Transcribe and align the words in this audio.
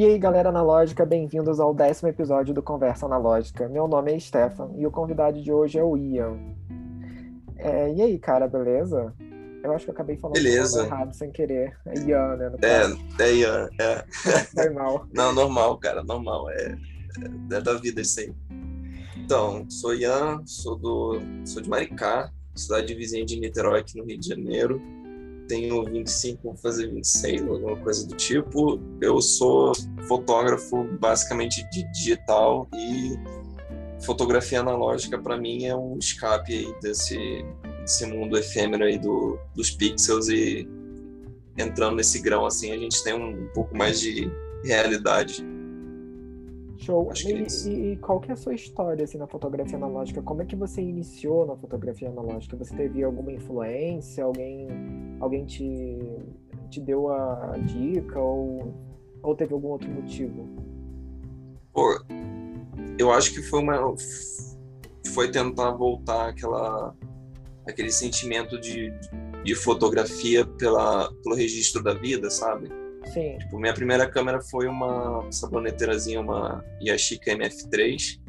E 0.00 0.04
aí, 0.06 0.18
galera 0.18 0.48
analógica, 0.48 1.04
bem-vindos 1.04 1.60
ao 1.60 1.74
décimo 1.74 2.08
episódio 2.08 2.54
do 2.54 2.62
Conversa 2.62 3.04
Analógica. 3.04 3.68
Meu 3.68 3.86
nome 3.86 4.14
é 4.14 4.18
Stefan 4.18 4.70
e 4.78 4.86
o 4.86 4.90
convidado 4.90 5.42
de 5.42 5.52
hoje 5.52 5.78
é 5.78 5.84
o 5.84 5.94
Ian. 5.94 6.38
É, 7.58 7.92
e 7.92 8.00
aí, 8.00 8.18
cara, 8.18 8.48
beleza? 8.48 9.12
Eu 9.62 9.70
acho 9.74 9.84
que 9.84 9.90
eu 9.90 9.94
acabei 9.94 10.16
falando 10.16 10.36
beleza. 10.36 10.86
errado 10.86 11.12
sem 11.14 11.30
querer. 11.30 11.76
É 11.84 11.98
Ian, 11.98 12.34
né? 12.36 12.50
É, 12.62 13.22
é 13.22 13.34
Ian, 13.34 13.68
é. 13.78 14.04
Normal. 14.64 15.06
Não, 15.12 15.34
normal, 15.34 15.76
cara, 15.76 16.02
normal. 16.02 16.48
É, 16.48 16.78
é 17.52 17.60
da 17.60 17.74
vida 17.74 18.00
isso 18.00 18.20
aí. 18.20 18.32
Então, 19.18 19.68
sou 19.68 19.94
Ian, 19.94 20.40
sou, 20.46 20.76
do, 20.76 21.20
sou 21.44 21.60
de 21.60 21.68
Maricá, 21.68 22.32
cidade 22.54 22.94
vizinha 22.94 23.26
de 23.26 23.38
Niterói, 23.38 23.80
aqui 23.80 23.98
no 23.98 24.06
Rio 24.06 24.18
de 24.18 24.28
Janeiro 24.28 24.80
tenho 25.50 25.84
25, 25.84 26.40
vou 26.44 26.56
fazer 26.56 26.86
26, 26.86 27.42
alguma 27.42 27.76
coisa 27.76 28.06
do 28.06 28.14
tipo. 28.14 28.80
Eu 29.00 29.20
sou 29.20 29.72
fotógrafo 30.06 30.84
basicamente 31.00 31.68
de 31.70 31.82
digital 31.90 32.68
e 32.72 33.18
fotografia 34.04 34.60
analógica 34.60 35.18
para 35.18 35.36
mim 35.36 35.66
é 35.66 35.76
um 35.76 35.98
escape 35.98 36.52
aí 36.52 36.80
desse, 36.80 37.44
desse 37.80 38.06
mundo 38.06 38.38
efêmero 38.38 38.84
aí 38.84 38.96
do, 38.96 39.38
dos 39.54 39.72
pixels 39.72 40.28
e 40.28 40.68
entrando 41.58 41.96
nesse 41.96 42.20
grão 42.20 42.46
assim 42.46 42.70
a 42.72 42.78
gente 42.78 43.02
tem 43.02 43.12
um, 43.12 43.44
um 43.44 43.48
pouco 43.48 43.76
mais 43.76 44.00
de 44.00 44.30
realidade. 44.64 45.44
Show. 46.80 47.12
E, 47.26 47.32
é 47.32 47.92
e, 47.92 47.96
qual 47.98 48.18
que 48.20 48.30
é 48.30 48.34
a 48.34 48.36
sua 48.36 48.54
história 48.54 49.04
assim, 49.04 49.18
na 49.18 49.26
fotografia 49.26 49.76
analógica? 49.76 50.22
Como 50.22 50.40
é 50.40 50.46
que 50.46 50.56
você 50.56 50.80
iniciou 50.80 51.46
na 51.46 51.54
fotografia 51.54 52.08
analógica? 52.08 52.56
Você 52.56 52.74
teve 52.74 53.04
alguma 53.04 53.30
influência? 53.32 54.24
Alguém, 54.24 54.68
alguém 55.20 55.44
te, 55.44 55.98
te 56.70 56.80
deu 56.80 57.12
a 57.12 57.56
dica? 57.66 58.18
Ou, 58.18 58.74
ou 59.22 59.36
teve 59.36 59.52
algum 59.52 59.68
outro 59.68 59.90
motivo? 59.90 60.48
Pô, 61.72 62.02
eu 62.98 63.12
acho 63.12 63.34
que 63.34 63.42
foi 63.42 63.60
uma 63.60 63.94
foi 65.14 65.30
tentar 65.30 65.72
voltar 65.72 66.28
aquela 66.28 66.94
aquele 67.66 67.90
sentimento 67.90 68.58
de, 68.58 68.92
de 69.44 69.54
fotografia 69.54 70.46
pela, 70.46 71.12
pelo 71.22 71.34
registro 71.34 71.82
da 71.82 71.94
vida, 71.94 72.30
sabe? 72.30 72.79
Sim. 73.12 73.38
Tipo, 73.38 73.58
minha 73.58 73.74
primeira 73.74 74.08
câmera 74.08 74.40
foi 74.40 74.66
uma 74.66 75.26
saboneteirazinha, 75.30 76.20
uma 76.20 76.64
Yashica 76.82 77.32
MF3. 77.32 78.20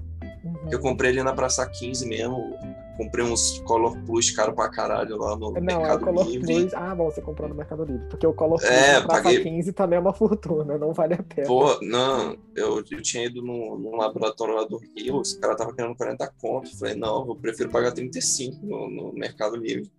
Uhum. 0.43 0.71
Eu 0.71 0.79
comprei 0.79 1.11
ali 1.11 1.23
na 1.23 1.33
Praça 1.33 1.65
15 1.67 2.07
mesmo. 2.07 2.57
Comprei 2.97 3.25
uns 3.25 3.59
Color 3.59 3.97
Plus 4.05 4.31
caro 4.31 4.53
pra 4.53 4.69
caralho 4.69 5.17
lá 5.17 5.35
no 5.35 5.51
Não, 5.51 5.61
Mercado 5.61 6.01
é 6.01 6.05
Color 6.05 6.27
Livre. 6.27 6.53
Plus. 6.53 6.73
Ah, 6.73 6.93
bom, 6.93 7.09
você 7.09 7.21
comprou 7.21 7.49
no 7.49 7.55
Mercado 7.55 7.83
Livre. 7.85 8.07
Porque 8.09 8.27
o 8.27 8.33
Color 8.33 8.59
Plus 8.59 8.69
é, 8.69 8.99
na 8.99 9.05
Praça 9.05 9.23
paguei... 9.23 9.43
15 9.43 9.73
também 9.73 9.97
é 9.97 9.99
uma 9.99 10.13
fortuna, 10.13 10.77
não 10.77 10.93
vale 10.93 11.13
a 11.15 11.23
pena. 11.23 11.47
Pô, 11.47 11.79
não, 11.81 12.35
eu, 12.55 12.83
eu 12.91 13.01
tinha 13.01 13.25
ido 13.25 13.41
num, 13.41 13.77
num 13.77 13.95
laboratório 13.95 14.55
lá 14.55 14.65
do 14.65 14.77
Rio, 14.77 15.19
os 15.19 15.33
caras 15.33 15.55
estavam 15.55 15.73
querendo 15.73 15.95
40 15.95 16.33
conto. 16.39 16.77
Falei, 16.77 16.95
não, 16.95 17.27
eu 17.27 17.35
prefiro 17.35 17.69
pagar 17.69 17.91
35 17.91 18.63
no, 18.65 18.89
no 18.89 19.13
Mercado 19.13 19.55
Livre. 19.55 19.89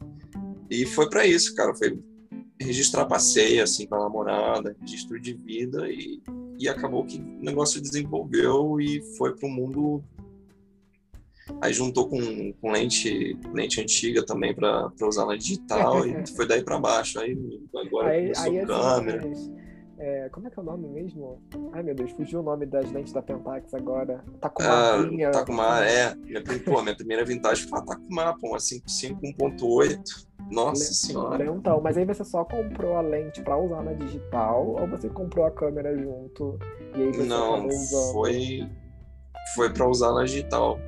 E 0.70 0.86
foi 0.86 1.08
para 1.08 1.26
isso, 1.26 1.54
cara. 1.54 1.74
Foi 1.74 1.98
registrar 2.62 3.06
passeio 3.06 3.62
assim 3.62 3.86
com 3.86 3.94
a 3.96 4.00
namorada, 4.00 4.76
registro 4.80 5.20
de 5.20 5.34
vida 5.34 5.88
e, 5.88 6.22
e 6.58 6.68
acabou 6.68 7.04
que 7.04 7.18
o 7.18 7.44
negócio 7.44 7.80
desenvolveu 7.80 8.80
e 8.80 9.02
foi 9.16 9.34
para 9.34 9.46
o 9.46 9.50
mundo 9.50 10.02
aí 11.60 11.72
juntou 11.72 12.08
com, 12.08 12.52
com 12.54 12.70
lente 12.70 13.36
lente 13.52 13.80
antiga 13.80 14.24
também 14.24 14.54
para 14.54 14.90
usar 15.02 15.26
na 15.26 15.36
digital 15.36 16.06
e 16.06 16.26
foi 16.34 16.46
daí 16.46 16.62
para 16.62 16.78
baixo 16.78 17.20
aí 17.20 17.36
agora 17.74 18.10
aí, 18.10 18.32
começou 18.32 18.44
aí, 18.44 18.66
câmera 18.66 19.22
é, 20.04 20.28
como 20.30 20.48
é 20.48 20.50
que 20.50 20.58
é 20.58 20.62
o 20.62 20.64
nome 20.64 20.88
mesmo? 20.88 21.40
Ai 21.72 21.80
meu 21.80 21.94
Deus, 21.94 22.10
fugiu 22.10 22.40
o 22.40 22.42
nome 22.42 22.66
das 22.66 22.90
lentes 22.90 23.12
da 23.12 23.22
Pentax 23.22 23.72
agora. 23.72 24.24
Takuma. 24.40 24.68
Ah, 24.68 25.30
Takuma, 25.30 25.86
é. 25.86 26.12
Minha, 26.16 26.42
pô, 26.64 26.82
minha 26.82 26.96
primeira 26.96 27.24
vintage 27.24 27.68
foi 27.68 27.78
a 27.78 27.82
Takuma, 27.82 28.36
pô, 28.40 28.48
uma 28.48 28.58
5.5 28.58 29.20
1.8. 29.38 30.26
Nossa 30.52 30.84
Le 30.84 30.94
senhora. 30.94 31.44
Então, 31.46 31.80
mas 31.80 31.96
aí 31.96 32.04
você 32.04 32.24
só 32.24 32.44
comprou 32.44 32.96
a 32.96 33.00
lente 33.00 33.40
para 33.42 33.56
usar 33.56 33.82
na 33.82 33.92
digital 33.92 34.76
ou 34.78 34.86
você 34.86 35.08
comprou 35.08 35.46
a 35.46 35.50
câmera 35.50 35.96
junto 35.96 36.58
e 36.94 37.02
aí 37.02 37.12
você 37.12 37.22
Não, 37.24 37.68
foi 38.12 38.68
foi 39.54 39.72
para 39.72 39.88
usar 39.88 40.12
na 40.12 40.24
digital, 40.24 40.78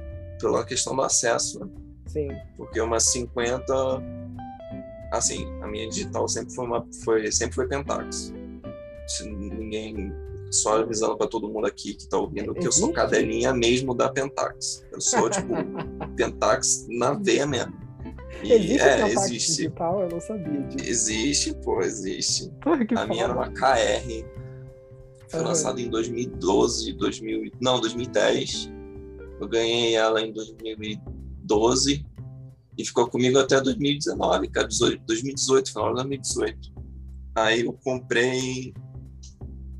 pela 0.40 0.64
questão 0.64 0.94
do 0.94 1.02
acesso, 1.02 1.60
né? 1.60 1.70
Sim. 2.06 2.28
Porque 2.56 2.80
uma 2.80 3.00
50 3.00 3.74
assim, 5.12 5.46
a 5.62 5.66
minha 5.66 5.88
digital 5.88 6.28
sempre 6.28 6.54
foi 6.54 6.66
uma 6.66 6.86
foi 7.02 7.32
sempre 7.32 7.54
foi 7.54 7.66
Pentax. 7.66 8.32
Se 9.06 9.28
ninguém 9.28 10.12
só 10.50 10.78
avisando 10.78 11.16
para 11.16 11.26
todo 11.26 11.48
mundo 11.48 11.66
aqui 11.66 11.94
que 11.94 12.08
tá 12.08 12.16
ouvindo 12.16 12.54
que 12.54 12.66
eu 12.66 12.72
sou 12.72 12.92
cadelinha 12.92 13.52
mesmo 13.52 13.94
da 13.94 14.08
Pentax. 14.08 14.84
Eu 14.92 15.00
sou 15.00 15.28
tipo 15.28 15.48
Pentax 16.16 16.86
na 16.88 17.12
veia 17.14 17.46
mesmo. 17.46 17.83
Existe 18.52 18.82
é, 18.82 19.08
existe. 19.08 19.56
digital? 19.56 20.02
Eu 20.02 20.08
não 20.08 20.20
sabia 20.20 20.60
disso. 20.62 20.90
Existe, 20.90 21.54
pô, 21.62 21.80
existe. 21.80 22.50
a 22.96 23.06
minha 23.06 23.24
era 23.24 23.32
uma 23.32 23.50
KR. 23.50 24.24
Foi 25.28 25.40
uhum. 25.40 25.46
lançada 25.46 25.80
em 25.80 25.88
2012, 25.88 26.92
2000, 26.94 27.52
não, 27.60 27.80
2010. 27.80 28.70
Eu 29.40 29.48
ganhei 29.48 29.96
ela 29.96 30.20
em 30.20 30.32
2012 30.32 32.06
e 32.76 32.84
ficou 32.84 33.08
comigo 33.08 33.38
até 33.38 33.60
2019, 33.60 34.48
cara, 34.48 34.68
2018, 35.06 35.72
final 35.72 35.88
de 35.88 35.94
2018. 35.94 36.72
Aí 37.34 37.64
eu 37.64 37.72
comprei. 37.72 38.74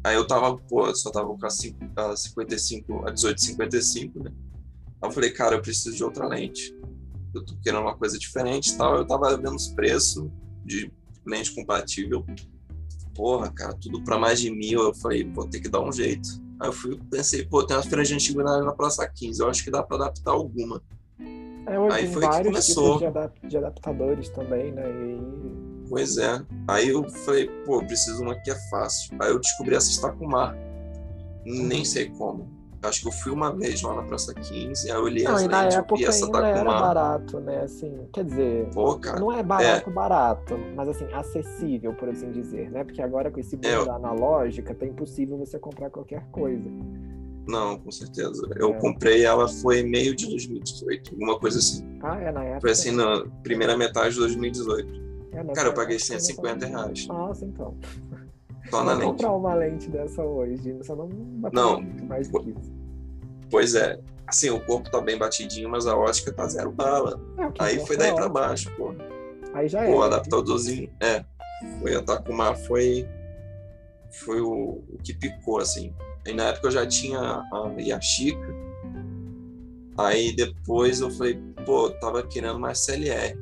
Aí 0.02 0.16
eu 0.16 0.26
tava, 0.26 0.56
pô, 0.56 0.94
só 0.94 1.10
tava 1.10 1.28
com 1.28 1.46
a 1.46 1.50
55, 1.50 2.92
a 3.06 3.12
1855, 3.12 4.22
né? 4.22 4.32
Aí 5.00 5.08
eu 5.08 5.12
falei, 5.12 5.30
cara, 5.30 5.56
eu 5.56 5.62
preciso 5.62 5.96
de 5.96 6.04
outra 6.04 6.26
lente 6.26 6.74
eu 7.38 7.44
tô 7.44 7.54
querendo 7.62 7.82
uma 7.82 7.96
coisa 7.96 8.18
diferente 8.18 8.70
e 8.70 8.76
tal. 8.76 8.96
Eu 8.96 9.06
tava 9.06 9.36
vendo 9.36 9.54
os 9.54 9.68
preços 9.68 10.28
de 10.64 10.90
lente 11.26 11.54
compatível. 11.54 12.24
Porra, 13.14 13.50
cara, 13.52 13.74
tudo 13.74 14.02
para 14.02 14.18
mais 14.18 14.40
de 14.40 14.50
mil. 14.50 14.82
Eu 14.82 14.94
falei, 14.94 15.24
vou 15.24 15.46
ter 15.46 15.60
que 15.60 15.68
dar 15.68 15.80
um 15.80 15.92
jeito. 15.92 16.28
Aí 16.60 16.68
eu 16.68 16.72
fui, 16.72 16.98
pensei, 17.10 17.44
pô, 17.46 17.64
tem 17.64 17.76
uma 17.76 17.82
feira 17.82 18.04
de 18.04 18.14
antiguidade 18.14 18.64
na 18.64 18.72
Praça 18.72 19.06
15. 19.06 19.40
Eu 19.40 19.48
acho 19.48 19.64
que 19.64 19.70
dá 19.70 19.82
para 19.82 19.96
adaptar 19.96 20.32
alguma. 20.32 20.82
É, 21.66 21.78
hoje 21.78 21.96
Aí 21.96 22.12
foi 22.12 22.22
vários 22.22 22.38
que 22.38 22.74
começou. 22.74 22.98
De, 22.98 23.06
adap 23.06 23.46
de, 23.46 23.56
adaptadores 23.56 24.28
também, 24.30 24.72
né? 24.72 24.84
E... 24.90 25.88
Pois 25.88 26.18
é. 26.18 26.44
Aí 26.68 26.88
eu 26.88 27.08
falei, 27.08 27.48
pô, 27.64 27.84
preciso 27.84 28.22
uma 28.22 28.34
que 28.40 28.50
é 28.50 28.70
fácil. 28.70 29.16
Aí 29.20 29.30
eu 29.30 29.38
descobri 29.38 29.74
essa 29.74 29.90
Stacumar. 29.90 30.56
Nem 31.44 31.78
uhum. 31.78 31.84
sei 31.84 32.08
como. 32.10 32.48
Acho 32.88 33.02
que 33.02 33.08
eu 33.08 33.12
fui 33.12 33.32
uma 33.32 33.52
vez 33.54 33.82
lá 33.82 33.94
na 33.94 34.02
Praça 34.02 34.34
15, 34.34 34.90
aí 34.90 34.96
eu 34.96 35.02
olhei 35.02 35.24
não, 35.24 35.34
as 35.34 35.42
e 35.42 35.48
lentes, 35.48 35.76
época 35.76 36.04
essa 36.04 36.26
ainda 36.26 36.46
era 36.46 36.64
barato, 36.64 37.40
né? 37.40 37.62
Assim, 37.62 38.08
quer 38.12 38.24
dizer, 38.24 38.68
Pô, 38.72 38.96
cara, 38.98 39.18
não 39.18 39.32
é 39.32 39.42
barato, 39.42 39.90
é. 39.90 39.92
barato, 39.92 40.58
mas 40.76 40.88
assim, 40.88 41.06
acessível, 41.12 41.94
por 41.94 42.08
assim 42.08 42.30
dizer, 42.30 42.70
né? 42.70 42.84
Porque 42.84 43.02
agora 43.02 43.30
com 43.30 43.40
esse 43.40 43.56
mundo 43.56 43.66
é. 43.66 43.90
analógica, 43.90 44.74
tá 44.74 44.86
impossível 44.86 45.38
você 45.38 45.58
comprar 45.58 45.90
qualquer 45.90 46.24
coisa. 46.30 46.70
Não, 47.46 47.78
com 47.78 47.90
certeza. 47.90 48.48
Eu 48.56 48.70
é. 48.70 48.78
comprei 48.78 49.24
ela 49.24 49.46
foi 49.48 49.82
meio 49.82 50.14
de 50.16 50.26
2018, 50.26 51.12
alguma 51.12 51.38
coisa 51.38 51.58
assim. 51.58 51.84
Ah, 52.02 52.18
é 52.18 52.32
na 52.32 52.44
época. 52.44 52.60
Foi 52.62 52.70
assim 52.70 52.90
na 52.90 53.24
primeira 53.42 53.76
metade 53.76 54.14
de 54.14 54.20
2018. 54.20 55.04
É, 55.32 55.44
Cara, 55.52 55.68
eu 55.68 55.74
paguei 55.74 55.98
150 55.98 56.66
reais. 56.66 57.06
Nossa, 57.06 57.44
então. 57.44 57.76
Só 58.70 58.82
na 58.82 58.94
lente. 58.94 59.06
comprar 59.06 59.32
uma 59.32 59.54
lente 59.54 59.90
dessa 59.90 60.22
hoje, 60.22 60.72
você 60.72 60.94
não 60.94 61.08
vai 61.40 61.50
não, 61.52 61.82
mais 62.08 62.28
do 62.28 62.40
que 62.40 62.50
isso. 62.50 62.72
Pois 63.50 63.74
é. 63.74 63.98
Assim, 64.26 64.50
o 64.50 64.58
corpo 64.60 64.90
tá 64.90 65.00
bem 65.00 65.18
batidinho, 65.18 65.68
mas 65.68 65.86
a 65.86 65.96
ótica 65.96 66.32
tá 66.32 66.46
zero 66.48 66.72
bala. 66.72 67.20
É, 67.38 67.64
Aí 67.64 67.86
foi 67.86 67.96
daí 67.96 68.10
é 68.10 68.14
pra 68.14 68.28
baixo, 68.28 68.70
pô. 68.76 68.94
Aí 69.52 69.68
já 69.68 69.84
é. 69.84 69.90
O 69.90 70.02
adaptadorzinho, 70.02 70.90
é. 71.00 71.24
Foi 71.80 71.94
a 71.94 72.02
Takuma, 72.02 72.54
foi, 72.54 73.08
foi 74.10 74.40
o, 74.40 74.82
o, 74.88 74.98
que 75.02 75.14
picou, 75.14 75.58
assim. 75.58 75.94
E 76.26 76.32
na 76.32 76.44
época 76.44 76.68
eu 76.68 76.72
já 76.72 76.86
tinha 76.86 77.20
a 77.20 77.74
Yashica. 77.78 78.54
Aí 79.96 80.34
depois 80.34 81.00
eu 81.00 81.10
falei, 81.10 81.38
pô, 81.64 81.90
tava 81.90 82.22
querendo 82.26 82.58
mais 82.58 82.80
CLR. 82.80 83.38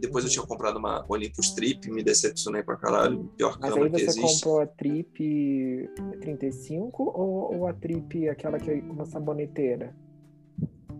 Depois 0.00 0.24
eu 0.24 0.30
tinha 0.30 0.46
comprado 0.46 0.78
uma 0.78 1.04
Olympus 1.08 1.50
Trip, 1.50 1.90
me 1.90 2.02
decepcionei 2.02 2.62
pra 2.62 2.76
caralho. 2.76 3.24
Pior 3.36 3.58
Mas 3.60 3.74
câmera 3.74 3.96
aí 3.96 4.06
você 4.06 4.20
comprou 4.20 4.60
a 4.60 4.66
Trip 4.66 5.90
35 6.20 7.02
ou, 7.02 7.56
ou 7.56 7.66
a 7.66 7.72
Trip, 7.72 8.28
aquela 8.28 8.58
que 8.58 8.70
é 8.70 8.74
uma 8.74 9.04
saboneteira? 9.04 9.94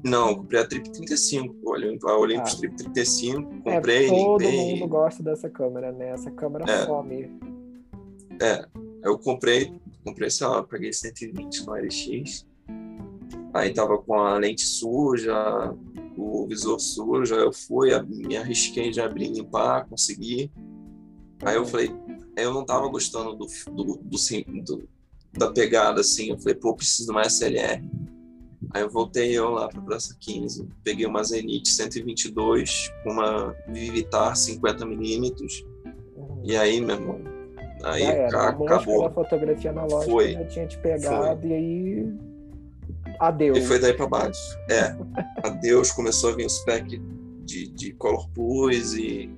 Não, 0.05 0.31
eu 0.31 0.37
comprei 0.39 0.61
a 0.61 0.67
Trip 0.67 0.91
35, 0.91 2.09
a 2.09 2.19
Olympus 2.19 2.55
ah. 2.55 2.57
Trip 2.59 2.77
35, 2.77 3.63
comprei, 3.63 4.07
é, 4.07 4.09
Todo 4.09 4.43
limpei. 4.43 4.75
mundo 4.75 4.89
gosta 4.89 5.23
dessa 5.23 5.49
câmera, 5.49 5.93
né? 5.93 6.11
Essa 6.11 6.31
câmera 6.33 6.65
é. 6.69 6.85
some. 6.85 7.41
É, 8.41 8.67
eu 9.05 9.17
comprei, 9.17 9.73
comprei, 10.05 10.29
sei 10.29 10.47
lá, 10.49 10.63
peguei 10.65 10.93
120 10.93 11.67
no 11.67 11.75
RX. 11.75 12.47
Aí 13.55 13.73
tava 13.73 13.99
com 13.99 14.15
a 14.15 14.37
lente 14.39 14.63
suja, 14.63 15.73
o 16.17 16.47
visor 16.47 16.79
sujo, 16.81 17.35
eu 17.35 17.53
fui, 17.53 17.91
me 18.03 18.37
arrisquei 18.37 18.91
de 18.91 19.01
abrir 19.01 19.27
e 19.27 19.35
limpar, 19.35 19.87
consegui. 19.89 20.51
Aí 21.43 21.57
eu 21.57 21.65
falei, 21.65 21.95
eu 22.37 22.53
não 22.53 22.65
tava 22.65 22.89
gostando 22.89 23.35
do, 23.35 23.47
do, 23.71 23.85
do, 23.97 24.19
do 24.63 24.89
da 25.33 25.51
pegada, 25.51 26.01
assim. 26.01 26.31
Eu 26.31 26.39
falei, 26.39 26.55
pô, 26.55 26.75
preciso 26.75 27.07
de 27.07 27.13
uma 27.13 27.23
SLR. 27.23 27.83
Aí 28.71 28.83
eu 28.83 28.91
voltei 28.91 29.33
eu 29.33 29.51
lá 29.51 29.69
para 29.69 29.81
Praça 29.83 30.17
15, 30.19 30.69
peguei 30.85 31.05
uma 31.05 31.23
Zenith 31.25 31.67
122 31.67 32.91
com 33.03 33.11
uma 33.11 33.55
Vivitar 33.69 34.33
50mm. 34.33 35.65
Uhum. 36.17 36.41
E 36.45 36.57
aí, 36.57 36.81
meu 36.81 36.97
irmão, 36.97 37.21
aí 37.83 38.03
era, 38.03 38.49
acabou. 38.49 39.05
A 39.05 39.11
fotografia 39.11 39.71
analógica 39.71 40.11
foi, 40.11 40.33
já 40.33 40.45
tinha 40.47 40.67
te 40.67 40.79
pegado 40.79 41.41
foi. 41.41 41.51
e 41.51 41.55
aí 41.55 42.32
adeus. 43.19 43.59
E 43.59 43.63
foi 43.63 43.79
daí 43.79 43.93
para 43.93 44.07
baixo. 44.07 44.59
É, 44.71 44.95
adeus, 45.47 45.91
começou 45.93 46.31
a 46.31 46.37
vir 46.37 46.47
os 46.47 46.59
pack 46.61 46.99
de, 47.45 47.69
de 47.69 47.93
Color 47.95 48.29
Pus 48.31 48.95
e 48.95 49.31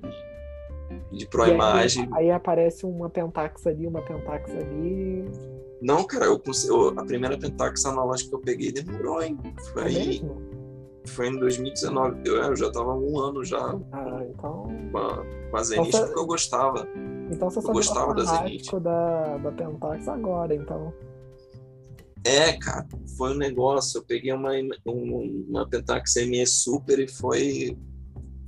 de 1.11 1.27
Pro 1.27 1.47
Imagem. 1.47 2.07
Aí, 2.13 2.25
aí, 2.25 2.31
aparece 2.31 2.85
uma 2.85 3.09
Pentax 3.09 3.65
ali, 3.67 3.87
uma 3.87 4.01
Pentax 4.01 4.51
ali. 4.51 5.25
Não, 5.81 6.03
cara, 6.03 6.25
eu, 6.25 6.41
eu, 6.67 6.99
a 6.99 7.05
primeira 7.05 7.37
Pentax 7.37 7.85
analógica 7.85 8.29
que 8.29 8.35
eu 8.35 8.39
peguei 8.39 8.71
demorou, 8.71 9.21
hein? 9.21 9.37
Foi, 9.73 9.93
é 9.93 10.45
foi 11.07 11.27
em 11.27 11.37
2019. 11.39 12.21
Eu, 12.25 12.35
eu 12.35 12.55
já 12.55 12.71
tava 12.71 12.93
um 12.93 13.19
ano 13.19 13.43
já. 13.43 13.77
Ah, 13.91 14.21
então. 14.27 14.67
Com 14.91 14.97
a, 14.97 15.23
com 15.51 15.57
a 15.57 15.63
Zenith, 15.63 15.87
então, 15.87 16.05
porque 16.05 16.19
eu 16.19 16.25
gostava. 16.25 16.87
Então 17.31 17.49
você 17.49 17.59
eu 17.59 17.73
gostava 17.73 18.13
da 18.13 18.23
Zenith. 18.23 18.71
Da, 18.79 19.37
da 19.37 19.51
Pentax 19.51 20.07
agora, 20.07 20.55
então. 20.55 20.93
É, 22.25 22.53
cara, 22.53 22.87
foi 23.15 23.33
um 23.33 23.37
negócio. 23.37 23.99
Eu 23.99 24.03
peguei 24.03 24.33
uma, 24.33 24.51
uma 24.83 25.69
Pentax 25.69 26.15
ME 26.15 26.45
Super 26.47 26.99
e 26.99 27.07
foi. 27.07 27.77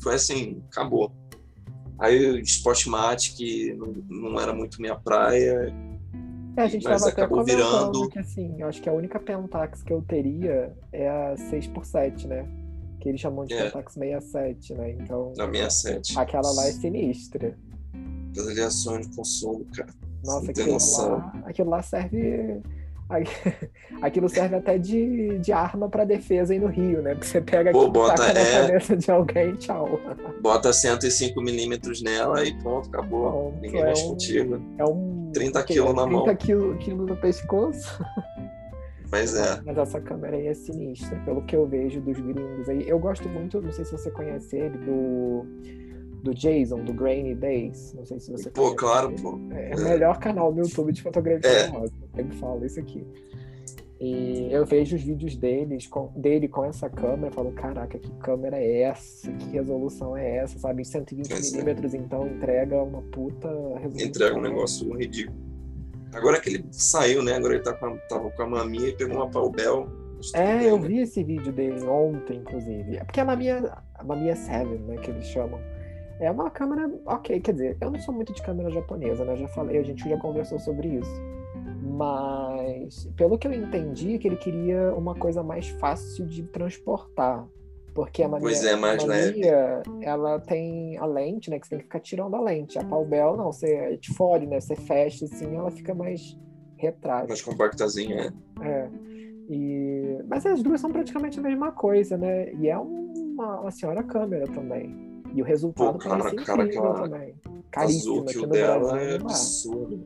Foi 0.01 0.15
assim, 0.15 0.63
acabou. 0.71 1.11
Aí 1.99 2.31
o 2.31 2.39
Sportmatic 2.39 3.75
não, 3.75 4.31
não 4.31 4.39
era 4.39 4.53
muito 4.53 4.81
minha 4.81 4.95
praia. 4.95 5.73
É, 6.55 6.61
a 6.61 6.67
gente 6.67 6.83
mas 6.83 7.01
tava 7.01 7.11
acabou 7.11 7.41
até 7.41 7.55
virando 7.55 8.09
que 8.09 8.17
assim, 8.17 8.55
eu 8.59 8.67
acho 8.67 8.81
que 8.81 8.89
a 8.89 8.93
única 8.93 9.19
Pentax 9.19 9.83
que 9.83 9.93
eu 9.93 10.01
teria 10.01 10.75
é 10.91 11.07
a 11.07 11.35
6x7, 11.35 12.25
né? 12.25 12.47
Que 12.99 13.09
eles 13.09 13.21
chamam 13.21 13.45
de 13.45 13.53
é. 13.53 13.65
Pentax 13.65 13.93
67, 13.93 14.73
né? 14.73 14.91
Então. 14.91 15.33
A 15.39 15.45
67. 15.45 16.17
Aquela 16.17 16.51
lá 16.51 16.67
é 16.67 16.71
sinistra. 16.71 17.55
As 18.35 18.47
aliações 18.47 19.07
de 19.07 19.15
consumo, 19.15 19.65
cara. 19.75 19.89
Nossa, 20.23 20.49
aquilo 20.49 20.71
lá, 20.71 21.41
aquilo 21.45 21.69
lá 21.69 21.81
serve 21.83 22.61
Aquilo 24.01 24.27
serve 24.29 24.55
até 24.55 24.77
de, 24.77 25.39
de 25.39 25.51
arma 25.51 25.89
para 25.89 26.03
defesa 26.03 26.53
aí 26.53 26.59
no 26.59 26.67
Rio, 26.67 27.01
né? 27.01 27.13
Porque 27.13 27.27
você 27.27 27.41
pega 27.41 27.71
Pô, 27.71 27.89
bota, 27.89 28.33
na 28.33 28.39
é... 28.39 28.61
cabeça 28.61 28.97
de 28.97 29.09
alguém 29.09 29.55
tchau. 29.55 29.99
Bota 30.41 30.73
105 30.73 31.41
milímetros 31.41 32.01
nela 32.01 32.43
e 32.43 32.53
pronto, 32.59 32.89
acabou. 32.89 33.31
Pronto, 33.31 33.61
Ninguém 33.61 33.81
é 33.81 33.85
mexe 33.85 34.03
um, 34.03 34.09
contigo. 34.09 34.61
É 34.77 34.85
um. 34.85 35.31
30 35.33 35.63
quilos 35.63 35.93
na 35.93 36.03
30 36.03 36.15
mão. 36.15 36.23
30 36.23 36.37
quilos 36.37 36.83
quilo 36.83 37.05
no 37.05 37.15
pescoço. 37.17 38.03
Mas 39.09 39.35
é. 39.35 39.61
Mas 39.65 39.77
essa 39.77 40.01
câmera 40.01 40.35
aí 40.35 40.47
é 40.47 40.53
sinistra, 40.53 41.17
pelo 41.23 41.41
que 41.43 41.55
eu 41.55 41.65
vejo 41.65 42.01
dos 42.01 42.19
gringos 42.19 42.67
aí. 42.67 42.87
Eu 42.87 42.99
gosto 42.99 43.29
muito, 43.29 43.61
não 43.61 43.71
sei 43.71 43.85
se 43.85 43.91
você 43.93 44.11
conhece 44.11 44.57
ele, 44.57 44.77
do 44.79 45.45
do 46.23 46.33
Jason, 46.33 46.83
do 46.83 46.93
Grainy 46.93 47.35
Days. 47.35 47.93
Não 47.93 48.05
sei 48.05 48.19
se 48.19 48.31
você 48.31 48.49
Pô, 48.49 48.75
claro, 48.75 49.13
pô. 49.21 49.39
É, 49.51 49.71
é, 49.71 49.75
o 49.75 49.83
melhor 49.83 50.17
canal 50.19 50.51
no 50.51 50.59
YouTube 50.63 50.91
de 50.91 51.01
fotografia 51.01 51.49
é. 51.49 51.69
Eu 51.69 51.91
sempre 52.15 52.37
falo 52.37 52.65
isso 52.65 52.79
aqui. 52.79 53.05
E 53.99 54.47
eu 54.51 54.63
vejo 54.63 54.95
os 54.95 55.01
vídeos 55.01 55.35
deles, 55.35 55.87
com, 55.87 56.11
dele 56.15 56.47
com 56.47 56.63
essa 56.63 56.87
câmera 56.87 57.31
falo, 57.31 57.51
caraca, 57.53 57.97
que 57.97 58.11
câmera 58.19 58.57
é 58.57 58.81
essa? 58.81 59.31
Que 59.31 59.49
resolução 59.49 60.15
é 60.15 60.37
essa? 60.37 60.59
Sabe, 60.59 60.83
120mm, 60.83 61.93
é. 61.93 61.97
então 61.97 62.27
entrega 62.27 62.83
uma 62.83 63.01
puta 63.01 63.47
resolução. 63.79 64.07
Entrega 64.07 64.37
um 64.37 64.41
negócio 64.41 64.95
ridículo. 64.95 65.47
Agora 66.13 66.39
que 66.39 66.49
ele 66.49 66.65
saiu, 66.71 67.23
né? 67.23 67.33
Agora 67.33 67.55
ele 67.55 67.63
tá 67.63 67.73
com 67.73 67.87
a, 67.87 67.97
tava 68.07 68.29
com 68.29 68.43
a 68.43 68.47
maminha 68.47 68.89
e 68.89 68.95
pegou 68.95 69.17
uma 69.17 69.29
Paubel. 69.29 69.87
É, 70.33 70.69
eu 70.69 70.79
vi 70.79 70.99
esse 70.99 71.23
vídeo 71.23 71.51
dele 71.51 71.83
ontem, 71.85 72.37
inclusive. 72.37 72.97
É 72.97 73.03
porque 73.03 73.19
a 73.19 73.25
Mamia, 73.25 73.71
a 73.95 74.03
Mamia 74.03 74.35
7, 74.35 74.65
né, 74.65 74.97
que 74.97 75.11
eles 75.11 75.25
chamam. 75.25 75.59
É 76.19 76.31
uma 76.31 76.49
câmera, 76.49 76.91
ok, 77.05 77.39
quer 77.39 77.51
dizer, 77.51 77.77
eu 77.79 77.91
não 77.91 77.99
sou 77.99 78.13
muito 78.13 78.33
de 78.33 78.41
câmera 78.41 78.71
japonesa, 78.71 79.23
né? 79.23 79.35
Já 79.35 79.47
falei, 79.49 79.77
a 79.77 79.83
gente 79.83 80.07
já 80.07 80.17
conversou 80.17 80.59
sobre 80.59 80.87
isso. 80.87 81.21
Mas, 81.81 83.09
pelo 83.15 83.37
que 83.37 83.47
eu 83.47 83.53
entendi, 83.53 84.15
é 84.15 84.17
que 84.17 84.27
ele 84.27 84.35
queria 84.35 84.93
uma 84.93 85.15
coisa 85.15 85.43
mais 85.43 85.67
fácil 85.67 86.25
de 86.25 86.43
transportar. 86.43 87.47
Porque 87.93 88.21
a 88.21 88.27
Mania, 88.27 88.43
pois 88.43 88.63
é, 88.63 88.75
mais 88.75 89.03
a 89.03 89.07
Mania, 89.07 89.81
ela 90.01 90.39
tem 90.39 90.97
a 90.97 91.05
lente, 91.05 91.49
né? 91.49 91.59
Que 91.59 91.65
você 91.65 91.71
tem 91.71 91.79
que 91.79 91.85
ficar 91.85 91.99
tirando 91.99 92.35
a 92.35 92.41
lente. 92.41 92.77
A 92.77 92.83
Paubel, 92.83 93.35
não, 93.35 93.51
você 93.51 93.73
é 93.73 93.95
de 93.95 94.13
fora, 94.13 94.45
né? 94.45 94.59
Você 94.59 94.75
fecha 94.75 95.25
assim, 95.25 95.55
ela 95.55 95.71
fica 95.71 95.95
mais 95.95 96.37
retrátil. 96.75 97.29
Mais 97.29 97.41
compactazinha, 97.41 98.31
é. 98.61 98.67
É. 98.67 98.89
E... 99.49 100.19
Mas 100.27 100.45
as 100.45 100.61
duas 100.61 100.79
são 100.79 100.91
praticamente 100.91 101.39
a 101.39 101.41
mesma 101.41 101.71
coisa, 101.71 102.17
né? 102.17 102.53
E 102.53 102.69
é 102.69 102.77
uma, 102.77 103.61
uma 103.61 103.71
senhora 103.71 104.03
câmera 104.03 104.45
também. 104.45 105.06
E 105.33 105.41
o 105.41 105.45
resultado 105.45 105.93
Pô, 105.93 105.99
cara, 105.99 106.35
cara, 106.35 106.63
incrível 106.63 106.83
cara, 106.83 107.09
também. 107.09 107.35
Caríssimo 107.71 108.21
aqui 108.21 108.37
no 108.37 108.47
dela 108.47 108.79
Brasil. 108.79 109.09
É 109.09 109.15
absurdo. 109.15 110.05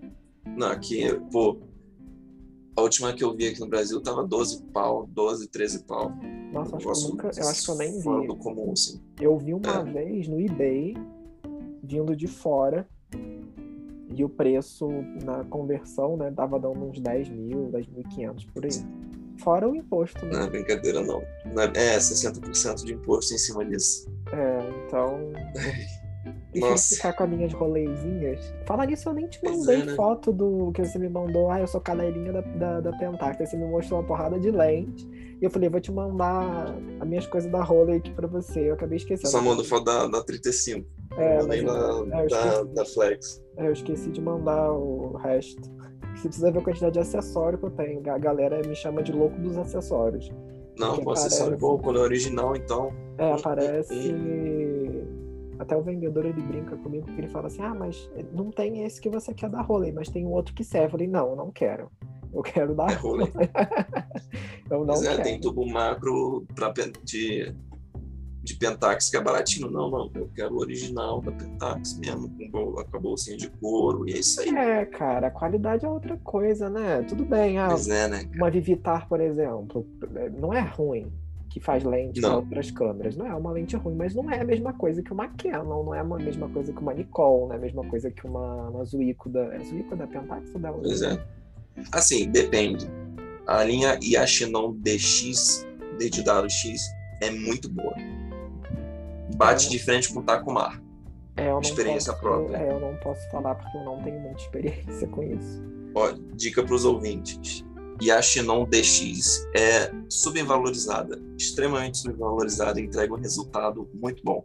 Não, 0.58 0.68
aqui, 0.68 1.20
pô, 1.32 1.58
a 2.76 2.82
última 2.82 3.14
que 3.14 3.24
eu 3.24 3.36
vi 3.36 3.48
aqui 3.48 3.60
no 3.60 3.68
Brasil 3.68 4.02
tava 4.02 4.26
12 4.26 4.64
pau, 4.74 5.08
12, 5.08 5.48
13 5.50 5.84
pau. 5.84 6.12
Nossa, 6.52 6.78
acho 6.78 6.86
que 6.86 6.92
eu, 6.92 7.10
nunca, 7.10 7.32
eu 7.38 7.48
acho 7.48 7.66
que 7.66 7.72
eu 7.72 7.76
nem 7.76 8.00
vi. 8.00 8.28
Do 8.28 8.36
comum, 8.36 8.72
assim. 8.72 9.00
Eu 9.20 9.38
vi 9.38 9.54
uma 9.54 9.80
é. 9.80 9.84
vez 9.84 10.28
no 10.28 10.40
eBay, 10.40 10.96
vindo 11.84 12.16
de 12.16 12.28
fora, 12.28 12.88
e 14.14 14.24
o 14.24 14.30
preço 14.30 14.90
na 15.24 15.44
conversão, 15.46 16.18
né, 16.18 16.32
tava 16.32 16.60
dando 16.60 16.84
uns 16.84 17.00
10 17.00 17.30
mil, 17.30 17.70
10.500 17.72 18.48
por 18.54 18.66
aí. 18.66 18.72
Fora 19.44 19.68
o 19.68 19.76
imposto, 19.76 20.26
né? 20.26 20.34
Não 20.34 20.44
é 20.44 20.50
brincadeira, 20.50 21.02
não. 21.02 21.22
É 21.76 21.98
60% 21.98 22.86
de 22.86 22.94
imposto 22.94 23.34
em 23.34 23.38
cima 23.38 23.66
disso. 23.66 24.08
É, 24.32 24.86
então. 24.86 25.32
Deixa 26.54 26.68
Nossa. 26.70 26.94
eu 26.94 26.98
ficar 26.98 27.14
com 27.14 27.24
as 27.24 27.30
minhas 27.30 27.54
rolezinhas. 27.54 28.54
Falar 28.66 28.86
nisso, 28.86 29.10
eu 29.10 29.14
nem 29.14 29.28
te 29.28 29.44
mandei 29.44 29.82
é, 29.82 29.86
né? 29.86 29.96
foto 29.96 30.32
do 30.32 30.72
que 30.74 30.84
você 30.84 31.00
me 31.00 31.10
mandou. 31.10 31.50
Ah, 31.50 31.60
eu 31.60 31.68
sou 31.68 31.82
cadeirinha 31.82 32.34
da, 32.34 32.42
da, 32.42 32.82
da 32.82 32.98
Pentax. 32.98 33.42
Aí 33.42 33.48
você 33.48 33.58
me 33.58 33.66
mostrou 33.66 34.00
uma 34.00 34.08
porrada 34.08 34.40
de 34.40 34.52
lente. 34.52 35.10
E 35.42 35.44
eu 35.44 35.50
falei, 35.50 35.70
vou 35.70 35.82
te 35.82 35.92
mandar 35.92 36.76
as 37.00 37.08
minhas 37.08 37.26
coisas 37.26 37.52
da 37.52 37.64
rola 37.64 37.96
aqui 37.96 38.12
pra 38.12 38.28
você. 38.28 38.70
Eu 38.70 38.76
acabei 38.76 38.98
esquecendo. 38.98 39.30
Só 39.30 39.42
mandou 39.42 39.66
foto 39.66 39.86
da, 39.86 40.08
da 40.08 40.24
35. 40.24 40.88
É, 41.18 41.38
eu 41.38 41.42
mandei 41.42 41.64
na, 41.64 42.06
é, 42.14 42.28
da, 42.28 42.64
da 42.64 42.86
Flex. 42.86 43.44
É, 43.58 43.68
eu 43.68 43.74
esqueci 43.74 44.12
de 44.12 44.22
mandar 44.22 44.72
o 44.72 45.18
resto. 45.18 45.81
Você 46.22 46.28
precisa 46.28 46.52
ver 46.52 46.60
a 46.60 46.62
quantidade 46.62 46.94
de 46.94 47.00
acessório 47.00 47.58
que 47.58 47.66
eu 47.66 47.72
tenho. 47.72 48.12
A 48.12 48.18
galera 48.20 48.62
me 48.62 48.76
chama 48.76 49.02
de 49.02 49.12
louco 49.12 49.40
dos 49.40 49.58
acessórios. 49.58 50.30
Não, 50.78 51.02
o 51.04 51.10
acessório 51.10 51.56
é 51.56 51.58
bom, 51.58 51.80
quando 51.80 51.98
é 51.98 52.04
original, 52.04 52.56
então. 52.56 52.94
É, 53.18 53.32
aparece. 53.32 54.14
Até 55.58 55.76
o 55.76 55.82
vendedor 55.82 56.26
ele 56.26 56.42
brinca 56.42 56.78
comigo 56.78 57.06
porque 57.06 57.22
ele 57.22 57.28
fala 57.28 57.48
assim: 57.48 57.64
ah, 57.64 57.74
mas 57.74 58.08
não 58.34 58.52
tem 58.52 58.84
esse 58.84 59.02
que 59.02 59.10
você 59.10 59.34
quer 59.34 59.50
dar 59.50 59.62
rolê, 59.62 59.92
mas 59.92 60.10
tem 60.10 60.26
um 60.26 60.32
outro 60.32 60.54
que 60.54 60.64
serve. 60.64 60.86
Eu 60.86 60.92
falei: 60.92 61.08
não, 61.08 61.32
eu 61.32 61.36
não 61.36 61.52
quero. 61.52 61.90
Eu 62.32 62.44
quero 62.44 62.76
dar 62.76 62.90
é 62.94 62.96
rolê. 62.96 63.26
eu 64.70 64.80
não 64.80 64.86
mas 64.86 65.04
é, 65.04 65.10
quero. 65.10 65.24
tem 65.24 65.42
tubo 65.42 65.66
macro 65.66 66.46
pra, 66.54 66.72
de 67.04 67.52
de 68.44 68.56
Pentax 68.56 69.10
que 69.10 69.18
é 69.18 69.22
baratinho. 69.22 69.70
Não, 69.70 69.90
não, 69.90 70.12
eu 70.16 70.30
quero 70.36 70.56
o 70.56 70.60
original 70.60 71.22
da 71.22 71.32
Pentax 71.32 71.98
mesmo, 72.00 72.30
com 72.52 72.98
a 72.98 73.00
bolsinha 73.00 73.38
de 73.38 73.50
couro, 73.50 74.08
e 74.08 74.14
é 74.14 74.20
isso 74.20 74.42
aí. 74.42 74.50
É, 74.50 74.86
cara, 74.86 75.28
a 75.28 75.32
qualidade 75.32 75.86
é 75.86 75.90
outra 75.90 76.18
coisa, 76.18 76.70
né? 76.70 77.04
Tudo 77.08 77.24
bem, 77.24 77.58
ah, 77.60 77.76
é, 77.88 78.08
né, 78.08 78.30
uma 78.36 78.50
Vivitar, 78.50 79.08
por 79.08 79.22
exemplo, 79.22 79.88
não 80.38 80.54
é 80.54 80.62
ruim 80.62 81.12
que 81.50 81.60
faz 81.60 81.84
lente 81.84 82.22
para 82.22 82.38
outras 82.38 82.72
câmeras. 82.72 83.16
Não 83.16 83.28
é 83.28 83.36
uma 83.36 83.52
lente 83.52 83.76
ruim, 83.76 83.96
mas 83.96 84.16
não 84.16 84.30
é 84.32 84.40
a 84.40 84.44
mesma 84.44 84.74
coisa 84.74 85.04
que 85.04 85.12
uma 85.12 85.28
Canon, 85.28 85.84
não 85.84 85.94
é 85.94 86.00
a 86.00 86.04
mesma 86.04 86.48
coisa 86.50 86.72
que 86.72 86.80
uma 86.80 86.94
Nikon, 86.94 87.48
não 87.48 87.54
é 87.54 87.58
a 87.58 87.60
mesma 87.60 87.86
coisa 87.86 88.10
que 88.10 88.26
uma, 88.26 88.70
uma 88.70 88.86
Zuico 88.86 89.30
da. 89.30 89.54
É 89.54 89.60
Zuico 89.60 89.96
da 89.96 90.08
Pentax 90.08 90.54
ou 90.54 90.62
da 90.62 90.72
Pois 90.72 91.02
é. 91.02 91.22
Assim, 91.92 92.30
depende. 92.30 92.90
A 93.48 93.64
linha 93.64 94.00
Yashinon 94.02 94.74
DX, 94.80 95.68
dedicado 95.98 96.50
X, 96.50 96.82
é 97.22 97.30
muito 97.32 97.70
boa 97.70 97.94
bate 99.36 99.70
de 99.70 99.80
frente 99.80 100.14
com 100.14 100.20
o 100.20 100.24
Takumar. 100.24 100.82
É, 101.38 101.58
experiência 101.60 102.14
posso, 102.14 102.24
própria. 102.24 102.58
É, 102.58 102.72
eu 102.72 102.80
não 102.80 102.96
posso 102.98 103.30
falar 103.32 103.56
porque 103.56 103.78
eu 103.78 103.84
não 103.84 104.02
tenho 104.02 104.20
muita 104.20 104.42
experiência 104.42 105.08
com 105.08 105.24
isso. 105.24 105.64
Ó, 105.96 106.14
dica 106.36 106.64
para 106.64 106.76
os 106.76 106.86
ouvintes. 106.86 107.66
Yashinon 108.02 108.66
DX 108.66 109.48
é 109.56 109.92
subvalorizada, 110.10 111.22
extremamente 111.38 112.00
subvalorizada 112.00 112.80
e 112.80 112.86
entrega 112.86 113.14
um 113.14 113.18
resultado 113.18 113.88
muito 113.94 114.24
bom. 114.24 114.44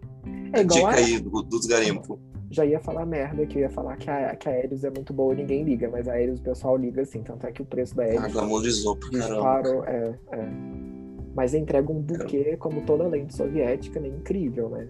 É 0.52 0.60
igual 0.60 0.78
dica 0.78 0.88
a... 0.88 0.94
aí 0.94 1.18
do, 1.18 1.42
dos 1.42 1.64
garimpos. 1.66 2.18
Já 2.50 2.64
ia 2.64 2.78
falar 2.78 3.06
merda, 3.06 3.44
que 3.46 3.58
eu 3.58 3.62
ia 3.62 3.70
falar 3.70 3.96
que 3.96 4.08
a, 4.08 4.36
que 4.36 4.48
a 4.48 4.52
Aeros 4.52 4.84
é 4.84 4.90
muito 4.90 5.12
boa 5.12 5.32
e 5.32 5.38
ninguém 5.38 5.64
liga, 5.64 5.88
mas 5.90 6.06
a 6.06 6.12
Aeros 6.12 6.38
o 6.38 6.42
pessoal 6.42 6.76
liga 6.76 7.02
assim, 7.02 7.22
tanto 7.22 7.46
é 7.46 7.50
que 7.50 7.62
o 7.62 7.64
preço 7.64 7.96
da 7.96 8.04
Aeros... 8.04 8.24
Ah, 8.24 8.28
glamorizou 8.28 8.96
pra 8.96 9.10
caramba. 9.10 9.84
é, 9.86 10.14
é 10.32 10.95
mas 11.36 11.52
entrega 11.52 11.92
um 11.92 12.00
buquê, 12.00 12.56
como 12.56 12.80
toda 12.80 13.06
lente 13.06 13.36
soviética, 13.36 14.00
né? 14.00 14.08
incrível, 14.08 14.70
né? 14.70 14.88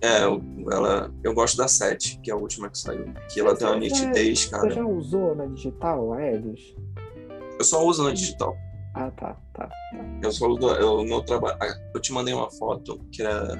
É, 0.00 0.24
eu, 0.24 0.42
ela, 0.70 1.12
eu 1.22 1.32
gosto 1.32 1.56
da 1.56 1.68
7, 1.68 2.20
que 2.20 2.30
é 2.30 2.34
a 2.34 2.36
última 2.36 2.68
que 2.68 2.78
saiu. 2.78 3.06
Que 3.32 3.40
ela 3.40 3.56
tem 3.56 3.66
uma 3.66 3.76
nitidez, 3.76 4.46
cara. 4.46 4.68
Você 4.68 4.74
já 4.74 4.84
usou 4.84 5.36
na 5.36 5.46
digital 5.46 6.12
a 6.12 6.22
Helios? 6.22 6.76
Eu 7.58 7.64
só 7.64 7.84
uso 7.84 8.04
na 8.04 8.12
digital. 8.12 8.56
Ah, 8.94 9.10
tá, 9.12 9.36
tá. 9.54 9.68
tá. 9.68 9.70
Eu 10.22 10.32
só 10.32 10.48
uso. 10.48 10.68
Eu, 10.68 11.04
meu 11.04 11.22
trabalho. 11.22 11.56
Eu 11.94 12.00
te 12.00 12.12
mandei 12.12 12.34
uma 12.34 12.50
foto 12.50 13.00
que 13.12 13.22
era 13.22 13.56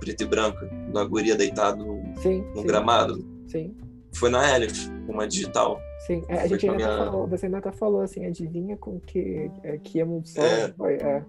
preto 0.00 0.22
e 0.22 0.26
branca, 0.26 0.66
da 0.92 1.04
guria 1.04 1.36
deitado 1.36 1.84
sim, 2.20 2.42
no 2.54 2.60
sim. 2.60 2.66
gramado. 2.66 3.24
Sim. 3.48 3.76
Foi 4.16 4.30
na 4.30 4.54
Elliot, 4.56 4.88
uma 5.08 5.26
digital. 5.26 5.80
Sim, 6.06 6.22
é, 6.28 6.40
a 6.40 6.46
gente 6.46 6.68
ainda 6.68 6.76
minha... 6.86 6.96
falou, 6.98 7.26
você 7.26 7.46
ainda 7.46 7.58
até 7.58 7.72
falou 7.72 8.00
assim, 8.02 8.24
adivinha 8.26 8.76
com 8.76 9.00
que, 9.00 9.50
é, 9.62 9.78
que 9.78 9.98
emulsão 9.98 10.44
É. 10.44 10.72
foi? 10.72 10.94
É. 10.94 11.24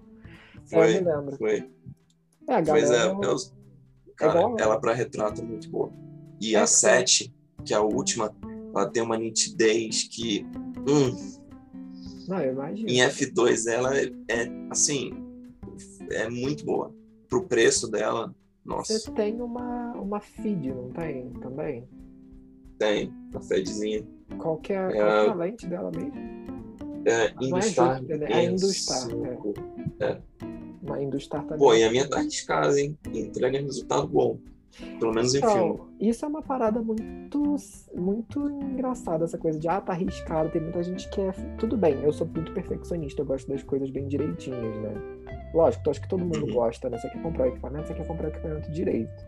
Foi, 0.65 0.97
eu 0.97 1.01
me 1.03 1.11
lembro. 1.11 1.37
foi. 1.37 1.69
É, 2.47 2.61
Pois 2.61 2.91
é, 2.91 3.05
eu, 3.07 3.35
cara, 4.15 4.39
igual- 4.39 4.55
ela 4.59 4.79
para 4.79 4.93
retrato 4.93 5.41
é 5.41 5.43
muito 5.43 5.69
boa. 5.69 5.91
E 6.39 6.55
É, 6.55 6.59
a 6.59 6.67
sim. 6.67 6.75
7, 6.87 7.33
que 7.63 7.73
é 7.73 7.77
a 7.77 7.81
última, 7.81 8.33
ela 8.73 8.87
tem 8.89 9.01
uma 9.01 9.17
nitidez 9.17 10.03
que, 10.03 10.45
hum, 10.87 11.15
Não, 12.27 12.39
eu 12.39 12.51
imagino. 12.53 12.89
em 12.89 12.97
F2 13.01 13.65
ela 13.71 13.97
é, 13.97 14.05
é, 14.29 14.47
assim, 14.69 15.11
é 16.11 16.29
muito 16.29 16.65
boa. 16.65 16.93
Pro 17.29 17.43
preço 17.47 17.89
dela, 17.89 18.33
nossa, 18.63 18.97
Você 18.99 19.11
tem 19.11 19.41
uma, 19.41 19.93
uma 19.93 20.19
feed, 20.19 20.69
não 20.73 20.89
tem? 20.91 21.29
Também? 21.41 21.87
Tem 22.77 23.13
a 23.33 23.39
Fedzinha. 23.41 24.03
Qual 24.37 24.57
que 24.57 24.73
é, 24.73 24.77
qual 24.77 24.89
É. 24.89 25.23
que 25.23 25.27
é 25.27 25.31
a 25.31 25.35
lente 25.35 25.67
dela 25.67 25.91
mesmo? 25.91 26.13
É, 27.05 27.33
Não 27.35 27.57
é 27.57 27.59
Industar. 27.61 27.95
Júpiter, 27.97 28.19
né? 28.19 28.27
É 28.31 28.43
Industar, 28.45 28.97
cinco. 29.01 29.53
Uma 30.81 31.01
Industar 31.01 31.43
também. 31.43 31.57
Pô, 31.59 31.73
e 31.73 31.83
a 31.83 31.91
minha 31.91 32.07
tá 32.07 32.17
arriscada, 32.17 32.79
hein? 32.79 32.97
Entrega 33.13 33.59
resultado 33.59 34.07
bom. 34.07 34.37
Pelo 34.99 35.13
menos 35.13 35.33
em 35.33 35.39
filme. 35.39 35.53
Então, 35.55 35.87
isso 36.01 36.25
é 36.25 36.27
uma 36.27 36.41
parada 36.41 36.81
muito, 36.81 37.55
muito 37.95 38.49
engraçada, 38.49 39.23
essa 39.23 39.37
coisa 39.37 39.57
de, 39.57 39.69
ah, 39.69 39.79
tá 39.79 39.93
arriscado, 39.93 40.49
tem 40.49 40.61
muita 40.61 40.83
gente 40.83 41.09
que 41.11 41.21
é... 41.21 41.31
Tudo 41.57 41.77
bem, 41.77 41.93
eu 42.03 42.11
sou 42.11 42.27
muito 42.27 42.51
perfeccionista, 42.53 43.21
eu 43.21 43.25
gosto 43.25 43.47
das 43.47 43.63
coisas 43.63 43.89
bem 43.89 44.05
direitinhas, 44.05 44.59
né? 44.81 44.93
Lógico, 45.53 45.89
acho 45.89 46.01
que 46.01 46.09
todo 46.09 46.25
mundo 46.25 46.45
Uhum. 46.45 46.53
gosta, 46.53 46.89
né? 46.89 46.97
Você 46.97 47.07
quer 47.09 47.21
comprar 47.21 47.45
o 47.45 47.47
equipamento, 47.51 47.87
você 47.87 47.93
quer 47.93 48.05
comprar 48.05 48.25
o 48.25 48.29
equipamento 48.31 48.69
direito. 48.71 49.25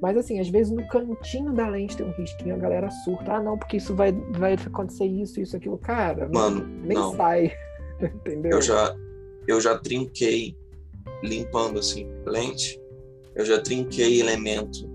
Mas 0.00 0.16
assim, 0.16 0.38
às 0.38 0.48
vezes 0.48 0.72
no 0.72 0.86
cantinho 0.88 1.52
da 1.52 1.68
lente 1.68 1.96
tem 1.96 2.06
um 2.06 2.12
risquinho, 2.12 2.54
a 2.54 2.58
galera 2.58 2.90
surta. 3.04 3.34
Ah, 3.34 3.42
não, 3.42 3.58
porque 3.58 3.78
isso 3.78 3.94
vai, 3.94 4.12
vai 4.12 4.54
acontecer 4.54 5.06
isso, 5.06 5.40
isso, 5.40 5.56
aquilo. 5.56 5.78
Cara, 5.78 6.28
Mano, 6.32 6.64
nem 6.84 6.96
não. 6.96 7.16
sai. 7.16 7.52
Entendeu? 8.00 8.52
Eu 8.52 8.62
já, 8.62 8.96
eu 9.46 9.60
já 9.60 9.76
trinquei 9.76 10.56
limpando 11.22 11.80
assim 11.80 12.08
lente. 12.26 12.80
Eu 13.34 13.44
já 13.44 13.60
trinquei 13.60 14.20
elemento 14.20 14.88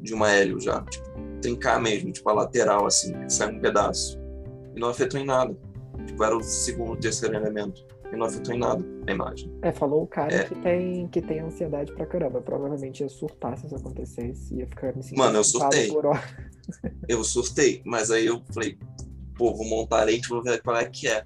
de 0.00 0.14
uma 0.14 0.30
hélio 0.30 0.60
já, 0.60 0.80
tipo, 0.82 1.08
trincar 1.40 1.80
mesmo, 1.80 2.12
tipo 2.12 2.28
a 2.28 2.32
lateral 2.32 2.86
assim, 2.86 3.12
que 3.12 3.32
sai 3.32 3.52
um 3.52 3.60
pedaço. 3.60 4.18
E 4.74 4.80
não 4.80 4.88
afetou 4.88 5.20
em 5.20 5.24
nada. 5.24 5.56
Tipo, 6.06 6.24
era 6.24 6.36
o 6.36 6.42
segundo, 6.42 6.98
terceiro 6.98 7.34
elemento. 7.36 7.84
E 8.12 8.16
não 8.16 8.26
afetou 8.26 8.54
em 8.54 8.58
nada 8.58 8.84
a 9.06 9.10
imagem. 9.12 9.52
É, 9.62 9.70
falou 9.72 10.02
o 10.02 10.06
cara 10.06 10.34
É. 10.34 10.44
que, 10.44 10.54
tem, 10.54 11.08
que 11.08 11.20
tem 11.20 11.40
ansiedade 11.40 11.92
pra 11.92 12.06
caramba. 12.06 12.40
Provavelmente 12.40 13.00
ia 13.02 13.08
surtar 13.08 13.56
se 13.58 13.66
isso 13.66 13.76
acontecesse. 13.76 14.54
Ia 14.54 14.66
ficar 14.66 14.94
me 14.96 15.02
sentindo 15.02 15.18
Mano, 15.18 15.38
eu 15.38 15.44
surtei. 15.44 15.90
Eu 17.08 17.24
surtei, 17.24 17.82
mas 17.84 18.10
aí 18.10 18.26
eu 18.26 18.42
falei, 18.52 18.78
pô, 19.36 19.54
vou 19.54 19.66
montar 19.66 20.00
a 20.00 20.04
lente, 20.04 20.28
vou 20.28 20.42
ver 20.42 20.62
qual 20.62 20.76
é 20.76 20.84
que 20.84 21.08
é. 21.08 21.24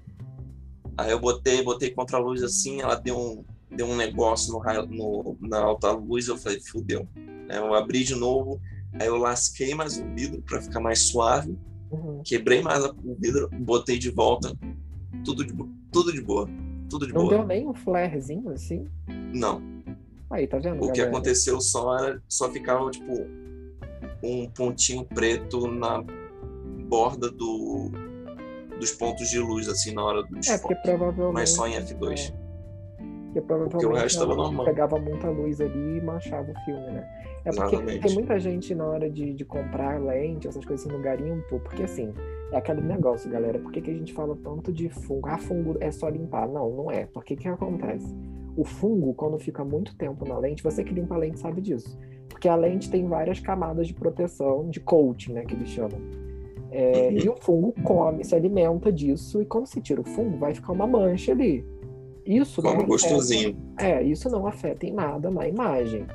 Aí 0.97 1.11
eu 1.11 1.19
botei, 1.19 1.61
botei 1.63 1.91
contra 1.91 2.17
a 2.17 2.19
luz 2.19 2.43
assim, 2.43 2.81
ela 2.81 2.95
deu 2.95 3.17
um, 3.17 3.43
deu 3.75 3.85
um 3.87 3.95
negócio 3.95 4.53
no, 4.53 4.61
no- 4.87 5.37
na 5.41 5.59
alta 5.59 5.91
luz, 5.91 6.27
eu 6.27 6.37
falei, 6.37 6.59
fudeu. 6.61 7.07
Aí 7.49 7.57
eu 7.57 7.73
abri 7.73 8.03
de 8.03 8.15
novo, 8.15 8.61
aí 8.99 9.07
eu 9.07 9.17
lasquei 9.17 9.73
mais 9.73 9.97
o 9.97 10.05
vidro 10.13 10.41
para 10.43 10.61
ficar 10.61 10.79
mais 10.79 10.99
suave, 10.99 11.57
Uhum. 11.91 12.21
quebrei 12.23 12.61
mais 12.61 12.83
o 12.83 12.95
vidro, 13.19 13.49
botei 13.51 13.99
de 13.99 14.09
volta, 14.09 14.55
tudo 15.25 15.45
de, 15.45 15.53
tudo 15.91 16.11
de 16.11 16.21
boa, 16.21 16.47
tudo 16.93 17.07
de 17.07 17.13
Não 17.13 17.21
boa. 17.23 17.37
deu 17.37 17.45
nem 17.47 17.67
um 17.67 17.73
flarezinho 17.73 18.49
assim? 18.51 18.87
Não, 19.33 19.61
Aí, 20.29 20.47
tá 20.47 20.57
vendo? 20.57 20.77
o 20.77 20.91
que 20.91 20.97
galera? 20.99 21.09
aconteceu 21.09 21.59
só 21.61 21.97
era, 21.97 22.21
só 22.27 22.49
ficava 22.51 22.89
tipo 22.91 23.11
um 24.23 24.49
pontinho 24.49 25.03
preto 25.05 25.67
na 25.67 26.03
borda 26.87 27.29
do, 27.29 27.91
dos 28.79 28.91
pontos 28.91 29.29
de 29.29 29.39
luz 29.39 29.67
assim 29.67 29.93
na 29.93 30.03
hora 30.03 30.23
do 30.23 30.37
É, 30.49 30.57
porque 30.57 30.75
provavelmente. 30.75 31.33
mas 31.33 31.49
só 31.49 31.67
em 31.67 31.73
F2. 31.73 32.33
Porque 33.25 33.41
provavelmente 33.41 33.71
Porque 33.71 33.85
o 33.85 33.93
resto 33.93 34.19
tava 34.19 34.33
ela 34.33 34.43
normal. 34.43 34.65
pegava 34.65 34.99
muita 34.99 35.29
luz 35.29 35.59
ali 35.59 35.97
e 35.97 36.01
manchava 36.01 36.51
o 36.51 36.55
filme, 36.65 36.85
né? 36.91 37.07
É 37.45 37.51
porque 37.51 37.75
Exatamente. 37.75 37.99
tem 38.07 38.13
muita 38.13 38.39
gente 38.39 38.73
na 38.75 38.85
hora 38.85 39.09
de, 39.09 39.33
de 39.33 39.43
comprar 39.43 39.99
lente, 40.01 40.47
essas 40.47 40.63
coisas 40.63 40.85
assim, 40.85 40.95
no 40.95 41.03
garimpo, 41.03 41.59
porque 41.59 41.83
assim, 41.83 42.13
é 42.53 42.57
aquele 42.57 42.81
negócio, 42.81 43.29
galera. 43.29 43.59
Por 43.59 43.71
que, 43.71 43.81
que 43.81 43.91
a 43.91 43.93
gente 43.93 44.13
fala 44.13 44.35
tanto 44.43 44.71
de 44.71 44.89
fungo? 44.89 45.27
Ah, 45.27 45.37
fungo 45.37 45.75
é 45.79 45.91
só 45.91 46.07
limpar. 46.09 46.47
Não, 46.47 46.69
não 46.69 46.91
é. 46.91 47.05
Porque 47.05 47.35
que 47.35 47.47
acontece? 47.47 48.07
O 48.55 48.63
fungo, 48.63 49.13
quando 49.13 49.37
fica 49.39 49.63
muito 49.65 49.95
tempo 49.95 50.27
na 50.27 50.37
lente, 50.37 50.61
você 50.63 50.83
que 50.83 50.93
limpa 50.93 51.15
a 51.15 51.17
lente 51.17 51.39
sabe 51.39 51.59
disso. 51.61 51.97
Porque 52.29 52.47
a 52.47 52.55
lente 52.55 52.89
tem 52.89 53.07
várias 53.07 53.39
camadas 53.39 53.87
de 53.87 53.93
proteção, 53.93 54.69
de 54.69 54.79
coating, 54.79 55.33
né, 55.33 55.43
que 55.45 55.53
eles 55.55 55.69
chamam. 55.69 55.99
É, 56.71 57.09
Uhum. 57.09 57.17
E 57.17 57.29
o 57.29 57.35
fungo 57.35 57.73
come, 57.83 58.23
se 58.23 58.33
alimenta 58.35 58.91
disso, 58.91 59.41
e 59.41 59.45
quando 59.45 59.67
se 59.67 59.79
tira 59.79 60.01
o 60.01 60.03
fungo, 60.03 60.37
vai 60.37 60.53
ficar 60.55 60.71
uma 60.71 60.87
mancha 60.87 61.31
ali. 61.31 61.63
Isso 62.25 62.61
não 62.61 62.71
Como 62.75 62.93
afeta- 62.93 63.09
gostosinho. 63.13 63.55
é, 63.79 64.01
isso 64.01 64.29
não 64.29 64.47
afeta 64.47 64.85
em 64.85 64.91
nada 64.93 65.29
na 65.29 65.47
imagem. 65.47 66.05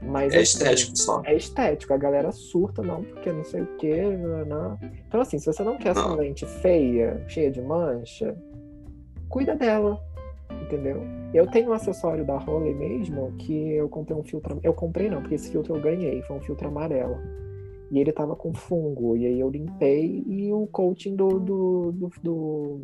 Mas 0.00 0.32
É 0.32 0.36
assim, 0.36 0.42
estético 0.42 0.98
só. 0.98 1.22
É 1.24 1.34
estético, 1.34 1.92
a 1.92 1.96
galera 1.96 2.30
surta, 2.30 2.82
não, 2.82 3.02
porque 3.02 3.32
não 3.32 3.44
sei 3.44 3.62
o 3.62 3.66
que. 3.76 4.02
Não. 4.46 4.78
Então, 5.06 5.20
assim, 5.20 5.38
se 5.38 5.46
você 5.46 5.62
não 5.62 5.78
quer 5.78 5.90
essa 5.90 6.06
Não. 6.06 6.16
lente 6.16 6.44
feia, 6.46 7.24
cheia 7.28 7.50
de 7.50 7.62
mancha, 7.62 8.36
cuida 9.28 9.54
dela. 9.54 10.00
Entendeu? 10.62 11.02
Eu 11.34 11.46
tenho 11.48 11.70
um 11.70 11.72
acessório 11.72 12.24
da 12.24 12.38
Roley 12.38 12.74
mesmo 12.74 13.32
que 13.38 13.72
eu 13.72 13.88
comprei 13.88 14.16
um 14.16 14.22
filtro. 14.22 14.58
Eu 14.62 14.72
comprei 14.72 15.08
não, 15.10 15.20
porque 15.20 15.34
esse 15.34 15.50
filtro 15.50 15.76
eu 15.76 15.80
ganhei, 15.80 16.22
foi 16.22 16.36
um 16.36 16.40
filtro 16.40 16.68
amarelo. 16.68 17.16
E 17.90 17.98
ele 17.98 18.12
tava 18.12 18.34
com 18.34 18.52
fungo, 18.52 19.16
e 19.16 19.26
aí 19.26 19.38
eu 19.38 19.48
limpei 19.48 20.24
e 20.26 20.52
o 20.52 20.66
coating 20.66 21.14
do, 21.14 21.38
do, 21.38 21.92
do, 21.92 22.10
do, 22.22 22.80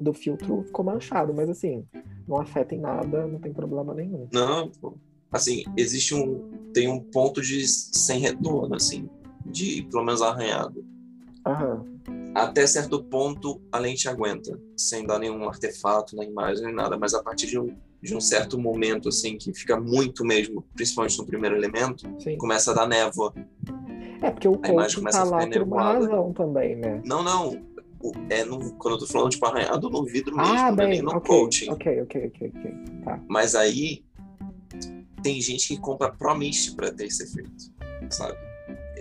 do 0.00 0.12
filtro 0.14 0.62
ficou 0.62 0.84
manchado, 0.84 1.34
mas 1.34 1.50
assim, 1.50 1.84
não 2.26 2.40
afeta 2.40 2.74
em 2.74 2.78
nada, 2.80 3.26
não 3.26 3.38
tem 3.38 3.52
problema 3.52 3.92
nenhum. 3.92 4.26
Não, 4.32 4.70
pô. 4.80 4.94
Assim, 5.30 5.64
existe 5.76 6.14
um. 6.14 6.48
Tem 6.72 6.88
um 6.88 7.00
ponto 7.00 7.40
de 7.42 7.66
sem 7.66 8.20
retorno, 8.20 8.76
assim, 8.76 9.08
de 9.44 9.82
pelo 9.90 10.04
menos 10.04 10.22
arranhado. 10.22 10.84
Aham. 11.44 11.84
Até 12.34 12.64
certo 12.66 13.02
ponto 13.02 13.60
a 13.72 13.78
lente 13.78 14.08
aguenta, 14.08 14.56
sem 14.76 15.04
dar 15.04 15.18
nenhum 15.18 15.48
artefato 15.48 16.14
na 16.14 16.24
imagem 16.24 16.66
nem 16.66 16.74
nada, 16.74 16.96
mas 16.96 17.12
a 17.12 17.20
partir 17.22 17.48
de 17.48 17.58
um, 17.58 17.74
de 18.00 18.14
um 18.14 18.20
certo 18.20 18.56
momento, 18.56 19.08
assim, 19.08 19.36
que 19.36 19.52
fica 19.52 19.80
muito 19.80 20.24
mesmo, 20.24 20.64
principalmente 20.74 21.18
no 21.18 21.26
primeiro 21.26 21.56
elemento, 21.56 22.08
Sim. 22.20 22.38
começa 22.38 22.70
a 22.70 22.74
dar 22.74 22.86
névoa. 22.86 23.34
É, 24.22 24.30
porque 24.30 24.46
o 24.46 24.60
A 24.62 24.68
imagem 24.68 24.74
coaching 24.74 24.96
começa 25.00 25.18
tá 25.18 25.24
a 25.24 25.26
lá 25.28 25.40
ficar 25.42 25.58
por 25.58 25.66
uma 25.66 25.82
razão 25.82 26.32
também, 26.32 26.76
né? 26.76 27.02
Não, 27.04 27.22
não. 27.22 27.60
É 28.30 28.44
no, 28.44 28.72
quando 28.74 28.94
eu 28.94 28.98
tô 29.00 29.06
falando, 29.06 29.30
tipo, 29.30 29.44
arranhado 29.46 29.90
no 29.90 30.04
vidro 30.04 30.36
mesmo, 30.36 30.54
Ah, 30.54 30.68
é 30.68 30.72
nem 30.72 30.88
bem, 30.88 31.02
no 31.02 31.10
ok, 31.16 31.20
coaching. 31.36 31.70
ok, 31.70 32.02
ok, 32.02 32.26
ok, 32.34 32.52
ok. 32.56 32.74
Tá. 33.04 33.20
Mas 33.28 33.54
aí 33.54 34.04
tem 35.22 35.40
gente 35.40 35.68
que 35.68 35.78
compra 35.78 36.10
Promist 36.10 36.74
para 36.74 36.90
ter 36.92 37.06
esse 37.06 37.22
efeito, 37.24 37.50
sabe? 38.10 38.36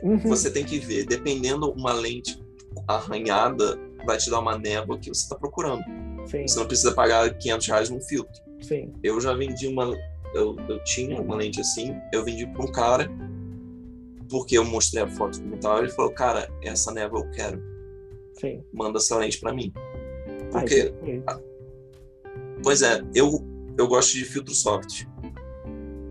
Uhum. 0.04 0.18
Você 0.20 0.50
tem 0.52 0.64
que 0.64 0.80
ver, 0.80 1.06
dependendo 1.06 1.72
uma 1.72 1.94
lente 1.94 2.42
arranhada, 2.88 3.78
vai 4.06 4.18
te 4.18 4.30
dar 4.30 4.40
uma 4.40 4.58
névoa 4.58 4.98
que 4.98 5.10
você 5.10 5.24
está 5.24 5.36
procurando. 5.36 5.84
Sim, 6.26 6.48
Você 6.48 6.60
não 6.60 6.68
precisa 6.68 6.94
pagar 6.94 7.34
500 7.38 7.68
reais 7.68 7.90
num 7.90 8.02
filtro. 8.02 8.42
sim. 8.62 8.94
Eu 9.04 9.20
já 9.20 9.34
vendi 9.34 9.68
uma, 9.68 9.98
eu, 10.34 10.56
eu 10.70 10.84
tinha 10.84 11.20
uma 11.22 11.36
lente 11.36 11.60
assim, 11.60 11.96
eu 12.14 12.24
vendi 12.24 12.46
para 12.48 12.64
um 12.64 12.72
cara 12.72 13.10
porque 14.30 14.58
eu 14.58 14.64
mostrei 14.64 15.02
a 15.04 15.08
foto 15.08 15.42
como 15.42 15.58
tal, 15.58 15.80
ele 15.80 15.90
falou, 15.90 16.12
cara, 16.12 16.48
essa 16.62 16.92
névoa 16.94 17.22
eu 17.22 17.32
quero, 17.32 17.62
Sim. 18.40 18.64
manda 18.72 19.00
essa 19.00 19.18
lente 19.18 19.40
para 19.40 19.52
mim. 19.54 19.74
Ai, 20.54 20.62
Porque 20.62 20.92
perfeito. 20.92 21.44
Pois 22.62 22.82
é, 22.82 23.02
eu, 23.16 23.44
eu 23.78 23.88
gosto 23.88 24.14
de 24.14 24.24
filtro 24.26 24.54
soft. 24.54 25.06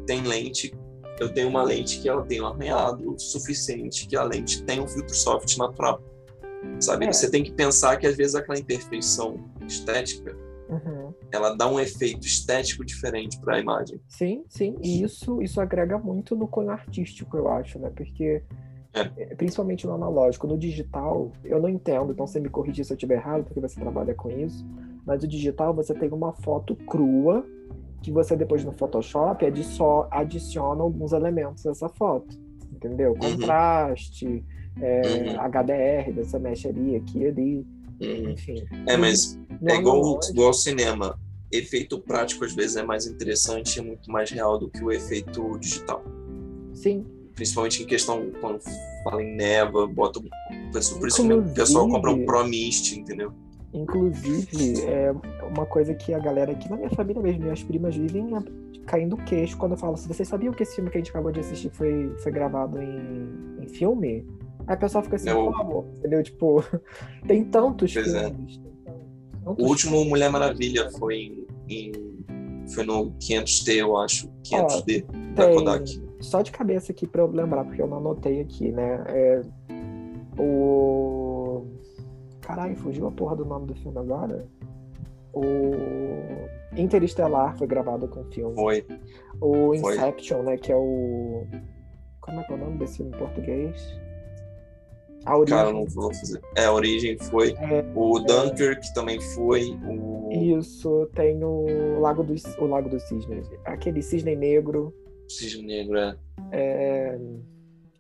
Tem 0.08 0.22
lente, 0.22 0.72
eu 1.20 1.28
tenho 1.34 1.48
uma 1.50 1.62
lente 1.62 2.00
que 2.00 2.08
ela 2.08 2.24
tem 2.24 2.40
um 2.40 2.46
arranhado 2.46 3.14
suficiente, 3.18 4.08
que 4.08 4.16
a 4.16 4.22
lente 4.22 4.62
tem 4.64 4.80
um 4.80 4.88
filtro 4.88 5.14
soft 5.14 5.54
natural. 5.58 6.00
Sabe? 6.80 7.04
É. 7.04 7.12
Você 7.12 7.30
tem 7.30 7.44
que 7.44 7.52
pensar 7.52 7.98
que 7.98 8.06
às 8.06 8.16
vezes 8.16 8.34
aquela 8.34 8.58
imperfeição 8.58 9.38
estética, 9.66 10.34
Uhum. 10.70 11.12
ela 11.30 11.54
dá 11.54 11.66
um 11.70 11.78
efeito 11.78 12.26
estético 12.26 12.84
diferente 12.86 13.38
para 13.38 13.56
a 13.56 13.60
imagem. 13.60 14.00
Sim, 14.08 14.44
sim. 14.48 14.76
E 14.82 15.02
isso, 15.02 15.42
isso 15.42 15.60
agrega 15.60 15.98
muito 15.98 16.34
no 16.34 16.48
cunho 16.48 16.70
artístico, 16.70 17.36
eu 17.36 17.48
acho, 17.48 17.78
né? 17.78 17.90
Porque, 17.94 18.42
É. 18.94 19.10
eh, 19.18 19.34
principalmente 19.34 19.86
no 19.86 19.92
analógico, 19.92 20.46
no 20.46 20.56
digital, 20.58 21.30
eu 21.44 21.60
não 21.60 21.68
entendo, 21.68 22.12
então 22.12 22.26
você 22.26 22.40
me 22.40 22.48
corrigir 22.48 22.82
se 22.84 22.92
eu 22.92 22.96
estiver 22.96 23.16
errado, 23.16 23.44
porque 23.44 23.60
você 23.60 23.78
trabalha 23.78 24.14
com 24.14 24.30
isso. 24.30 24.64
Mas 25.06 25.22
o 25.22 25.28
digital, 25.28 25.74
você 25.74 25.92
tem 25.94 26.08
uma 26.10 26.32
foto 26.32 26.74
crua, 26.76 27.44
que 28.02 28.10
você 28.12 28.36
depois 28.36 28.64
no 28.64 28.72
Photoshop 28.72 29.44
adicio- 29.44 30.06
adiciona 30.10 30.82
alguns 30.82 31.12
elementos 31.12 31.62
dessa 31.64 31.88
foto. 31.88 32.36
Entendeu? 32.72 33.12
Uhum. 33.12 33.18
Contraste, 33.32 34.44
é, 34.80 35.02
Uhum. 35.32 35.40
HDR, 35.40 36.12
você 36.14 36.38
mexe 36.38 36.68
ali, 36.68 36.96
aqui 36.96 37.18
e 37.18 37.26
ali. 37.26 37.66
Uhum. 38.00 38.30
Enfim. 38.30 38.64
É, 38.86 38.96
mas 38.96 39.38
é 39.66 39.74
igual, 39.76 40.20
igual 40.30 40.48
ao 40.48 40.54
cinema. 40.54 41.18
Efeito 41.50 41.98
prático 41.98 42.44
às 42.44 42.54
vezes 42.54 42.76
é 42.76 42.82
mais 42.82 43.06
interessante 43.06 43.76
e 43.76 43.80
é 43.80 43.82
muito 43.82 44.10
mais 44.12 44.30
real 44.30 44.58
do 44.58 44.68
que 44.68 44.84
o 44.84 44.92
efeito 44.92 45.58
digital. 45.58 46.04
Sim. 46.74 47.04
Principalmente 47.34 47.82
em 47.82 47.86
questão 47.86 48.30
quando 48.40 48.60
fala 49.02 49.22
em 49.22 49.34
neva, 49.34 49.86
bota. 49.86 50.20
Por 50.20 51.08
isso 51.08 51.26
que 51.26 51.32
o 51.32 51.42
pessoal 51.54 51.88
compra 51.88 52.10
um 52.10 52.24
Pro 52.26 52.46
Mist, 52.46 52.92
entendeu? 52.96 53.32
Inclusive, 53.72 54.82
é 54.86 55.12
uma 55.42 55.66
coisa 55.66 55.94
que 55.94 56.14
a 56.14 56.18
galera 56.18 56.52
aqui 56.52 56.68
na 56.70 56.76
minha 56.76 56.90
família 56.90 57.22
mesmo, 57.22 57.42
minhas 57.42 57.62
primas 57.62 57.94
vivem 57.94 58.30
caindo 58.86 59.14
o 59.14 59.24
queixo 59.24 59.58
quando 59.58 59.72
eu 59.72 59.78
falo 59.78 59.94
assim, 59.94 60.08
vocês 60.08 60.26
sabiam 60.26 60.52
que 60.52 60.62
esse 60.62 60.76
filme 60.76 60.90
que 60.90 60.96
a 60.96 61.00
gente 61.00 61.10
acabou 61.10 61.30
de 61.30 61.40
assistir 61.40 61.70
foi, 61.70 62.10
foi 62.18 62.32
gravado 62.32 62.80
em, 62.80 63.62
em 63.62 63.68
filme? 63.68 64.26
Aí 64.66 64.74
o 64.74 64.78
pessoal 64.78 65.04
fica 65.04 65.16
assim, 65.16 65.28
amor, 65.28 65.86
entendeu? 65.98 66.22
Tipo, 66.22 66.64
tem 67.26 67.44
tantos 67.44 67.92
pois 67.92 68.14
é. 68.14 68.30
filmes. 68.30 68.60
É. 68.86 68.90
Tantos 69.44 69.64
o 69.64 69.68
último 69.68 69.92
filmes. 69.92 70.08
Mulher 70.08 70.30
Maravilha 70.30 70.90
foi 70.92 71.16
em, 71.16 71.46
em, 71.68 71.92
foi 72.68 72.84
no 72.84 73.12
500T, 73.12 73.74
eu 73.76 73.96
acho, 73.98 74.28
500D 74.44 75.04
Ó, 75.06 75.34
da 75.34 75.52
Kodak. 75.52 76.08
Só 76.20 76.40
de 76.42 76.50
cabeça 76.50 76.92
aqui 76.92 77.06
pra 77.06 77.22
eu 77.22 77.30
lembrar, 77.30 77.64
porque 77.64 77.80
eu 77.80 77.86
não 77.86 77.98
anotei 77.98 78.40
aqui, 78.40 78.72
né? 78.72 79.04
É, 79.08 79.42
o 80.38 81.66
Caralho, 82.48 82.74
fugiu 82.76 83.06
a 83.06 83.12
porra 83.12 83.36
do 83.36 83.44
nome 83.44 83.66
do 83.66 83.74
filme 83.74 83.98
agora? 83.98 84.48
O 85.34 85.44
Interestelar 86.74 87.54
foi 87.58 87.66
gravado 87.66 88.08
com 88.08 88.24
filme. 88.24 88.54
Foi. 88.54 88.86
O 89.38 89.74
Inception, 89.74 90.38
foi. 90.38 90.46
né? 90.46 90.56
Que 90.56 90.72
é 90.72 90.76
o. 90.76 91.46
Como 92.22 92.40
é 92.40 92.44
que 92.44 92.52
é 92.52 92.54
o 92.56 92.58
nome 92.58 92.78
desse 92.78 92.96
filme 92.96 93.14
em 93.14 93.18
português? 93.18 94.00
A 95.26 95.36
origem. 95.36 95.58
Cara, 95.58 95.72
não 95.74 95.84
vou 95.84 96.14
fazer. 96.14 96.40
É, 96.56 96.64
a 96.64 96.72
origem 96.72 97.18
foi. 97.18 97.52
É, 97.52 97.84
o 97.94 98.18
Dunkirk 98.18 98.88
é... 98.88 98.94
também 98.94 99.20
foi. 99.20 99.78
O... 99.86 100.30
Isso, 100.32 101.06
tem 101.14 101.44
o 101.44 102.00
Lago 102.00 102.22
dos, 102.22 102.42
o 102.56 102.64
Lago 102.64 102.88
dos 102.88 103.02
Cisnes. 103.02 103.46
Aquele 103.66 104.00
cisne 104.00 104.34
negro. 104.34 104.94
Cisne 105.28 105.66
negro, 105.66 105.98
é. 105.98 106.16
É. 106.52 107.18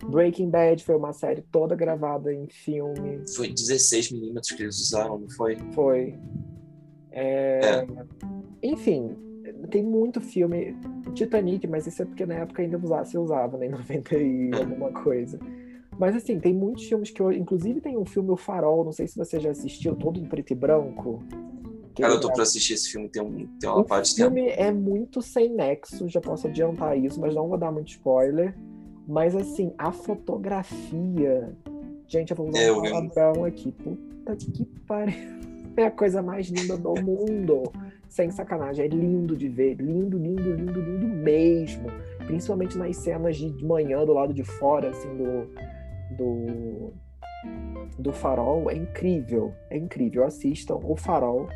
Breaking 0.04 0.50
Bad 0.50 0.82
foi 0.84 0.96
uma 0.96 1.12
série 1.12 1.42
toda 1.42 1.74
gravada 1.74 2.32
em 2.32 2.46
filme. 2.48 3.22
Foi 3.34 3.48
16mm 3.48 4.56
que 4.56 4.62
eles 4.62 4.78
usaram, 4.80 5.18
não 5.18 5.30
foi? 5.30 5.56
Foi. 5.74 6.14
É... 7.10 7.60
É. 7.60 7.86
Enfim, 8.62 9.16
tem 9.70 9.82
muito 9.82 10.20
filme. 10.20 10.76
Titanic, 11.14 11.66
mas 11.66 11.86
isso 11.86 12.02
é 12.02 12.04
porque 12.04 12.26
na 12.26 12.34
época 12.34 12.62
ainda 12.62 12.78
usava, 12.78 13.04
se 13.04 13.18
usava, 13.18 13.58
né? 13.58 13.66
Em 13.66 13.70
90 13.70 14.16
e 14.16 14.50
é. 14.52 14.56
alguma 14.56 14.92
coisa. 14.92 15.38
Mas 15.98 16.14
assim, 16.14 16.38
tem 16.38 16.54
muitos 16.54 16.84
filmes 16.84 17.10
que 17.10 17.20
eu. 17.20 17.32
Inclusive 17.32 17.80
tem 17.80 17.96
um 17.96 18.04
filme 18.04 18.30
O 18.30 18.36
Farol, 18.36 18.84
não 18.84 18.92
sei 18.92 19.06
se 19.06 19.16
você 19.16 19.40
já 19.40 19.50
assistiu, 19.50 19.96
todo 19.96 20.18
em 20.18 20.24
preto 20.24 20.52
e 20.52 20.54
branco. 20.54 21.22
Cara, 21.96 22.14
eu 22.14 22.20
tô 22.20 22.32
pra 22.32 22.44
assistir 22.44 22.74
esse 22.74 22.90
filme, 22.90 23.08
tem, 23.08 23.20
um, 23.20 23.46
tem 23.58 23.68
uma 23.68 23.80
o 23.80 23.84
parte. 23.84 24.12
O 24.12 24.16
filme 24.16 24.44
tempo. 24.44 24.62
é 24.62 24.70
muito 24.70 25.20
sem 25.20 25.48
nexo, 25.52 26.08
já 26.08 26.20
posso 26.20 26.46
adiantar 26.46 26.96
isso, 26.96 27.20
mas 27.20 27.34
não 27.34 27.48
vou 27.48 27.58
dar 27.58 27.72
muito 27.72 27.88
spoiler. 27.88 28.56
Mas 29.08 29.34
assim, 29.34 29.72
a 29.78 29.90
fotografia. 29.90 31.56
Gente, 32.06 32.30
eu 32.30 32.36
vou 32.36 32.50
usar 32.50 32.60
é, 32.60 32.70
um 32.70 33.08
palavrão 33.08 33.44
aqui. 33.44 33.72
Puta 33.72 34.36
que 34.36 34.66
pariu. 34.86 35.14
É 35.76 35.84
a 35.84 35.92
coisa 35.92 36.20
mais 36.20 36.48
linda 36.48 36.76
do 36.76 36.92
mundo. 37.00 37.72
Sem 38.08 38.32
sacanagem. 38.32 38.84
É 38.84 38.88
lindo 38.88 39.36
de 39.36 39.48
ver. 39.48 39.76
Lindo, 39.76 40.18
lindo, 40.18 40.52
lindo, 40.52 40.80
lindo 40.80 41.06
mesmo. 41.06 41.86
Principalmente 42.26 42.76
nas 42.76 42.96
cenas 42.96 43.36
de 43.36 43.64
manhã 43.64 44.04
do 44.04 44.12
lado 44.12 44.34
de 44.34 44.42
fora, 44.42 44.90
assim, 44.90 45.08
do. 45.16 45.46
Do, 46.16 46.92
do 47.96 48.12
farol. 48.12 48.68
É 48.68 48.74
incrível. 48.74 49.54
É 49.70 49.78
incrível. 49.78 50.24
Assistam 50.24 50.80
o 50.82 50.96
farol. 50.96 51.48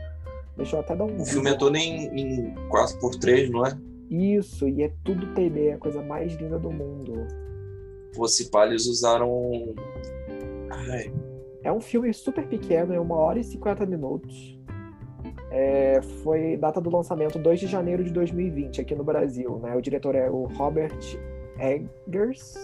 Deixa 0.57 0.77
eu 0.77 0.81
até 0.81 0.95
dar 0.95 1.03
um. 1.03 1.21
O 1.21 1.27
filme 1.27 1.51
é 1.51 1.55
todo 1.55 1.75
em, 1.75 2.07
em 2.17 2.55
4x3, 2.69 3.51
não 3.51 3.67
é? 3.67 3.77
Isso, 4.13 4.69
e 4.69 4.83
é 4.83 4.93
tudo 5.03 5.27
3D, 5.29 5.69
é 5.69 5.73
a 5.73 5.79
coisa 5.79 6.03
mais 6.03 6.35
linda 6.35 6.59
do 6.59 6.71
mundo. 6.71 7.27
Você 8.15 8.47
eles 8.67 8.87
usaram. 8.87 9.75
Ai. 10.71 11.11
É 11.65 11.73
um 11.73 11.81
filme 11.81 12.13
super 12.13 12.47
pequeno, 12.47 12.93
é 12.93 13.01
uma 13.01 13.17
hora 13.17 13.39
e 13.39 13.45
50 13.45 13.87
minutos. 13.87 14.61
É, 15.51 16.03
foi 16.23 16.59
data 16.59 16.79
do 16.79 16.91
lançamento 16.91 17.39
2 17.39 17.61
de 17.61 17.67
janeiro 17.67 18.05
de 18.05 18.11
2020 18.11 18.83
aqui 18.83 18.95
no 18.95 19.03
Brasil. 19.03 19.59
Né? 19.63 19.75
O 19.75 19.81
diretor 19.81 20.15
é 20.15 20.29
o 20.31 20.45
Robert 20.45 20.99
Eggers. 21.59 22.55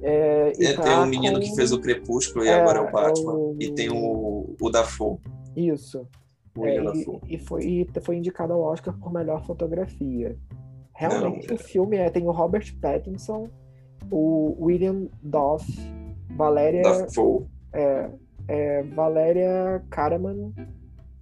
É, 0.00 0.52
é 0.58 0.72
tá 0.72 0.82
tem 0.82 0.98
um 0.98 1.06
menino 1.06 1.34
com... 1.34 1.40
que 1.40 1.54
fez 1.54 1.72
o 1.72 1.80
Crepúsculo 1.80 2.42
e 2.42 2.48
é, 2.48 2.54
agora 2.54 2.78
é 2.78 2.82
o 2.82 2.90
Batman. 2.90 3.34
O... 3.34 3.56
E 3.60 3.70
tem 3.72 3.90
o, 3.90 4.56
o 4.58 4.70
Dafoe. 4.70 5.18
Isso. 5.54 6.06
É, 6.58 6.82
e, 6.82 7.34
e, 7.34 7.38
foi, 7.38 7.64
e 7.64 8.00
foi 8.00 8.16
indicado 8.16 8.52
ao 8.52 8.60
Oscar 8.60 8.96
por 8.98 9.12
melhor 9.12 9.44
fotografia. 9.46 10.36
Realmente 10.94 11.48
Não, 11.48 11.54
o 11.54 11.58
filme 11.58 11.96
é, 11.96 12.10
tem 12.10 12.26
o 12.26 12.32
Robert 12.32 12.74
Pattinson, 12.80 13.48
o 14.10 14.56
William 14.60 15.06
Doff, 15.22 15.64
Valéria. 16.36 16.82
Dafoe. 16.82 17.46
É, 17.72 18.10
é, 18.48 18.82
Valéria 18.82 19.82
Karaman, 19.90 20.52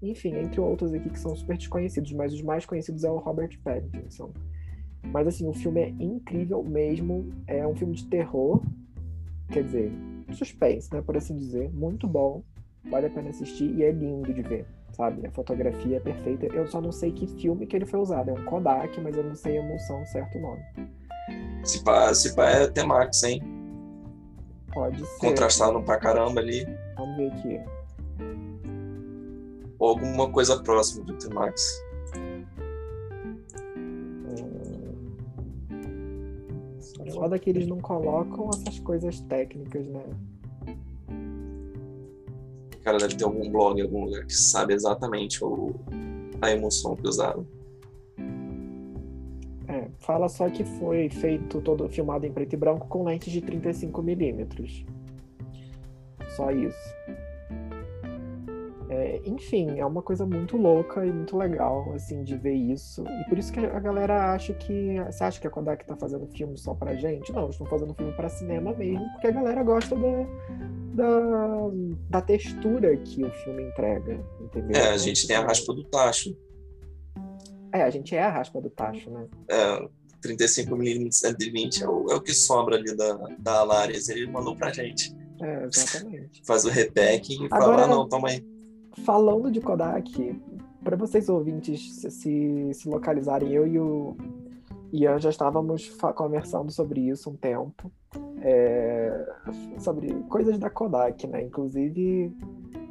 enfim, 0.00 0.34
entre 0.34 0.60
outros 0.60 0.94
aqui 0.94 1.10
que 1.10 1.18
são 1.18 1.36
super 1.36 1.56
desconhecidos, 1.56 2.10
mas 2.12 2.32
os 2.32 2.42
mais 2.42 2.64
conhecidos 2.64 3.04
é 3.04 3.10
o 3.10 3.18
Robert 3.18 3.50
Pattinson. 3.62 4.32
Mas 5.02 5.26
assim, 5.26 5.46
o 5.46 5.52
filme 5.52 5.80
é 5.80 5.88
incrível 5.90 6.64
mesmo. 6.64 7.30
É 7.46 7.66
um 7.66 7.76
filme 7.76 7.94
de 7.94 8.06
terror, 8.06 8.62
quer 9.52 9.62
dizer, 9.62 9.92
suspense, 10.32 10.92
né, 10.92 11.02
por 11.02 11.16
assim 11.16 11.36
dizer, 11.36 11.70
muito 11.72 12.06
bom. 12.06 12.42
Vale 12.90 13.06
a 13.06 13.10
pena 13.10 13.28
assistir 13.28 13.70
e 13.76 13.82
é 13.82 13.90
lindo 13.90 14.32
de 14.32 14.42
ver 14.42 14.66
sabe? 14.92 15.26
A 15.26 15.30
fotografia 15.30 15.96
é 15.96 16.00
perfeita. 16.00 16.46
Eu 16.46 16.66
só 16.66 16.80
não 16.80 16.92
sei 16.92 17.12
que 17.12 17.26
filme 17.26 17.66
que 17.66 17.76
ele 17.76 17.86
foi 17.86 18.00
usado. 18.00 18.30
É 18.30 18.32
um 18.32 18.44
Kodak, 18.44 19.00
mas 19.00 19.16
eu 19.16 19.24
não 19.24 19.34
sei 19.34 19.58
a 19.58 19.62
emulsão, 19.62 20.04
certo 20.06 20.38
nome. 20.38 20.62
Se 21.64 21.82
pá, 21.84 22.12
se 22.14 22.34
pá 22.34 22.50
é 22.50 22.66
T-Max, 22.66 23.22
hein? 23.22 23.42
Pode 24.72 25.04
ser. 25.04 25.18
Contrastado 25.18 25.82
pra 25.82 25.98
caramba 25.98 26.40
ali. 26.40 26.66
Vamos 26.96 27.16
ver 27.16 27.32
aqui. 27.32 27.60
Ou 29.78 29.90
alguma 29.90 30.30
coisa 30.30 30.62
próxima 30.62 31.04
do 31.04 31.14
T-Max. 31.14 31.82
É 37.04 37.10
foda 37.10 37.38
que 37.38 37.50
eles 37.50 37.66
não 37.66 37.78
colocam 37.78 38.50
essas 38.50 38.78
coisas 38.80 39.20
técnicas, 39.20 39.86
né? 39.86 40.04
Cara 42.88 42.98
deve 42.98 43.16
ter 43.16 43.24
algum 43.24 43.50
blog, 43.50 43.82
algum 43.82 44.06
lugar 44.06 44.24
que 44.24 44.34
sabe 44.34 44.72
exatamente 44.72 45.44
o, 45.44 45.74
a 46.40 46.50
emoção 46.50 46.96
que 46.96 47.06
usaram. 47.06 47.46
É, 49.68 49.88
fala 49.98 50.26
só 50.30 50.48
que 50.48 50.64
foi 50.64 51.10
feito 51.10 51.60
todo 51.60 51.86
filmado 51.90 52.24
em 52.24 52.32
preto 52.32 52.54
e 52.54 52.56
branco 52.56 52.88
com 52.88 53.04
lentes 53.04 53.30
de 53.30 53.42
35 53.42 54.02
milímetros. 54.02 54.86
Só 56.34 56.50
isso. 56.50 56.94
É, 58.90 59.20
enfim, 59.24 59.78
é 59.78 59.84
uma 59.84 60.02
coisa 60.02 60.24
muito 60.24 60.56
louca 60.56 61.04
e 61.04 61.12
muito 61.12 61.36
legal, 61.36 61.92
assim, 61.94 62.22
de 62.22 62.36
ver 62.36 62.54
isso. 62.54 63.04
E 63.06 63.28
por 63.28 63.38
isso 63.38 63.52
que 63.52 63.60
a 63.60 63.78
galera 63.78 64.32
acha 64.32 64.54
que. 64.54 64.96
Você 65.10 65.24
acha 65.24 65.40
que 65.40 65.46
a 65.46 65.50
Kodak 65.50 65.86
tá 65.86 65.96
fazendo 65.96 66.26
filme 66.28 66.56
só 66.56 66.74
pra 66.74 66.94
gente? 66.94 67.32
Não, 67.32 67.44
eles 67.44 67.54
estão 67.54 67.66
fazendo 67.66 67.94
filme 67.94 68.12
para 68.12 68.28
cinema 68.28 68.72
mesmo, 68.72 69.06
porque 69.12 69.26
a 69.26 69.30
galera 69.30 69.62
gosta 69.62 69.94
da, 69.94 70.24
da, 70.94 71.70
da 72.08 72.20
textura 72.22 72.96
que 72.96 73.22
o 73.22 73.30
filme 73.30 73.64
entrega, 73.64 74.24
entendeu? 74.40 74.80
É, 74.80 74.88
a 74.88 74.96
gente 74.96 75.26
tem 75.26 75.36
a 75.36 75.42
raspa 75.42 75.74
do 75.74 75.84
tacho. 75.84 76.34
É, 77.72 77.82
a 77.82 77.90
gente 77.90 78.16
é 78.16 78.22
a 78.22 78.30
raspa 78.30 78.60
do 78.60 78.70
tacho, 78.70 79.10
né? 79.10 79.26
É, 79.50 79.88
35mm 80.26 81.12
120 81.12 81.84
é 81.84 81.88
o, 81.88 82.06
é 82.10 82.14
o 82.14 82.20
que 82.22 82.32
sobra 82.32 82.76
ali 82.76 82.96
da, 82.96 83.18
da 83.38 83.58
Alaris. 83.60 84.08
Ele 84.08 84.26
mandou 84.26 84.56
pra 84.56 84.72
gente. 84.72 85.14
É, 85.42 85.64
exatamente. 85.64 86.42
Faz 86.46 86.64
o 86.64 86.70
repack 86.70 87.32
e 87.32 87.46
Agora, 87.46 87.60
fala, 87.60 87.84
ah, 87.84 87.86
não, 87.86 88.08
toma 88.08 88.28
aí. 88.30 88.57
Falando 89.04 89.50
de 89.50 89.60
Kodak, 89.60 90.40
para 90.82 90.96
vocês 90.96 91.28
ouvintes 91.28 91.94
se, 91.94 92.70
se 92.72 92.88
localizarem, 92.88 93.52
eu 93.52 93.66
e 93.66 93.78
o 93.78 94.16
Ian 94.92 95.18
já 95.18 95.30
estávamos 95.30 95.90
conversando 96.14 96.70
sobre 96.70 97.00
isso 97.00 97.30
um 97.30 97.36
tempo 97.36 97.90
é, 98.42 99.26
sobre 99.78 100.12
coisas 100.28 100.58
da 100.58 100.70
Kodak, 100.70 101.26
né? 101.26 101.42
Inclusive, 101.42 102.32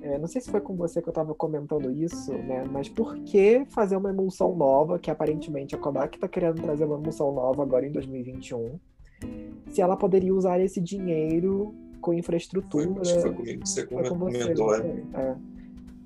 é, 0.02 0.18
não 0.18 0.28
sei 0.28 0.42
se 0.42 0.50
foi 0.50 0.62
com 0.62 0.76
você 0.76 1.02
que 1.02 1.08
eu 1.08 1.12
estava 1.12 1.34
comentando 1.34 1.92
isso, 1.92 2.34
né? 2.34 2.64
Mas 2.72 2.90
por 2.90 3.16
que 3.20 3.66
fazer 3.70 3.96
uma 3.96 4.10
emulsão 4.10 4.56
nova, 4.56 5.00
que 5.00 5.10
aparentemente 5.10 5.76
a 5.76 5.78
Kodak 5.78 6.18
está 6.18 6.28
querendo 6.28 6.62
trazer 6.62 6.86
uma 6.86 6.98
emulsão 6.98 7.32
nova 7.32 7.64
agora 7.64 7.86
em 7.86 7.92
2021, 7.92 8.80
se 9.70 9.82
ela 9.82 9.96
poderia 9.98 10.34
usar 10.34 10.60
esse 10.60 10.82
dinheiro 10.82 11.74
com 12.02 12.14
infraestrutura? 12.14 12.86
Foi, 13.04 13.22
foi 13.22 13.34
comigo 13.34 13.62
que 13.62 13.70
você 13.70 13.86
comentou, 13.86 14.78
né? 14.78 15.04
É. 15.14 15.57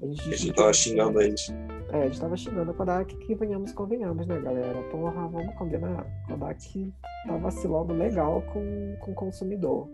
A 0.01 0.07
gente 0.07 0.49
estava 0.49 0.73
xingando 0.73 1.21
eles. 1.21 1.53
É, 1.91 2.03
a 2.03 2.05
gente 2.05 2.19
tava 2.19 2.35
xingando 2.35 2.71
a 2.71 2.73
Kodak 2.73 3.15
que 3.17 3.35
venhamos 3.35 3.71
convenhamos, 3.73 4.25
né, 4.25 4.39
galera? 4.39 4.81
Porra, 4.89 5.27
vamos 5.27 5.53
combinar. 5.55 6.05
A 6.25 6.31
Kodak 6.31 6.93
tá 7.27 7.37
vacilando 7.37 7.93
legal 7.93 8.41
com, 8.53 8.95
com 8.99 9.11
o 9.11 9.15
consumidor. 9.15 9.87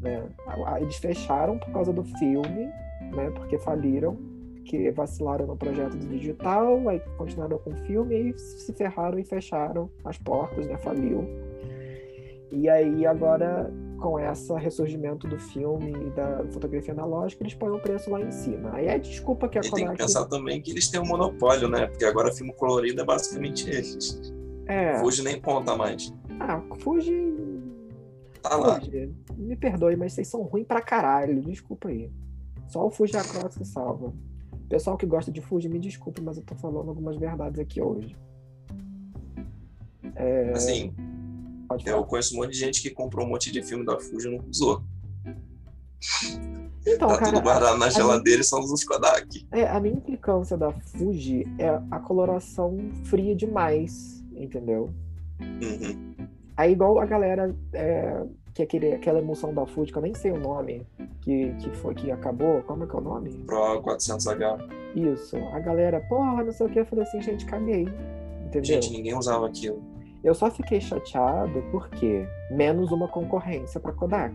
né? 0.00 0.26
Eles 0.80 0.96
fecharam 0.96 1.58
por 1.58 1.70
causa 1.70 1.92
do 1.92 2.04
filme, 2.04 2.66
né? 3.14 3.30
Porque 3.34 3.58
faliram, 3.58 4.16
que 4.64 4.90
vacilaram 4.92 5.46
no 5.46 5.56
projeto 5.56 5.96
do 5.96 6.06
digital, 6.06 6.88
aí 6.88 7.00
continuaram 7.18 7.58
com 7.58 7.70
o 7.70 7.76
filme 7.84 8.30
e 8.30 8.38
se 8.38 8.72
ferraram 8.72 9.18
e 9.18 9.24
fecharam 9.24 9.90
as 10.04 10.16
portas, 10.16 10.66
né? 10.66 10.78
Faliu. 10.78 11.28
E 12.52 12.68
aí 12.68 13.06
agora 13.06 13.70
com 14.00 14.18
esse 14.18 14.52
ressurgimento 14.54 15.28
do 15.28 15.38
filme 15.38 15.92
e 15.92 16.10
da 16.10 16.44
fotografia 16.50 16.92
analógica, 16.92 17.42
eles 17.42 17.54
põem 17.54 17.70
o 17.70 17.80
preço 17.80 18.10
lá 18.10 18.20
em 18.20 18.32
cima. 18.32 18.74
Aí 18.74 18.86
é 18.86 18.98
desculpa 18.98 19.48
que 19.48 19.58
a 19.58 19.62
Kodak... 19.62 19.76
tem 19.76 19.88
que 19.88 19.96
pensar 19.98 20.24
também 20.26 20.60
que 20.60 20.70
eles 20.70 20.88
têm 20.88 21.00
um 21.00 21.06
monopólio, 21.06 21.68
né? 21.68 21.86
Porque 21.86 22.04
agora 22.04 22.32
filme 22.32 22.52
colorido 22.54 23.02
é 23.02 23.04
basicamente 23.04 23.68
eles. 23.68 24.32
É. 24.66 24.98
Fuji 24.98 25.22
nem 25.22 25.40
conta 25.40 25.76
mais. 25.76 26.12
Ah, 26.40 26.60
Fuji... 26.78 27.34
Tá 28.42 28.56
lá. 28.56 28.80
Fuji, 28.80 29.14
me 29.36 29.54
perdoe, 29.54 29.96
mas 29.96 30.14
vocês 30.14 30.28
são 30.28 30.42
ruins 30.42 30.66
pra 30.66 30.80
caralho. 30.80 31.42
Desculpa 31.42 31.88
aí. 31.88 32.10
Só 32.68 32.86
o 32.86 32.90
Fuji 32.90 33.16
Across 33.16 33.58
que 33.58 33.64
salva. 33.66 34.12
Pessoal 34.68 34.96
que 34.96 35.04
gosta 35.04 35.30
de 35.30 35.42
Fuji, 35.42 35.68
me 35.68 35.78
desculpe, 35.78 36.22
mas 36.22 36.38
eu 36.38 36.44
tô 36.44 36.54
falando 36.54 36.88
algumas 36.88 37.16
verdades 37.16 37.58
aqui 37.58 37.82
hoje. 37.82 38.16
É... 40.14 40.52
Assim, 40.52 40.94
eu 41.84 42.04
conheço 42.04 42.34
um 42.34 42.38
monte 42.38 42.52
de 42.52 42.58
gente 42.58 42.82
que 42.82 42.90
comprou 42.90 43.26
um 43.26 43.30
monte 43.30 43.50
de 43.50 43.62
filme 43.62 43.84
da 43.84 43.98
Fuji 43.98 44.28
e 44.28 44.36
não 44.36 44.44
usou. 44.48 44.82
Então, 46.86 47.08
tá 47.08 47.18
cara, 47.18 47.32
tudo 47.32 47.42
guardado 47.42 47.78
na 47.78 47.90
geladeira 47.90 48.40
e 48.40 48.44
só 48.44 48.58
usa 48.58 48.74
Kodak. 48.86 49.46
É, 49.52 49.68
a 49.68 49.78
minha 49.78 49.94
implicância 49.94 50.56
da 50.56 50.72
Fuji 50.72 51.46
é 51.58 51.68
a 51.90 51.98
coloração 52.00 52.78
fria 53.04 53.34
demais, 53.34 54.24
entendeu? 54.34 54.90
Uhum. 55.40 56.14
Aí 56.56 56.72
igual 56.72 56.98
a 56.98 57.06
galera 57.06 57.54
é, 57.72 58.24
que 58.54 58.62
aquele, 58.62 58.92
aquela 58.92 59.18
emoção 59.18 59.54
da 59.54 59.66
Fuji, 59.66 59.92
que 59.92 59.98
eu 59.98 60.02
nem 60.02 60.14
sei 60.14 60.32
o 60.32 60.38
nome, 60.38 60.86
que, 61.20 61.54
que 61.54 61.70
foi 61.76 61.94
que 61.94 62.10
acabou, 62.10 62.62
como 62.62 62.84
é 62.84 62.86
que 62.86 62.94
é 62.94 62.98
o 62.98 63.02
nome? 63.02 63.30
Pro 63.46 63.82
400H. 63.82 64.80
Isso. 64.94 65.36
A 65.36 65.60
galera, 65.60 66.00
porra, 66.08 66.42
não 66.42 66.52
sei 66.52 66.66
o 66.66 66.70
que, 66.70 66.80
eu 66.80 66.86
falei 66.86 67.04
assim, 67.04 67.22
gente, 67.22 67.44
caguei. 67.44 67.86
Entendeu? 68.46 68.64
Gente, 68.64 68.90
ninguém 68.90 69.16
usava 69.16 69.46
aquilo. 69.46 69.82
Eu 70.22 70.34
só 70.34 70.50
fiquei 70.50 70.80
chateado 70.80 71.62
porque 71.70 72.26
menos 72.50 72.92
uma 72.92 73.08
concorrência 73.08 73.80
para 73.80 73.92
Kodak. 73.92 74.34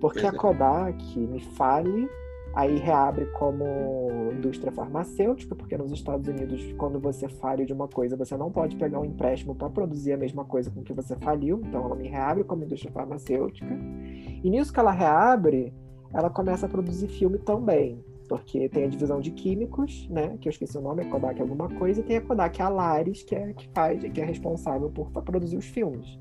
Porque 0.00 0.26
a 0.26 0.28
é. 0.28 0.32
Kodak 0.32 1.18
me 1.18 1.40
fale, 1.40 2.08
aí 2.54 2.76
reabre 2.76 3.24
como 3.38 3.64
indústria 4.32 4.70
farmacêutica, 4.70 5.54
porque 5.54 5.78
nos 5.78 5.90
Estados 5.90 6.28
Unidos, 6.28 6.74
quando 6.76 7.00
você 7.00 7.28
fale 7.28 7.64
de 7.64 7.72
uma 7.72 7.88
coisa, 7.88 8.16
você 8.16 8.36
não 8.36 8.52
pode 8.52 8.76
pegar 8.76 9.00
um 9.00 9.04
empréstimo 9.04 9.54
para 9.54 9.70
produzir 9.70 10.12
a 10.12 10.18
mesma 10.18 10.44
coisa 10.44 10.70
com 10.70 10.82
que 10.82 10.92
você 10.92 11.16
faliu, 11.16 11.62
então 11.64 11.84
ela 11.84 11.96
me 11.96 12.06
reabre 12.06 12.44
como 12.44 12.64
indústria 12.64 12.92
farmacêutica. 12.92 13.74
E 14.42 14.50
nisso 14.50 14.72
que 14.72 14.78
ela 14.78 14.92
reabre, 14.92 15.72
ela 16.12 16.28
começa 16.28 16.66
a 16.66 16.68
produzir 16.68 17.08
filme 17.08 17.38
também 17.38 18.04
porque 18.28 18.68
tem 18.68 18.84
a 18.84 18.88
divisão 18.88 19.20
de 19.20 19.30
químicos, 19.30 20.08
né, 20.08 20.36
que 20.40 20.48
eu 20.48 20.50
esqueci 20.50 20.76
o 20.78 20.80
nome, 20.80 21.02
é 21.02 21.04
Kodak 21.06 21.40
alguma 21.40 21.68
coisa, 21.68 22.00
e 22.00 22.04
tem 22.04 22.16
a 22.16 22.20
Kodak 22.20 22.60
Alaris, 22.60 23.22
que 23.22 23.34
é 23.34 23.52
que 23.52 23.68
faz, 23.74 24.02
que 24.02 24.20
é 24.20 24.24
responsável 24.24 24.90
por 24.90 25.10
produzir 25.10 25.56
os 25.56 25.66
filmes. 25.66 26.18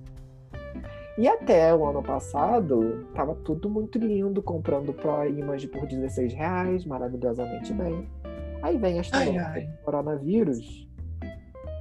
E 1.18 1.28
até 1.28 1.74
o 1.76 1.86
ano 1.86 2.02
passado, 2.02 3.06
tava 3.13 3.36
tudo 3.36 3.70
muito 3.70 4.00
lindo, 4.00 4.42
comprando 4.42 4.92
Pro 4.94 5.28
Image 5.28 5.68
por 5.68 5.86
16 5.86 6.34
reais, 6.34 6.86
maravilhosamente 6.86 7.72
bem. 7.72 8.08
Aí 8.63 8.78
vem 8.78 8.98
a 8.98 9.02
história 9.02 9.32
do 9.32 9.84
coronavírus 9.84 10.88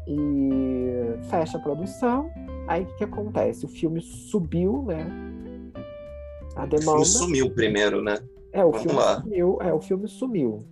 e 0.07 1.17
fecha 1.31 1.57
a 1.57 1.61
produção. 1.61 2.31
Aí 2.69 2.83
o 2.83 2.87
que, 2.87 2.97
que 2.99 3.05
acontece? 3.05 3.65
O 3.65 3.69
filme 3.69 4.03
subiu, 4.03 4.83
né? 4.83 5.07
A 6.55 6.67
demanda. 6.67 7.01
O 7.01 7.05
filme 7.05 7.07
sumiu 7.07 7.51
primeiro, 7.51 8.03
né? 8.03 8.19
É, 8.53 8.65
o 8.65 8.71
Vamos 8.71 8.83
filme 8.83 8.99
lá. 8.99 9.21
sumiu. 9.21 9.59
É, 9.61 9.73
o 9.73 9.81
filme 9.81 10.09
sumiu. 10.09 10.65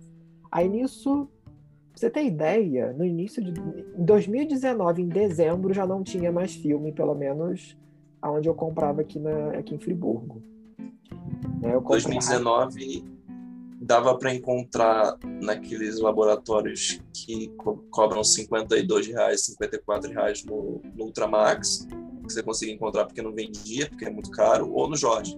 Aí 0.51 0.69
nisso, 0.69 1.27
pra 1.45 1.99
você 1.99 2.09
ter 2.09 2.25
ideia, 2.25 2.93
no 2.93 3.03
início 3.03 3.43
de. 3.43 3.51
Em 3.97 4.05
2019, 4.05 5.01
em 5.01 5.07
dezembro, 5.07 5.73
já 5.73 5.85
não 5.85 6.03
tinha 6.03 6.31
mais 6.31 6.53
filme, 6.53 6.91
pelo 6.91 7.15
menos 7.15 7.75
aonde 8.21 8.47
eu 8.47 8.53
comprava 8.53 9.01
aqui, 9.01 9.17
na, 9.17 9.49
aqui 9.57 9.73
em 9.73 9.79
Friburgo. 9.79 10.43
Né, 11.59 11.73
eu 11.73 11.81
2019 11.81 13.03
dava 13.81 14.15
para 14.15 14.33
encontrar 14.33 15.17
naqueles 15.41 15.99
laboratórios 15.99 17.01
que 17.11 17.47
co 17.57 17.77
cobram 17.89 18.23
52 18.23 19.07
reais, 19.07 19.45
54 19.45 20.11
reais 20.11 20.45
no, 20.45 20.81
no 20.95 21.05
Ultramax, 21.05 21.87
que 22.27 22.31
você 22.31 22.43
conseguia 22.43 22.75
encontrar 22.75 23.05
porque 23.05 23.23
não 23.23 23.33
vendia, 23.33 23.89
porque 23.89 24.05
é 24.05 24.09
muito 24.09 24.29
caro, 24.29 24.71
ou 24.71 24.87
no 24.87 24.95
Jorge. 24.95 25.35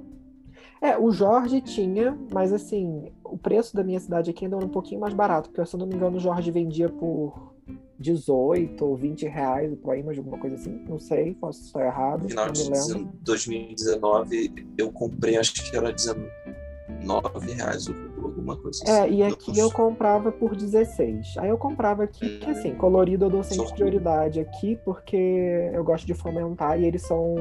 É, 0.83 0.97
o 0.97 1.11
Jorge 1.11 1.61
tinha, 1.61 2.17
mas 2.29 2.51
assim, 2.51 3.09
o 3.23 3.37
preço 3.37 3.73
da 3.73 3.81
minha 3.81 4.01
cidade 4.01 4.29
aqui 4.29 4.43
ainda 4.43 4.57
era 4.57 4.65
um 4.65 4.69
pouquinho 4.69 4.99
mais 4.99 5.13
barato, 5.13 5.49
porque 5.49 5.65
se 5.65 5.73
eu 5.73 5.79
não 5.79 5.87
me 5.87 5.95
engano 5.95 6.17
o 6.17 6.19
Jorge 6.19 6.51
vendia 6.51 6.89
por 6.89 7.53
18 7.97 8.85
ou 8.85 8.93
20 8.97 9.25
reais 9.25 9.71
o 9.71 9.77
Pro 9.77 9.95
Image, 9.95 10.19
alguma 10.19 10.37
coisa 10.37 10.57
assim, 10.57 10.83
não 10.89 10.99
sei, 10.99 11.35
posso 11.35 11.61
estar 11.61 11.85
errado. 11.85 12.23
No 12.23 12.29
final 12.29 12.51
de 12.51 13.05
2019 13.21 14.67
eu 14.77 14.91
comprei, 14.91 15.37
acho 15.37 15.53
que 15.53 15.77
era 15.77 15.89
19 15.89 17.53
reais 17.53 17.87
alguma 18.21 18.57
coisa 18.57 18.83
assim. 18.83 18.91
É, 18.91 19.09
e 19.09 19.23
aqui 19.23 19.57
eu 19.57 19.71
comprava 19.71 20.33
por 20.33 20.53
16. 20.53 21.37
Aí 21.37 21.47
eu 21.47 21.57
comprava 21.57 22.03
aqui, 22.03 22.39
que 22.39 22.49
assim, 22.49 22.75
colorido 22.75 23.23
eu 23.23 23.29
dou 23.29 23.43
sempre 23.43 23.71
prioridade 23.71 24.41
aqui, 24.41 24.77
porque 24.83 25.71
eu 25.73 25.83
gosto 25.85 26.05
de 26.05 26.13
fomentar 26.13 26.77
e 26.77 26.85
eles 26.85 27.03
são 27.03 27.35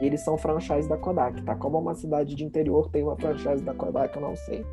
eles 0.00 0.20
são 0.20 0.38
franchise 0.38 0.88
da 0.88 0.96
Kodak, 0.96 1.42
tá? 1.42 1.54
Como 1.54 1.78
uma 1.78 1.94
cidade 1.94 2.34
de 2.34 2.44
interior 2.44 2.88
tem 2.90 3.02
uma 3.02 3.16
franchise 3.16 3.62
da 3.62 3.74
Kodak, 3.74 4.14
eu 4.14 4.22
não 4.22 4.36
sei. 4.36 4.64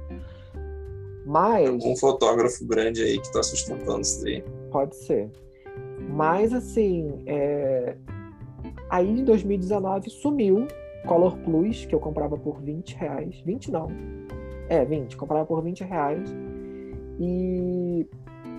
Mas. 1.26 1.84
Um 1.84 1.96
fotógrafo 1.96 2.66
grande 2.66 3.02
aí 3.02 3.20
que 3.20 3.32
tá 3.32 3.42
sustentando 3.42 4.02
isso 4.02 4.24
daí. 4.24 4.44
Pode 4.72 4.96
ser. 4.96 5.32
Mas, 6.10 6.54
assim, 6.54 7.24
é... 7.26 7.96
aí 8.90 9.10
em 9.10 9.24
2019 9.24 10.10
sumiu 10.10 10.68
Color 11.06 11.38
Plus, 11.40 11.86
que 11.86 11.96
eu 11.96 12.00
comprava 12.00 12.38
por 12.38 12.62
20 12.62 12.96
reais. 12.96 13.42
20 13.46 13.72
não. 13.72 13.88
É, 14.70 14.86
20. 14.86 15.18
Comprava 15.18 15.46
por 15.46 15.62
20 15.64 15.84
reais. 15.84 16.30
E 17.20 18.08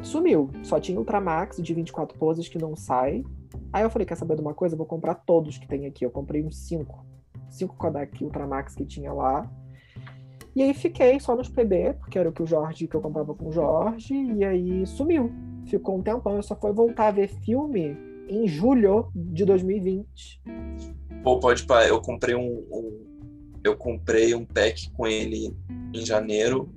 sumiu. 0.03 0.51
Só 0.63 0.81
tinha 0.81 0.99
Ultramax 0.99 1.59
de 1.59 1.75
24 1.75 2.19
poses 2.19 2.49
que 2.49 2.59
não 2.59 2.75
sai. 2.75 3.25
Aí 3.73 3.83
eu 3.83 3.91
falei, 3.91 4.07
quer 4.07 4.17
saber 4.17 4.37
de 4.37 4.43
uma 4.43 4.55
coisa? 4.55 4.75
Eu 4.75 4.79
vou 4.79 4.87
comprar 4.87 5.15
todos 5.15 5.59
que 5.59 5.67
tem 5.67 5.87
aqui. 5.87 6.05
Eu 6.05 6.11
comprei 6.11 6.43
uns 6.43 6.57
cinco. 6.67 7.05
Cinco 7.51 7.77
Kodak 7.77 8.23
Ultramax 8.23 8.75
que 8.75 8.85
tinha 8.85 9.13
lá. 9.13 9.51
E 10.55 10.63
aí 10.63 10.73
fiquei 10.73 11.21
só 11.21 11.37
nos 11.37 11.51
PB, 11.51 11.97
porque 12.01 12.19
era 12.19 12.31
o 12.31 12.33
que 12.33 12.43
o 12.43 12.47
Jorge, 12.47 12.89
que 12.89 12.97
eu 12.97 13.01
comprava 13.03 13.35
com 13.35 13.49
o 13.49 13.53
Jorge, 13.53 14.15
e 14.15 14.43
aí 14.43 14.87
sumiu. 14.87 15.31
Ficou 15.67 15.99
um 15.99 16.03
tempão, 16.03 16.37
eu 16.37 16.43
só 16.43 16.57
foi 16.57 16.73
voltar 16.73 17.09
a 17.09 17.11
ver 17.11 17.29
filme 17.29 17.95
em 18.27 18.49
julho 18.49 19.11
de 19.15 19.45
2020. 19.45 20.43
Pô, 21.23 21.39
pode 21.39 21.67
parar, 21.67 21.89
eu 21.89 22.01
comprei 22.01 22.35
um, 22.35 22.65
um, 22.73 23.07
eu 23.63 23.77
comprei 23.77 24.35
um 24.35 24.47
pack 24.47 24.91
com 24.93 25.07
ele 25.07 25.55
em 25.93 26.07
janeiro 26.07 26.73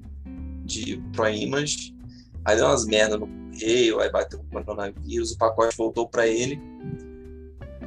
de 0.66 0.98
Pro 1.14 1.30
Image. 1.30 1.96
Aí 2.46 2.56
deu 2.56 2.66
umas 2.66 2.86
merda 2.86 3.18
no 3.18 3.28
correio, 3.28 4.00
aí 4.00 4.12
bateu 4.12 4.40
o 4.40 4.44
coronavírus, 4.44 5.32
o 5.32 5.38
pacote 5.38 5.76
voltou 5.78 6.08
para 6.08 6.28
ele. 6.28 6.60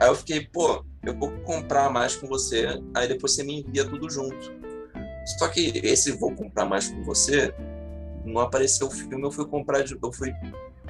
Aí 0.00 0.08
eu 0.08 0.14
fiquei, 0.14 0.46
pô, 0.46 0.84
eu 1.04 1.16
vou 1.16 1.30
comprar 1.40 1.90
mais 1.90 2.14
com 2.16 2.26
você, 2.26 2.66
aí 2.94 3.08
depois 3.08 3.32
você 3.32 3.42
me 3.42 3.60
envia 3.60 3.84
tudo 3.84 4.10
junto. 4.10 4.52
Só 5.38 5.48
que 5.48 5.80
esse 5.84 6.12
vou 6.12 6.34
comprar 6.34 6.64
mais 6.64 6.88
com 6.88 7.02
você, 7.02 7.54
não 8.24 8.40
apareceu 8.40 8.86
o 8.86 8.90
filme, 8.90 9.22
eu 9.22 9.30
fui 9.30 9.46
comprar, 9.46 9.82
de, 9.82 9.96
eu 10.00 10.12
fui 10.12 10.32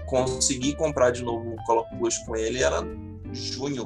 conseguir 0.07 0.77
comprar 0.77 1.11
de 1.11 1.23
novo 1.23 1.55
o 1.55 1.65
Color 1.65 1.87
Plus 1.99 2.19
com 2.19 2.37
ele, 2.37 2.63
era 2.63 2.83
junho. 3.33 3.85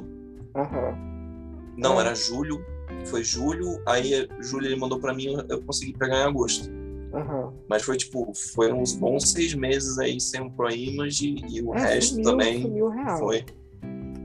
Uhum. 0.55 1.75
Não, 1.77 1.99
era 1.99 2.15
julho, 2.15 2.65
foi 3.05 3.23
julho, 3.23 3.81
aí 3.85 4.27
julho 4.39 4.65
ele 4.65 4.75
mandou 4.75 4.99
para 4.99 5.13
mim, 5.13 5.37
eu 5.49 5.61
consegui 5.61 5.93
pegar 5.93 6.19
em 6.19 6.23
agosto. 6.23 6.69
Uhum. 7.17 7.53
Mas 7.69 7.83
foi 7.83 7.97
tipo, 7.97 8.31
foi 8.53 8.71
uns 8.71 8.93
bons 8.93 9.31
seis 9.31 9.53
meses 9.53 9.97
aí 9.97 10.19
sem 10.19 10.41
um 10.41 10.49
Pro 10.49 10.69
Image 10.69 11.35
e 11.49 11.61
o 11.61 11.73
é, 11.73 11.79
resto 11.79 12.15
sumiu, 12.15 12.23
também 12.23 12.61
sumiu 12.61 12.91
foi. 13.17 13.45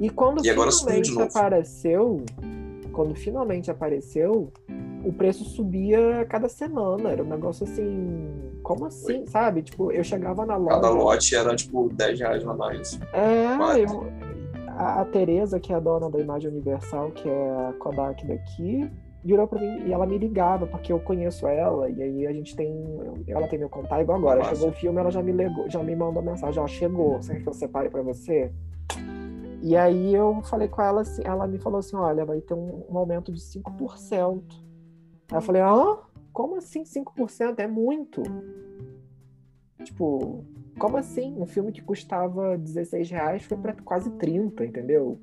E 0.00 0.10
quando 0.10 0.44
e 0.44 0.48
finalmente 0.48 1.20
apareceu, 1.20 2.24
quando 2.92 3.14
finalmente 3.14 3.70
apareceu, 3.70 4.52
o 5.04 5.12
preço 5.12 5.44
subia 5.44 6.20
a 6.20 6.24
cada 6.24 6.48
semana. 6.48 7.10
Era 7.10 7.22
um 7.22 7.28
negócio 7.28 7.64
assim. 7.64 8.28
Como 8.62 8.84
assim, 8.86 9.26
sabe? 9.26 9.62
Tipo, 9.62 9.90
eu 9.90 10.04
chegava 10.04 10.46
na 10.46 10.56
loja. 10.56 10.76
Cada 10.76 10.90
lote 10.90 11.34
era 11.34 11.56
tipo 11.56 11.88
10 11.92 12.20
reais 12.20 12.46
a 12.46 12.54
mais. 12.54 13.00
É, 13.12 13.82
eu, 13.82 14.06
a, 14.68 15.00
a 15.00 15.04
Tereza, 15.04 15.58
que 15.58 15.72
é 15.72 15.76
a 15.76 15.80
dona 15.80 16.08
da 16.08 16.20
Imagem 16.20 16.50
Universal, 16.50 17.10
que 17.10 17.28
é 17.28 17.50
a 17.50 17.72
Kodak 17.78 18.24
daqui, 18.26 18.88
virou 19.24 19.46
para 19.46 19.60
mim 19.60 19.86
e 19.86 19.92
ela 19.92 20.06
me 20.06 20.18
ligava, 20.18 20.66
porque 20.66 20.92
eu 20.92 21.00
conheço 21.00 21.46
ela, 21.46 21.88
e 21.88 22.02
aí 22.02 22.26
a 22.26 22.32
gente 22.32 22.56
tem. 22.56 22.72
Ela 23.26 23.46
tem 23.48 23.58
meu 23.58 23.68
contato, 23.68 24.00
igual 24.00 24.18
agora. 24.18 24.40
Nossa. 24.40 24.54
Chegou 24.54 24.70
o 24.70 24.72
filme, 24.72 24.98
ela 25.00 25.10
já 25.10 25.22
me 25.22 25.32
ligou, 25.32 25.68
já 25.70 25.82
me 25.82 25.94
mandou 25.94 26.22
mensagem, 26.22 26.62
ó, 26.62 26.66
chegou, 26.66 27.20
quer 27.20 27.42
que 27.42 27.48
eu 27.48 27.54
separe 27.54 27.88
para 27.88 28.02
você? 28.02 28.52
E 29.62 29.76
aí 29.76 30.12
eu 30.12 30.42
falei 30.42 30.66
com 30.66 30.82
ela, 30.82 31.02
assim, 31.02 31.22
ela 31.24 31.46
me 31.46 31.58
falou 31.58 31.78
assim, 31.78 31.94
olha, 31.94 32.24
vai 32.24 32.40
ter 32.40 32.54
um, 32.54 32.84
um 32.90 32.98
aumento 32.98 33.30
de 33.32 33.40
5% 33.40 34.42
Aí 35.32 35.38
eu 35.38 35.42
falei, 35.42 35.62
ah, 35.62 35.98
como 36.30 36.56
assim 36.56 36.82
5%? 36.82 37.58
É 37.58 37.66
muito. 37.66 38.22
Tipo, 39.82 40.44
como 40.78 40.98
assim? 40.98 41.34
Um 41.38 41.46
filme 41.46 41.72
que 41.72 41.80
custava 41.80 42.58
16 42.58 43.10
reais 43.10 43.42
foi 43.42 43.56
para 43.56 43.72
quase 43.72 44.10
30, 44.10 44.64
entendeu? 44.64 45.18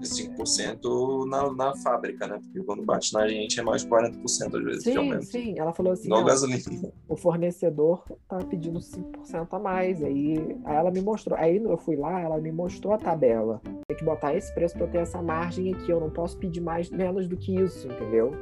5% 0.00 1.26
na, 1.28 1.52
na 1.52 1.76
fábrica, 1.76 2.26
né? 2.26 2.38
Porque 2.42 2.62
quando 2.62 2.84
bate 2.84 3.12
na 3.12 3.26
gente 3.28 3.58
é 3.58 3.62
mais 3.62 3.84
40% 3.84 4.56
às 4.56 4.64
vezes 4.64 4.84
sim, 4.84 4.92
que 4.92 4.96
aumenta. 4.96 5.22
Sim, 5.22 5.58
ela 5.58 5.72
falou 5.72 5.92
assim: 5.92 6.12
ó, 6.12 6.22
gasolina. 6.22 6.62
o 7.08 7.16
fornecedor 7.16 8.04
tá 8.28 8.38
pedindo 8.38 8.78
5% 8.78 9.48
a 9.50 9.58
mais. 9.58 10.02
Aí, 10.02 10.56
aí 10.64 10.76
ela 10.76 10.90
me 10.90 11.00
mostrou. 11.00 11.38
Aí 11.38 11.56
eu 11.56 11.78
fui 11.78 11.96
lá, 11.96 12.20
ela 12.20 12.38
me 12.38 12.52
mostrou 12.52 12.92
a 12.92 12.98
tabela. 12.98 13.60
Tem 13.86 13.96
que 13.96 14.04
botar 14.04 14.34
esse 14.34 14.52
preço 14.54 14.74
para 14.74 14.84
eu 14.84 14.90
ter 14.90 14.98
essa 14.98 15.20
margem 15.20 15.74
aqui. 15.74 15.90
Eu 15.90 16.00
não 16.00 16.10
posso 16.10 16.36
pedir 16.38 16.60
mais 16.60 16.90
menos 16.90 17.26
do 17.26 17.36
que 17.36 17.54
isso, 17.54 17.88
entendeu? 17.88 18.32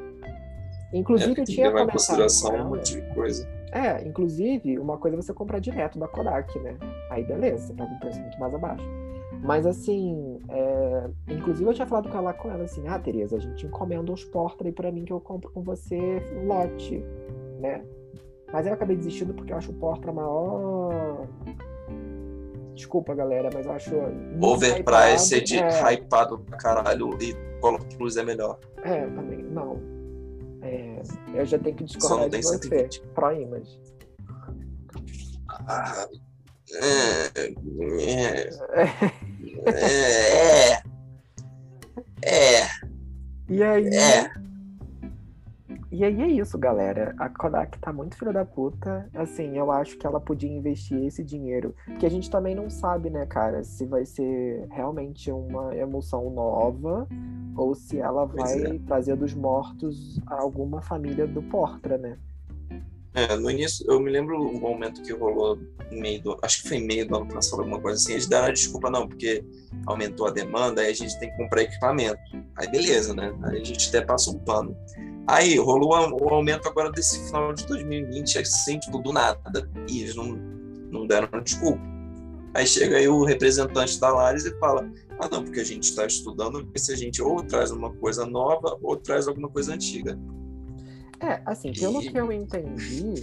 Inclusive, 0.93 1.35
é, 1.39 1.41
eu 1.41 1.45
tinha 1.45 1.69
levar 1.69 1.85
em 1.85 1.89
consideração 1.89 2.55
um 2.55 2.69
monte 2.71 3.01
de 3.01 3.15
coisa. 3.15 3.49
É, 3.73 4.07
inclusive, 4.07 4.79
uma 4.79 4.97
coisa 4.97 5.17
é 5.17 5.21
você 5.21 5.35
comprar 5.35 5.59
direto 5.59 5.99
da 5.99 6.07
Kodak, 6.09 6.59
né? 6.61 6.79
Aí 7.11 7.25
beleza, 7.25 7.67
você 7.67 7.75
paga 7.75 7.93
um 7.93 7.99
preço 7.99 8.21
muito 8.21 8.39
mais 8.39 8.55
abaixo. 8.55 9.06
Mas 9.47 9.65
assim, 9.65 10.41
é, 10.49 11.09
inclusive 11.29 11.71
eu 11.71 11.75
tinha 11.75 11.87
falado 11.87 12.09
com 12.11 12.19
ela 12.19 12.33
com 12.35 12.51
ela 12.51 12.65
assim, 12.65 12.83
ah, 12.89 12.99
Tereza, 12.99 13.37
a 13.37 13.39
gente 13.39 13.65
encomenda 13.65 14.11
uns 14.11 14.29
aí 14.65 14.73
pra 14.73 14.91
mim 14.91 15.05
que 15.05 15.13
eu 15.13 15.21
compro 15.21 15.49
com 15.53 15.63
você 15.63 16.21
lote, 16.45 16.99
né? 17.61 17.85
Mas 18.53 18.67
eu 18.67 18.73
acabei 18.73 18.97
desistindo 18.97 19.33
porque 19.33 19.53
eu 19.53 19.57
acho 19.57 19.71
o 19.71 19.75
porta 19.75 20.13
maior. 20.13 21.29
Desculpa, 22.75 23.15
galera, 23.15 23.49
mas 23.55 23.67
eu 23.67 23.73
acho. 23.73 23.91
muito 23.95 24.45
Overprice 24.45 25.37
hypado. 25.37 25.45
de 25.47 25.59
é, 25.59 25.93
hypado 25.93 26.39
pra 26.41 26.59
caralho 26.59 27.11
e 27.23 27.35
Color 27.61 27.85
Plus 27.97 28.17
é 28.17 28.25
melhor. 28.25 28.59
é, 28.83 29.07
também, 29.07 29.43
não. 29.45 29.81
É, 30.63 31.03
eu 31.35 31.47
já 31.47 31.59
tenho 31.59 31.77
que 31.77 31.87
Só 31.87 31.99
discordar 31.99 32.19
não 32.19 32.25
de 32.27 32.31
tem 32.33 32.43
você. 32.43 32.59
120. 32.59 33.01
Pro 33.15 33.33
Image. 33.33 33.81
Ah, 35.49 36.07
é, 36.73 37.49
é, 37.49 38.51
é, 39.65 40.83
é, 42.23 42.67
E 43.49 43.63
aí. 43.63 43.89
é. 43.89 44.47
E 45.91 46.05
aí 46.05 46.21
é 46.21 46.27
isso, 46.27 46.59
galera. 46.59 47.15
A 47.17 47.29
Kodak 47.29 47.79
tá 47.79 47.93
muito 47.93 48.19
filha 48.19 48.33
da 48.33 48.45
puta. 48.45 49.09
Assim, 49.15 49.57
eu 49.57 49.71
acho 49.71 49.97
que 49.97 50.07
ela 50.07 50.21
podia 50.21 50.51
investir 50.51 51.03
esse 51.05 51.23
dinheiro. 51.25 51.75
Porque 51.87 52.05
a 52.05 52.11
gente 52.11 52.29
também 52.29 52.55
não 52.55 52.69
sabe, 52.69 53.09
né, 53.09 53.25
cara, 53.25 53.63
se 53.63 53.87
vai 53.87 54.05
ser 54.05 54.67
realmente 54.71 55.31
uma 55.31 55.75
emulsão 55.75 56.29
nova 56.29 57.09
ou 57.57 57.75
se 57.75 57.99
ela 57.99 58.27
vai 58.27 58.79
trazer 58.81 59.17
dos 59.17 59.33
mortos 59.33 60.21
alguma 60.27 60.83
família 60.83 61.27
do 61.27 61.43
Portra, 61.43 61.97
né? 61.97 62.19
É, 63.17 63.35
no 63.35 63.51
início, 63.51 63.83
eu 63.89 63.99
me 63.99 64.11
lembro 64.11 64.39
o 64.39 64.61
momento 64.61 65.01
que 65.01 65.11
rolou 65.11 65.59
meio 65.91 66.23
do. 66.23 66.39
Acho 66.43 66.63
que 66.63 66.69
foi 66.69 66.79
meio 66.79 67.09
do 67.09 67.17
ano 67.17 67.27
passado, 67.27 67.61
alguma 67.61 67.81
coisa 67.81 67.99
assim. 67.99 68.13
Eles 68.13 68.27
deram 68.27 68.49
a 68.49 68.53
desculpa, 68.53 68.91
não, 68.91 69.09
porque 69.09 69.43
aumentou 69.87 70.27
a 70.27 70.31
demanda, 70.31 70.83
aí 70.83 70.91
a 70.91 70.95
gente 70.95 71.19
tem 71.19 71.31
que 71.31 71.37
comprar 71.39 71.63
equipamento. 71.63 72.21
Aí 72.57 72.71
beleza, 72.71 73.15
né? 73.15 73.35
Aí 73.45 73.63
a 73.63 73.65
gente 73.65 73.89
até 73.89 74.05
passa 74.05 74.31
um 74.31 74.39
pano. 74.41 74.77
Aí 75.27 75.57
rolou 75.57 75.93
o 75.93 76.29
aumento 76.29 76.69
agora 76.69 76.93
desse 76.93 77.27
final 77.27 77.55
de 77.55 77.67
2020, 77.67 78.39
assim, 78.39 78.79
tipo, 78.79 78.99
do 78.99 79.15
nada. 79.15 79.41
E 79.89 80.03
eles 80.03 80.15
não, 80.15 80.39
não 80.91 81.07
deram 81.07 81.27
desculpa. 81.43 81.81
Aí 82.53 82.67
chega 82.67 82.99
aí 82.99 83.09
o 83.09 83.25
representante 83.25 83.99
da 83.99 84.13
Lares 84.13 84.45
e 84.45 84.59
fala: 84.59 84.87
ah, 85.19 85.29
não, 85.33 85.43
porque 85.43 85.61
a 85.61 85.65
gente 85.65 85.85
está 85.85 86.05
estudando 86.05 86.69
se 86.77 86.93
a 86.93 86.97
gente 86.97 87.23
ou 87.23 87.43
traz 87.43 87.71
uma 87.71 87.91
coisa 87.95 88.27
nova 88.27 88.77
ou 88.83 88.95
traz 88.95 89.27
alguma 89.27 89.49
coisa 89.49 89.73
antiga. 89.73 90.19
É, 91.21 91.41
assim, 91.47 91.73
pelo 91.73 92.03
E- 92.03 92.11
que 92.11 92.19
eu 92.19 92.31
entendi, 92.33 93.15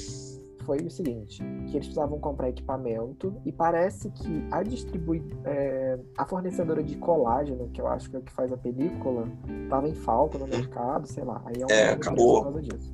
foi 0.63 0.77
o 0.77 0.89
seguinte, 0.89 1.37
que 1.67 1.75
eles 1.75 1.87
precisavam 1.87 2.19
comprar 2.19 2.49
equipamento 2.49 3.35
e 3.45 3.51
parece 3.51 4.09
que 4.11 4.47
a 4.51 4.63
distribui 4.63 5.21
é, 5.43 5.99
a 6.17 6.25
fornecedora 6.25 6.81
de 6.81 6.95
colágeno, 6.97 7.69
que 7.69 7.81
eu 7.81 7.87
acho 7.87 8.09
que 8.09 8.15
é 8.15 8.19
o 8.19 8.21
que 8.21 8.31
faz 8.31 8.51
a 8.51 8.57
película, 8.57 9.27
tava 9.69 9.87
em 9.89 9.93
falta 9.93 10.37
no 10.37 10.47
mercado, 10.47 11.05
sei 11.07 11.23
lá. 11.23 11.41
Aí 11.45 11.61
é 11.61 11.65
um 11.65 11.69
É, 11.69 11.89
acabou. 11.91 12.37
por 12.43 12.43
causa 12.53 12.61
disso. 12.61 12.93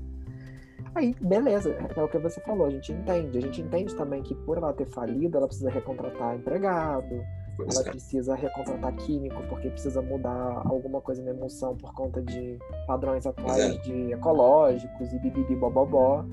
Aí, 0.95 1.15
beleza, 1.21 1.69
é 1.95 2.03
o 2.03 2.07
que 2.09 2.17
você 2.17 2.41
falou, 2.41 2.65
a 2.65 2.69
gente 2.71 2.91
entende. 2.91 3.37
A 3.37 3.41
gente 3.41 3.61
entende 3.61 3.95
também 3.95 4.23
que 4.23 4.33
por 4.33 4.57
ela 4.57 4.73
ter 4.73 4.87
falido, 4.87 5.37
ela 5.37 5.45
precisa 5.47 5.69
recontratar 5.69 6.35
empregado, 6.35 7.21
ela 7.63 7.81
é. 7.81 7.91
precisa 7.91 8.35
recontratar 8.35 8.95
químico 8.97 9.41
porque 9.49 9.69
precisa 9.69 10.01
mudar 10.01 10.61
alguma 10.65 11.01
coisa 11.01 11.23
na 11.23 11.31
emulsão 11.31 11.75
por 11.75 11.93
conta 11.93 12.21
de 12.21 12.57
padrões 12.87 13.25
atuais 13.25 13.81
de 13.81 14.13
ecológicos 14.13 15.11
e 15.13 15.19
bibibi 15.19 15.55
bobobó. 15.55 16.25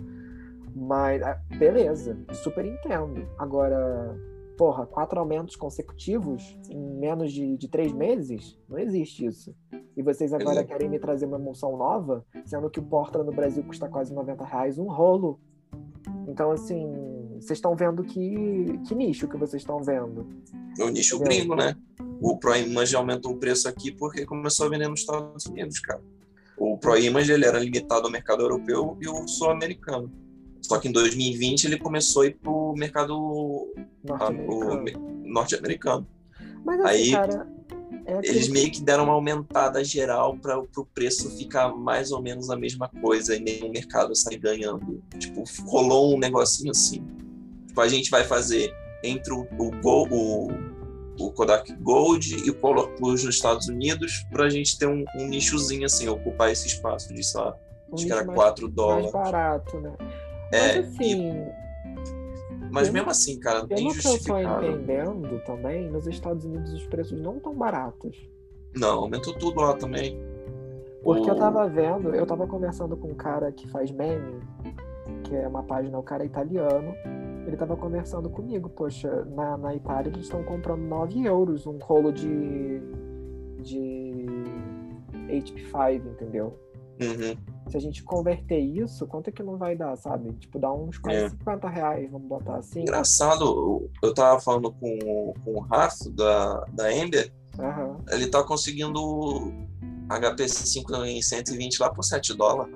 Mas, 0.75 1.23
ah, 1.23 1.41
beleza, 1.59 2.19
super 2.33 2.65
entendo. 2.67 3.27
Agora, 3.39 4.15
porra, 4.57 4.87
quatro 4.87 5.19
aumentos 5.19 5.57
consecutivos 5.57 6.59
em 6.69 6.79
menos 6.79 7.33
de, 7.33 7.57
de 7.57 7.69
três 7.69 7.93
meses? 7.93 8.59
Não 8.69 8.79
existe 8.79 9.25
isso. 9.25 9.55
E 9.97 10.03
vocês 10.03 10.33
agora 10.35 10.61
é. 10.61 10.65
querem 10.65 10.89
me 10.89 10.99
trazer 10.99 11.25
uma 11.25 11.39
emulsão 11.39 11.77
nova, 11.77 12.25
sendo 12.45 12.69
que 12.69 12.79
o 12.79 12.83
Portra 12.83 13.25
no 13.25 13.33
Brasil 13.33 13.65
custa 13.65 13.89
quase 13.89 14.13
90 14.13 14.45
reais 14.45 14.79
um 14.79 14.89
rolo. 14.89 15.41
Então, 16.29 16.51
assim, 16.51 16.87
vocês 17.41 17.59
estão 17.59 17.75
vendo 17.75 18.03
que, 18.05 18.79
que 18.87 18.95
nicho 18.95 19.29
que 19.29 19.37
vocês 19.37 19.63
estão 19.63 19.83
vendo. 19.83 20.27
O 20.85 20.89
nicho 20.89 21.19
gringo, 21.19 21.55
né? 21.55 21.77
O 22.21 22.37
Pro 22.39 22.55
Image 22.57 22.95
aumentou 22.97 23.33
o 23.33 23.37
preço 23.37 23.69
aqui 23.69 23.91
porque 23.93 24.25
começou 24.25 24.67
a 24.67 24.69
vender 24.69 24.89
nos 24.89 25.01
Estados 25.01 25.47
Unidos, 25.47 25.79
cara. 25.81 26.01
O 26.57 26.79
Pro 26.79 26.97
Image 26.99 27.31
ele 27.33 27.45
era 27.45 27.59
limitado 27.59 28.07
ao 28.07 28.11
mercado 28.11 28.43
europeu 28.43 28.97
e 29.01 29.09
o 29.09 29.27
sul-americano. 29.29 30.11
Só 30.63 30.79
que 30.79 30.89
em 30.89 30.93
2020 30.93 31.65
ele 31.65 31.79
começou 31.79 32.23
a 32.23 32.27
ir 32.27 32.37
pro 32.37 32.75
mercado 32.77 33.15
Norte-americano. 35.25 36.07
Mas 36.65 36.81
assim, 36.81 36.89
Aí, 36.89 37.11
cara, 37.13 37.49
é 38.07 38.19
Eles 38.29 38.47
que- 38.47 38.53
meio 38.53 38.71
que 38.71 38.83
deram 38.83 39.05
uma 39.05 39.13
aumentada 39.13 39.83
geral 39.85 40.37
para 40.37 40.59
o 40.59 40.87
preço 40.95 41.31
ficar 41.37 41.69
mais 41.75 42.11
ou 42.11 42.21
menos 42.23 42.51
a 42.51 42.57
mesma 42.57 42.89
coisa 42.89 43.37
e 43.37 43.63
o 43.63 43.71
mercado 43.71 44.15
sair 44.15 44.39
ganhando. 44.39 45.03
Tipo, 45.19 45.45
rolou 45.67 46.15
um 46.15 46.19
negocinho 46.19 46.71
assim. 46.71 47.05
Tipo, 47.67 47.81
a 47.81 47.89
gente 47.89 48.11
vai 48.11 48.25
fazer 48.25 48.73
entre 49.07 49.33
o, 49.33 49.41
o, 49.59 49.71
Go- 49.81 50.09
o, 50.11 50.49
o 51.19 51.33
Kodak 51.33 51.73
Gold 51.77 52.37
e 52.47 52.51
o 52.51 52.55
Color 52.59 52.89
Plus 52.95 53.25
nos 53.25 53.35
Estados 53.35 53.69
Unidos 53.69 54.27
para 54.31 54.45
a 54.45 54.49
gente 54.51 54.79
ter 54.79 54.87
um, 54.87 55.05
um 55.19 55.27
nichozinho 55.29 55.87
assim, 55.87 56.09
ocupar 56.09 56.51
esse 56.51 56.67
espaço 56.67 57.13
de, 57.15 57.23
sei 57.25 57.41
lá, 57.41 57.55
um 57.91 57.95
acho 57.95 58.07
que 58.07 58.13
era 58.13 58.25
mais- 58.25 58.37
4 58.39 58.65
mais 58.65 58.75
dólares. 58.75 59.13
barato, 59.13 59.81
né? 59.81 59.93
É, 60.53 60.77
Mas 60.77 60.89
assim, 60.89 61.47
Mas 62.71 62.83
pelo- 62.89 62.95
mesmo 62.95 63.11
assim, 63.11 63.41
cara, 63.41 63.59
é 63.61 63.67
pelo 63.67 63.69
que 63.69 63.75
eu 63.75 63.89
tô 63.89 63.89
injustificável. 63.89 64.71
entendendo 64.73 65.41
também, 65.45 65.89
nos 65.91 66.07
Estados 66.07 66.45
Unidos 66.45 66.73
os 66.73 66.87
preços 66.87 67.21
não 67.21 67.37
estão 67.39 67.55
baratos. 67.55 68.17
Não, 68.77 68.99
aumentou 69.05 69.33
tudo 69.39 69.61
lá 69.61 69.75
também. 69.75 70.21
Porque 71.03 71.31
eu 71.31 71.37
tava 71.37 71.69
vendo, 71.69 72.15
eu 72.15 72.27
tava 72.27 72.47
conversando 72.47 72.97
com 72.97 73.09
um 73.09 73.15
cara 73.15 73.51
que 73.53 73.69
faz 73.69 73.91
meme, 73.93 74.41
que 75.25 75.35
é 75.37 75.47
uma 75.47 75.63
página, 75.63 75.97
o 75.99 76.03
cara 76.03 76.25
é 76.25 76.27
italiano. 76.27 76.93
Ele 77.47 77.57
tava 77.57 77.77
conversando 77.77 78.29
comigo, 78.29 78.69
poxa, 78.69 79.25
na, 79.27 79.57
na 79.57 79.75
Itália 79.75 80.11
eles 80.11 80.25
estão 80.25 80.43
comprando 80.43 80.83
9 80.83 81.23
euros 81.25 81.67
um 81.67 81.79
rolo 81.79 82.13
de. 82.13 82.81
de 83.63 84.27
HP5, 85.29 86.07
entendeu? 86.13 86.59
Uhum. 87.01 87.37
Se 87.69 87.77
a 87.77 87.81
gente 87.81 88.03
converter 88.03 88.59
isso, 88.59 89.07
quanto 89.07 89.29
é 89.29 89.33
que 89.33 89.43
não 89.43 89.57
vai 89.57 89.77
dar, 89.77 89.95
sabe? 89.97 90.33
Tipo, 90.35 90.59
dá 90.59 90.73
uns 90.73 90.99
quase 90.99 91.19
É. 91.19 91.29
50 91.31 91.69
reais, 91.69 92.11
vamos 92.11 92.27
botar 92.29 92.57
assim. 92.57 92.81
Engraçado, 92.83 93.89
eu 94.03 94.15
tava 94.15 94.41
falando 94.41 94.73
com, 94.73 94.99
o- 95.03 95.35
com 95.45 95.53
o 95.55 95.61
Rafa 95.61 96.09
da, 96.11 96.65
da 96.73 96.93
Ember, 96.93 97.31
Aham. 97.59 97.99
ele 98.11 98.29
tá 98.29 98.43
conseguindo 98.43 99.01
HP5 100.09 101.05
em 101.05 101.21
120 101.21 101.81
lá 101.81 101.91
por 101.93 102.03
7 102.03 102.35
dólares. 102.37 102.75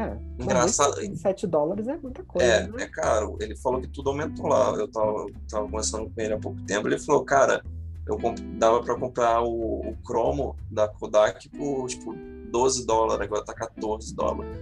É. 0.00 0.42
Engraçado. 0.42 0.96
Mas 0.96 1.20
7 1.20 1.46
dólares 1.46 1.86
é 1.88 1.96
muita 1.96 2.22
coisa, 2.24 2.46
É, 2.46 2.66
né? 2.66 2.84
é 2.84 2.86
caro. 2.88 3.36
Ele 3.40 3.56
falou 3.56 3.80
que 3.80 3.88
tudo 3.88 4.10
aumentou 4.10 4.46
lá. 4.46 4.72
Eu 4.74 4.88
tava, 4.90 5.26
tava 5.50 5.64
conversando 5.66 6.10
com 6.10 6.20
ele 6.20 6.34
há 6.34 6.38
pouco 6.38 6.60
tempo. 6.62 6.88
Ele 6.88 6.98
falou, 6.98 7.24
cara, 7.24 7.62
eu 8.06 8.18
dava 8.58 8.82
pra 8.82 8.94
comprar 8.96 9.42
o, 9.42 9.90
o 9.90 9.96
cromo 10.04 10.56
da 10.70 10.88
Kodak 10.88 11.48
por, 11.50 11.86
tipo, 11.86 12.14
12 12.50 12.86
dólares, 12.86 13.22
agora 13.26 13.44
tá 13.44 13.54
14 13.54 14.14
dólares. 14.14 14.52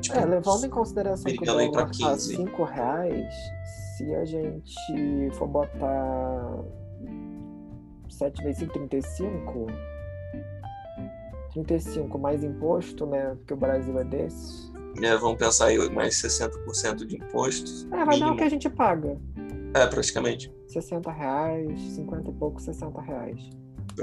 Tipo, 0.00 0.18
É, 0.18 0.24
levando 0.24 0.64
em 0.64 0.70
consideração 0.70 1.24
que 1.32 1.42
o 1.42 1.46
dólar 1.46 1.70
tá 1.72 1.86
15. 1.86 2.36
5 2.36 2.64
reais, 2.64 3.34
se 3.96 4.14
a 4.14 4.24
gente 4.24 5.30
for 5.32 5.48
botar 5.48 6.64
7 8.10 8.42
vezes 8.42 8.58
5, 8.60 8.72
35, 8.72 9.66
35 11.52 12.18
mais 12.18 12.44
imposto, 12.44 13.06
né? 13.06 13.34
Porque 13.36 13.54
o 13.54 13.56
Brasil 13.56 13.98
é 13.98 14.04
desse. 14.04 14.67
É, 15.06 15.16
vamos 15.16 15.38
pensar 15.38 15.66
aí, 15.66 15.90
mais 15.90 16.14
60% 16.14 17.06
de 17.06 17.16
imposto. 17.16 17.86
É, 17.94 18.04
vai 18.04 18.06
dar 18.06 18.14
o 18.14 18.18
mínimo. 18.18 18.36
que 18.36 18.42
a 18.44 18.48
gente 18.48 18.68
paga. 18.68 19.16
É, 19.74 19.86
praticamente. 19.86 20.52
60 20.66 21.10
reais, 21.10 21.80
50 21.80 22.30
e 22.30 22.32
pouco, 22.34 22.60
60 22.60 23.00
reais. 23.00 23.50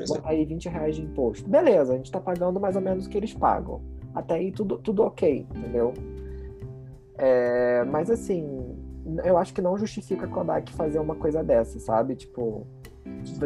botar 0.07 0.29
aí 0.29 0.45
20 0.45 0.69
reais 0.69 0.95
de 0.95 1.01
imposto. 1.01 1.49
Beleza, 1.49 1.93
a 1.93 1.97
gente 1.97 2.11
tá 2.11 2.19
pagando 2.19 2.59
mais 2.59 2.75
ou 2.75 2.81
menos 2.81 3.05
o 3.05 3.09
que 3.09 3.17
eles 3.17 3.33
pagam. 3.33 3.81
Até 4.13 4.35
aí 4.35 4.51
tudo, 4.51 4.77
tudo 4.77 5.03
ok, 5.03 5.45
entendeu? 5.55 5.93
É, 7.17 7.83
mas 7.85 8.09
assim, 8.09 8.75
eu 9.23 9.37
acho 9.37 9.53
que 9.53 9.61
não 9.61 9.77
justifica 9.77 10.25
a 10.25 10.29
Kodak 10.29 10.71
fazer 10.73 10.99
uma 10.99 11.15
coisa 11.15 11.43
dessa, 11.43 11.79
sabe? 11.79 12.15
Tipo. 12.15 12.65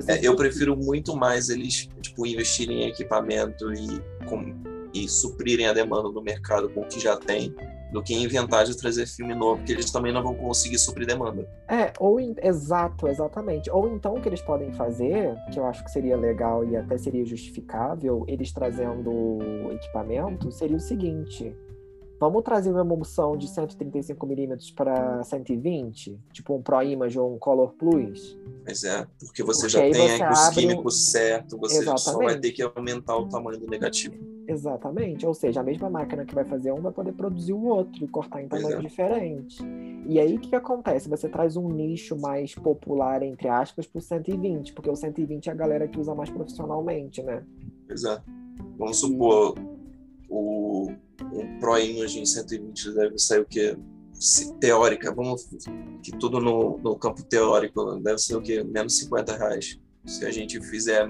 É, 0.07 0.25
eu 0.25 0.35
prefiro 0.35 0.75
muito 0.77 1.15
mais 1.15 1.49
eles 1.49 1.89
tipo, 2.01 2.25
investirem 2.25 2.83
em 2.83 2.87
equipamento 2.87 3.73
e, 3.73 4.01
com, 4.25 4.55
e 4.93 5.07
suprirem 5.07 5.67
a 5.67 5.73
demanda 5.73 6.09
do 6.09 6.21
mercado 6.21 6.69
com 6.69 6.81
o 6.81 6.87
que 6.87 6.99
já 6.99 7.17
tem 7.17 7.53
do 7.91 8.03
que 8.03 8.13
inventar 8.13 8.65
de 8.65 8.77
trazer 8.77 9.07
filme 9.07 9.33
novo, 9.33 9.57
porque 9.57 9.71
eles 9.71 9.91
também 9.91 10.13
não 10.13 10.21
vão 10.21 10.35
conseguir 10.35 10.77
suprir 10.77 11.07
demanda. 11.07 11.47
É, 11.67 11.91
ou 11.99 12.19
in... 12.19 12.35
exato, 12.41 13.07
exatamente. 13.07 13.69
Ou 13.71 13.87
então 13.89 14.13
o 14.13 14.21
que 14.21 14.29
eles 14.29 14.41
podem 14.41 14.71
fazer, 14.73 15.35
que 15.51 15.59
eu 15.59 15.65
acho 15.65 15.83
que 15.83 15.91
seria 15.91 16.15
legal 16.15 16.63
e 16.63 16.77
até 16.77 16.97
seria 16.97 17.25
justificável, 17.25 18.23
eles 18.27 18.51
trazendo 18.51 19.39
equipamento, 19.71 20.51
seria 20.51 20.77
o 20.77 20.79
seguinte: 20.79 21.55
Vamos 22.19 22.43
trazer 22.43 22.69
uma 22.71 22.81
emulsão 22.81 23.37
de 23.37 23.47
135mm 23.47 24.73
para 24.75 25.23
120? 25.23 26.19
Tipo 26.33 26.55
um 26.55 26.61
Pro 26.61 26.83
Image 26.83 27.17
ou 27.17 27.33
um 27.33 27.39
Color 27.39 27.71
Plus? 27.73 28.37
Pois 28.65 28.83
é, 28.83 29.07
porque 29.19 29.41
você 29.41 29.61
porque 29.61 29.71
já 29.71 29.79
tem 29.79 30.17
você 30.17 30.27
os 30.27 30.49
químicos 30.49 30.95
um... 30.95 31.11
certos, 31.11 31.57
você 31.57 31.77
Exatamente. 31.77 32.01
só 32.01 32.17
vai 32.17 32.37
ter 32.37 32.51
que 32.51 32.61
aumentar 32.61 33.15
o 33.15 33.29
tamanho 33.29 33.57
do 33.57 33.67
negativo. 33.67 34.15
Exatamente, 34.51 35.27
ou 35.27 35.33
seja, 35.35 35.59
a 35.59 35.63
mesma 35.63 35.91
máquina 35.91 36.25
que 36.25 36.33
vai 36.33 36.43
fazer 36.43 36.71
um 36.71 36.81
vai 36.81 36.91
poder 36.91 37.11
produzir 37.11 37.53
o 37.53 37.65
outro 37.65 38.03
e 38.03 38.07
cortar 38.07 38.41
em 38.41 38.47
tamanho 38.47 38.79
é. 38.79 38.81
diferente. 38.81 39.63
E 40.07 40.19
aí 40.19 40.35
o 40.35 40.39
que, 40.39 40.49
que 40.49 40.55
acontece? 40.55 41.07
Você 41.07 41.29
traz 41.29 41.55
um 41.55 41.69
nicho 41.69 42.17
mais 42.17 42.55
popular, 42.55 43.21
entre 43.21 43.47
aspas, 43.47 43.85
para 43.85 43.99
o 43.99 44.01
120, 44.01 44.73
porque 44.73 44.89
o 44.89 44.95
120 44.95 45.49
é 45.49 45.51
a 45.51 45.55
galera 45.55 45.87
que 45.87 45.99
usa 45.99 46.15
mais 46.15 46.31
profissionalmente, 46.31 47.21
né? 47.21 47.45
É. 47.91 48.21
Vamos 48.75 48.97
supor, 48.97 49.53
o 50.27 50.91
um 51.31 51.59
Pro 51.59 51.77
em 51.77 52.25
120 52.25 52.95
deve 52.95 53.19
sair 53.19 53.41
o 53.41 53.45
quê? 53.45 53.77
Teórica, 54.59 55.13
vamos 55.13 55.47
que 56.01 56.11
tudo 56.17 56.39
no, 56.39 56.79
no 56.79 56.95
campo 56.95 57.23
teórico 57.23 57.99
deve 57.99 58.17
ser 58.17 58.35
o 58.35 58.41
quê? 58.41 58.63
Menos 58.63 58.97
50 58.97 59.37
reais. 59.37 59.79
Se 60.07 60.25
a 60.25 60.31
gente 60.31 60.59
fizer 60.59 61.07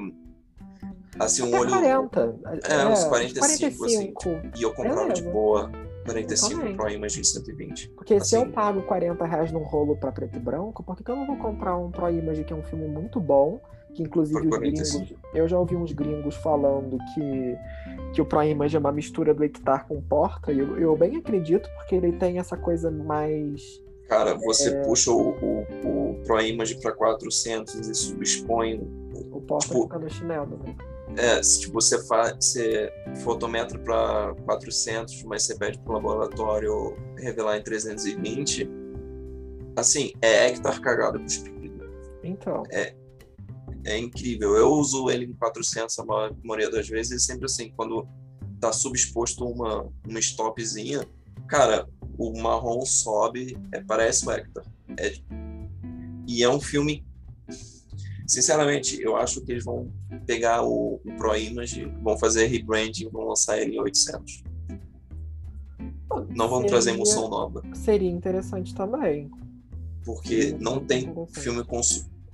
assim 1.17 1.43
um 1.43 1.57
olho. 1.57 1.69
40. 1.69 2.35
É, 2.67 2.73
é 2.73 2.87
uns 2.87 3.03
45, 3.05 3.77
45. 3.77 4.29
assim. 4.29 4.51
E 4.57 4.63
eu 4.63 4.73
comprava 4.73 5.01
Beleza. 5.01 5.21
de 5.21 5.29
boa 5.29 5.71
45 6.05 6.75
Pro 6.75 6.89
Image 6.89 7.19
em 7.19 7.23
120. 7.23 7.89
Porque 7.89 8.15
assim, 8.15 8.25
se 8.25 8.35
eu 8.35 8.41
assim. 8.43 8.51
pago 8.51 8.81
40 8.83 9.25
reais 9.25 9.51
num 9.51 9.63
rolo 9.63 9.95
para 9.97 10.11
preto 10.11 10.37
e 10.37 10.39
branco, 10.39 10.83
por 10.83 10.95
que 10.95 11.09
eu 11.09 11.15
não 11.15 11.25
vou 11.25 11.37
comprar 11.37 11.77
um 11.77 11.91
Pro 11.91 12.09
Image 12.09 12.43
que 12.43 12.53
é 12.53 12.55
um 12.55 12.63
filme 12.63 12.87
muito 12.87 13.19
bom? 13.19 13.61
que 13.93 14.03
inclusive 14.03 14.47
os 14.47 14.57
gringos, 14.57 15.13
eu 15.33 15.47
já 15.47 15.57
ouvi 15.57 15.75
uns 15.75 15.91
gringos 15.91 16.35
falando 16.35 16.97
que, 17.13 17.57
que 18.13 18.21
o 18.21 18.25
Pro 18.25 18.43
Image 18.43 18.75
é 18.75 18.79
uma 18.79 18.91
mistura 18.91 19.33
do 19.33 19.43
Hectar 19.43 19.87
com 19.87 20.01
Porta, 20.01 20.51
e 20.51 20.59
eu, 20.59 20.77
eu 20.77 20.95
bem 20.95 21.17
acredito, 21.17 21.69
porque 21.75 21.95
ele 21.95 22.11
tem 22.13 22.39
essa 22.39 22.55
coisa 22.55 22.91
mais... 22.91 23.81
Cara, 24.07 24.35
você 24.35 24.69
é... 24.69 24.83
puxa 24.83 25.11
o, 25.11 25.31
o, 25.31 25.61
o 25.83 26.21
Pro 26.25 26.41
Image 26.41 26.79
para 26.79 26.91
400 26.91 27.75
e 27.75 27.95
subexpõe... 27.95 28.79
O 29.31 29.41
Porta 29.41 29.67
tipo, 29.67 29.83
fica 29.83 29.99
no 29.99 30.09
chinelo, 30.09 30.59
né? 30.63 30.75
É, 31.19 31.41
tipo, 31.41 31.73
você, 31.73 32.01
faz, 32.07 32.33
você 32.39 32.89
fotometra 33.23 33.77
para 33.77 34.33
400, 34.45 35.23
mas 35.23 35.43
você 35.43 35.57
pede 35.57 35.77
para 35.79 35.91
o 35.91 35.95
laboratório 35.95 36.95
revelar 37.17 37.57
em 37.57 37.61
320, 37.61 38.69
assim, 39.75 40.13
é 40.21 40.47
hectare 40.47 40.79
cagado 40.79 41.19
cuspido. 41.19 41.59
Então. 42.23 42.63
É, 42.71 42.95
é 43.85 43.97
incrível. 43.97 44.55
Eu 44.55 44.71
uso 44.71 45.09
ele 45.09 45.25
em 45.25 45.33
400 45.33 45.99
a 45.99 46.05
maioria 46.41 46.71
das 46.71 46.87
vezes 46.87 47.21
e 47.21 47.25
sempre 47.25 47.45
assim, 47.45 47.71
quando 47.75 48.07
tá 48.61 48.71
subexposto 48.71 49.45
uma, 49.45 49.89
uma 50.07 50.19
stopzinha, 50.19 51.05
cara, 51.49 51.85
o 52.17 52.39
marrom 52.39 52.85
sobe, 52.85 53.57
é, 53.73 53.81
parece 53.81 54.25
o 54.25 54.31
Hector. 54.31 54.63
É, 54.97 55.13
e 56.27 56.43
é 56.43 56.49
um 56.49 56.61
filme. 56.61 57.05
Sinceramente, 58.29 59.01
eu 59.01 59.17
acho 59.17 59.41
que 59.41 59.53
eles 59.53 59.65
vão 59.65 59.91
pegar 60.27 60.61
o, 60.61 61.01
o 61.03 61.15
Pro 61.17 61.35
Image, 61.35 61.91
vão 62.03 62.15
fazer 62.15 62.45
rebranding, 62.45 63.09
vão 63.09 63.23
lançar 63.23 63.59
ele 63.59 63.75
em 63.75 63.81
800. 63.81 64.43
Não 66.29 66.47
vão 66.47 66.59
seria, 66.59 66.69
trazer 66.69 66.91
emoção 66.91 67.27
nova. 67.27 67.63
Seria 67.73 68.07
interessante 68.07 68.75
também. 68.75 69.31
Porque 70.05 70.55
não 70.59 70.79
tem 70.79 71.11
filme 71.31 71.63
com 71.63 71.81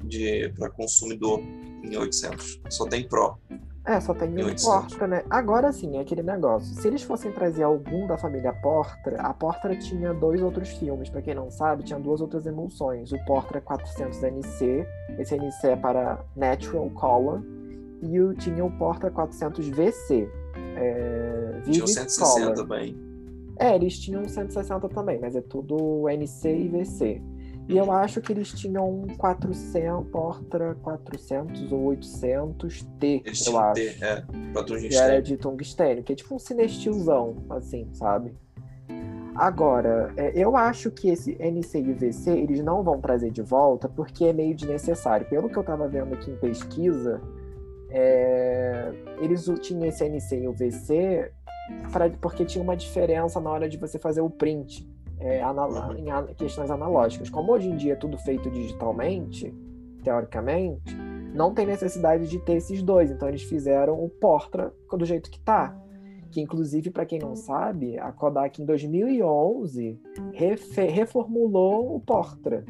de 0.03 0.49
para 0.49 0.69
consumidor 0.69 1.39
em 1.81 1.95
800. 1.95 2.59
Só 2.69 2.85
tem 2.85 3.07
Pro. 3.07 3.37
É, 3.85 3.99
só 3.99 4.15
tem 4.15 4.29
um 4.29 4.55
Portra, 4.55 5.07
né? 5.07 5.23
Agora 5.29 5.71
sim, 5.71 5.97
é 5.97 6.01
aquele 6.01 6.23
negócio. 6.23 6.73
Se 6.73 6.87
eles 6.87 7.03
fossem 7.03 7.31
trazer 7.31 7.61
algum 7.63 8.07
da 8.07 8.17
família 8.17 8.51
Portra, 8.51 9.21
a 9.21 9.31
Portra 9.31 9.75
tinha 9.75 10.11
dois 10.11 10.41
outros 10.41 10.69
filmes. 10.69 11.07
Para 11.07 11.21
quem 11.21 11.35
não 11.35 11.51
sabe, 11.51 11.83
tinha 11.83 11.99
duas 11.99 12.19
outras 12.19 12.47
emulsões. 12.47 13.11
O 13.11 13.25
Portra 13.25 13.61
400 13.61 14.23
NC, 14.23 14.87
esse 15.19 15.35
NC 15.35 15.67
é 15.67 15.75
para 15.75 16.19
Natural 16.35 16.89
Color, 16.89 17.43
e 18.01 18.19
o, 18.19 18.33
tinha 18.33 18.65
o 18.65 18.71
Portra 18.71 19.11
400 19.11 19.69
VC. 19.69 20.27
É, 20.77 21.61
tinha 21.65 21.83
o 21.83 21.87
160 21.87 22.41
Color. 22.41 22.55
também. 22.55 22.97
É, 23.57 23.75
eles 23.75 23.99
tinham 23.99 24.27
160 24.27 24.89
também, 24.89 25.19
mas 25.19 25.35
é 25.35 25.41
tudo 25.41 26.09
NC 26.09 26.57
e 26.57 26.67
VC. 26.69 27.21
E 27.67 27.77
eu 27.77 27.91
acho 27.91 28.21
que 28.21 28.31
eles 28.31 28.51
tinham 28.51 28.87
um 28.87 29.07
400, 29.17 30.07
Portra 30.11 30.75
400 30.83 31.71
ou 31.71 31.95
800T, 31.95 33.23
Eles 33.25 33.45
eu 33.47 33.57
acho. 33.57 33.73
T, 33.73 33.97
é, 34.01 34.23
pra. 34.53 34.63
Que 34.63 34.95
era 34.95 35.21
de 35.21 35.35
tungstênio, 35.35 36.03
que 36.03 36.13
é 36.13 36.15
tipo 36.15 36.35
um 36.35 36.39
cinestilzão, 36.39 37.37
assim, 37.49 37.87
sabe? 37.91 38.33
Agora, 39.35 40.13
é, 40.15 40.31
eu 40.33 40.55
acho 40.55 40.91
que 40.91 41.09
esse 41.09 41.35
NC 41.39 41.79
e 41.79 41.93
VC 41.93 42.31
eles 42.31 42.61
não 42.61 42.83
vão 42.83 43.01
trazer 43.01 43.31
de 43.31 43.41
volta 43.41 43.89
porque 43.89 44.25
é 44.25 44.33
meio 44.33 44.55
desnecessário. 44.55 45.27
Pelo 45.27 45.49
que 45.49 45.57
eu 45.57 45.63
tava 45.63 45.87
vendo 45.87 46.13
aqui 46.13 46.31
em 46.31 46.37
pesquisa, 46.37 47.19
é, 47.89 48.93
eles 49.19 49.43
tinham 49.61 49.85
esse 49.85 50.05
NC 50.07 50.43
e 50.43 50.47
o 50.47 50.53
VC 50.53 51.31
porque 52.21 52.45
tinha 52.45 52.63
uma 52.63 52.77
diferença 52.77 53.39
na 53.41 53.49
hora 53.49 53.67
de 53.67 53.75
você 53.75 53.97
fazer 53.97 54.21
o 54.21 54.29
print 54.29 54.87
é, 55.19 55.41
em 55.97 56.33
questões 56.35 56.69
analógicas. 56.69 57.29
Como 57.29 57.51
hoje 57.51 57.69
em 57.69 57.75
dia 57.75 57.93
é 57.93 57.95
tudo 57.95 58.17
feito 58.17 58.49
digitalmente, 58.49 59.53
teoricamente, 60.03 60.95
não 61.33 61.53
tem 61.53 61.65
necessidade 61.65 62.27
de 62.27 62.39
ter 62.39 62.55
esses 62.55 62.81
dois. 62.81 63.11
Então 63.11 63.27
eles 63.27 63.43
fizeram 63.43 64.01
o 64.01 64.09
Portra 64.09 64.73
do 64.91 65.05
jeito 65.05 65.29
que 65.29 65.39
tá. 65.39 65.77
Que 66.31 66.41
inclusive, 66.41 66.89
para 66.89 67.05
quem 67.05 67.19
não 67.19 67.35
sabe, 67.35 67.97
a 67.97 68.11
Kodak 68.11 68.61
em 68.61 68.65
2011 68.65 69.99
reformulou 70.33 71.95
o 71.95 71.99
Portra 71.99 72.65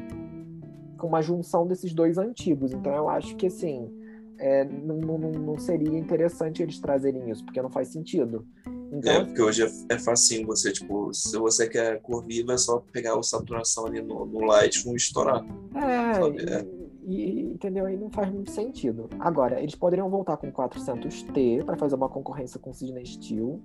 com 0.98 1.08
uma 1.08 1.20
junção 1.20 1.66
desses 1.66 1.92
dois 1.92 2.16
antigos. 2.16 2.72
Então 2.72 2.92
eu 2.94 3.08
acho 3.08 3.36
que 3.36 3.46
assim 3.46 3.90
é, 4.38 4.64
não, 4.64 4.96
não, 4.96 5.18
não 5.18 5.58
seria 5.58 5.98
interessante 5.98 6.62
eles 6.62 6.78
trazerem 6.78 7.30
isso, 7.30 7.44
porque 7.44 7.60
não 7.60 7.70
faz 7.70 7.88
sentido. 7.88 8.46
Então, 8.92 9.12
é, 9.12 9.24
porque 9.24 9.42
hoje 9.42 9.64
é, 9.64 9.94
é 9.94 9.98
facinho 9.98 10.46
você, 10.46 10.72
tipo, 10.72 11.12
se 11.12 11.36
você 11.36 11.68
quer 11.68 12.00
cor 12.00 12.24
viva, 12.24 12.54
é 12.54 12.58
só 12.58 12.78
pegar 12.92 13.18
a 13.18 13.22
saturação 13.22 13.86
ali 13.86 14.00
no, 14.00 14.24
no 14.26 14.40
Lightroom 14.40 14.92
e 14.92 14.96
estourar. 14.96 15.44
É, 15.74 16.54
é. 16.54 16.66
E, 17.06 17.42
entendeu? 17.42 17.86
Aí 17.86 17.96
não 17.96 18.10
faz 18.10 18.32
muito 18.32 18.50
sentido. 18.50 19.08
Agora, 19.18 19.60
eles 19.60 19.74
poderiam 19.74 20.08
voltar 20.10 20.36
com 20.36 20.50
400T 20.50 21.64
para 21.64 21.76
fazer 21.76 21.94
uma 21.94 22.08
concorrência 22.08 22.58
com 22.58 22.70
o 22.70 22.74
Sidney 22.74 23.06
Steel. 23.06 23.60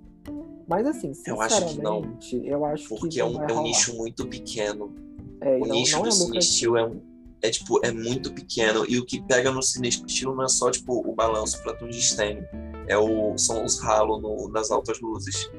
Mas 0.68 0.86
assim, 0.86 1.14
sinceramente, 1.14 1.26
eu 1.28 1.42
acho 1.42 1.76
que 1.76 1.82
não. 1.82 2.18
Eu 2.44 2.66
acho 2.66 2.90
porque 2.90 3.08
que 3.10 3.20
é 3.20 3.26
um, 3.26 3.44
é 3.44 3.54
um 3.54 3.64
nicho 3.64 3.96
muito 3.96 4.28
pequeno. 4.28 4.94
É, 5.40 5.58
o 5.58 5.62
não, 5.62 5.76
nicho 5.76 5.96
não 5.96 6.04
do 6.04 6.10
é 6.10 6.12
Sidney 6.12 6.42
Steel 6.42 6.78
é 6.78 6.86
um 6.86 7.11
é 7.42 7.50
tipo 7.50 7.80
é 7.84 7.92
muito 7.92 8.32
pequeno 8.34 8.86
e 8.88 8.98
o 8.98 9.06
que 9.06 9.22
pega 9.22 9.52
no 9.52 9.62
Steel 9.62 10.36
não 10.36 10.44
é 10.44 10.48
só 10.48 10.70
tipo 10.70 11.08
o 11.08 11.14
balanço 11.14 11.62
para 11.64 11.74
tungstênio 11.74 12.48
é 12.88 12.98
o, 12.98 13.38
são 13.38 13.64
os 13.64 13.80
ralos 13.80 14.22
nas 14.52 14.70
altas 14.70 15.00
luzes. 15.00 15.50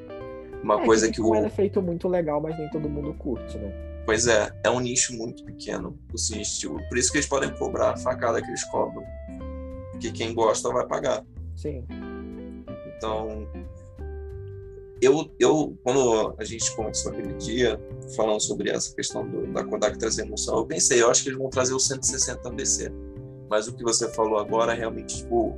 Uma 0.63 0.81
é, 0.81 0.85
coisa 0.85 1.07
que, 1.07 1.15
que 1.15 1.21
o. 1.21 1.35
É 1.35 1.49
feito 1.49 1.81
muito 1.81 2.07
legal, 2.07 2.39
mas 2.41 2.57
nem 2.57 2.69
todo 2.69 2.87
mundo 2.87 3.13
curte, 3.15 3.57
né? 3.57 3.71
Pois 4.05 4.27
é, 4.27 4.51
é 4.63 4.69
um 4.69 4.79
nicho 4.79 5.13
muito 5.13 5.43
pequeno 5.43 5.97
o 6.13 6.17
Sinistilo. 6.17 6.79
Por 6.89 6.97
isso 6.97 7.11
que 7.11 7.17
eles 7.17 7.27
podem 7.27 7.49
cobrar 7.55 7.91
a 7.91 7.97
facada 7.97 8.41
que 8.41 8.47
eles 8.47 8.63
cobram. 8.65 9.03
Porque 9.91 10.11
quem 10.11 10.33
gosta 10.33 10.69
vai 10.69 10.85
pagar. 10.85 11.25
Sim. 11.55 11.85
Então, 12.97 13.47
eu, 15.03 15.31
eu 15.39 15.77
quando 15.83 16.35
a 16.37 16.43
gente 16.43 16.75
conversou 16.75 17.11
aquele 17.11 17.33
dia, 17.33 17.79
falando 18.15 18.39
sobre 18.39 18.69
essa 18.69 18.93
questão 18.95 19.27
do, 19.27 19.47
da 19.47 19.63
Kodak 19.63 19.97
trazer 19.97 20.23
emoção, 20.23 20.57
eu 20.57 20.65
pensei, 20.65 21.01
eu 21.01 21.09
acho 21.09 21.23
que 21.23 21.29
eles 21.29 21.39
vão 21.39 21.49
trazer 21.49 21.73
o 21.73 21.79
160 21.79 22.49
DC. 22.51 22.91
Mas 23.49 23.67
o 23.67 23.75
que 23.75 23.83
você 23.83 24.11
falou 24.13 24.39
agora, 24.39 24.73
realmente, 24.73 25.17
tipo, 25.17 25.55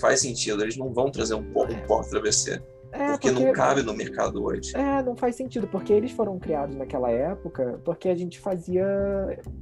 faz 0.00 0.20
sentido. 0.20 0.62
Eles 0.62 0.76
não 0.76 0.92
vão 0.92 1.10
trazer 1.10 1.34
um, 1.34 1.40
um 1.40 1.86
porta 1.86 2.20
VC. 2.20 2.62
É, 2.92 3.12
porque, 3.12 3.30
porque, 3.30 3.44
não 3.46 3.52
cabe 3.52 3.82
no 3.82 3.94
mercado 3.94 4.44
hoje. 4.44 4.76
É, 4.76 5.02
não 5.02 5.16
faz 5.16 5.34
sentido, 5.34 5.66
porque 5.66 5.92
eles 5.92 6.12
foram 6.12 6.38
criados 6.38 6.76
naquela 6.76 7.10
época 7.10 7.80
porque 7.84 8.06
a 8.10 8.14
gente 8.14 8.38
fazia 8.38 8.84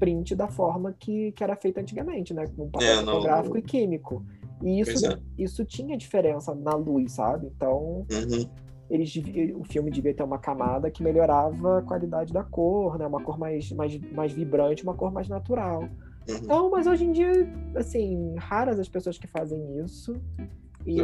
print 0.01 0.35
da 0.35 0.49
forma 0.49 0.93
que, 0.99 1.31
que 1.33 1.45
era 1.45 1.55
feita 1.55 1.81
antigamente, 1.81 2.35
né? 2.35 2.45
Com 2.57 2.69
papel 2.69 2.89
é, 2.89 2.97
fotográfico 2.97 3.57
e 3.57 3.63
químico. 3.63 4.25
E 4.63 4.81
isso, 4.81 5.07
é. 5.07 5.19
isso 5.39 5.65
tinha 5.65 5.97
diferença 5.97 6.55
na 6.55 6.75
luz, 6.75 7.13
sabe? 7.13 7.47
Então, 7.47 8.05
uhum. 8.11 8.51
Eles, 8.91 9.15
o 9.55 9.63
filme 9.63 9.91
devia 9.91 10.13
ter 10.13 10.25
uma 10.25 10.39
camada 10.39 10.91
que 10.91 11.03
melhorava 11.03 11.79
a 11.79 11.83
qualidade 11.83 12.33
da 12.33 12.43
cor, 12.43 12.99
né? 12.99 13.07
Uma 13.07 13.23
cor 13.23 13.39
mais, 13.39 13.71
mais, 13.71 13.97
mais 14.13 14.33
vibrante, 14.33 14.83
uma 14.83 14.95
cor 14.95 15.13
mais 15.13 15.29
natural. 15.29 15.83
Uhum. 15.83 16.37
Então, 16.43 16.71
mas 16.71 16.89
hoje 16.89 17.05
em 17.05 17.13
dia, 17.13 17.33
assim, 17.77 18.35
raras 18.37 18.81
as 18.81 18.89
pessoas 18.89 19.17
que 19.17 19.29
fazem 19.29 19.79
isso. 19.79 20.15
E, 20.85 20.99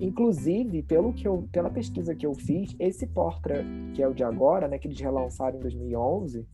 inclusive, 0.00 0.82
pelo 0.84 1.12
que 1.12 1.28
eu, 1.28 1.46
pela 1.52 1.68
pesquisa 1.68 2.14
que 2.14 2.24
eu 2.24 2.34
fiz, 2.34 2.74
esse 2.78 3.06
Portra, 3.06 3.64
que 3.94 4.02
é 4.02 4.08
o 4.08 4.14
de 4.14 4.24
agora, 4.24 4.68
né, 4.68 4.78
que 4.78 4.86
eles 4.86 4.98
relançaram 4.98 5.58
em 5.58 5.60
2011, 5.60 6.46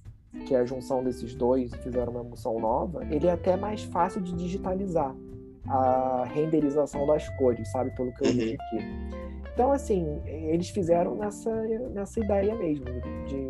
que 0.46 0.54
é 0.54 0.58
a 0.58 0.64
junção 0.64 1.04
desses 1.04 1.34
dois 1.34 1.72
fizeram 1.76 2.12
uma 2.12 2.22
emoção 2.22 2.58
nova, 2.58 3.06
ele 3.10 3.26
é 3.26 3.32
até 3.32 3.56
mais 3.56 3.84
fácil 3.84 4.20
de 4.20 4.32
digitalizar 4.32 5.14
a 5.68 6.24
renderização 6.24 7.06
das 7.06 7.28
cores, 7.36 7.70
sabe? 7.70 7.90
Pelo 7.94 8.12
que 8.12 8.26
eu 8.26 8.32
vi 8.32 8.48
uhum. 8.48 8.54
aqui. 8.54 9.33
Então, 9.54 9.70
assim, 9.70 10.20
eles 10.26 10.68
fizeram 10.68 11.14
nessa, 11.14 11.50
nessa 11.92 12.20
ideia 12.20 12.54
mesmo, 12.56 12.84
de. 13.26 13.48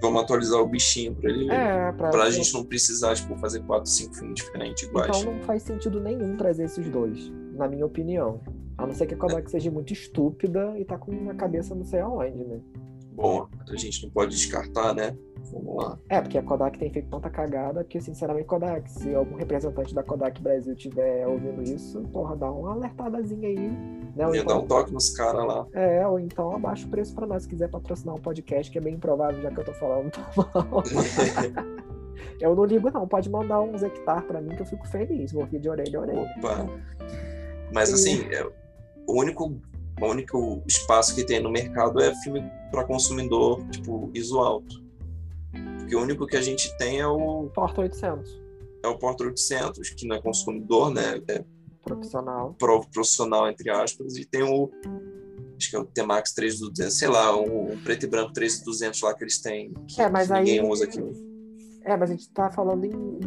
Vamos 0.00 0.22
atualizar 0.22 0.60
o 0.60 0.66
bichinho 0.66 1.14
pra 1.14 1.30
ele. 1.30 1.50
É, 1.50 1.92
pra, 1.92 2.10
pra 2.10 2.30
gente 2.30 2.52
não 2.52 2.64
precisar, 2.64 3.14
tipo, 3.14 3.36
fazer 3.38 3.60
quatro, 3.60 3.88
cinco 3.88 4.14
filmes 4.14 4.34
diferentes 4.34 4.82
iguais. 4.82 5.16
Então 5.16 5.32
não 5.32 5.40
faz 5.42 5.62
sentido 5.62 6.00
nenhum 6.00 6.36
trazer 6.36 6.64
esses 6.64 6.88
dois, 6.90 7.30
na 7.52 7.68
minha 7.68 7.86
opinião. 7.86 8.40
A 8.76 8.86
não 8.86 8.92
ser 8.92 9.06
que 9.06 9.14
a 9.14 9.16
Kodak 9.16 9.46
é. 9.46 9.50
seja 9.50 9.70
muito 9.70 9.92
estúpida 9.92 10.76
e 10.78 10.84
tá 10.84 10.98
com 10.98 11.12
uma 11.12 11.34
cabeça 11.34 11.76
não 11.76 11.84
sei 11.84 12.00
aonde, 12.00 12.44
né? 12.44 12.60
Bom, 13.14 13.48
a 13.68 13.76
gente 13.76 14.02
não 14.02 14.10
pode 14.10 14.34
descartar, 14.34 14.94
né? 14.94 15.16
Vamos 15.52 15.76
lá. 15.76 15.98
É, 16.08 16.20
porque 16.20 16.36
a 16.36 16.42
Kodak 16.42 16.78
tem 16.78 16.90
feito 16.90 17.08
tanta 17.08 17.30
cagada 17.30 17.84
que, 17.84 18.00
sinceramente, 18.00 18.46
Kodak, 18.46 18.90
se 18.90 19.14
algum 19.14 19.36
representante 19.36 19.94
da 19.94 20.02
Kodak 20.02 20.42
Brasil 20.42 20.72
estiver 20.72 21.26
ouvindo 21.26 21.62
isso, 21.62 22.00
porra, 22.12 22.34
dá 22.36 22.50
uma 22.50 22.72
alertadazinha 22.72 23.48
aí. 23.48 23.70
Né? 24.16 24.24
Ia 24.32 24.40
então, 24.40 24.44
dar 24.44 24.58
um 24.58 24.66
toque 24.66 24.92
nos 24.92 25.10
caras 25.10 25.46
lá. 25.46 25.66
É, 25.72 26.06
ou 26.06 26.18
então 26.18 26.52
abaixa 26.52 26.86
o 26.86 26.90
preço 26.90 27.14
pra 27.14 27.26
nós, 27.26 27.44
se 27.44 27.48
quiser 27.48 27.68
patrocinar 27.68 28.16
um 28.16 28.20
podcast, 28.20 28.70
que 28.70 28.78
é 28.78 28.80
bem 28.80 28.94
improvável, 28.94 29.40
já 29.42 29.50
que 29.50 29.60
eu 29.60 29.64
tô 29.64 29.72
falando 29.74 30.10
tá 30.10 30.30
mal. 30.36 30.82
eu 32.40 32.56
não 32.56 32.64
ligo, 32.64 32.90
não. 32.90 33.06
Pode 33.06 33.30
mandar 33.30 33.60
uns 33.60 33.82
hectares 33.82 34.26
pra 34.26 34.40
mim 34.40 34.56
que 34.56 34.62
eu 34.62 34.66
fico 34.66 34.86
feliz. 34.88 35.32
Vou 35.32 35.44
rir 35.44 35.60
de 35.60 35.68
orelha 35.68 35.98
a 35.98 36.02
orelha. 36.02 36.32
Opa. 36.38 36.66
Mas 37.72 37.90
e... 37.90 37.94
assim, 37.94 38.24
é, 38.32 38.44
o 39.06 39.20
único 39.20 39.60
o 40.00 40.06
único 40.06 40.62
espaço 40.66 41.14
que 41.14 41.24
tem 41.24 41.40
no 41.40 41.50
mercado 41.50 42.00
é 42.00 42.14
filme 42.22 42.42
para 42.70 42.84
consumidor, 42.84 43.64
tipo, 43.68 44.10
ISO 44.14 44.38
alto. 44.38 44.82
Porque 45.78 45.94
o 45.94 46.02
único 46.02 46.26
que 46.26 46.36
a 46.36 46.42
gente 46.42 46.76
tem 46.76 47.00
é 47.00 47.06
o. 47.06 47.50
Porta 47.54 47.82
800. 47.82 48.42
É 48.82 48.88
o 48.88 48.98
Porta 48.98 49.24
800, 49.24 49.90
que 49.90 50.06
não 50.06 50.16
é 50.16 50.20
consumidor, 50.20 50.92
né? 50.92 51.22
É 51.28 51.44
profissional. 51.82 52.54
profissional, 52.58 53.48
entre 53.48 53.70
aspas. 53.70 54.16
E 54.16 54.24
tem 54.24 54.42
o. 54.42 54.70
Acho 55.56 55.70
que 55.70 55.76
é 55.76 55.78
o 55.78 55.84
T-Max 55.84 56.32
3200, 56.32 56.98
sei 56.98 57.08
lá, 57.08 57.36
o 57.36 57.76
preto 57.84 58.04
e 58.04 58.08
branco 58.08 58.32
3200 58.32 59.00
lá 59.02 59.14
que 59.14 59.22
eles 59.22 59.40
têm. 59.40 59.72
Que, 59.86 60.02
é, 60.02 60.08
mas 60.08 60.26
que 60.26 60.34
aí. 60.34 60.44
Ninguém 60.44 60.68
usa 60.68 60.84
aqui. 60.84 61.00
É, 61.84 61.96
mas 61.96 62.10
a 62.10 62.14
gente 62.14 62.28
tá 62.30 62.50
falando 62.50 62.84
em, 62.84 63.20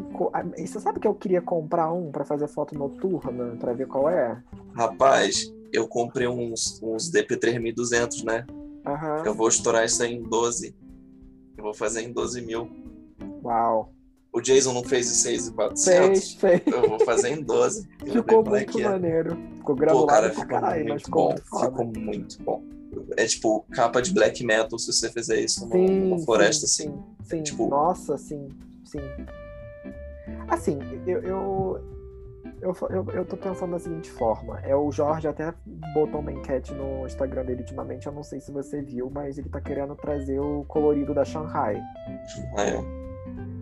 em. 0.57 0.65
Você 0.67 0.79
sabe 0.79 0.99
que 0.99 1.07
eu 1.07 1.13
queria 1.13 1.41
comprar 1.41 1.91
um 1.93 2.11
para 2.11 2.25
fazer 2.25 2.47
foto 2.47 2.77
noturna, 2.77 3.55
para 3.55 3.71
ver 3.73 3.87
qual 3.87 4.09
é? 4.09 4.43
Rapaz, 4.75 5.51
eu 5.71 5.87
comprei 5.87 6.27
uns, 6.27 6.79
uns 6.81 7.11
DP3200, 7.11 8.23
né? 8.23 8.45
Uhum. 8.85 9.25
Eu 9.25 9.33
vou 9.33 9.47
estourar 9.47 9.85
isso 9.85 10.01
aí 10.01 10.13
em 10.13 10.23
12. 10.23 10.75
Eu 11.57 11.63
vou 11.63 11.73
fazer 11.73 12.01
em 12.01 12.11
12 12.11 12.41
mil. 12.41 12.69
Uau. 13.43 13.93
O 14.31 14.41
Jason 14.41 14.73
não 14.73 14.83
fez 14.83 15.09
em 15.09 15.15
6,400. 15.15 16.33
Fez, 16.33 16.33
fez. 16.33 16.61
Eu 16.67 16.89
vou 16.89 16.99
fazer 16.99 17.29
em 17.29 17.41
12. 17.41 17.87
Ficou 18.05 18.45
é 18.45 18.49
muito 18.49 18.79
é 18.79 18.83
maneiro. 18.83 19.37
Ficou 19.55 19.75
gravado 19.75 19.99
Pô, 20.01 20.07
cara, 20.07 20.29
ficou 20.29 20.45
caralho, 20.45 20.87
muito 20.87 21.05
ficou 21.05 21.29
bom. 21.29 21.59
ficou 21.59 21.85
muito 21.85 22.43
bom. 22.43 22.63
É 23.17 23.25
tipo 23.25 23.65
capa 23.71 24.01
de 24.01 24.13
black 24.13 24.43
metal 24.43 24.77
se 24.79 24.91
você 24.91 25.11
fizer 25.11 25.41
isso 25.41 25.61
numa, 25.61 25.73
sim, 25.73 25.99
numa 25.99 26.19
floresta 26.19 26.67
sim, 26.67 26.89
assim. 26.89 27.03
Sim, 27.23 27.43
tipo... 27.43 27.67
Nossa, 27.67 28.17
sim, 28.17 28.47
sim. 28.85 28.99
Assim, 30.47 30.79
eu, 31.05 31.21
eu 31.21 31.96
eu, 32.61 32.75
eu, 32.89 33.05
eu 33.11 33.25
tô 33.25 33.37
pensando 33.37 33.71
da 33.71 33.79
seguinte 33.79 34.09
forma. 34.11 34.59
É 34.61 34.75
o 34.75 34.91
Jorge 34.91 35.27
até 35.27 35.53
botou 35.93 36.19
uma 36.19 36.31
enquete 36.31 36.73
no 36.73 37.05
Instagram 37.05 37.45
dele 37.45 37.61
ultimamente, 37.61 38.07
eu 38.07 38.13
não 38.13 38.23
sei 38.23 38.39
se 38.39 38.51
você 38.51 38.81
viu, 38.81 39.09
mas 39.09 39.37
ele 39.37 39.49
tá 39.49 39.61
querendo 39.61 39.95
trazer 39.95 40.39
o 40.39 40.63
colorido 40.65 41.13
da 41.13 41.23
Shanghai. 41.23 41.81
Ah, 42.57 42.63
é. 42.63 42.97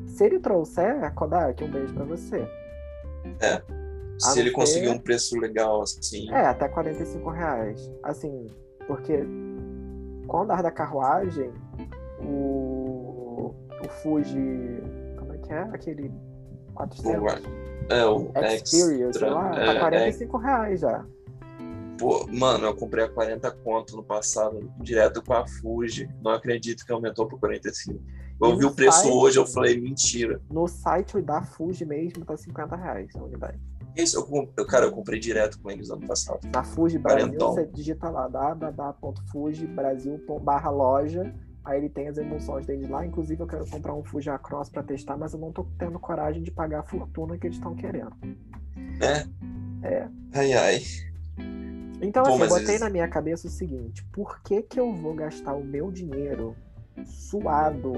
Se 0.07 0.23
ele 0.23 0.39
trouxer, 0.39 1.13
Kodak, 1.13 1.63
um 1.63 1.71
beijo 1.71 1.93
pra 1.93 2.05
você. 2.05 2.47
É. 3.41 3.61
Se 4.17 4.39
ele 4.39 4.49
ser... 4.49 4.55
conseguir 4.55 4.89
um 4.89 4.99
preço 4.99 5.37
legal, 5.37 5.81
assim. 5.81 6.31
É, 6.31 6.45
até 6.45 6.69
45 6.69 7.29
reais. 7.29 7.91
Assim, 8.01 8.47
porque 8.87 9.25
com 10.27 10.37
o 10.37 10.41
andar 10.41 10.63
da 10.63 10.71
carruagem, 10.71 11.51
o, 12.21 13.53
o 13.83 13.89
Fuji. 14.01 14.81
Como 15.17 15.33
é 15.33 15.37
que 15.37 15.53
é? 15.53 15.59
Aquele 15.59 16.11
400. 16.73 17.64
É, 17.89 18.05
o 18.05 18.31
Xperia, 18.65 19.13
sei 19.13 19.29
lá, 19.29 19.49
tá 19.49 19.61
é, 19.61 19.73
tá 19.73 19.79
45 19.79 20.37
é... 20.37 20.43
reais 20.43 20.79
já. 20.79 21.05
Pô, 21.97 22.27
mano, 22.27 22.65
eu 22.65 22.75
comprei 22.75 23.05
a 23.05 23.09
40 23.09 23.49
conto 23.51 23.95
no 23.95 24.03
passado, 24.03 24.69
direto 24.79 25.21
com 25.23 25.33
a 25.33 25.47
Fuji. 25.47 26.09
Não 26.21 26.31
acredito 26.31 26.85
que 26.85 26.91
aumentou 26.91 27.25
por 27.27 27.39
45. 27.39 27.99
Eu 28.41 28.57
vi 28.57 28.65
o 28.65 28.71
preço 28.71 29.03
site, 29.03 29.13
hoje, 29.13 29.39
eu 29.39 29.45
falei, 29.45 29.79
mentira. 29.79 30.41
No 30.51 30.67
site 30.67 31.21
da 31.21 31.41
Fuji 31.41 31.85
mesmo 31.85 32.25
tá 32.25 32.35
50 32.35 32.75
reais 32.75 33.15
a 33.15 33.23
unidade. 33.23 33.57
Isso, 33.95 34.27
eu, 34.57 34.65
cara, 34.65 34.87
eu 34.87 34.91
comprei 34.91 35.17
direto 35.19 35.57
com 35.61 35.71
eles 35.71 35.89
ano 35.89 36.05
passado. 36.05 36.41
Na 36.53 36.65
Fuji 36.65 36.97
Brasil, 36.97 37.39
você 37.39 37.65
digita 37.65 38.09
lá 38.09 38.27
www.fujibrasil 38.27 40.21
barra 40.41 40.69
loja 40.69 41.33
Aí 41.65 41.79
ele 41.79 41.89
tem 41.89 42.07
as 42.07 42.17
emulsões 42.17 42.65
deles 42.65 42.87
lá. 42.87 43.03
Inclusive, 43.03 43.41
eu 43.41 43.47
quero 43.47 43.67
comprar 43.67 43.95
um 43.95 44.03
Fuji 44.03 44.29
Across 44.29 44.69
para 44.69 44.83
testar, 44.83 45.17
mas 45.17 45.33
eu 45.33 45.39
não 45.39 45.51
tô 45.51 45.65
tendo 45.79 45.99
coragem 45.99 46.43
de 46.43 46.51
pagar 46.51 46.81
a 46.81 46.83
fortuna 46.83 47.37
que 47.37 47.47
eles 47.47 47.57
estão 47.57 47.75
querendo. 47.75 48.13
É? 49.01 49.87
É. 49.87 50.07
Ai, 50.33 50.53
ai. 50.53 50.81
Então, 52.01 52.23
assim, 52.23 52.41
eu 52.41 52.49
botei 52.49 52.77
na 52.77 52.89
minha 52.89 53.07
cabeça 53.07 53.47
o 53.47 53.49
seguinte: 53.49 54.05
por 54.13 54.41
que, 54.43 54.61
que 54.61 54.79
eu 54.79 54.93
vou 54.93 55.15
gastar 55.15 55.53
o 55.53 55.63
meu 55.63 55.91
dinheiro 55.91 56.55
suado 57.03 57.93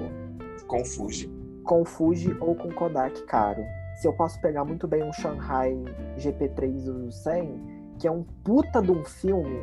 com 0.66 0.84
Fuji? 0.86 1.30
Com 1.64 1.84
Fuji 1.84 2.36
ou 2.40 2.56
com 2.56 2.72
Kodak 2.72 3.22
caro? 3.24 3.64
Se 4.02 4.08
eu 4.08 4.14
posso 4.14 4.40
pegar 4.40 4.64
muito 4.64 4.88
bem 4.88 5.04
um 5.04 5.12
Shanghai 5.12 5.76
GP3 6.18 7.12
100, 7.12 7.96
que 8.00 8.08
é 8.08 8.12
um 8.12 8.24
puta 8.44 8.82
de 8.82 8.92
um 8.92 9.04
filme 9.04 9.60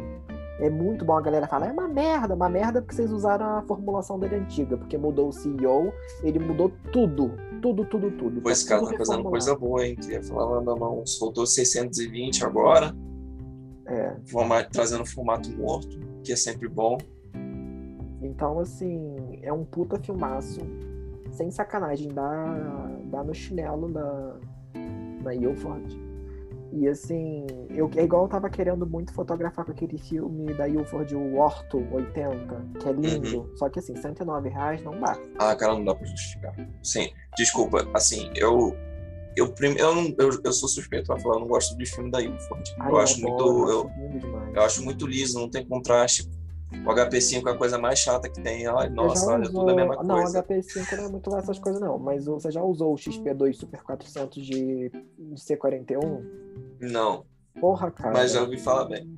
é 0.59 0.71
muito 0.71 1.05
bom 1.05 1.17
a 1.17 1.21
galera 1.21 1.47
fala, 1.47 1.67
é 1.67 1.73
uma 1.73 1.89
merda, 1.89 2.35
uma 2.35 2.49
merda 2.49 2.81
porque 2.81 2.95
vocês 2.95 3.11
usaram 3.11 3.59
a 3.59 3.63
formulação 3.63 4.19
dele 4.19 4.37
antiga, 4.37 4.77
porque 4.77 4.97
mudou 4.97 5.29
o 5.29 5.33
CEO, 5.33 5.93
ele 6.23 6.39
mudou 6.39 6.73
tudo, 6.93 7.33
tudo, 7.61 7.85
tudo, 7.85 8.11
tudo. 8.13 8.41
Pois, 8.41 8.63
tá 8.65 8.79
cara, 8.79 8.91
tá 8.91 8.97
fazendo 8.99 9.25
coisa 9.25 9.57
boa, 9.57 9.85
hein? 9.85 9.97
Queria 9.97 10.23
falar, 10.23 10.61
não, 10.61 10.77
não, 10.77 11.07
soltou 11.07 11.47
620 11.47 12.45
agora. 12.45 12.95
É. 13.87 14.17
Vamos 14.33 14.67
trazendo 14.73 15.05
formato 15.05 15.51
morto, 15.51 15.99
que 16.23 16.33
é 16.33 16.37
sempre 16.37 16.69
bom. 16.69 16.99
Então, 18.23 18.61
assim, 18.61 19.39
é 19.43 19.53
um 19.53 19.65
puta 19.65 19.99
filmaço. 19.99 20.61
Sem 21.33 21.51
sacanagem, 21.51 22.09
dá, 22.09 22.91
dá 23.07 23.25
no 23.25 23.35
chinelo 23.35 23.89
na 25.23 25.35
Ilford. 25.35 26.14
E 26.77 26.89
assim, 26.89 27.47
eu, 27.71 27.89
é 27.97 28.03
igual 28.03 28.25
eu 28.25 28.29
tava 28.29 28.51
querendo 28.51 28.85
muito 28.85 29.13
fotografar 29.13 29.65
com 29.65 29.71
aquele 29.71 29.97
filme 29.97 30.53
da 30.55 30.69
Ilford, 30.69 31.15
o 31.15 31.37
Orto 31.37 31.79
80, 31.93 32.67
que 32.81 32.89
é 32.89 32.93
lindo. 32.93 33.39
Uhum. 33.39 33.57
Só 33.57 33.69
que 33.69 33.79
assim, 33.79 33.95
109 33.95 34.49
reais 34.49 34.83
não 34.83 34.99
dá. 34.99 35.17
Ah, 35.39 35.55
cara, 35.55 35.75
não 35.75 35.85
dá 35.85 35.95
pra 35.95 36.05
justificar. 36.05 36.53
Sim, 36.83 37.11
desculpa, 37.37 37.89
assim, 37.95 38.29
eu. 38.35 38.77
Eu, 39.37 39.53
eu, 39.59 39.95
não, 39.95 40.15
eu, 40.19 40.31
eu 40.45 40.53
sou 40.53 40.69
suspeito 40.69 41.07
pra 41.07 41.19
falar, 41.19 41.37
eu 41.37 41.41
não 41.41 41.49
gosto 41.49 41.77
de 41.77 41.87
filme 41.87 42.11
da 42.11 42.21
Ilford. 42.21 42.75
Ai, 42.79 42.91
eu, 42.91 42.97
acho 42.99 43.21
muito. 43.21 43.69
Eu, 43.69 43.91
eu 44.55 44.63
acho 44.63 44.83
muito 44.85 45.07
liso, 45.07 45.39
não 45.39 45.51
tem 45.51 45.67
contraste. 45.67 46.29
O 46.85 46.89
HP5 46.89 47.47
é 47.47 47.51
a 47.51 47.57
coisa 47.57 47.79
mais 47.79 47.99
chata 47.99 48.29
que 48.29 48.41
tem. 48.41 48.67
Ai, 48.67 48.89
nossa, 48.91 49.27
olha, 49.27 49.43
usou... 49.43 49.61
tudo 49.61 49.71
a 49.71 49.75
mesma 49.75 50.03
não, 50.03 50.17
coisa. 50.17 50.45
Não, 50.49 50.57
o 50.57 50.61
HP5 50.61 50.97
não 50.97 51.05
é 51.05 51.09
muito 51.09 51.31
lá 51.31 51.39
essas 51.39 51.59
coisas, 51.59 51.81
não. 51.81 51.99
Mas 51.99 52.27
você 52.27 52.51
já 52.51 52.63
usou 52.63 52.93
o 52.93 52.97
XP2 52.97 53.55
Super 53.55 53.83
400 53.83 54.45
de, 54.45 54.91
de 54.91 55.35
C41? 55.37 56.25
Não. 56.81 57.25
Porra, 57.61 57.91
cara. 57.91 58.13
Mas 58.13 58.33
já 58.33 58.41
ouvi 58.41 58.59
falar 58.59 58.87
bem. 58.87 59.09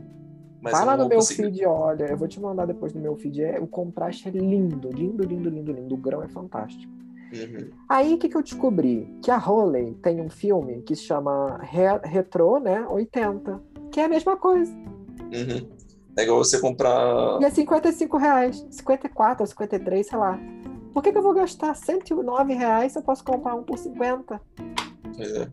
Mas 0.61 0.73
Vai 0.73 0.85
lá 0.85 0.97
no 0.97 1.09
meu 1.09 1.19
conseguir... 1.19 1.43
feed, 1.45 1.67
olha. 1.67 2.05
Eu 2.05 2.17
vou 2.17 2.29
te 2.29 2.41
mandar 2.41 2.67
depois 2.67 2.93
no 2.93 3.01
meu 3.01 3.17
feed. 3.17 3.43
É, 3.43 3.61
o 3.61 3.67
contraste 3.67 4.29
é 4.29 4.31
lindo, 4.31 4.91
lindo, 4.91 5.23
lindo, 5.25 5.49
lindo, 5.49 5.73
lindo. 5.73 5.95
O 5.95 5.99
grão 5.99 6.23
é 6.23 6.29
fantástico. 6.29 6.93
Uhum. 7.33 7.71
Aí 7.89 8.15
o 8.15 8.19
que, 8.19 8.29
que 8.29 8.37
eu 8.37 8.43
descobri? 8.43 9.13
Que 9.23 9.31
a 9.31 9.39
Holey 9.39 9.95
tem 9.95 10.21
um 10.21 10.29
filme 10.29 10.83
que 10.83 10.95
se 10.95 11.03
chama 11.03 11.59
Re 11.59 11.99
Retro, 12.05 12.59
né? 12.59 12.87
80. 12.89 13.61
Que 13.91 14.01
é 14.01 14.05
a 14.05 14.09
mesma 14.09 14.37
coisa. 14.37 14.73
Uhum. 14.73 15.76
É 16.17 16.23
igual 16.23 16.39
você 16.39 16.59
comprar. 16.59 17.39
E 17.41 17.45
é 17.45 17.51
55 17.51 18.17
reais. 18.17 18.67
54 18.71 19.43
ou 19.43 19.47
53, 19.47 20.07
sei 20.07 20.19
lá. 20.19 20.39
Por 20.95 21.03
que, 21.03 21.13
que 21.13 21.19
eu 21.19 21.23
vou 21.23 21.35
gastar 21.35 21.75
109 21.75 22.55
reais 22.55 22.93
se 22.93 22.99
eu 22.99 23.03
posso 23.03 23.23
comprar 23.23 23.55
um 23.55 23.63
por 23.63 23.77
50? 23.77 24.41
Pois 25.15 25.33
é. 25.33 25.49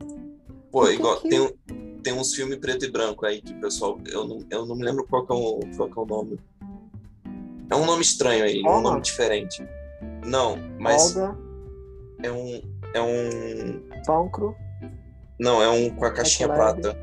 Pô, 0.72 0.88
igual. 0.88 1.20
Que... 1.20 1.30
Tem, 1.30 1.42
um, 1.42 1.52
tem 2.02 2.14
uns 2.14 2.34
filmes 2.34 2.58
preto 2.60 2.86
e 2.86 2.92
branco 2.92 3.26
aí 3.26 3.42
que 3.42 3.52
o 3.52 3.60
pessoal. 3.60 4.00
Eu 4.10 4.26
não, 4.26 4.40
eu 4.50 4.66
não 4.66 4.76
me 4.76 4.86
lembro 4.86 5.06
qual 5.06 5.24
é, 5.24 5.34
o, 5.34 5.60
qual 5.76 5.90
é 5.90 6.00
o 6.00 6.06
nome. 6.06 6.40
É 7.70 7.76
um 7.76 7.86
nome 7.86 8.02
estranho 8.02 8.46
aí, 8.46 8.62
Olga. 8.66 8.78
um 8.78 8.82
nome 8.82 9.02
diferente. 9.02 9.68
Não, 10.26 10.58
mas. 10.80 11.18
Olga. 11.18 11.38
É 12.24 12.32
um. 12.32 12.62
É 12.94 13.02
um. 13.02 14.04
Pancro. 14.06 14.56
Não, 15.40 15.62
é 15.62 15.70
um 15.70 15.90
com 15.90 16.06
a 16.06 16.12
caixinha 16.12 16.48
prata. 16.48 16.98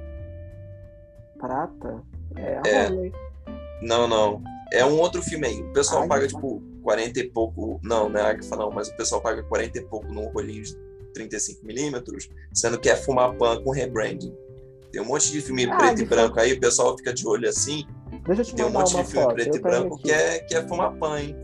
Prata? 1.38 2.02
É 2.36 2.60
é. 2.66 3.29
Não, 3.82 4.06
não. 4.06 4.42
É 4.72 4.84
um 4.84 4.98
outro 4.98 5.22
filme 5.22 5.46
aí. 5.46 5.60
O 5.62 5.72
pessoal 5.72 6.06
paga, 6.06 6.26
tipo, 6.26 6.62
40 6.82 7.20
e 7.20 7.30
pouco. 7.30 7.80
Não, 7.82 8.08
não 8.08 8.20
é 8.20 8.30
Agfa, 8.30 8.56
não, 8.56 8.70
mas 8.70 8.88
o 8.88 8.96
pessoal 8.96 9.20
paga 9.20 9.42
40 9.42 9.78
e 9.78 9.82
pouco 9.82 10.12
num 10.12 10.28
rolinho 10.28 10.62
de 10.62 10.76
35mm, 11.16 12.30
sendo 12.54 12.78
que 12.78 12.88
é 12.88 12.96
fumar 12.96 13.34
pan 13.36 13.62
com 13.62 13.70
rebranding. 13.70 14.34
Tem 14.92 15.00
um 15.00 15.04
monte 15.04 15.30
de 15.30 15.40
filme 15.40 15.66
ah, 15.66 15.76
preto 15.76 16.02
e 16.02 16.04
branco 16.04 16.40
aí, 16.40 16.52
o 16.52 16.60
pessoal 16.60 16.96
fica 16.96 17.12
de 17.12 17.26
olho 17.26 17.48
assim. 17.48 17.84
Deixa 18.26 18.42
eu 18.42 18.44
te 18.44 18.54
Tem 18.54 18.64
um 18.64 18.70
monte 18.70 18.96
de 18.96 19.04
filme 19.04 19.24
foto. 19.24 19.34
preto 19.34 19.56
e 19.56 19.60
branco 19.60 19.98
que 19.98 20.10
é, 20.10 20.40
que 20.40 20.54
é 20.54 20.66
fumar 20.66 20.96
pan, 20.96 21.20
hein? 21.20 21.36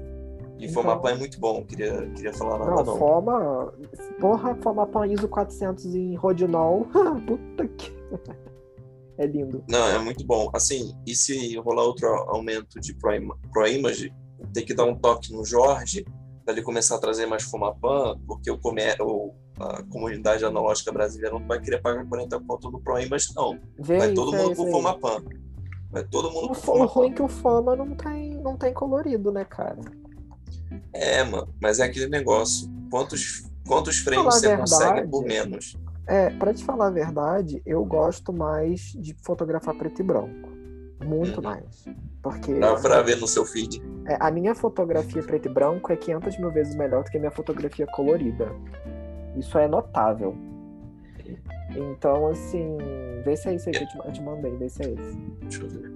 E 0.58 0.64
então... 0.64 0.82
fumar 0.82 1.00
pan 1.00 1.10
é 1.10 1.14
muito 1.14 1.38
bom, 1.38 1.64
queria, 1.64 2.10
queria 2.14 2.32
falar 2.32 2.58
nada 2.58 2.70
não. 2.70 2.84
não. 2.84 2.98
Foma... 2.98 3.72
Porra, 4.20 4.54
fumar 4.56 4.86
pan 4.86 5.06
ISO 5.06 5.28
400 5.28 5.94
em 5.94 6.14
Rodinol. 6.16 6.88
Puta 7.26 7.68
que... 7.68 7.92
É 9.18 9.26
lindo. 9.26 9.64
Não, 9.68 9.88
é 9.88 9.98
muito 9.98 10.24
bom. 10.24 10.50
Assim, 10.52 10.94
e 11.06 11.14
se 11.14 11.56
rolar 11.56 11.84
outro 11.84 12.06
aumento 12.28 12.78
de 12.80 12.94
Pro, 12.94 13.10
Pro 13.52 13.64
tem 14.52 14.64
que 14.64 14.74
dar 14.74 14.84
um 14.84 14.94
toque 14.94 15.32
no 15.32 15.44
Jorge 15.44 16.04
para 16.44 16.54
ele 16.54 16.62
começar 16.62 16.96
a 16.96 16.98
trazer 16.98 17.26
mais 17.26 17.42
Fumapan, 17.44 18.18
porque 18.26 18.50
o, 18.50 18.58
comer, 18.58 18.96
o 19.00 19.34
a 19.58 19.82
comunidade 19.84 20.44
analógica 20.44 20.92
brasileira 20.92 21.38
não 21.38 21.46
vai 21.46 21.60
querer 21.60 21.80
pagar 21.80 22.06
40 22.06 22.40
conto 22.40 22.70
no 22.70 22.80
Pro 22.80 23.00
Image, 23.00 23.28
não. 23.34 23.58
Vê 23.78 23.98
vai 23.98 24.12
todo 24.12 24.32
mundo 24.32 24.54
pro 24.54 24.70
Fumapan. 24.70 25.22
Vai 25.90 26.04
todo 26.04 26.30
mundo 26.30 26.44
o, 26.44 26.48
pro 26.48 26.60
Fumapan. 26.60 26.84
O 26.84 26.86
ruim 26.86 27.10
é 27.10 27.12
que 27.14 27.22
o 27.22 27.28
Fama 27.28 27.76
não 27.76 27.94
tem, 27.94 28.34
não 28.42 28.56
tem 28.56 28.74
colorido, 28.74 29.32
né, 29.32 29.44
cara? 29.44 29.80
É, 30.92 31.24
mano, 31.24 31.48
mas 31.60 31.78
é 31.78 31.84
aquele 31.84 32.06
negócio. 32.06 32.70
Quantos, 32.90 33.48
quantos 33.66 33.98
frames 33.98 34.34
você 34.34 34.48
verdade, 34.48 34.70
consegue 34.70 35.08
por 35.08 35.24
menos? 35.24 35.76
É, 36.06 36.30
para 36.30 36.54
te 36.54 36.64
falar 36.64 36.86
a 36.86 36.90
verdade, 36.90 37.60
eu 37.66 37.84
gosto 37.84 38.32
mais 38.32 38.92
de 38.92 39.14
fotografar 39.22 39.74
preto 39.74 40.00
e 40.00 40.04
branco. 40.04 40.48
Muito 41.04 41.38
uhum. 41.38 41.42
mais. 41.42 41.84
Porque. 42.22 42.54
Dá 42.54 42.74
pra 42.76 43.02
ver 43.02 43.16
no 43.16 43.26
seu 43.26 43.44
feed. 43.44 43.82
É, 44.06 44.16
a 44.20 44.30
minha 44.30 44.54
fotografia 44.54 45.22
preto 45.22 45.46
e 45.46 45.52
branco 45.52 45.92
é 45.92 45.96
500 45.96 46.38
mil 46.38 46.50
vezes 46.50 46.74
melhor 46.74 47.02
do 47.02 47.10
que 47.10 47.16
a 47.16 47.20
minha 47.20 47.32
fotografia 47.32 47.86
colorida. 47.86 48.50
Isso 49.36 49.58
é 49.58 49.68
notável. 49.68 50.36
Então, 51.70 52.28
assim. 52.28 52.78
Vê 53.24 53.36
se 53.36 53.48
é 53.48 53.54
isso 53.54 53.68
aí 53.68 53.74
que 53.74 53.82
eu 53.82 53.88
te, 53.88 53.98
eu 54.06 54.12
te 54.12 54.22
mandei, 54.22 54.56
vê 54.56 54.68
se 54.68 54.82
é 54.82 54.92
esse. 54.92 55.16
Deixa 55.42 55.62
eu 55.62 55.68
ver. 55.68 55.95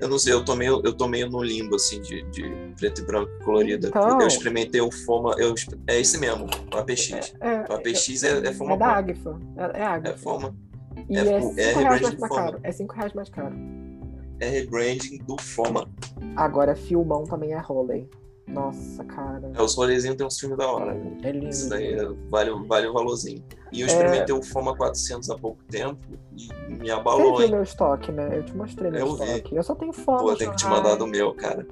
Eu 0.00 0.08
não 0.08 0.18
sei, 0.18 0.32
eu 0.32 0.44
tô 0.44 0.54
meio, 0.54 0.80
eu 0.84 0.92
tô 0.92 1.08
meio 1.08 1.28
no 1.28 1.42
limbo, 1.42 1.76
assim, 1.76 2.00
de, 2.00 2.22
de 2.30 2.74
preto 2.76 3.00
e 3.00 3.04
branco 3.04 3.30
colorida. 3.44 3.88
Então, 3.88 4.20
eu 4.20 4.26
experimentei 4.26 4.80
o 4.80 4.90
Foma, 4.90 5.34
eu, 5.38 5.54
é 5.86 6.00
esse 6.00 6.18
mesmo, 6.18 6.46
o 6.72 6.76
APX. 6.76 7.12
É, 7.40 7.48
é, 7.48 7.66
o 7.68 7.74
APX 7.74 8.22
é, 8.22 8.48
é 8.48 8.52
Foma. 8.52 8.74
É 8.74 8.76
da 8.76 8.86
Agfa. 8.86 9.40
É, 9.56 9.80
é 9.80 9.84
Agfa. 9.84 10.08
É 10.08 10.16
Foma. 10.16 10.56
E 11.08 11.16
é, 11.16 11.20
é 11.20 11.40
5 11.40 11.60
é 11.60 11.72
reais 11.72 12.18
mais 12.18 12.32
caro. 12.32 12.60
É 12.62 12.72
5 12.72 12.94
reais 12.94 13.12
mais 13.12 13.28
caro. 13.28 13.56
É 14.40 14.48
rebranding 14.48 15.18
do 15.26 15.36
Foma. 15.40 15.88
Agora, 16.36 16.76
filmão 16.76 17.24
também 17.24 17.52
é 17.52 17.58
Roley. 17.58 18.08
Nossa, 18.48 19.04
cara. 19.04 19.50
É, 19.54 19.62
os 19.62 19.74
rolezinhos 19.74 20.16
tem 20.16 20.26
uns 20.26 20.38
filmes 20.38 20.56
da 20.56 20.70
hora. 20.70 20.94
Né? 20.94 21.18
É 21.22 21.32
lindo. 21.32 21.48
Isso 21.48 21.68
daí 21.68 21.96
vale, 22.30 22.50
vale 22.66 22.86
o 22.86 22.92
valorzinho. 22.92 23.44
E 23.70 23.82
eu 23.82 23.86
experimentei 23.86 24.34
é... 24.34 24.38
o 24.38 24.42
Foma 24.42 24.74
400 24.74 25.28
há 25.30 25.36
pouco 25.36 25.62
tempo 25.64 26.00
e 26.36 26.72
me 26.72 26.90
abalou. 26.90 27.36
Você 27.36 27.42
viu 27.42 27.56
meu 27.56 27.62
estoque, 27.62 28.10
né? 28.10 28.30
Eu 28.32 28.42
te 28.44 28.56
mostrei 28.56 28.90
meu 28.90 29.00
eu 29.00 29.12
estoque. 29.12 29.50
Vi. 29.50 29.56
Eu 29.56 29.62
só 29.62 29.74
tenho 29.74 29.92
Foma. 29.92 30.18
Pô, 30.18 30.30
eu 30.30 30.36
tenho 30.36 30.50
que 30.52 30.56
te 30.56 30.66
mandar 30.66 30.94
do 30.94 31.06
meu, 31.06 31.34
cara. 31.34 31.66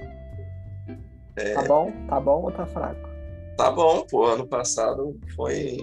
É... 1.36 1.54
Tá 1.54 1.62
bom? 1.62 1.92
Tá 2.08 2.20
bom 2.20 2.42
ou 2.42 2.52
tá 2.52 2.66
fraco? 2.66 3.08
Tá 3.56 3.70
bom, 3.70 4.06
pô. 4.08 4.26
Ano 4.26 4.46
passado 4.46 5.18
foi 5.34 5.78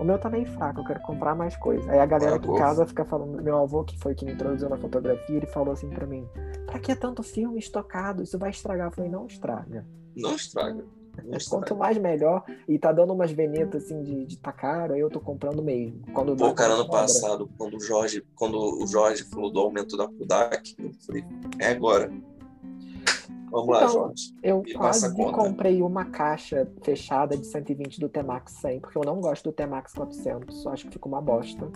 o 0.00 0.04
meu 0.04 0.18
tá 0.18 0.30
meio 0.30 0.46
fraco, 0.46 0.80
eu 0.80 0.84
quero 0.84 1.00
comprar 1.00 1.34
mais 1.34 1.54
coisa. 1.56 1.90
Aí 1.92 1.98
a 1.98 2.06
galera 2.06 2.36
aqui 2.36 2.50
em 2.50 2.56
casa 2.56 2.86
fica 2.86 3.04
falando, 3.04 3.42
meu 3.42 3.58
avô, 3.58 3.84
que 3.84 3.98
foi 3.98 4.14
quem 4.14 4.26
me 4.26 4.34
introduziu 4.34 4.68
na 4.68 4.78
fotografia, 4.78 5.36
ele 5.36 5.46
falou 5.46 5.72
assim 5.72 5.90
pra 5.90 6.06
mim: 6.06 6.26
pra 6.66 6.78
que 6.78 6.94
tanto 6.94 7.22
filme 7.22 7.58
estocado? 7.58 8.22
Isso 8.22 8.38
vai 8.38 8.50
estragar. 8.50 8.88
Eu 8.88 8.92
falei: 8.92 9.10
não 9.10 9.26
estraga. 9.26 9.86
Não 10.16 10.34
estraga. 10.34 10.84
Não 11.22 11.38
Quanto 11.50 11.76
mais 11.76 11.98
melhor. 11.98 12.44
E 12.66 12.78
tá 12.78 12.92
dando 12.92 13.12
umas 13.12 13.30
venetas 13.30 13.84
assim 13.84 14.02
de, 14.02 14.24
de 14.24 14.38
tá 14.38 14.52
caro, 14.52 14.94
aí 14.94 15.00
eu 15.00 15.10
tô 15.10 15.20
comprando 15.20 15.62
mesmo. 15.62 16.00
Quando 16.14 16.34
Pô, 16.34 16.54
cara, 16.54 16.74
ano 16.74 16.88
passado, 16.88 17.50
quando 17.58 17.76
o 17.76 17.80
Jorge, 17.80 18.24
quando 18.34 18.82
o 18.82 18.86
Jorge 18.86 19.24
falou 19.24 19.52
do 19.52 19.60
aumento 19.60 19.96
da 19.98 20.08
Kodak, 20.08 20.74
eu 20.78 20.92
falei, 21.06 21.24
é 21.58 21.72
agora. 21.72 22.10
Vamos 23.50 23.76
então, 23.76 23.80
lá, 23.80 23.88
Jorge. 23.88 24.34
Eu 24.42 24.62
quase 24.76 25.14
comprei 25.14 25.82
uma 25.82 26.04
caixa 26.04 26.70
fechada 26.82 27.36
de 27.36 27.46
120 27.46 27.98
do 27.98 28.08
T-Max 28.08 28.52
100, 28.60 28.80
porque 28.80 28.96
eu 28.96 29.02
não 29.04 29.20
gosto 29.20 29.44
do 29.44 29.52
T-Max 29.52 29.92
400. 29.92 30.66
Acho 30.68 30.86
que 30.86 30.92
fica 30.92 31.08
uma 31.08 31.20
bosta. 31.20 31.68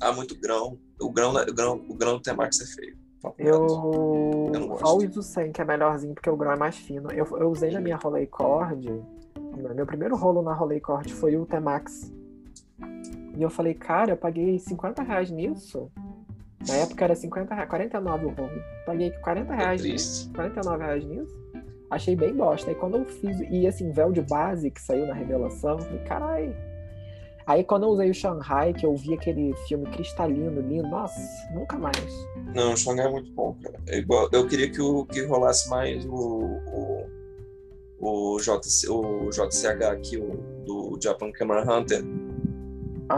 Ah, 0.00 0.12
muito 0.12 0.38
grão. 0.38 0.78
O 1.00 1.10
grão, 1.10 1.30
o 1.30 1.54
grão, 1.54 1.84
o 1.88 1.94
grão 1.94 2.12
do 2.14 2.22
T-Max 2.22 2.60
é 2.60 2.66
feio. 2.66 3.00
Eu. 3.38 4.50
eu 4.54 4.78
só 4.78 4.96
o 4.96 5.02
ISO 5.02 5.22
100, 5.22 5.52
que 5.52 5.60
é 5.60 5.64
melhorzinho, 5.64 6.14
porque 6.14 6.30
o 6.30 6.36
grão 6.36 6.52
é 6.52 6.56
mais 6.56 6.76
fino. 6.76 7.10
Eu, 7.10 7.26
eu 7.38 7.50
usei 7.50 7.70
na 7.70 7.80
minha 7.80 7.96
Rolei 7.96 8.26
Cord. 8.26 8.86
Meu 9.74 9.86
primeiro 9.86 10.16
rolo 10.16 10.42
na 10.42 10.54
Rolei 10.54 10.80
Cord 10.80 11.12
foi 11.12 11.36
o 11.36 11.44
T-Max. 11.44 12.12
E 13.36 13.42
eu 13.42 13.50
falei, 13.50 13.74
cara, 13.74 14.12
eu 14.12 14.16
paguei 14.16 14.58
50 14.58 15.02
reais 15.02 15.30
nisso. 15.30 15.90
Na 16.66 16.74
época 16.74 17.04
era 17.04 17.14
50 17.14 17.54
reais, 17.54 17.70
49 17.70 18.26
o 18.26 18.28
home. 18.28 18.62
Paguei 18.84 19.10
40 19.10 19.54
reais, 19.54 19.82
nisso, 19.82 20.30
49 20.34 20.84
reais 20.84 21.04
nisso. 21.04 21.40
Achei 21.90 22.14
bem 22.14 22.34
bosta. 22.34 22.70
Aí 22.70 22.76
quando 22.76 22.98
eu 22.98 23.04
fiz, 23.06 23.40
e 23.50 23.66
assim, 23.66 23.90
véu 23.90 24.12
de 24.12 24.20
base 24.22 24.70
que 24.70 24.80
saiu 24.80 25.06
na 25.06 25.14
revelação, 25.14 25.72
eu 25.72 25.78
falei, 25.78 26.00
carai. 26.00 26.56
Aí 27.46 27.64
quando 27.64 27.84
eu 27.84 27.88
usei 27.88 28.10
o 28.10 28.14
Shanghai, 28.14 28.72
que 28.72 28.84
eu 28.84 28.94
vi 28.94 29.14
aquele 29.14 29.54
filme 29.66 29.86
cristalino, 29.86 30.60
lindo, 30.60 30.88
nossa, 30.88 31.18
nunca 31.52 31.78
mais. 31.78 31.96
Não, 32.54 32.74
o 32.74 32.76
Shanghai 32.76 33.06
é 33.06 33.10
muito 33.10 33.32
bom, 33.32 33.56
cara. 33.60 33.80
É 33.88 33.98
igual, 33.98 34.28
eu 34.30 34.46
queria 34.46 34.70
que, 34.70 34.80
o, 34.80 35.04
que 35.06 35.24
rolasse 35.24 35.68
mais 35.68 36.04
o, 36.04 36.12
o, 36.12 37.06
o, 37.98 38.38
JC, 38.38 38.88
o 38.88 39.30
JCH 39.30 39.82
aqui, 39.90 40.18
o, 40.18 40.36
do 40.64 40.98
Japan 41.02 41.32
Camera 41.32 41.62
Hunter. 41.62 42.04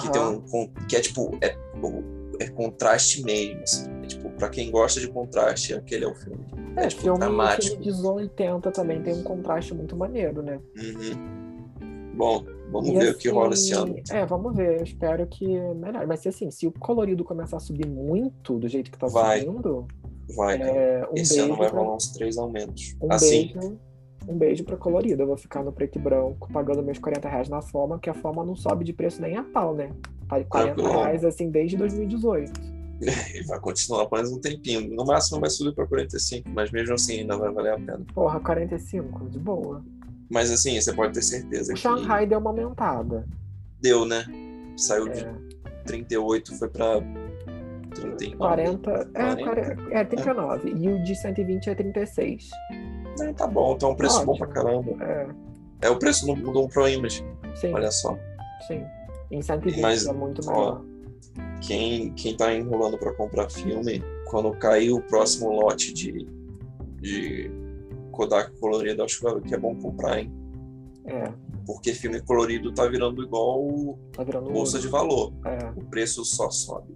Que 0.01 0.11
tem 0.11 0.23
um. 0.23 0.69
Que 0.89 0.97
é 0.97 1.01
tipo. 1.01 1.37
É, 1.43 1.55
o, 1.83 2.22
é 2.43 2.51
contraste 2.51 3.23
mesmo. 3.23 3.63
Assim. 3.63 3.91
É, 4.03 4.07
tipo, 4.07 4.31
pra 4.31 4.49
quem 4.49 4.71
gosta 4.71 5.01
de 5.01 5.09
contraste, 5.09 5.75
aquele 5.75 6.05
é 6.05 6.09
o 6.09 6.15
filme. 6.15 6.45
É, 6.77 6.85
é 6.85 6.89
tipo, 6.89 7.03
filme, 7.03 7.19
dramático. 7.19 7.83
filme 7.83 8.01
de 8.01 8.07
80 8.07 8.71
também 8.71 9.03
tem 9.03 9.15
um 9.15 9.23
contraste 9.23 9.75
muito 9.75 9.97
maneiro, 9.97 10.43
né? 10.43 10.61
Uhum. 10.77 12.13
Bom, 12.15 12.45
vamos 12.71 12.89
e 12.89 12.93
ver 12.93 12.99
assim, 12.99 13.11
o 13.11 13.19
que 13.19 13.29
assim, 13.29 13.37
rola 13.37 13.55
esse 13.55 13.73
ano. 13.73 13.95
É, 14.11 14.27
vamos 14.27 14.57
ver. 14.57 14.79
Eu 14.79 14.85
espero 14.85 15.27
que 15.27 15.47
melhore. 15.47 16.07
Mas 16.07 16.27
assim, 16.27 16.51
se 16.51 16.67
o 16.67 16.73
colorido 16.73 17.25
começar 17.25 17.57
a 17.57 17.61
subir 17.61 17.87
muito 17.87 18.59
do 18.59 18.69
jeito 18.69 18.91
que 18.91 18.99
tá 18.99 19.07
vai, 19.07 19.41
subindo. 19.41 19.87
Vai, 20.37 20.61
é, 20.61 21.07
um 21.11 21.15
Esse 21.15 21.39
ano 21.41 21.57
vai 21.57 21.69
rolar 21.69 21.97
uns 21.97 22.13
três 22.13 22.39
aumentos. 22.39 22.97
Um 23.03 23.13
assim. 23.13 23.53
Beijo, 23.55 23.79
um 24.29 24.37
beijo 24.37 24.65
pra 24.65 24.77
colorido. 24.77 25.23
Eu 25.23 25.27
vou 25.27 25.37
ficar 25.37 25.63
no 25.63 25.73
preto 25.73 25.99
e 25.99 26.03
branco, 26.03 26.51
pagando 26.53 26.83
meus 26.83 26.99
40 26.99 27.29
reais 27.29 27.49
na 27.49 27.61
forma, 27.61 27.99
que 27.99 28.11
a 28.11 28.15
forma 28.15 28.45
não 28.45 28.55
sobe 28.55 28.85
de 28.85 28.93
preço 28.93 29.21
nem 29.21 29.37
a 29.37 29.43
pau, 29.43 29.75
né? 29.75 29.91
Tá 30.29 30.39
de 30.39 30.45
40 30.47 30.83
reais 30.83 31.25
assim 31.25 31.51
desde 31.51 31.77
2018. 31.77 32.53
E 33.01 33.43
vai 33.47 33.59
continuar 33.61 34.09
mais 34.11 34.33
um 34.33 34.41
tempinho. 34.41 34.95
No 34.95 35.05
máximo 35.05 35.41
vai 35.41 35.51
subir 35.51 35.75
para 35.75 35.87
45, 35.87 36.49
mas 36.51 36.71
mesmo 36.71 36.95
assim 36.95 37.21
ainda 37.21 37.37
vai 37.37 37.53
valer 37.53 37.73
a 37.73 37.77
pena. 37.77 38.03
Porra, 38.15 38.41
45, 38.41 39.29
de 39.29 39.39
boa. 39.39 39.85
Mas 40.31 40.51
assim, 40.51 40.81
você 40.81 40.93
pode 40.93 41.13
ter 41.13 41.23
certeza 41.23 41.73
o 41.73 41.75
que. 41.75 41.81
Shanghai 41.83 42.27
deu 42.27 42.39
uma 42.39 42.51
aumentada. 42.51 43.27
Deu, 43.81 44.07
né? 44.07 44.25
Saiu 44.77 45.09
é. 45.09 45.11
de 45.11 45.27
38, 45.85 46.57
foi 46.57 46.69
para 46.69 47.01
39. 47.95 48.37
40, 48.37 49.11
40, 49.13 49.93
é, 49.93 50.01
é 50.01 50.05
39. 50.05 50.71
É. 50.71 50.75
E 50.75 50.89
o 50.89 51.03
de 51.03 51.15
120 51.15 51.71
é 51.71 51.75
36. 51.75 52.51
É, 53.21 53.33
tá 53.33 53.47
bom, 53.47 53.75
então 53.75 53.91
é 53.91 53.93
um 53.93 53.97
preço 53.97 54.17
Ótimo. 54.17 54.33
bom 54.33 54.39
pra 54.39 54.47
caramba. 54.49 55.05
É. 55.05 55.29
é 55.83 55.91
o 55.91 55.99
preço 55.99 56.27
do, 56.27 56.35
do 56.35 56.69
Pro 56.69 56.89
Image. 56.89 57.25
Sim. 57.55 57.73
Olha 57.73 57.91
só. 57.91 58.17
Sim. 58.67 58.85
Em 59.31 59.43
120 59.43 59.81
Mas, 59.81 60.07
é 60.07 60.13
muito 60.13 60.47
melhor. 60.47 60.83
Ó, 60.85 60.93
quem, 61.61 62.13
quem 62.13 62.37
tá 62.37 62.53
enrolando 62.55 62.99
para 62.99 63.13
comprar 63.15 63.51
filme, 63.51 64.03
quando 64.27 64.51
cair 64.53 64.93
o 64.93 65.01
próximo 65.01 65.51
lote 65.51 65.93
de, 65.93 66.27
de 67.01 67.51
Kodak 68.11 68.53
colorido, 68.59 69.03
acho 69.03 69.21
que 69.43 69.55
é 69.55 69.59
bom 69.59 69.75
comprar, 69.77 70.21
hein? 70.21 70.33
É. 71.07 71.33
Porque 71.67 71.93
filme 71.95 72.21
colorido 72.21 72.73
tá 72.73 72.87
virando 72.87 73.23
igual 73.23 73.99
tá 74.13 74.23
virando 74.23 74.51
bolsa 74.51 74.79
de 74.79 74.89
valor. 74.89 75.33
É. 75.45 75.81
O 75.81 75.85
preço 75.85 76.25
só 76.25 76.51
sobe. 76.51 76.95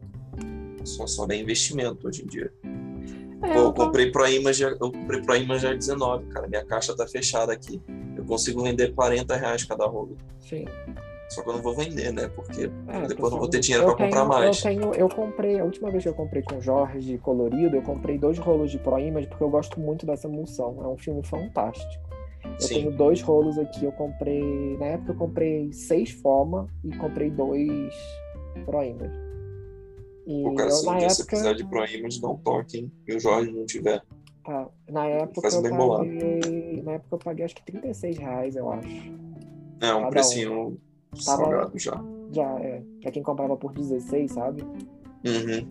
Só 0.85 1.07
sobe 1.07 1.35
é 1.35 1.41
investimento 1.41 2.07
hoje 2.07 2.23
em 2.23 2.27
dia. 2.27 2.53
É, 3.43 3.53
Pô, 3.53 3.59
eu, 3.59 3.73
comprei 3.73 4.11
Pro 4.11 4.27
Image, 4.27 4.63
eu 4.63 4.79
comprei 4.79 5.21
Pro 5.21 5.37
Image 5.37 5.75
19, 5.75 6.27
cara. 6.27 6.47
Minha 6.47 6.65
caixa 6.65 6.97
tá 6.97 7.07
fechada 7.07 7.53
aqui. 7.53 7.81
Eu 8.17 8.25
consigo 8.25 8.63
vender 8.63 8.95
40 8.95 9.37
reais 9.37 9.65
cada 9.65 9.87
rolo. 9.87 10.17
Sim. 10.41 10.65
Só 11.29 11.43
que 11.43 11.49
eu 11.49 11.55
não 11.55 11.63
vou 11.63 11.75
vender, 11.75 12.13
né? 12.13 12.29
Porque 12.29 12.71
é, 12.89 13.07
depois 13.09 13.33
não 13.33 13.39
vou 13.39 13.49
ter 13.49 13.59
dinheiro 13.59 13.85
para 13.85 13.97
comprar 13.97 14.25
mais. 14.25 14.59
Eu, 14.59 14.63
tenho, 14.63 14.95
eu 14.95 15.09
comprei, 15.09 15.59
a 15.59 15.65
última 15.65 15.91
vez 15.91 16.05
que 16.05 16.09
eu 16.09 16.15
comprei 16.15 16.43
com 16.43 16.61
Jorge 16.61 17.19
colorido, 17.19 17.77
eu 17.77 17.83
comprei 17.83 18.17
dois 18.17 18.39
rolos 18.39 18.71
de 18.71 18.79
Pro 18.79 18.99
Image 18.99 19.27
porque 19.27 19.43
eu 19.43 19.51
gosto 19.51 19.79
muito 19.81 20.07
dessa 20.07 20.29
emulsão. 20.29 20.79
É 20.83 20.87
um 20.87 20.97
filme 20.97 21.23
fantástico. 21.25 22.07
Eu 22.45 22.61
Sim. 22.61 22.75
tenho 22.75 22.93
dois 22.93 23.21
rolos 23.21 23.59
aqui, 23.59 23.85
eu 23.85 23.93
comprei. 23.93 24.77
Na 24.79 24.87
época 24.87 25.13
eu 25.13 25.17
comprei 25.17 25.73
seis 25.73 26.13
Foma 26.13 26.69
e 26.85 26.97
comprei 26.97 27.29
dois 27.29 27.93
Pro 28.65 28.85
Image. 28.85 29.26
E 30.27 30.43
Pô, 30.43 30.55
cara, 30.55 30.71
se 30.71 30.81
um 30.89 30.97
dia 30.97 31.07
época... 31.07 31.15
você 31.15 31.25
precisar 31.25 31.53
de 31.53 31.65
Pro 31.65 31.85
Image, 31.85 32.21
dá 32.21 32.29
um 32.29 32.37
toque, 32.37 32.79
hein? 32.79 32.93
E 33.07 33.15
o 33.15 33.21
Jorge 33.21 33.53
não 33.53 33.65
tiver. 33.65 34.03
Tá. 34.45 34.69
Na 34.89 35.07
época 35.07 35.49
eu 35.49 35.63
paguei. 35.63 36.83
Na 36.83 36.93
época 36.93 37.15
eu 37.15 37.19
paguei 37.19 37.45
acho 37.45 37.55
que 37.55 37.65
36 37.65 38.19
reais, 38.19 38.57
eu 38.57 38.71
acho. 38.73 38.89
É, 39.81 39.93
um 39.93 40.01
Cada 40.01 40.11
precinho 40.11 40.79
um. 41.13 41.17
salgado 41.17 41.79
já. 41.79 42.03
Já, 42.33 42.61
é. 42.61 42.83
Pra 43.03 43.11
quem 43.13 43.23
comprava 43.23 43.57
por 43.57 43.73
16, 43.73 44.33
sabe? 44.33 44.63
Uhum. 44.63 45.67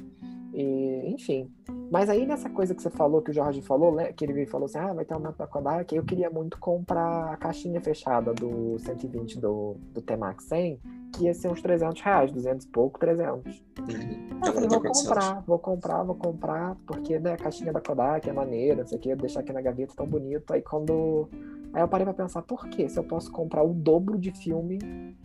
E, 0.55 1.13
enfim. 1.13 1.51
Mas 1.91 2.09
aí 2.09 2.25
nessa 2.25 2.49
coisa 2.49 2.73
que 2.73 2.81
você 2.81 2.89
falou, 2.89 3.21
que 3.21 3.29
o 3.29 3.33
Jorge 3.33 3.61
falou, 3.61 3.93
né, 3.93 4.13
que 4.13 4.23
ele 4.23 4.45
falou 4.45 4.67
assim, 4.67 4.77
ah, 4.77 4.93
vai 4.93 5.03
ter 5.03 5.13
aumento 5.13 5.35
da 5.35 5.45
Kodak, 5.45 5.93
eu 5.93 6.03
queria 6.03 6.29
muito 6.29 6.57
comprar 6.57 7.33
a 7.33 7.35
caixinha 7.35 7.81
fechada 7.81 8.33
do 8.33 8.79
120 8.79 9.37
do, 9.37 9.75
do 9.93 10.01
T-Max 10.01 10.45
100, 10.45 10.79
que 11.11 11.25
ia 11.25 11.33
ser 11.33 11.49
uns 11.49 11.61
300 11.61 12.01
reais, 12.01 12.31
200 12.31 12.65
e 12.65 12.69
pouco, 12.69 12.97
300. 12.97 13.63
Uhum. 13.79 14.39
Eu 14.45 14.53
falei, 14.53 14.69
vou 14.69 14.81
comprar, 14.81 15.43
vou 15.45 15.59
comprar, 15.59 16.03
vou 16.03 16.15
comprar, 16.15 16.77
porque 16.87 17.19
né, 17.19 17.33
a 17.33 17.37
caixinha 17.37 17.73
da 17.73 17.81
Kodak 17.81 18.29
é 18.29 18.31
maneira, 18.31 18.77
não 18.77 18.87
sei 18.87 18.97
o 18.97 19.01
que, 19.01 19.13
deixar 19.13 19.41
aqui 19.41 19.51
na 19.51 19.61
gaveta 19.61 19.93
tão 19.93 20.07
bonito. 20.07 20.53
Aí 20.53 20.61
quando. 20.61 21.27
Aí 21.73 21.81
eu 21.81 21.87
parei 21.89 22.05
pra 22.05 22.13
pensar, 22.13 22.41
por 22.41 22.69
que 22.69 22.87
se 22.87 22.97
eu 22.97 23.03
posso 23.03 23.29
comprar 23.29 23.61
o 23.61 23.73
dobro 23.73 24.17
de 24.17 24.31
filme 24.31 24.79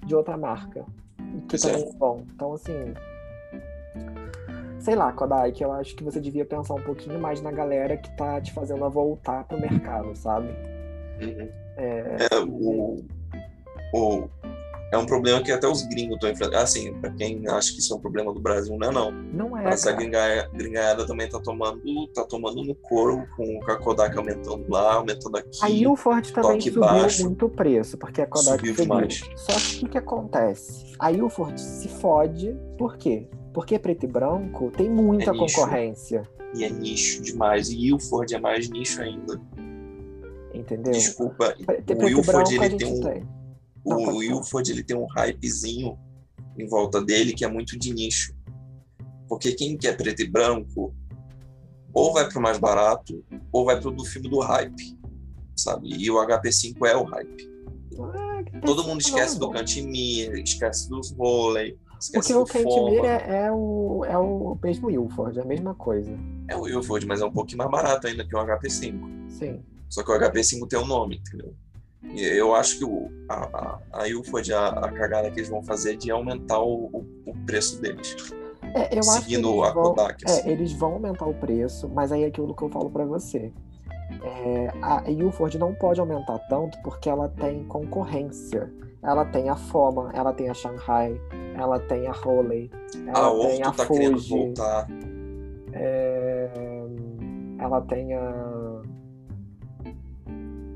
de 0.05 0.13
outra 0.17 0.37
marca? 0.37 0.85
Que 1.49 1.57
também 1.57 1.89
é 1.89 1.93
bom. 1.93 2.25
Então, 2.35 2.55
assim, 2.55 2.93
sei 4.81 4.95
lá, 4.95 5.13
Kodak, 5.13 5.63
eu 5.63 5.73
acho 5.73 5.95
que 5.95 6.03
você 6.03 6.21
devia 6.21 6.45
pensar 6.45 6.75
um 6.75 6.83
pouquinho 6.83 7.19
mais 7.21 7.41
na 7.41 7.53
galera 7.53 7.97
que 7.97 8.11
tá 8.17 8.41
te 8.41 8.53
fazendo 8.53 8.85
a 8.85 8.89
voltar 8.89 9.45
pro 9.45 9.61
mercado, 9.61 10.15
sabe? 10.17 10.49
Uhum. 11.23 11.49
É, 11.77 12.17
é 12.33 12.39
o, 12.41 13.05
o, 13.95 14.29
é 14.93 14.99
um 14.99 15.07
problema 15.07 15.43
que 15.43 15.53
até 15.53 15.69
os 15.69 15.83
gringos 15.83 16.15
estão 16.15 16.31
enfrentando. 16.31 16.63
Assim, 16.63 16.93
para 16.95 17.11
quem 17.13 17.47
acha 17.47 17.73
que 17.73 17.79
isso 17.79 17.93
é 17.93 17.97
um 17.97 18.01
problema 18.01 18.33
do 18.33 18.41
Brasil, 18.41 18.77
não 18.77 18.89
é 18.89 18.93
não. 18.93 19.11
Não 19.13 19.57
é. 19.57 19.65
Mas 19.65 19.87
a 19.87 19.93
gringaiada 19.93 21.07
também 21.07 21.29
tá 21.29 21.39
tomando, 21.39 22.07
tá 22.09 22.25
tomando 22.25 22.65
no 22.65 22.75
couro 22.75 23.25
com 23.37 23.61
a 23.71 23.77
Kodak 23.77 24.17
aumentando 24.17 24.65
lá, 24.69 24.95
aumentando 24.95 25.37
aqui. 25.37 25.59
Aí 25.63 25.87
o 25.87 25.95
Ford 25.95 26.29
também 26.33 26.61
subiu 26.61 26.81
baixo, 26.81 27.25
muito 27.25 27.47
o 27.47 27.51
preço, 27.51 27.97
porque 27.97 28.23
a 28.23 28.27
Kodak 28.27 28.59
subiu, 28.59 28.75
subiu. 28.75 28.85
demais. 28.85 29.23
Só 29.37 29.53
que 29.53 29.85
o 29.85 29.89
que 29.89 29.99
acontece? 29.99 30.93
Aí 30.99 31.23
o 31.23 31.29
Ford 31.29 31.57
se 31.57 31.89
fode, 31.89 32.57
por 32.77 32.97
quê? 32.97 33.29
Porque 33.53 33.79
preto 33.79 34.05
e 34.05 34.09
branco 34.09 34.71
tem 34.71 34.89
muita 34.89 35.31
é 35.31 35.37
concorrência. 35.37 36.29
E 36.55 36.65
é 36.65 36.71
nicho 36.71 37.23
demais. 37.23 37.71
E 37.71 37.93
o 37.93 37.99
Ford 37.99 38.31
é 38.31 38.39
mais 38.39 38.69
nicho 38.69 39.01
ainda. 39.01 39.41
Entendeu? 40.55 40.93
Desculpa. 40.93 41.55
o 41.59 42.05
Wilford 42.05 42.55
ele 42.55 42.77
tem 42.77 42.93
um. 42.93 43.01
Tem. 43.01 43.29
O 43.85 43.91
Não, 43.91 44.17
Wilford 44.17 44.71
ele 44.71 44.83
tem 44.83 44.97
um 44.97 45.07
hypezinho 45.07 45.99
em 46.59 46.67
volta 46.67 47.03
dele 47.03 47.33
que 47.33 47.45
é 47.45 47.49
muito 47.49 47.79
de 47.79 47.93
nicho. 47.93 48.35
Porque 49.29 49.53
quem 49.53 49.77
quer 49.77 49.97
preto 49.97 50.23
e 50.23 50.29
branco 50.29 50.95
ou 51.93 52.13
vai 52.13 52.29
pro 52.29 52.41
mais 52.41 52.59
barato 52.59 53.25
ou 53.53 53.65
vai 53.65 53.81
pro 53.81 53.91
do 53.91 54.05
filme 54.05 54.29
do 54.29 54.41
hype, 54.41 54.99
sabe? 55.57 55.89
E 55.89 56.11
o 56.11 56.17
HP5 56.17 56.87
é 56.87 56.97
o 56.97 57.05
hype. 57.05 57.51
Ah, 57.99 58.61
Todo 58.65 58.85
mundo 58.85 59.01
esquece 59.01 59.39
do 59.39 59.51
Cantimir, 59.51 60.33
esquece 60.35 60.89
dos 60.89 61.13
Porque 62.13 62.35
o 62.35 62.45
Cantimir 62.45 63.05
é, 63.05 63.45
é, 63.47 63.53
o, 63.53 64.05
é 64.05 64.17
o 64.17 64.59
mesmo 64.63 64.89
Wilford, 64.89 65.39
é 65.39 65.43
a 65.43 65.45
mesma 65.45 65.75
coisa. 65.75 66.17
É 66.49 66.57
o 66.57 66.63
Wilford, 66.63 67.07
mas 67.07 67.21
é 67.21 67.25
um 67.27 67.33
pouquinho 67.33 67.59
mais 67.59 67.71
barato 67.71 68.07
ainda 68.07 68.27
que 68.27 68.35
o 68.35 68.39
HP5. 68.39 69.29
Sim. 69.29 69.63
Só 69.89 70.03
que 70.03 70.11
o 70.11 70.15
HP5 70.19 70.69
tem 70.69 70.79
um 70.79 70.87
nome, 70.87 71.17
entendeu? 71.17 71.55
E 72.03 72.23
eu 72.23 72.55
acho 72.55 72.79
que 72.79 72.85
o, 72.85 73.11
a, 73.29 73.35
a, 73.35 73.79
a 74.03 74.09
Ilford, 74.09 74.53
a, 74.53 74.69
a 74.69 74.93
cagada 74.93 75.31
que 75.31 75.41
eles 75.41 75.51
vão 75.51 75.63
fazer 75.63 75.93
é 75.93 75.97
de 75.97 76.11
aumentar 76.11 76.61
o, 76.61 76.87
o, 76.93 77.07
o 77.27 77.35
preço 77.45 77.81
deles. 77.81 78.17
É, 78.75 78.97
eu 78.97 79.03
seguindo 79.03 79.63
acho 79.63 79.73
que 79.73 79.79
a 79.79 79.83
vão, 79.83 79.95
Kodak. 79.95 80.25
Assim. 80.25 80.49
É, 80.49 80.53
eles 80.53 80.73
vão 80.73 80.95
aumentar 80.95 81.27
o 81.27 81.35
preço, 81.35 81.89
mas 81.89 82.13
aí 82.13 82.23
é 82.23 82.27
aquilo 82.27 82.55
que 82.55 82.63
eu 82.63 82.71
falo 82.71 82.91
para 82.91 83.05
você. 83.05 83.53
É, 84.23 84.73
a 84.83 85.11
Ilford 85.11 85.59
não 85.59 85.75
pode 85.75 86.01
aumentar 86.01 86.39
tanto 86.49 86.81
porque 86.83 87.09
ela 87.09 87.29
tem 87.29 87.65
concorrência. 87.65 88.73
Ela 89.03 89.25
tem 89.25 89.49
a 89.49 89.57
Foma, 89.57 90.11
ela 90.15 90.33
tem 90.33 90.51
a 90.51 90.55
Shanghai, 90.55 91.19
ela 91.57 91.79
tem 91.79 92.07
a 92.07 92.13
Holley, 92.13 92.71
ela 93.07 93.29
a 93.29 93.49
tem 93.49 93.63
a 93.63 93.73
tá 93.73 93.87
Fuji. 93.87 94.55
É, 95.73 96.51
ela 97.59 97.81
tem 97.83 98.15
a 98.15 98.83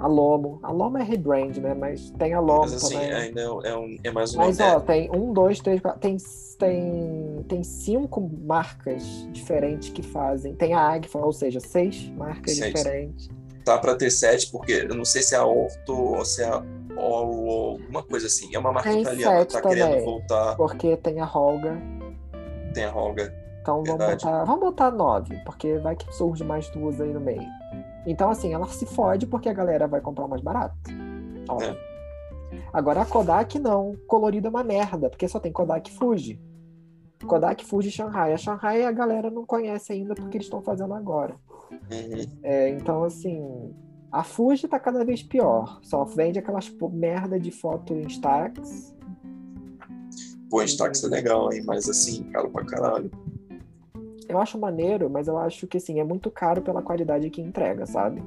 a 0.04 0.06
Lomo. 0.06 0.58
A 0.62 0.70
Lomo 0.70 0.98
é 0.98 1.02
rebrand, 1.02 1.56
né? 1.56 1.72
Mas 1.74 2.10
tem 2.18 2.34
a 2.34 2.40
Lomo 2.40 2.62
Mas 2.62 2.74
assim, 2.74 2.94
também. 2.94 3.12
ainda 3.12 3.40
é, 3.40 3.76
um, 3.76 3.96
é 4.04 4.10
mais 4.10 4.34
uma. 4.34 4.44
Mas 4.44 4.60
ó, 4.60 4.78
tem 4.80 5.10
um, 5.10 5.32
dois, 5.32 5.60
três, 5.60 5.80
quatro. 5.80 6.00
Tem, 6.00 6.16
tem, 6.58 7.44
tem 7.48 7.62
cinco 7.62 8.30
marcas 8.42 9.02
diferentes 9.32 9.88
que 9.88 10.02
fazem. 10.02 10.54
Tem 10.54 10.74
a 10.74 10.80
Agfa, 10.80 11.18
ou 11.18 11.32
seja, 11.32 11.58
seis 11.58 12.10
marcas 12.10 12.56
seis. 12.56 12.74
diferentes. 12.74 13.30
Tá 13.64 13.78
para 13.78 13.94
ter 13.94 14.10
sete, 14.10 14.50
porque 14.50 14.86
eu 14.88 14.94
não 14.94 15.06
sei 15.06 15.22
se 15.22 15.34
é 15.34 15.38
a 15.38 15.46
Orto 15.46 15.94
ou 15.94 16.24
se 16.24 16.42
é 16.42 16.48
a 16.48 16.62
ou 16.96 17.72
alguma 17.72 18.02
coisa 18.02 18.26
assim. 18.26 18.54
É 18.54 18.58
uma 18.58 18.72
marca 18.72 18.90
tem 18.90 19.02
italiana, 19.02 19.44
tá 19.44 19.60
também, 19.60 19.78
querendo 19.78 20.04
voltar. 20.04 20.56
Porque 20.56 20.96
tem 20.96 21.20
a 21.20 21.24
Holga. 21.24 21.80
Tem 22.72 22.84
a 22.84 22.90
Holga. 22.90 23.34
Então 23.60 23.82
vamos 23.82 24.06
botar, 24.06 24.44
vamos 24.44 24.60
botar 24.60 24.90
nove, 24.90 25.42
porque 25.44 25.78
vai 25.78 25.96
que 25.96 26.14
surge 26.14 26.44
mais 26.44 26.68
duas 26.68 27.00
aí 27.00 27.12
no 27.12 27.20
meio. 27.20 27.48
Então, 28.06 28.28
assim, 28.28 28.52
ela 28.52 28.66
se 28.66 28.84
fode 28.84 29.26
porque 29.26 29.48
a 29.48 29.54
galera 29.54 29.86
vai 29.86 30.00
comprar 30.00 30.28
mais 30.28 30.42
barato. 30.42 30.74
É. 31.62 31.94
Agora 32.72 33.02
a 33.02 33.06
Kodak 33.06 33.58
não. 33.58 33.96
Colorido 34.06 34.48
é 34.48 34.50
uma 34.50 34.62
merda, 34.62 35.08
porque 35.08 35.26
só 35.26 35.40
tem 35.40 35.52
Kodak 35.52 35.90
Fuji. 35.92 36.40
Kodak 37.26 37.64
Fuji 37.64 37.90
Shanghai. 37.90 38.34
A 38.34 38.36
Shanghai 38.36 38.84
a 38.84 38.92
galera 38.92 39.30
não 39.30 39.46
conhece 39.46 39.92
ainda 39.92 40.14
porque 40.14 40.36
eles 40.36 40.46
estão 40.46 40.60
fazendo 40.60 40.92
agora. 40.92 41.36
Uhum. 41.70 42.38
É, 42.42 42.68
então, 42.68 43.02
assim, 43.02 43.74
a 44.14 44.22
Fuji 44.22 44.68
tá 44.68 44.78
cada 44.78 45.04
vez 45.04 45.24
pior. 45.24 45.80
Só 45.82 46.04
vende 46.04 46.38
aquelas 46.38 46.72
merda 46.92 47.38
de 47.38 47.50
foto 47.50 47.92
em 47.94 48.06
Stax. 48.06 48.94
Pô, 50.48 50.62
Stax 50.62 51.02
é 51.02 51.08
legal, 51.08 51.52
hein? 51.52 51.64
Mas 51.66 51.88
assim, 51.88 52.22
caro 52.30 52.48
pra 52.48 52.64
caralho. 52.64 53.10
Eu 54.28 54.38
acho 54.38 54.56
maneiro, 54.56 55.10
mas 55.10 55.26
eu 55.26 55.36
acho 55.36 55.66
que 55.66 55.78
assim, 55.78 55.98
é 55.98 56.04
muito 56.04 56.30
caro 56.30 56.62
pela 56.62 56.80
qualidade 56.80 57.28
que 57.28 57.42
entrega, 57.42 57.86
sabe? 57.86 58.22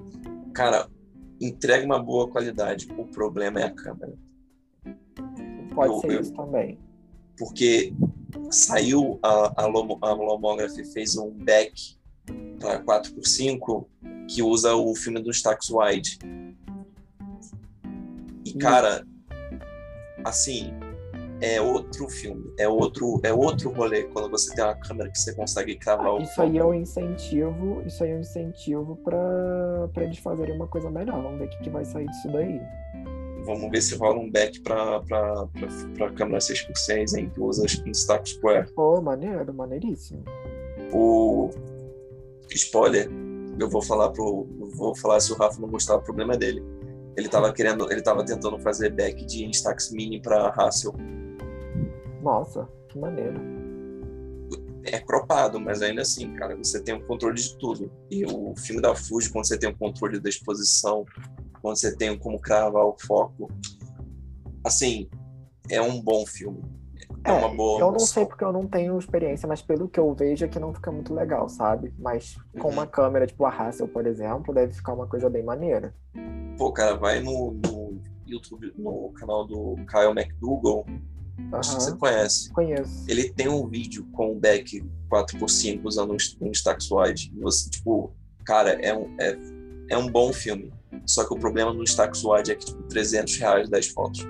Cara, 0.53 0.89
entrega 1.39 1.85
uma 1.85 2.03
boa 2.03 2.27
qualidade. 2.27 2.89
O 2.97 3.05
problema 3.05 3.61
é 3.61 3.63
a 3.63 3.71
câmera. 3.71 4.13
Pode 5.73 5.93
eu, 5.93 5.99
ser 6.01 6.11
eu, 6.11 6.21
isso 6.21 6.33
também. 6.33 6.77
Porque 7.37 7.93
saiu 8.51 9.19
a, 9.23 9.63
a, 9.63 9.65
Lomo, 9.67 9.97
a 10.01 10.11
Lomography 10.11 10.83
fez 10.83 11.15
um 11.15 11.31
back 11.31 11.97
4x5 12.59 13.85
que 14.27 14.41
usa 14.41 14.75
o 14.75 14.93
filme 14.95 15.21
do 15.21 15.31
Stax 15.31 15.69
Wide. 15.69 16.19
E, 18.45 18.53
cara, 18.53 19.05
assim, 20.23 20.73
é 21.41 21.61
outro 21.61 22.09
filme, 22.09 22.51
é 22.57 22.67
outro, 22.67 23.19
é 23.23 23.31
outro 23.31 23.71
rolê 23.71 24.03
quando 24.03 24.29
você 24.29 24.53
tem 24.55 24.63
uma 24.63 24.75
câmera 24.75 25.09
que 25.09 25.19
você 25.19 25.33
consegue 25.33 25.75
cravar 25.75 26.07
ah, 26.07 26.13
o 26.15 26.21
Isso 26.21 26.41
aí 26.41 26.57
é 26.57 26.65
um 26.65 26.73
incentivo, 26.73 27.83
isso 27.85 28.03
aí 28.03 28.11
é 28.11 28.15
um 28.15 28.21
incentivo 28.21 28.95
para 28.97 30.03
eles 30.03 30.17
fazerem 30.17 30.55
uma 30.55 30.67
coisa 30.67 30.89
melhor. 30.89 31.21
Vamos 31.21 31.39
ver 31.39 31.45
o 31.45 31.49
que, 31.49 31.63
que 31.63 31.69
vai 31.69 31.85
sair 31.85 32.07
disso 32.07 32.31
daí. 32.31 32.59
Vamos 33.45 33.69
ver 33.71 33.81
se 33.81 33.95
rola 33.95 34.19
um 34.19 34.29
back 34.29 34.59
pra, 34.61 34.99
pra 35.01 36.11
câmera 36.15 36.39
6x6, 36.39 37.17
hein, 37.17 37.31
que 37.33 37.39
usa 37.39 37.65
Instax 37.85 38.31
Square. 38.31 38.73
Pô, 38.73 39.01
maneiro, 39.01 39.53
maneiríssimo. 39.53 40.23
O 40.91 41.49
spoiler, 42.55 43.09
eu 43.59 43.69
vou 43.69 43.81
falar 43.81 44.09
pro. 44.11 44.47
Vou 44.75 44.95
falar 44.95 45.19
se 45.19 45.31
o 45.31 45.35
Rafa 45.35 45.59
não 45.59 45.69
gostar, 45.69 45.95
o 45.95 46.01
problema 46.01 46.33
é 46.33 46.37
dele. 46.37 46.63
Ele 47.15 47.27
tava 47.27 47.51
querendo, 47.51 47.91
ele 47.91 48.01
tava 48.01 48.23
tentando 48.23 48.59
fazer 48.59 48.91
back 48.91 49.25
de 49.25 49.45
Instax 49.45 49.91
Mini 49.91 50.21
para 50.21 50.49
Hassel. 50.49 50.93
Nossa, 52.21 52.67
que 52.89 52.99
maneiro. 52.99 53.41
É 54.83 54.99
cropado, 54.99 55.59
mas 55.59 55.81
ainda 55.81 56.03
assim, 56.03 56.33
cara, 56.35 56.55
você 56.55 56.81
tem 56.81 56.93
o 56.93 56.97
um 56.97 57.01
controle 57.01 57.35
de 57.35 57.57
tudo. 57.57 57.91
E 58.09 58.23
o 58.25 58.55
filme 58.55 58.81
da 58.81 58.95
Fuji, 58.95 59.29
quando 59.31 59.47
você 59.47 59.57
tem 59.57 59.69
o 59.69 59.73
um 59.73 59.77
controle 59.77 60.19
da 60.19 60.29
exposição, 60.29 61.03
quando 61.61 61.75
você 61.75 61.95
tem 61.95 62.17
como 62.17 62.39
cravar 62.39 62.85
o 62.85 62.95
foco, 62.97 63.51
assim, 64.63 65.09
é 65.69 65.81
um 65.81 66.01
bom 66.01 66.25
filme. 66.25 66.61
É, 67.27 67.31
uma 67.33 67.53
boa. 67.53 67.79
Eu 67.79 67.91
não 67.91 67.99
sei 67.99 68.25
porque 68.25 68.43
eu 68.43 68.51
não 68.51 68.67
tenho 68.67 68.97
experiência, 68.97 69.47
mas 69.47 69.61
pelo 69.61 69.87
que 69.87 69.99
eu 69.99 70.13
vejo 70.13 70.45
é 70.45 70.47
que 70.47 70.59
não 70.59 70.73
fica 70.73 70.91
muito 70.91 71.13
legal, 71.13 71.49
sabe? 71.49 71.93
Mas 71.99 72.37
com 72.59 72.67
uhum. 72.67 72.73
uma 72.73 72.87
câmera 72.87 73.27
tipo 73.27 73.45
a 73.45 73.49
Hassel, 73.49 73.87
por 73.87 74.05
exemplo, 74.07 74.53
deve 74.53 74.73
ficar 74.73 74.93
uma 74.93 75.07
coisa 75.07 75.29
bem 75.29 75.43
maneira. 75.43 75.93
Pô, 76.57 76.71
cara, 76.71 76.95
vai 76.95 77.19
no, 77.19 77.51
no 77.65 78.01
YouTube, 78.25 78.73
no 78.77 79.11
canal 79.13 79.45
do 79.45 79.75
Kyle 79.87 80.11
McDougall, 80.11 80.85
Acho 81.53 81.75
que 81.75 81.83
você 81.83 81.95
conhece. 81.95 82.51
Conheço. 82.51 83.05
Ele 83.07 83.29
tem 83.29 83.47
um 83.47 83.67
vídeo 83.67 84.05
com 84.11 84.31
o 84.31 84.35
back 84.35 84.83
4x5 85.09 85.81
usando 85.83 86.13
um, 86.13 86.47
um 86.47 86.51
Stax 86.51 86.89
Wide. 86.91 87.31
Você, 87.39 87.69
tipo, 87.69 88.13
cara, 88.43 88.71
é 88.71 88.93
um, 88.93 89.15
é, 89.19 89.37
é 89.91 89.97
um 89.97 90.09
bom 90.09 90.33
filme. 90.33 90.73
Só 91.05 91.25
que 91.25 91.33
o 91.33 91.39
problema 91.39 91.71
no 91.71 91.83
Stax 91.83 92.23
Wide 92.23 92.51
é 92.51 92.55
que, 92.55 92.65
tipo, 92.65 92.83
300 92.83 93.37
reais 93.37 93.69
10 93.69 93.87
fotos. 93.89 94.27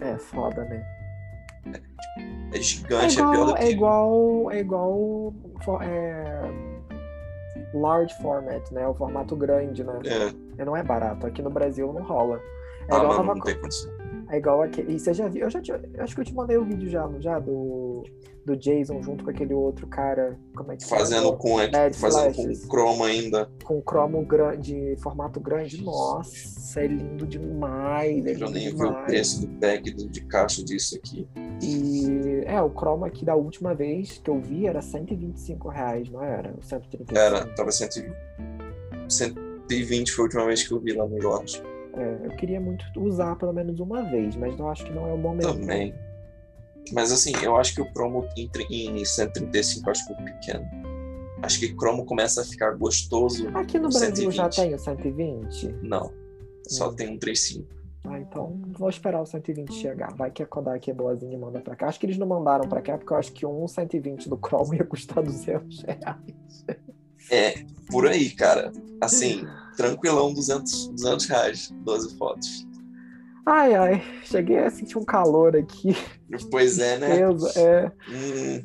É 0.00 0.18
foda, 0.18 0.64
né? 0.64 0.84
É, 1.66 2.58
é 2.58 2.60
gigante, 2.60 3.18
é, 3.18 3.22
igual, 3.22 3.50
é 3.50 3.58
que. 3.58 3.64
É 3.64 3.70
igual. 3.70 4.50
É 4.50 4.58
igual. 4.60 5.34
É, 5.82 6.72
large 7.74 8.14
format, 8.20 8.70
né? 8.70 8.86
O 8.86 8.94
formato 8.94 9.36
grande, 9.36 9.84
né? 9.84 10.00
É. 10.58 10.64
Não 10.64 10.76
é 10.76 10.82
barato. 10.82 11.26
Aqui 11.26 11.42
no 11.42 11.50
Brasil 11.50 11.92
não 11.92 12.02
rola. 12.02 12.40
É 12.88 12.94
ah, 12.94 12.98
igual 12.98 13.24
mano, 13.24 13.34
não 13.34 13.40
tem 13.40 13.58
condição. 13.58 14.01
É 14.32 14.38
igual 14.38 14.62
aquele. 14.62 14.94
E 14.94 14.98
você 14.98 15.12
já 15.12 15.28
viu? 15.28 15.42
Eu 15.42 15.50
já 15.50 15.60
te... 15.60 15.70
acho 15.98 16.14
que 16.14 16.22
eu 16.22 16.24
te 16.24 16.34
mandei 16.34 16.56
o 16.56 16.62
um 16.62 16.64
vídeo 16.64 16.88
já, 16.88 17.06
já 17.20 17.38
do, 17.38 18.02
do 18.46 18.56
Jason 18.56 19.02
junto 19.02 19.24
com 19.24 19.30
aquele 19.30 19.52
outro 19.52 19.86
cara. 19.86 20.38
Como 20.56 20.72
é 20.72 20.76
que 20.76 20.86
Fazendo 20.86 21.36
com 21.36 21.60
é, 21.60 21.92
fazendo 21.92 22.34
com 22.34 22.68
cromo 22.68 23.04
ainda. 23.04 23.50
Com 23.62 23.82
cromo 23.82 24.24
grande, 24.24 24.96
formato 25.02 25.38
grande. 25.38 25.84
Nossa, 25.84 26.80
é 26.80 26.86
lindo 26.86 27.26
demais. 27.26 28.24
É 28.24 28.32
eu 28.32 28.48
nem 28.48 28.74
vi 28.74 28.82
o 28.82 29.04
preço 29.04 29.42
do 29.42 29.48
pack 29.60 29.92
de 29.92 30.20
caixa 30.22 30.64
disso 30.64 30.96
aqui. 30.96 31.28
E 31.62 32.42
é, 32.46 32.58
o 32.62 32.70
cromo 32.70 33.04
aqui 33.04 33.26
da 33.26 33.34
última 33.34 33.74
vez 33.74 34.16
que 34.16 34.30
eu 34.30 34.40
vi 34.40 34.66
era 34.66 34.80
125 34.80 35.68
reais, 35.68 36.08
não 36.08 36.22
era? 36.22 36.54
135. 36.62 37.18
Era, 37.18 37.44
tava 37.54 37.70
120. 37.70 38.10
120 39.10 40.10
foi 40.10 40.22
a 40.22 40.24
última 40.24 40.46
vez 40.46 40.66
que 40.66 40.72
eu 40.72 40.80
vi 40.80 40.94
lá 40.94 41.06
no 41.06 41.20
Jorge. 41.20 41.62
É, 41.94 42.26
eu 42.26 42.30
queria 42.36 42.60
muito 42.60 42.84
usar 42.96 43.36
pelo 43.36 43.52
menos 43.52 43.78
uma 43.80 44.02
vez, 44.02 44.34
mas 44.36 44.56
não 44.56 44.68
acho 44.70 44.84
que 44.84 44.92
não 44.92 45.06
é 45.06 45.12
o 45.12 45.18
momento. 45.18 45.54
Também. 45.54 45.94
Mas 46.92 47.12
assim, 47.12 47.32
eu 47.42 47.56
acho 47.56 47.74
que 47.74 47.80
o 47.80 47.86
Chrome 47.92 48.26
em 48.70 49.04
135 49.04 49.90
acho 49.90 50.06
que 50.06 50.12
é 50.12 50.16
pequeno. 50.16 50.66
Acho 51.42 51.58
que 51.58 51.68
Chrome 51.74 52.04
começa 52.04 52.42
a 52.42 52.44
ficar 52.44 52.72
gostoso. 52.72 53.48
Aqui 53.54 53.78
no, 53.78 53.88
no 53.88 53.90
Brasil 53.90 54.30
120. 54.30 54.34
já 54.34 54.48
tem 54.48 54.74
o 54.74 54.78
120? 54.78 55.68
Não. 55.82 56.12
Só 56.68 56.90
hum. 56.90 56.94
tem 56.94 57.08
um 57.10 57.18
35. 57.18 57.82
Ah, 58.04 58.18
então 58.18 58.60
vou 58.76 58.88
esperar 58.88 59.20
o 59.20 59.26
120 59.26 59.72
chegar. 59.74 60.12
Vai 60.14 60.30
que 60.30 60.42
a 60.42 60.46
Kodak 60.46 60.90
é 60.90 60.94
boazinha 60.94 61.34
e 61.34 61.38
manda 61.38 61.60
pra 61.60 61.76
cá. 61.76 61.86
Acho 61.86 62.00
que 62.00 62.06
eles 62.06 62.18
não 62.18 62.26
mandaram 62.26 62.68
pra 62.68 62.82
cá, 62.82 62.98
porque 62.98 63.12
eu 63.12 63.16
acho 63.16 63.32
que 63.32 63.46
um 63.46 63.66
120 63.66 64.28
do 64.28 64.36
Chrome 64.36 64.78
ia 64.78 64.84
custar 64.84 65.22
200 65.22 65.82
reais. 65.82 66.66
É, 67.30 67.64
por 67.90 68.06
aí, 68.06 68.30
cara. 68.30 68.72
Assim, 69.00 69.44
tranquilão, 69.76 70.32
200, 70.32 70.88
200 70.88 71.26
reais, 71.26 71.70
12 71.84 72.16
fotos. 72.16 72.66
Ai, 73.44 73.74
ai, 73.74 74.02
cheguei 74.24 74.58
a 74.58 74.70
sentir 74.70 74.98
um 74.98 75.04
calor 75.04 75.56
aqui. 75.56 75.96
Pois 76.50 76.78
é, 76.78 76.98
né? 76.98 77.20
É. 77.56 77.92
Hum, 78.08 78.64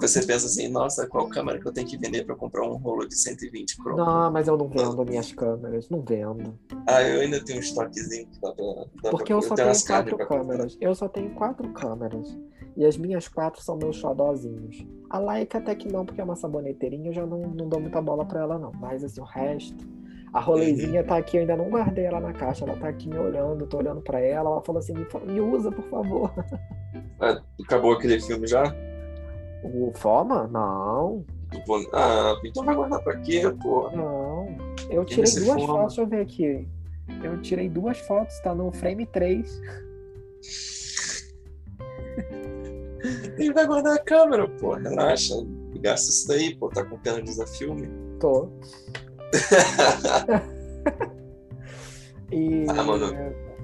você 0.00 0.24
pensa 0.24 0.46
assim, 0.46 0.68
nossa, 0.68 1.06
qual 1.06 1.28
câmera 1.28 1.58
que 1.58 1.66
eu 1.66 1.72
tenho 1.72 1.86
que 1.86 1.96
vender 1.96 2.24
para 2.24 2.36
comprar 2.36 2.64
um 2.64 2.76
rolo 2.76 3.06
de 3.06 3.16
120 3.16 3.76
Pro? 3.76 3.96
Não, 3.96 4.30
mas 4.30 4.46
eu 4.46 4.56
não 4.56 4.68
vendo 4.68 5.04
minhas 5.04 5.32
câmeras, 5.32 5.88
não 5.88 6.00
vendo. 6.02 6.58
Ah, 6.86 7.02
eu 7.02 7.20
ainda 7.20 7.44
tenho 7.44 7.58
um 7.58 7.62
estoquezinho 7.62 8.26
que 8.28 8.40
dá 8.40 8.52
pra. 8.52 8.64
Dá 9.02 9.10
Porque 9.10 9.32
pra... 9.32 9.34
eu 9.34 9.42
só 9.42 9.54
tenho 9.54 9.84
quatro 9.86 10.18
câmeras. 10.18 10.78
Eu 10.80 10.94
só 10.94 11.08
tenho 11.08 11.30
quatro 11.34 11.72
câmeras. 11.72 12.38
E 12.76 12.86
as 12.86 12.96
minhas 12.96 13.28
quatro 13.28 13.62
são 13.62 13.76
meus 13.76 13.96
xodózinhos. 13.96 14.86
A 15.10 15.18
Leica 15.18 15.58
até 15.58 15.74
que 15.74 15.92
não, 15.92 16.06
porque 16.06 16.20
é 16.20 16.24
uma 16.24 16.36
saboneteirinha, 16.36 17.10
eu 17.10 17.12
já 17.12 17.26
não, 17.26 17.40
não 17.40 17.68
dou 17.68 17.80
muita 17.80 18.00
bola 18.00 18.24
pra 18.24 18.40
ela, 18.40 18.58
não. 18.58 18.72
Mas 18.72 19.04
assim, 19.04 19.20
o 19.20 19.24
resto. 19.24 19.84
A 20.32 20.40
rolezinha 20.40 21.04
tá 21.04 21.18
aqui, 21.18 21.36
eu 21.36 21.42
ainda 21.42 21.56
não 21.56 21.68
guardei 21.68 22.06
ela 22.06 22.18
na 22.18 22.32
caixa. 22.32 22.64
Ela 22.64 22.76
tá 22.76 22.88
aqui 22.88 23.08
me 23.08 23.18
olhando, 23.18 23.66
tô 23.66 23.78
olhando 23.78 24.00
pra 24.00 24.18
ela. 24.20 24.50
Ela 24.50 24.62
falou 24.62 24.78
assim: 24.78 24.94
me, 24.94 25.40
usa, 25.40 25.70
por 25.70 25.84
favor. 25.84 26.32
É, 27.20 27.40
acabou 27.62 27.92
aquele 27.92 28.20
filme 28.20 28.46
já? 28.46 28.74
O 29.62 29.92
Foma? 29.94 30.48
Não. 30.48 31.24
Ah, 31.92 32.34
então 32.44 32.64
vai 32.64 32.74
guardar 32.74 33.02
pra 33.02 33.16
quê, 33.18 33.42
pô? 33.62 33.90
Não. 33.90 34.56
Eu 34.90 35.04
tirei 35.04 35.30
duas 35.30 35.46
foma? 35.46 35.66
fotos, 35.66 35.96
deixa 35.96 36.00
eu 36.00 36.06
ver 36.06 36.20
aqui. 36.20 36.68
Eu 37.22 37.40
tirei 37.42 37.68
duas 37.68 37.98
fotos, 37.98 38.40
tá 38.40 38.54
no 38.54 38.72
frame 38.72 39.06
3. 39.06 39.60
Ele 43.38 43.52
vai 43.52 43.66
guardar 43.66 43.96
a 43.96 43.98
câmera, 43.98 44.48
pô. 44.48 44.74
Relaxa. 44.74 45.34
Gasta 45.80 46.10
isso 46.10 46.28
daí, 46.28 46.54
pô. 46.56 46.68
Tá 46.68 46.84
com 46.84 46.98
pena 46.98 47.20
de 47.22 47.30
usar 47.30 47.46
filme? 47.46 47.88
Tô. 48.18 48.48
E... 52.30 52.64
Ah, 52.68 52.82
mano. 52.82 53.06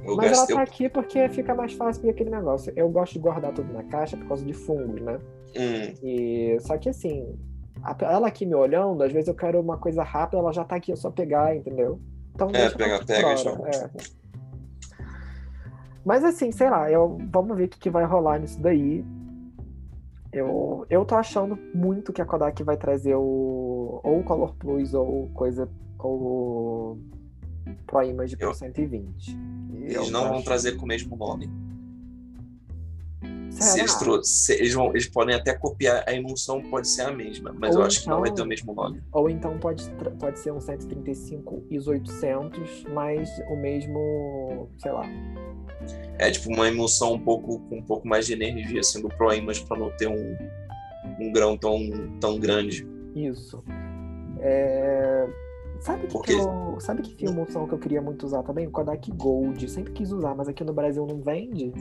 Eu 0.04 0.16
Mas 0.16 0.32
ela 0.32 0.46
tá 0.46 0.62
aqui 0.62 0.88
porque 0.88 1.28
fica 1.28 1.54
mais 1.54 1.74
fácil 1.74 2.08
aquele 2.08 2.30
negócio. 2.30 2.72
Eu 2.74 2.88
gosto 2.88 3.12
de 3.14 3.18
guardar 3.18 3.52
tudo 3.52 3.72
na 3.72 3.82
caixa 3.84 4.16
por 4.16 4.26
causa 4.28 4.44
de 4.44 4.54
fungos, 4.54 5.00
né? 5.02 5.18
Hum. 5.56 5.94
E... 6.02 6.56
Só 6.60 6.78
que 6.78 6.88
assim, 6.88 7.38
ela 8.00 8.28
aqui 8.28 8.46
me 8.46 8.54
olhando, 8.54 9.02
às 9.02 9.12
vezes 9.12 9.28
eu 9.28 9.34
quero 9.34 9.60
uma 9.60 9.76
coisa 9.76 10.02
rápida, 10.02 10.38
ela 10.38 10.52
já 10.52 10.64
tá 10.64 10.76
aqui, 10.76 10.92
é 10.92 10.96
só 10.96 11.10
pegar, 11.10 11.54
entendeu? 11.54 12.00
Então, 12.34 12.48
é, 12.52 12.70
pega, 12.70 13.04
pega. 13.04 13.28
É. 13.28 13.90
Mas 16.04 16.24
assim, 16.24 16.50
sei 16.52 16.70
lá, 16.70 16.90
eu, 16.90 17.18
vamos 17.30 17.56
ver 17.56 17.64
o 17.64 17.68
que, 17.68 17.78
que 17.78 17.90
vai 17.90 18.04
rolar 18.04 18.38
nisso 18.38 18.60
daí. 18.60 19.04
Eu, 20.38 20.86
eu 20.88 21.04
tô 21.04 21.14
achando 21.14 21.58
muito 21.74 22.12
que 22.12 22.22
a 22.22 22.24
Kodak 22.24 22.62
vai 22.62 22.76
trazer 22.76 23.14
o 23.14 24.00
ou 24.02 24.20
o 24.20 24.24
Color 24.24 24.54
Plus 24.54 24.94
ou 24.94 25.28
coisa 25.34 25.68
ou 25.98 26.98
Pro 27.86 28.02
Image 28.02 28.36
por 28.36 28.54
120. 28.54 29.36
Eles 29.72 29.94
eu 29.94 30.10
não 30.10 30.28
vão 30.28 30.42
trazer 30.42 30.76
com 30.76 30.84
o 30.84 30.88
mesmo 30.88 31.16
nome. 31.16 31.50
Se 33.50 33.80
eles, 33.80 33.98
se 34.24 34.52
eles, 34.54 34.74
vão, 34.74 34.90
eles 34.90 35.08
podem 35.08 35.34
até 35.34 35.54
copiar, 35.54 36.04
a 36.06 36.12
emulsão 36.12 36.62
pode 36.62 36.88
ser 36.88 37.02
a 37.02 37.12
mesma, 37.12 37.54
mas 37.58 37.74
ou 37.74 37.82
eu 37.82 37.86
acho 37.86 38.02
que 38.02 38.08
não 38.08 38.20
vai 38.20 38.30
ter 38.30 38.32
o 38.32 38.34
então 38.34 38.46
mesmo 38.46 38.74
nome. 38.74 39.02
Ou 39.12 39.28
então 39.28 39.58
pode, 39.58 39.90
pode 40.20 40.38
ser 40.38 40.52
um 40.52 40.60
135 40.60 41.64
ISO 41.70 41.90
800, 41.90 42.84
mas 42.92 43.28
o 43.50 43.56
mesmo, 43.56 44.68
sei 44.78 44.92
lá, 44.92 45.04
é 46.18 46.30
tipo 46.30 46.52
uma 46.52 46.68
emulsão 46.68 47.14
um 47.14 47.18
pouco 47.18 47.60
com 47.60 47.78
um 47.78 47.82
pouco 47.82 48.06
mais 48.06 48.26
de 48.26 48.32
energia 48.32 48.80
assim 48.80 49.00
do 49.00 49.08
Pro 49.08 49.32
Image 49.32 49.64
para 49.64 49.78
não 49.78 49.90
ter 49.96 50.08
um, 50.08 50.36
um 51.20 51.32
grão 51.32 51.56
tão, 51.56 51.78
tão 52.20 52.38
grande. 52.38 52.86
Isso. 53.14 53.62
É... 54.40 55.26
Sabe 55.80 56.08
que, 56.08 56.12
Porque... 56.12 56.34
que 56.34 56.40
eu, 56.40 56.76
sabe 56.80 57.02
que 57.02 57.24
emulsão 57.24 57.68
que 57.68 57.74
eu 57.74 57.78
queria 57.78 58.02
muito 58.02 58.26
usar 58.26 58.42
também? 58.42 58.66
O 58.66 58.70
Kodak 58.70 59.10
Gold. 59.12 59.70
Sempre 59.70 59.92
quis 59.92 60.10
usar, 60.10 60.34
mas 60.34 60.48
aqui 60.48 60.64
no 60.64 60.72
Brasil 60.72 61.06
não 61.06 61.20
vende. 61.20 61.72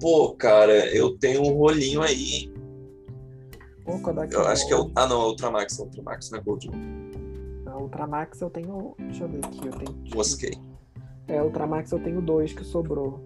Pô, 0.00 0.34
cara, 0.34 0.94
eu 0.94 1.16
tenho 1.18 1.42
um 1.42 1.54
rolinho 1.56 2.02
aí. 2.02 2.52
O 3.86 4.00
Kodak 4.00 4.32
eu 4.34 4.46
acho 4.46 4.66
que 4.66 4.72
é 4.72 4.76
o. 4.76 4.90
Ah, 4.96 5.06
não, 5.06 5.22
é 5.22 5.26
Ultramax. 5.26 5.78
É 5.78 5.82
Ultramax, 5.82 6.30
não 6.30 6.38
é 6.38 6.42
Gold. 6.42 6.70
Não, 7.64 7.82
Ultramax 7.82 8.40
eu 8.40 8.50
tenho. 8.50 8.94
Deixa 8.98 9.24
eu 9.24 9.28
ver 9.28 9.44
aqui. 9.44 9.66
Eu 9.66 9.72
tenho. 9.72 9.98
Mosquei. 10.14 10.52
É, 11.28 11.42
Ultramax 11.42 11.92
eu 11.92 11.98
tenho 12.00 12.20
dois 12.20 12.52
que 12.52 12.64
sobrou. 12.64 13.20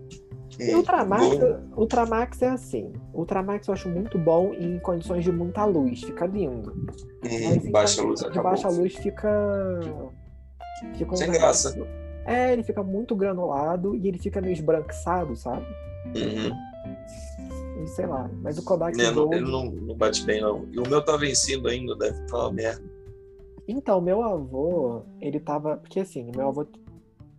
E 0.59 0.75
Ultramax, 0.75 1.25
Ultramax 1.75 2.43
é 2.43 2.49
assim. 2.51 2.93
Ultramax 3.15 3.69
eu 3.69 3.75
acho 3.75 3.89
muito 3.89 4.19
bom 4.19 4.53
em 4.53 4.79
condições 4.81 5.25
de 5.25 5.33
muita 5.33 5.65
luz, 5.65 6.03
fica 6.03 6.27
lindo. 6.27 6.73
Hum, 7.25 7.71
baixa 7.71 8.03
luz 8.03 8.21
De 8.21 8.41
baixa 8.41 8.69
luz 8.69 8.95
fica. 8.97 9.81
fica 10.97 11.13
um 11.13 11.17
Sem 11.17 11.31
graça. 11.31 11.75
É, 12.27 12.53
ele 12.53 12.63
fica 12.63 12.83
muito 12.83 13.17
granulado 13.17 13.95
e 13.95 14.07
ele 14.07 14.19
fica 14.19 14.41
meio 14.41 14.53
esbranquiçado, 14.53 15.35
sabe? 15.35 15.67
Uhum. 16.17 17.83
E 17.83 17.87
sei 17.89 18.07
lá, 18.07 18.31
mas 18.43 18.59
o 18.59 18.65
Kodak 18.65 19.01
é, 19.01 19.11
Gold... 19.11 19.37
Ele 19.37 19.51
não, 19.51 19.67
não 19.67 19.95
bate 19.95 20.25
bem, 20.25 20.41
não. 20.41 20.67
E 20.71 20.79
o 20.79 20.89
meu 20.89 21.03
tá 21.03 21.17
vencido 21.17 21.69
ainda, 21.69 21.97
deve 21.97 22.21
estar 22.23 22.39
uma 22.39 22.53
merda. 22.53 22.85
Então, 23.67 24.01
meu 24.01 24.23
avô, 24.23 25.03
ele 25.21 25.39
tava. 25.39 25.77
Porque 25.77 26.01
assim, 26.01 26.31
meu 26.35 26.49
avô 26.49 26.67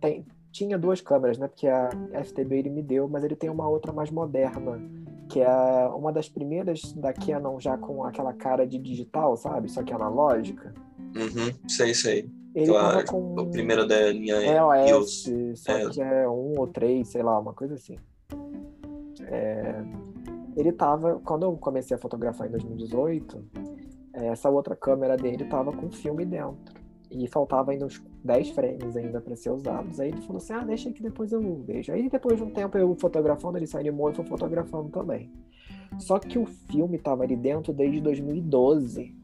tem, 0.00 0.24
tinha 0.50 0.78
duas 0.78 1.00
câmeras, 1.00 1.38
né? 1.38 1.46
Porque 1.46 1.66
a 1.68 1.90
FTB 2.24 2.58
ele 2.58 2.70
me 2.70 2.82
deu, 2.82 3.08
mas 3.08 3.24
ele 3.24 3.36
tem 3.36 3.50
uma 3.50 3.68
outra 3.68 3.92
mais 3.92 4.10
moderna, 4.10 4.80
que 5.28 5.40
é 5.40 5.86
uma 5.94 6.12
das 6.12 6.28
primeiras 6.28 6.92
da 6.92 7.12
Canon 7.12 7.60
já 7.60 7.76
com 7.76 8.04
aquela 8.04 8.32
cara 8.32 8.66
de 8.66 8.78
digital, 8.78 9.36
sabe? 9.36 9.70
Só 9.70 9.82
que 9.82 9.92
analógica. 9.92 10.72
Uhum, 11.14 11.68
sei, 11.68 11.94
sei. 11.94 12.30
Ele 12.54 12.66
claro, 12.66 13.06
com... 13.06 13.40
a 13.40 13.46
primeira 13.46 13.86
da 13.86 14.10
linha 14.10 14.36
EOS, 14.36 15.30
só 15.56 15.72
é. 15.72 15.88
que 15.88 16.02
é 16.02 16.28
um 16.28 16.58
ou 16.58 16.66
três, 16.66 17.08
sei 17.08 17.22
lá, 17.22 17.38
uma 17.38 17.54
coisa 17.54 17.74
assim. 17.74 17.96
É... 19.26 19.82
Ele 20.56 20.72
tava, 20.72 21.20
quando 21.24 21.44
eu 21.44 21.56
comecei 21.56 21.96
a 21.96 22.00
fotografar 22.00 22.46
em 22.46 22.50
2018, 22.50 23.42
essa 24.12 24.50
outra 24.50 24.76
câmera 24.76 25.16
dele 25.16 25.44
tava 25.46 25.72
com 25.72 25.90
filme 25.90 26.24
dentro. 26.24 26.82
E 27.10 27.26
faltava 27.28 27.72
ainda 27.72 27.86
uns 27.86 28.02
10 28.24 28.50
frames 28.50 28.96
ainda 28.96 29.20
para 29.20 29.36
ser 29.36 29.50
usados. 29.50 30.00
Aí 30.00 30.08
ele 30.08 30.22
falou 30.22 30.38
assim: 30.38 30.54
ah, 30.54 30.64
deixa 30.64 30.90
que 30.90 31.02
depois 31.02 31.30
eu 31.30 31.62
vejo. 31.62 31.92
Aí 31.92 32.08
depois 32.08 32.38
de 32.38 32.42
um 32.42 32.50
tempo 32.50 32.76
eu 32.78 32.94
fotografando, 32.94 33.58
ele 33.58 33.66
se 33.66 33.76
animou 33.76 34.10
e 34.10 34.14
foi 34.14 34.24
fotografando 34.24 34.88
também. 34.88 35.30
Só 35.98 36.18
que 36.18 36.38
o 36.38 36.46
filme 36.46 36.98
tava 36.98 37.22
ali 37.24 37.36
dentro 37.36 37.72
desde 37.72 38.00
2012. 38.00 39.14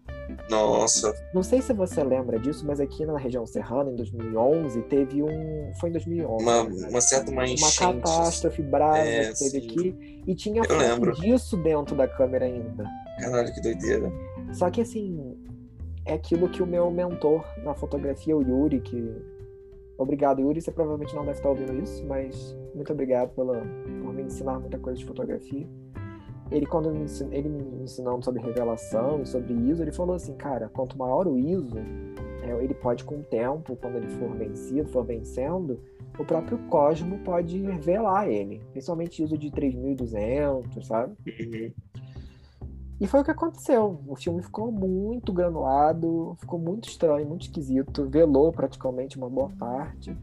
Nossa. 0.51 1.14
Não 1.33 1.43
sei 1.43 1.62
se 1.62 1.72
você 1.72 2.03
lembra 2.03 2.39
disso, 2.39 2.66
mas 2.66 2.81
aqui 2.81 3.05
na 3.05 3.18
região 3.18 3.47
serrana, 3.47 3.91
em 3.91 3.97
2011, 3.97 4.83
teve 4.83 5.22
um. 5.22 5.72
Foi 5.81 5.91
em 5.91 5.93
2011. 5.93 6.43
Uma, 6.43 6.62
uma 6.62 7.01
certa 7.01 7.31
uma 7.31 7.47
enchente. 7.47 7.83
Uma 7.83 7.95
catástrofe 7.95 8.62
brava 8.62 8.99
é, 8.99 9.33
que 9.33 9.39
teve 9.39 9.61
sim. 9.61 9.66
aqui. 9.68 10.22
E 10.26 10.35
tinha 10.35 10.62
Eu 10.68 10.76
lembro. 10.76 11.12
disso 11.14 11.57
dentro 11.57 11.97
da 11.97 12.07
câmera 12.07 12.45
ainda. 12.45 12.85
Caralho, 13.20 13.53
que 13.53 13.61
doideira. 13.61 14.12
Só 14.53 14.70
que 14.70 14.81
assim, 14.81 15.37
é 16.05 16.14
aquilo 16.14 16.49
que 16.49 16.62
o 16.62 16.66
meu 16.66 16.91
mentor 16.91 17.45
na 17.62 17.74
fotografia, 17.74 18.37
o 18.37 18.43
Yuri, 18.43 18.81
que. 18.81 19.14
Obrigado, 19.97 20.41
Yuri. 20.41 20.61
Você 20.61 20.70
provavelmente 20.70 21.14
não 21.14 21.24
deve 21.24 21.39
estar 21.39 21.49
ouvindo 21.49 21.74
isso, 21.83 22.05
mas 22.07 22.57
muito 22.74 22.93
obrigado 22.93 23.31
pela, 23.31 23.61
por 24.03 24.14
me 24.14 24.22
ensinar 24.22 24.61
muita 24.61 24.79
coisa 24.79 24.99
de 24.99 25.05
fotografia 25.05 25.66
ele 26.51 26.67
quando 26.67 26.91
me 26.91 27.05
ensin... 27.05 27.29
ele 27.31 27.49
me 27.49 27.83
ensinando 27.83 28.25
sobre 28.25 28.43
revelação 28.43 29.23
e 29.23 29.27
sobre 29.27 29.53
ISO, 29.53 29.83
ele 29.83 29.93
falou 29.93 30.15
assim, 30.15 30.35
cara, 30.35 30.69
quanto 30.69 30.99
maior 30.99 31.27
o 31.27 31.39
ISO, 31.39 31.79
é, 32.43 32.65
ele 32.65 32.75
pode 32.75 33.05
com 33.05 33.17
o 33.17 33.23
tempo, 33.23 33.77
quando 33.77 33.97
ele 33.97 34.09
for 34.09 34.35
vencido, 34.35 34.89
for 34.89 35.05
vencendo, 35.05 35.81
o 36.19 36.25
próprio 36.25 36.59
Cosmo 36.69 37.19
pode 37.19 37.61
revelar 37.63 38.29
ele, 38.29 38.61
principalmente 38.73 39.23
ISO 39.23 39.37
de 39.37 39.51
3200, 39.51 40.87
sabe? 40.87 41.15
Uhum. 41.27 41.73
E 43.01 43.07
foi 43.07 43.21
o 43.21 43.25
que 43.25 43.31
aconteceu. 43.31 44.01
O 44.09 44.17
filme 44.17 44.43
ficou 44.43 44.73
muito 44.73 45.33
granulado, 45.33 46.37
ficou 46.41 46.59
muito 46.59 46.89
estranho, 46.89 47.29
muito 47.29 47.43
esquisito, 47.43 48.09
velou 48.09 48.51
praticamente 48.53 49.17
uma 49.17 49.31
boa 49.31 49.51
parte. 49.51 50.17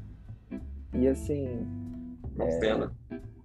E 0.93 1.07
assim. 1.07 1.65
Uma 2.35 2.45
é... 2.45 2.59
pena 2.59 2.91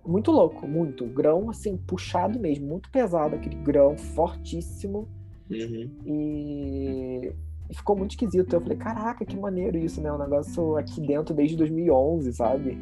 muito 0.06 0.30
louco, 0.30 0.66
muito. 0.66 1.04
Grão, 1.06 1.50
assim, 1.50 1.76
puxado 1.76 2.38
mesmo, 2.38 2.66
muito 2.66 2.90
pesado, 2.90 3.36
aquele 3.36 3.56
grão 3.56 3.96
fortíssimo. 3.96 5.08
Uhum. 5.50 5.90
E... 6.06 7.32
e, 7.70 7.74
ficou 7.74 7.96
muito 7.96 8.12
esquisito. 8.12 8.52
Eu 8.52 8.60
falei, 8.60 8.76
caraca, 8.76 9.24
que 9.24 9.36
maneiro 9.36 9.78
isso, 9.78 10.00
né? 10.00 10.12
Um 10.12 10.18
negócio 10.18 10.76
aqui 10.76 11.00
dentro 11.00 11.34
desde 11.34 11.56
2011, 11.56 12.32
sabe? 12.32 12.78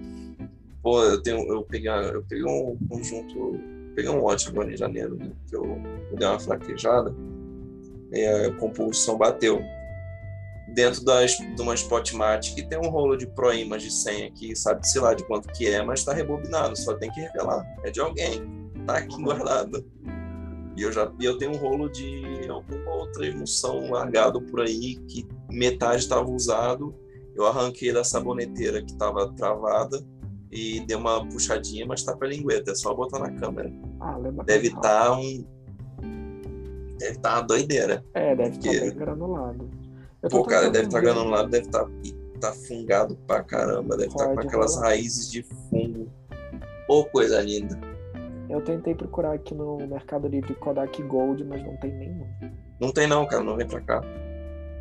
Pô, 0.82 1.02
eu 1.02 1.22
tenho, 1.22 1.46
eu 1.52 1.62
peguei, 1.62 1.90
eu 1.90 2.22
peguei 2.22 2.44
um 2.44 2.76
conjunto, 2.88 3.60
peguei 3.94 4.10
um 4.10 4.20
lote 4.20 4.48
agora 4.48 4.72
em 4.72 4.76
janeiro, 4.76 5.16
né? 5.16 5.30
Que 5.48 5.56
eu, 5.56 5.64
eu 5.64 6.16
dei 6.16 6.26
uma 6.26 6.38
fraquejada 6.38 7.14
e 8.12 8.26
a 8.26 8.52
composição 8.54 9.18
bateu 9.18 9.60
dentro 10.74 11.04
das, 11.04 11.32
de 11.32 11.60
uma 11.60 11.74
Spotmatic 11.74 12.54
que 12.54 12.62
tem 12.62 12.78
um 12.78 12.88
rolo 12.90 13.16
de 13.16 13.26
ProImage 13.26 13.90
100 13.90 14.26
aqui, 14.26 14.56
sabe-se 14.56 14.98
lá 14.98 15.14
de 15.14 15.24
quanto 15.24 15.48
que 15.52 15.66
é, 15.66 15.82
mas 15.82 16.00
está 16.00 16.12
rebobinado, 16.12 16.76
só 16.78 16.94
tem 16.94 17.10
que 17.10 17.20
revelar. 17.20 17.64
É 17.84 17.90
de 17.90 18.00
alguém, 18.00 18.42
tá 18.86 18.98
aqui 18.98 19.20
guardado. 19.22 19.84
E 20.76 20.82
eu 20.82 20.92
já 20.92 21.10
eu 21.20 21.36
tenho 21.38 21.52
um 21.52 21.56
rolo 21.56 21.88
de 21.88 22.48
alguma 22.48 22.94
outra 22.94 23.26
emulsão 23.26 23.90
largado 23.90 24.40
por 24.42 24.60
aí 24.60 24.96
que 25.08 25.26
metade 25.50 26.02
estava 26.02 26.30
usado. 26.30 26.94
Eu 27.34 27.46
arranquei 27.46 27.92
da 27.92 28.04
saboneteira 28.04 28.80
que 28.82 28.92
estava 28.92 29.32
travada 29.34 30.04
e 30.50 30.80
dei 30.86 30.96
uma 30.96 31.26
puxadinha, 31.28 31.84
mas 31.84 32.02
tá 32.02 32.16
para 32.16 32.28
lingueta, 32.28 32.70
é 32.70 32.74
só 32.74 32.94
botar 32.94 33.18
na 33.18 33.32
câmera. 33.32 33.72
Ah, 34.00 34.16
deve 34.44 34.68
estar 34.68 35.06
tá 35.06 35.18
um 35.18 35.44
deve 36.98 37.12
estar 37.12 37.30
tá 37.30 37.34
uma 37.36 37.42
doideira. 37.42 38.04
É, 38.14 38.34
deve 38.36 38.56
estar 38.56 38.72
tá 38.72 38.80
bem 38.80 38.94
granulado. 38.94 39.70
Pô, 40.30 40.42
cara, 40.42 40.68
deve 40.70 40.86
estar 40.86 40.98
tá 40.98 41.04
granulado, 41.04 41.48
deve 41.48 41.66
estar 41.66 41.84
tá, 41.84 41.90
tá 42.40 42.52
fungado 42.52 43.16
pra 43.26 43.42
caramba, 43.42 43.96
deve 43.96 44.08
estar 44.08 44.26
tá 44.26 44.34
com 44.34 44.40
aquelas 44.40 44.74
rolar. 44.74 44.88
raízes 44.88 45.30
de 45.30 45.42
fungo. 45.42 46.10
Pô, 46.86 47.04
coisa 47.04 47.40
linda. 47.40 47.78
Eu 48.48 48.62
tentei 48.62 48.94
procurar 48.94 49.34
aqui 49.34 49.54
no 49.54 49.76
Mercado 49.86 50.26
Livre 50.26 50.54
Kodak 50.54 51.02
Gold, 51.02 51.44
mas 51.44 51.62
não 51.62 51.76
tem 51.76 51.92
nenhum. 51.92 52.26
Não 52.80 52.92
tem 52.92 53.06
não, 53.06 53.26
cara, 53.26 53.44
não 53.44 53.56
vem 53.56 53.66
pra 53.66 53.80
cá. 53.80 54.00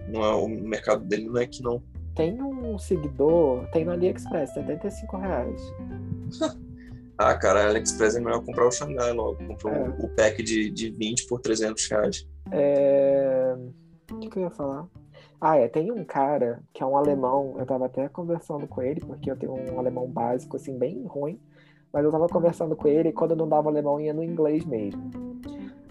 Não 0.08 0.24
é, 0.24 0.34
o 0.34 0.48
mercado 0.48 1.04
dele 1.04 1.26
não 1.26 1.38
é 1.38 1.44
aqui 1.44 1.62
não. 1.62 1.84
Tem 2.16 2.42
um 2.42 2.80
seguidor, 2.80 3.68
tem 3.72 3.86
no 3.86 3.92
AliExpress, 3.92 4.54
75 4.54 5.18
reais. 5.18 5.62
ah, 7.18 7.36
cara, 7.36 7.68
AliExpress 7.68 8.16
é 8.16 8.20
melhor 8.20 8.44
comprar 8.44 8.66
o 8.66 8.72
Xangai 8.72 9.12
logo. 9.12 9.36
Comprou 9.46 9.74
é. 9.74 9.90
o 10.00 10.08
pack 10.16 10.42
de, 10.42 10.72
de 10.72 10.90
20 10.90 11.28
por 11.28 11.42
300 11.42 11.88
reais. 11.90 12.28
É... 12.52 13.56
O 14.12 14.20
que, 14.20 14.30
que 14.30 14.40
eu 14.40 14.44
ia 14.44 14.50
falar? 14.50 14.88
Ah, 15.40 15.56
é, 15.56 15.68
tem 15.68 15.92
um 15.92 16.04
cara 16.04 16.64
que 16.74 16.82
é 16.82 16.86
um 16.86 16.98
alemão, 16.98 17.56
eu 17.60 17.66
tava 17.66 17.86
até 17.86 18.10
conversando 18.10 18.68
com 18.68 18.82
ele, 18.82 19.00
porque 19.00 19.30
eu 19.30 19.38
tenho 19.38 19.54
um 19.54 19.80
alemão 19.80 20.08
básico, 20.08 20.56
assim, 20.56 20.76
bem 20.78 21.06
ruim, 21.06 21.40
mas 21.94 22.04
eu 22.04 22.12
tava 22.12 22.28
conversando 22.28 22.76
com 22.76 22.88
ele 22.88 23.10
e 23.10 23.14
quando 23.14 23.32
eu 23.32 23.38
não 23.38 23.48
dava 23.48 23.70
alemão 23.70 24.00
ia 24.00 24.14
no 24.14 24.24
inglês 24.24 24.66
mesmo. 24.66 25.12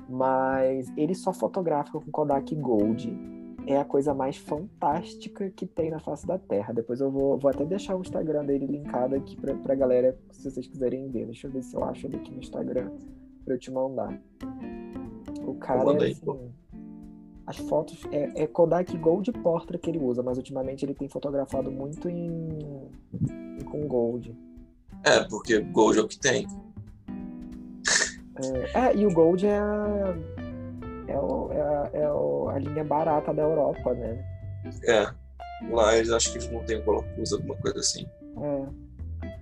Mas 0.09 0.93
ele 0.97 1.15
só 1.15 1.33
fotografa 1.33 1.93
com 1.93 2.11
Kodak 2.11 2.55
Gold. 2.57 3.37
É 3.69 3.77
a 3.79 3.85
coisa 3.85 4.15
mais 4.15 4.37
fantástica 4.37 5.51
que 5.51 5.67
tem 5.67 5.91
na 5.91 5.99
face 5.99 6.25
da 6.25 6.39
Terra. 6.39 6.73
Depois 6.73 7.01
eu 7.01 7.11
vou, 7.11 7.37
vou 7.37 7.51
até 7.51 7.65
deixar 7.65 7.97
o 7.97 8.01
Instagram 8.01 8.45
dele 8.45 8.67
linkado 8.67 9.17
aqui 9.17 9.37
pra, 9.37 9.55
pra 9.55 9.75
galera, 9.75 10.17
se 10.31 10.49
vocês 10.49 10.69
quiserem 10.69 11.11
ver. 11.11 11.27
Deixa 11.27 11.49
eu 11.49 11.51
ver 11.51 11.63
se 11.63 11.75
eu 11.75 11.83
acho 11.83 12.07
ele 12.07 12.17
aqui 12.17 12.31
no 12.31 12.39
Instagram 12.39 12.93
pra 13.45 13.55
eu 13.55 13.59
te 13.59 13.73
mandar. 13.73 14.17
O 15.45 15.55
cara 15.55 15.81
é 15.81 16.11
assim, 16.11 16.53
as 17.47 17.57
fotos 17.57 18.03
é, 18.11 18.43
é, 18.43 18.47
Kodak 18.47 18.97
Gold 18.97 19.31
Portrait 19.33 19.81
que 19.81 19.91
ele 19.91 19.99
usa, 19.99 20.23
mas 20.23 20.37
ultimamente 20.37 20.85
ele 20.85 20.95
tem 20.95 21.09
fotografado 21.09 21.71
muito 21.71 22.09
em, 22.09 22.59
em 23.15 23.65
com 23.65 23.87
Gold. 23.87 24.37
É, 25.05 25.21
porque 25.25 25.61
Gold 25.61 25.99
é 25.99 26.03
o 26.03 26.09
que 26.09 26.19
tem. 26.19 26.47
É, 28.75 28.81
é 28.81 28.97
e 28.97 29.07
o 29.07 29.13
Gold 29.13 29.47
é 29.47 29.59
a, 29.59 30.17
é, 31.07 31.19
o, 31.19 31.53
é, 31.53 31.61
a, 31.61 31.91
é 31.93 32.13
o, 32.13 32.49
a 32.49 32.59
linha 32.59 32.85
barata 32.85 33.33
da 33.33 33.43
Europa, 33.43 33.95
né? 33.95 34.25
É. 34.85 35.07
Lá 35.71 35.97
eles 35.97 36.11
acho 36.11 36.33
que 36.33 36.39
eles 36.39 36.51
não 36.51 36.65
têm 36.65 36.83
Color 36.83 37.05
Plus, 37.15 37.33
alguma 37.33 37.57
coisa 37.57 37.79
assim. 37.79 38.07
É. 38.43 38.67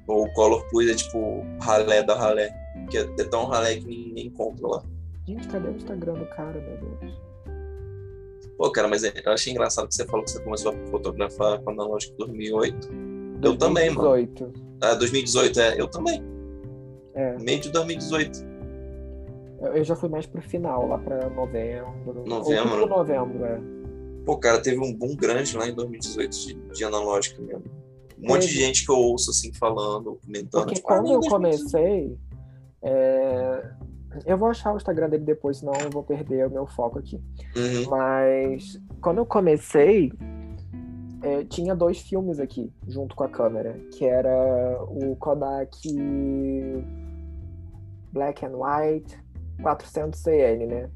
Ou 0.06 0.30
Color 0.34 0.68
Plus 0.68 0.90
é 0.90 0.94
tipo 0.94 1.42
ralé 1.60 2.02
da 2.02 2.14
ralé. 2.14 2.54
Que 2.90 2.98
é, 2.98 3.00
é 3.02 3.24
tão 3.24 3.46
ralé 3.46 3.76
que 3.76 3.86
ninguém 3.86 4.26
encontra 4.26 4.66
lá. 4.66 4.84
Gente, 5.26 5.48
cadê 5.48 5.68
o 5.68 5.76
Instagram 5.76 6.14
do 6.14 6.26
cara, 6.26 6.60
meu 6.60 6.76
Deus? 6.76 7.33
Pô, 8.64 8.72
cara, 8.72 8.88
mas 8.88 9.04
eu 9.04 9.12
achei 9.26 9.52
engraçado 9.52 9.88
que 9.88 9.94
você 9.94 10.06
falou 10.06 10.24
que 10.24 10.30
você 10.30 10.42
começou 10.42 10.72
a 10.72 10.86
fotografar 10.86 11.60
com 11.60 11.70
analógico 11.70 12.14
em 12.14 12.16
2008. 12.16 12.88
2018. 12.88 13.44
Eu 13.44 13.58
também, 13.58 13.90
mano. 13.90 14.08
2018. 14.08 14.64
Ah, 14.80 14.94
2018, 14.94 15.60
é. 15.60 15.80
Eu 15.82 15.86
também. 15.86 16.24
É. 17.12 17.36
Meio 17.42 17.60
de 17.60 17.70
2018. 17.70 18.38
Eu 19.74 19.84
já 19.84 19.94
fui 19.94 20.08
mais 20.08 20.24
pro 20.24 20.40
final, 20.40 20.88
lá 20.88 20.96
pra 20.96 21.28
novembro. 21.28 22.24
Novembro? 22.24 22.86
Novembro, 22.86 23.44
é. 23.44 23.60
Pô, 24.24 24.38
cara, 24.38 24.58
teve 24.62 24.78
um 24.78 24.94
boom 24.94 25.14
grande 25.14 25.54
lá 25.58 25.68
em 25.68 25.74
2018 25.74 26.30
de, 26.34 26.54
de 26.54 26.84
analógica 26.84 27.42
mesmo. 27.42 27.64
Um 28.18 28.28
monte 28.28 28.46
de 28.46 28.54
gente 28.54 28.86
que 28.86 28.90
eu 28.90 28.96
ouço 28.96 29.30
assim 29.30 29.52
falando, 29.52 30.18
comentando. 30.24 30.62
Porque 30.62 30.76
tipo, 30.76 30.88
quando 30.88 31.10
ah, 31.10 31.12
eu 31.12 31.20
comecei, 31.20 32.16
é, 32.80 33.70
eu 34.26 34.38
vou 34.38 34.48
achar 34.48 34.72
o 34.72 34.76
Instagram 34.76 35.08
dele 35.08 35.24
depois, 35.24 35.58
senão 35.58 35.72
eu 35.80 35.90
vou 35.90 36.02
perder 36.02 36.46
o 36.46 36.50
meu 36.50 36.66
foco 36.66 36.98
aqui. 36.98 37.20
Uhum. 37.56 37.90
Mas 37.90 38.80
quando 39.00 39.18
eu 39.18 39.26
comecei, 39.26 40.12
é, 41.22 41.44
tinha 41.44 41.74
dois 41.74 42.00
filmes 42.00 42.38
aqui 42.38 42.72
junto 42.86 43.16
com 43.16 43.24
a 43.24 43.28
câmera, 43.28 43.78
que 43.92 44.04
era 44.04 44.78
o 44.88 45.16
Kodak 45.16 45.88
Black 48.12 48.44
and 48.44 48.52
White 48.56 49.18
400CN, 49.60 50.66
né? 50.66 50.90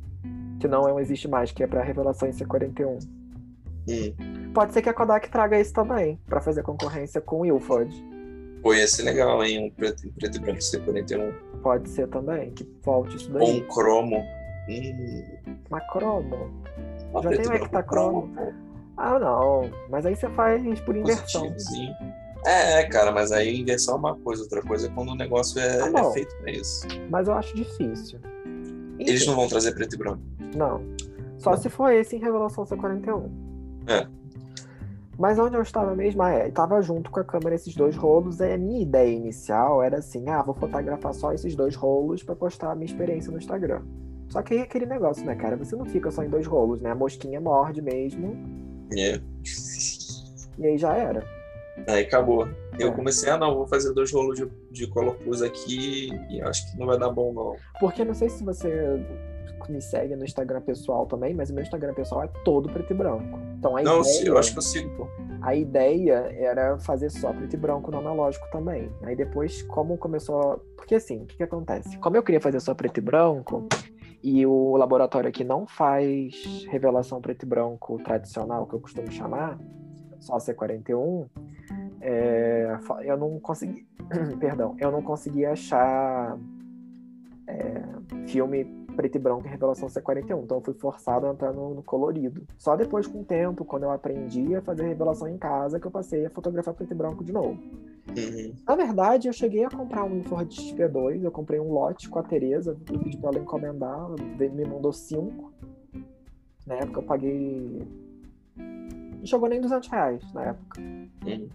Que 0.61 0.69
não 0.69 0.99
existe 0.99 1.29
mais, 1.29 1.53
que 1.53 1.63
é 1.63 1.67
para 1.67 1.83
revelação 1.83 2.29
em 2.29 2.33
C41. 2.33 2.99
Uhum. 3.89 4.53
Pode 4.53 4.73
ser 4.73 4.83
que 4.83 4.89
a 4.89 4.95
Kodak 4.95 5.31
traga 5.31 5.59
esse 5.59 5.73
também, 5.73 6.21
para 6.27 6.41
fazer 6.41 6.63
concorrência 6.63 7.21
com 7.21 7.41
o 7.41 7.47
Ilford. 7.47 7.93
Pô, 8.63 8.75
ia 8.75 8.87
ser 8.87 9.03
legal, 9.03 9.43
hein? 9.45 9.67
Um 9.67 9.71
preto, 9.71 10.09
preto 10.19 10.37
e 10.37 10.41
branco 10.41 10.59
C41. 10.59 11.33
Pode 11.63 11.89
ser 11.89 12.09
também, 12.09 12.51
que 12.51 12.69
volte 12.83 13.17
isso 13.17 13.31
daí. 13.31 13.43
Ou 13.43 13.51
um 13.57 13.61
cromo. 13.69 14.25
Hum. 14.69 15.25
Uma 15.71 15.81
cromo. 15.81 16.51
Uma 17.11 17.23
Já 17.23 17.31
tem 17.31 17.49
um 17.49 17.53
hectacromo. 17.53 18.55
Ah, 18.97 19.19
não. 19.19 19.71
Mas 19.89 20.05
aí 20.05 20.17
você 20.17 20.29
faz 20.31 20.81
por 20.81 20.97
inversão. 20.97 21.55
É, 22.45 22.85
cara, 22.85 23.11
mas 23.13 23.33
aí 23.33 23.61
inversão 23.61 23.95
é 23.95 23.99
uma 23.99 24.17
coisa, 24.17 24.43
outra 24.43 24.63
coisa 24.63 24.87
é 24.87 24.91
quando 24.91 25.11
o 25.11 25.15
negócio 25.15 25.61
é, 25.61 25.91
tá 25.91 26.01
é 26.01 26.13
feito 26.13 26.37
pra 26.37 26.51
isso. 26.51 26.87
Mas 27.11 27.29
eu 27.29 27.35
acho 27.35 27.55
difícil. 27.55 28.21
Enfim. 28.99 29.11
Eles 29.11 29.27
não 29.27 29.35
vão 29.35 29.49
trazer 29.49 29.73
preto 29.73 29.95
e 29.95 29.99
branco. 29.99 30.23
Não. 30.55 30.83
Só 31.39 31.51
não. 31.51 31.57
se 31.59 31.69
for 31.69 31.93
esse 31.93 32.17
em 32.17 32.21
Revelação 32.21 32.65
C41. 32.65 33.31
É. 33.87 34.07
Mas 35.19 35.37
onde 35.37 35.57
eu 35.57 35.63
estava 35.63 35.97
mesmo, 35.97 36.23
é, 36.23 36.47
estava 36.47 36.81
junto 36.81 37.11
com 37.11 37.19
a 37.19 37.25
câmera 37.25 37.57
esses 37.57 37.75
dois 37.75 37.97
rolos, 37.97 38.39
e 38.39 38.53
a 38.53 38.57
minha 38.57 38.81
ideia 38.81 39.13
inicial 39.13 39.83
era 39.83 39.99
assim, 39.99 40.29
ah, 40.29 40.43
vou 40.43 40.55
fotografar 40.55 41.13
só 41.13 41.33
esses 41.33 41.57
dois 41.57 41.75
rolos 41.75 42.23
para 42.23 42.37
postar 42.37 42.71
a 42.71 42.75
minha 42.77 42.87
experiência 42.87 43.33
no 43.33 43.39
Instagram. 43.39 43.83
Só 44.29 44.43
que 44.43 44.55
aí 44.55 44.61
aquele 44.61 44.87
negócio, 44.87 45.27
né, 45.27 45.35
cara, 45.35 45.57
você 45.57 45.75
não 45.75 45.85
fica 45.85 46.11
só 46.13 46.23
em 46.23 46.29
dois 46.29 46.47
rolos, 46.47 46.81
né? 46.81 46.93
A 46.93 46.95
mosquinha 46.95 47.41
morde 47.41 47.83
mesmo. 47.83 48.37
É. 48.97 49.21
E 50.57 50.67
aí 50.67 50.79
já 50.79 50.95
era. 50.95 51.25
Aí 51.89 52.05
acabou. 52.05 52.49
Eu 52.79 52.89
é. 52.89 52.93
comecei, 52.93 53.29
ah 53.29 53.39
não, 53.39 53.57
vou 53.57 53.67
fazer 53.67 53.93
dois 53.95 54.13
rolos 54.13 54.39
de, 54.39 54.49
de 54.71 54.87
color 54.87 55.17
aqui 55.45 56.11
e 56.31 56.41
acho 56.43 56.71
que 56.71 56.79
não 56.79 56.87
vai 56.87 56.99
dar 56.99 57.11
bom 57.11 57.33
não. 57.33 57.57
Porque 57.81 58.05
não 58.05 58.15
sei 58.15 58.29
se 58.29 58.45
você 58.45 59.01
me 59.71 59.81
segue 59.81 60.17
no 60.17 60.25
Instagram 60.25 60.61
pessoal 60.61 61.07
também, 61.07 61.35
mas 61.35 61.51
o 61.51 61.55
meu 61.55 61.63
Instagram 61.63 61.95
pessoal 61.95 62.25
é 62.25 62.29
todo 62.45 62.69
preto 62.69 62.93
e 62.93 62.97
branco. 62.97 63.39
Então 63.59 63.77
a 63.77 63.83
Não, 63.83 64.01
ideia, 64.01 64.29
eu 64.29 64.39
acho 64.39 64.53
que 64.53 64.59
eu 64.59 64.63
sigo, 64.63 64.97
pô. 64.97 65.09
A 65.41 65.55
ideia 65.55 66.35
era 66.37 66.79
fazer 66.79 67.11
só 67.11 67.33
preto 67.33 67.55
e 67.55 67.57
branco 67.57 67.91
no 67.91 67.99
analógico 67.99 68.47
também. 68.51 68.91
Aí 69.03 69.15
depois, 69.15 69.63
como 69.63 69.97
começou. 69.97 70.59
Porque 70.77 70.97
assim, 70.97 71.23
o 71.23 71.27
que, 71.27 71.37
que 71.37 71.43
acontece? 71.43 71.97
Como 71.99 72.17
eu 72.17 72.23
queria 72.23 72.41
fazer 72.41 72.61
só 72.61 72.75
preto 72.75 72.99
e 72.99 73.01
branco, 73.01 73.69
e 74.23 74.45
o 74.45 74.77
laboratório 74.77 75.29
aqui 75.29 75.45
não 75.45 75.67
faz 75.67 76.67
revelação 76.69 77.21
preto 77.21 77.45
e 77.45 77.47
branco 77.47 77.99
tradicional, 78.03 78.67
que 78.67 78.75
eu 78.75 78.81
costumo 78.81 79.11
chamar, 79.11 79.59
só 80.19 80.39
C41, 80.39 81.29
é, 82.01 82.79
eu 83.05 83.17
não 83.17 83.39
consegui. 83.39 83.87
perdão, 84.41 84.77
eu 84.79 84.91
não 84.91 85.03
consegui 85.03 85.45
achar 85.45 86.39
é, 87.47 87.83
filme 88.27 88.78
preto 88.99 89.15
e 89.15 89.19
branco 89.21 89.47
em 89.47 89.51
Revelação 89.51 89.89
C41. 89.89 90.43
Então 90.43 90.57
eu 90.57 90.61
fui 90.61 90.75
forçado 90.75 91.25
a 91.25 91.31
entrar 91.31 91.53
no, 91.53 91.73
no, 91.73 91.83
colorido. 91.85 92.43
Só 92.59 92.75
depois, 92.75 93.07
com 93.07 93.21
o 93.21 93.25
tempo, 93.25 93.65
quando 93.65 93.85
eu 93.85 93.93
aprendi 93.93 94.57
a 94.57 94.61
fazer 94.61 94.89
revelação 94.89 95.29
em 95.29 95.39
casa, 95.39 95.79
que 95.79 95.87
eu 95.87 95.91
passei 95.91 96.27
a 96.27 96.31
fotografar 96.31 96.75
preto 96.75 96.91
e 96.91 96.97
branco 96.97 97.23
de 97.23 97.33
novo. 97.33 97.63
Uhum. 98.09 98.55
Na 98.67 98.75
verdade, 98.75 99.29
eu 99.29 99.33
cheguei 99.33 99.65
a 99.65 99.71
comprar 99.71 100.03
um 100.03 100.25
Ford 100.25 100.49
XP2, 100.49 101.23
eu 101.23 101.31
comprei 101.31 101.61
um 101.61 101.73
lote 101.73 102.09
com 102.09 102.19
a 102.19 102.25
Tereza, 102.25 102.73
eu 102.73 102.99
pedi 102.99 103.17
pra 103.19 103.31
ela 103.31 103.39
encomendar, 103.39 103.97
ela 103.97 104.17
me 104.51 104.65
mandou 104.65 104.93
cinco. 104.93 105.53
Na 106.67 106.75
época 106.75 106.99
eu 106.99 107.05
paguei. 107.05 107.87
Não 108.57 109.27
chegou 109.27 109.49
nem 109.49 109.61
200 109.61 109.89
reais 109.91 110.33
na 110.33 110.43
época. 110.43 110.81
Uhum. 110.81 111.49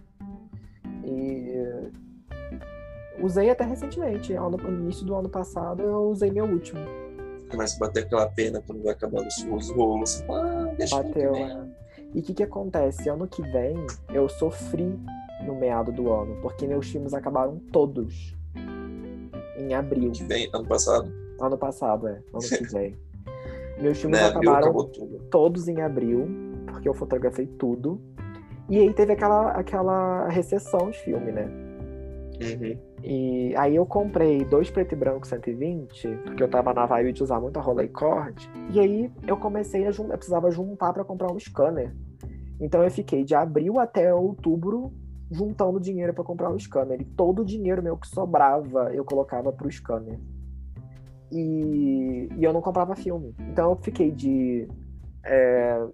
E 1.04 1.92
usei 3.22 3.50
até 3.50 3.64
recentemente, 3.64 4.32
no 4.32 4.80
início 4.80 5.04
do 5.04 5.14
ano 5.14 5.28
passado 5.28 5.82
eu 5.82 6.04
usei 6.04 6.30
meu 6.30 6.46
último. 6.46 7.03
Começa 7.54 7.76
a 7.76 7.86
bater 7.86 8.02
aquela 8.04 8.26
pena 8.26 8.60
quando 8.66 8.82
vai 8.82 8.92
acabando 8.92 9.28
os 9.28 9.70
rolos. 9.70 10.24
Ah, 10.28 10.74
deixa 10.76 11.00
Bateu, 11.00 11.36
é. 11.36 11.64
E 12.12 12.18
o 12.18 12.22
que, 12.22 12.34
que 12.34 12.42
acontece? 12.42 13.08
Ano 13.08 13.28
que 13.28 13.42
vem 13.42 13.76
eu 14.12 14.28
sofri 14.28 14.98
no 15.46 15.54
meado 15.54 15.92
do 15.92 16.12
ano, 16.12 16.36
porque 16.42 16.66
meus 16.66 16.90
filmes 16.90 17.14
acabaram 17.14 17.60
todos 17.70 18.36
em 19.56 19.72
abril. 19.72 20.10
Que 20.10 20.24
vem, 20.24 20.50
ano 20.52 20.66
passado? 20.66 21.12
Ano 21.40 21.56
passado, 21.56 22.08
é. 22.08 22.22
Ano 22.32 22.40
que 22.40 22.64
vem. 22.74 22.96
meus 23.80 23.98
filmes 23.98 24.20
né, 24.20 24.26
acabaram 24.26 24.90
todos 25.30 25.68
em 25.68 25.80
abril, 25.80 26.26
porque 26.66 26.88
eu 26.88 26.94
fotografei 26.94 27.46
tudo. 27.46 28.00
E 28.68 28.78
aí 28.78 28.92
teve 28.92 29.12
aquela, 29.12 29.52
aquela 29.52 30.28
recessão 30.28 30.90
de 30.90 30.98
filme, 30.98 31.30
né? 31.30 31.48
Uhum. 32.42 32.93
E 33.06 33.54
aí 33.56 33.76
eu 33.76 33.84
comprei 33.84 34.46
dois 34.46 34.70
preto 34.70 34.92
e 34.92 34.96
branco 34.96 35.26
120, 35.26 36.08
porque 36.24 36.42
eu 36.42 36.48
tava 36.48 36.72
na 36.72 36.86
vibe 36.86 37.12
de 37.12 37.22
usar 37.22 37.38
muito 37.38 37.58
a 37.58 37.62
Rolei 37.62 37.88
Cord. 37.88 38.50
E 38.72 38.80
aí 38.80 39.12
eu 39.26 39.36
comecei 39.36 39.86
a 39.86 39.90
juntar, 39.90 40.14
eu 40.14 40.16
precisava 40.16 40.50
juntar 40.50 40.90
para 40.94 41.04
comprar 41.04 41.30
um 41.30 41.38
scanner. 41.38 41.94
Então 42.58 42.82
eu 42.82 42.90
fiquei 42.90 43.22
de 43.22 43.34
abril 43.34 43.78
até 43.78 44.14
outubro 44.14 44.90
juntando 45.30 45.78
dinheiro 45.78 46.14
para 46.14 46.24
comprar 46.24 46.50
um 46.50 46.58
scanner. 46.58 46.98
E 46.98 47.04
todo 47.04 47.42
o 47.42 47.44
dinheiro 47.44 47.82
meu 47.82 47.98
que 47.98 48.08
sobrava 48.08 48.90
eu 48.94 49.04
colocava 49.04 49.52
pro 49.52 49.70
scanner. 49.70 50.18
E, 51.30 52.30
e 52.38 52.42
eu 52.42 52.54
não 52.54 52.62
comprava 52.62 52.96
filme. 52.96 53.34
Então 53.50 53.72
eu 53.72 53.76
fiquei 53.76 54.10
de. 54.10 54.66
É, 55.22 55.86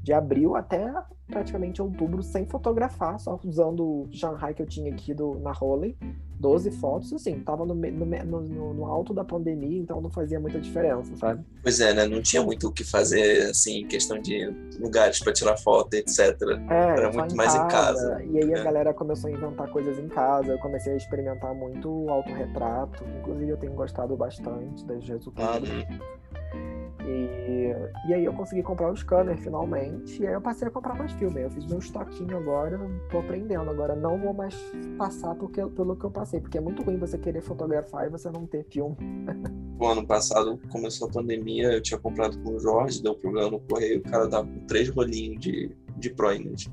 de 0.00 0.12
abril 0.12 0.54
até 0.54 0.90
praticamente 1.28 1.80
outubro 1.82 2.22
sem 2.22 2.46
fotografar, 2.46 3.20
só 3.20 3.38
usando 3.44 3.84
o 3.84 4.08
Shanghai 4.10 4.54
que 4.54 4.62
eu 4.62 4.66
tinha 4.66 4.90
aqui 4.90 5.12
do, 5.12 5.38
na 5.38 5.52
Holley, 5.52 5.96
12 6.40 6.70
fotos, 6.72 7.12
assim, 7.12 7.40
tava 7.40 7.66
no, 7.66 7.74
no, 7.74 8.06
no, 8.06 8.74
no, 8.74 8.86
alto 8.86 9.12
da 9.12 9.24
pandemia, 9.24 9.80
então 9.80 10.00
não 10.00 10.08
fazia 10.08 10.38
muita 10.38 10.60
diferença, 10.60 11.14
sabe? 11.16 11.44
Pois 11.62 11.80
é, 11.80 11.92
né? 11.92 12.06
Não 12.06 12.22
tinha 12.22 12.42
muito 12.42 12.68
o 12.68 12.72
que 12.72 12.84
fazer, 12.84 13.50
assim, 13.50 13.84
questão 13.86 14.18
de 14.18 14.46
lugares 14.78 15.18
para 15.18 15.32
tirar 15.32 15.56
foto, 15.56 15.94
etc. 15.94 16.18
É, 16.70 16.74
Era 16.74 17.12
muito 17.12 17.34
em 17.34 17.36
mais 17.36 17.52
casa, 17.54 17.64
em 17.64 17.68
casa. 17.68 18.24
E 18.24 18.38
aí 18.38 18.54
a 18.54 18.58
é. 18.58 18.64
galera 18.64 18.94
começou 18.94 19.28
a 19.28 19.32
inventar 19.32 19.68
coisas 19.70 19.98
em 19.98 20.08
casa, 20.08 20.52
eu 20.52 20.58
comecei 20.58 20.92
a 20.92 20.96
experimentar 20.96 21.54
muito 21.54 22.08
autorretrato, 22.08 23.04
inclusive 23.18 23.50
eu 23.50 23.56
tenho 23.56 23.72
gostado 23.72 24.16
bastante 24.16 24.84
dos 24.84 25.08
resultados. 25.08 25.68
Uhum. 25.68 25.98
E, 27.08 27.74
e 28.08 28.14
aí 28.14 28.24
eu 28.24 28.32
consegui 28.34 28.62
comprar 28.62 28.92
o 28.92 28.96
scanner 28.96 29.38
finalmente. 29.38 30.22
E 30.22 30.26
aí 30.26 30.34
eu 30.34 30.40
passei 30.40 30.68
a 30.68 30.70
comprar 30.70 30.94
mais 30.94 31.12
filme. 31.12 31.40
Eu 31.40 31.50
fiz 31.50 31.64
meu 31.66 31.78
estoquinho 31.78 32.36
agora, 32.36 32.78
tô 33.10 33.18
aprendendo. 33.18 33.70
Agora 33.70 33.96
não 33.96 34.18
vou 34.18 34.34
mais 34.34 34.54
passar 34.98 35.34
porque, 35.34 35.64
pelo 35.66 35.96
que 35.96 36.04
eu 36.04 36.10
passei, 36.10 36.40
porque 36.40 36.58
é 36.58 36.60
muito 36.60 36.82
ruim 36.82 36.98
você 36.98 37.16
querer 37.16 37.40
fotografar 37.40 38.06
e 38.06 38.10
você 38.10 38.30
não 38.30 38.46
ter 38.46 38.64
filme. 38.64 38.96
O 39.80 39.86
ano 39.86 40.06
passado 40.06 40.60
começou 40.70 41.08
a 41.08 41.10
pandemia, 41.10 41.72
eu 41.72 41.80
tinha 41.80 41.98
comprado 41.98 42.36
com 42.42 42.56
o 42.56 42.58
Jorge, 42.58 43.02
deu 43.02 43.14
problema 43.14 43.52
no 43.52 43.60
correio, 43.60 44.00
o 44.00 44.02
cara 44.02 44.28
tava 44.28 44.44
com 44.46 44.66
três 44.66 44.88
rolinhos 44.88 45.40
de, 45.40 45.70
de 45.96 46.10
Pro 46.10 46.32
Image. 46.32 46.68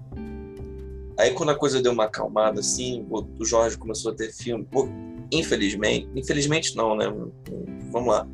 Aí 1.18 1.32
quando 1.34 1.50
a 1.50 1.56
coisa 1.56 1.82
deu 1.82 1.92
uma 1.92 2.06
acalmada, 2.06 2.60
assim, 2.60 3.06
o 3.10 3.46
Jorge 3.46 3.78
começou 3.78 4.12
a 4.12 4.16
ter 4.16 4.34
filme. 4.34 4.68
Infelizmente, 5.32 6.10
infelizmente 6.16 6.76
não, 6.76 6.96
né? 6.96 7.06
Vamos 7.92 8.10
lá 8.10 8.28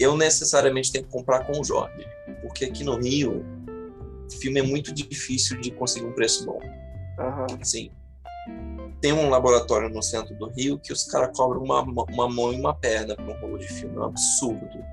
eu 0.00 0.16
necessariamente 0.16 0.90
tenho 0.90 1.04
que 1.04 1.10
comprar 1.10 1.44
com 1.44 1.60
o 1.60 1.62
Jorge, 1.62 2.06
porque 2.40 2.64
aqui 2.64 2.82
no 2.82 2.96
Rio, 2.96 3.44
filme 4.40 4.60
é 4.60 4.62
muito 4.62 4.92
difícil 4.94 5.60
de 5.60 5.70
conseguir 5.70 6.06
um 6.06 6.12
preço 6.12 6.46
bom. 6.46 6.58
Uhum. 7.18 7.58
Assim, 7.60 7.90
tem 9.00 9.12
um 9.12 9.28
laboratório 9.28 9.90
no 9.90 10.02
centro 10.02 10.34
do 10.36 10.48
Rio 10.48 10.78
que 10.78 10.92
os 10.92 11.04
caras 11.04 11.36
cobram 11.36 11.62
uma, 11.62 11.82
uma 11.82 12.28
mão 12.28 12.52
e 12.52 12.56
uma 12.56 12.74
perna 12.74 13.14
para 13.14 13.24
um 13.24 13.40
rolo 13.40 13.58
de 13.58 13.68
filme, 13.68 13.94
é 13.96 14.00
um 14.00 14.04
absurdo. 14.04 14.84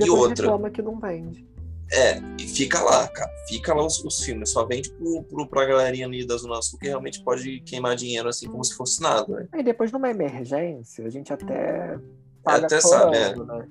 E, 0.00 0.04
e 0.04 0.10
outra. 0.10 0.44
reclama 0.44 0.70
que 0.70 0.80
não 0.80 0.98
vende. 1.00 1.44
É, 1.92 2.20
e 2.40 2.42
fica 2.48 2.80
lá, 2.82 3.06
cara. 3.08 3.30
Fica 3.48 3.72
lá 3.72 3.84
os, 3.86 4.04
os 4.04 4.20
filmes. 4.20 4.50
Só 4.50 4.64
vende 4.66 4.90
pro, 4.90 5.22
pro, 5.22 5.46
pra 5.46 5.64
galerinha 5.64 6.06
ali 6.06 6.26
da 6.26 6.36
Zona 6.36 6.60
Sul 6.60 6.78
que 6.80 6.88
realmente 6.88 7.22
pode 7.22 7.60
queimar 7.60 7.94
dinheiro 7.94 8.28
assim 8.28 8.48
como 8.48 8.64
se 8.64 8.74
fosse 8.74 9.00
nada. 9.00 9.32
Né? 9.32 9.48
E 9.58 9.62
depois 9.62 9.92
numa 9.92 10.10
emergência, 10.10 11.06
a 11.06 11.08
gente 11.08 11.32
até 11.32 11.96
paga 12.42 12.66
até 12.66 12.80
sabe, 12.80 13.16
é. 13.16 13.36
né? 13.36 13.68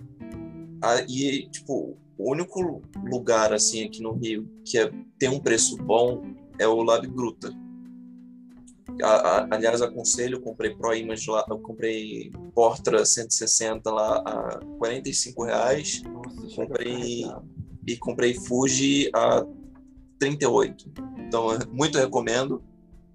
E, 1.07 1.49
tipo, 1.49 1.97
o 2.17 2.31
único 2.31 2.81
lugar, 3.03 3.53
assim, 3.53 3.85
aqui 3.85 4.01
no 4.01 4.13
Rio 4.13 4.49
que 4.63 4.77
é, 4.77 4.91
tem 5.19 5.29
um 5.29 5.39
preço 5.39 5.77
bom 5.77 6.23
é 6.57 6.67
o 6.67 6.81
Lab 6.81 7.05
Gruta. 7.07 7.53
A, 9.01 9.07
a, 9.07 9.55
aliás, 9.55 9.81
aconselho, 9.81 10.37
eu 10.37 10.41
comprei 10.41 10.73
Pro 10.73 10.95
Image 10.95 11.29
lá, 11.29 11.45
eu 11.49 11.59
comprei 11.59 12.31
Portra 12.53 13.05
160 13.05 13.91
lá 13.91 14.17
a 14.25 14.59
45 14.77 15.43
reais. 15.43 16.01
Nossa, 16.03 16.55
comprei, 16.55 17.25
e 17.85 17.97
comprei 17.97 18.33
Fuji 18.33 19.09
a 19.13 19.45
38. 20.19 20.91
Então, 21.27 21.47
muito 21.71 21.97
recomendo. 21.97 22.63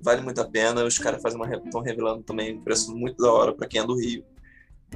Vale 0.02 0.22
muito 0.22 0.40
a 0.40 0.48
pena. 0.48 0.84
Os 0.84 0.98
caras 0.98 1.22
estão 1.24 1.82
revelando 1.82 2.22
também 2.22 2.56
um 2.56 2.62
preço 2.62 2.94
muito 2.94 3.22
da 3.22 3.32
hora 3.32 3.54
para 3.54 3.68
quem 3.68 3.80
é 3.80 3.86
do 3.86 3.98
Rio 3.98 4.24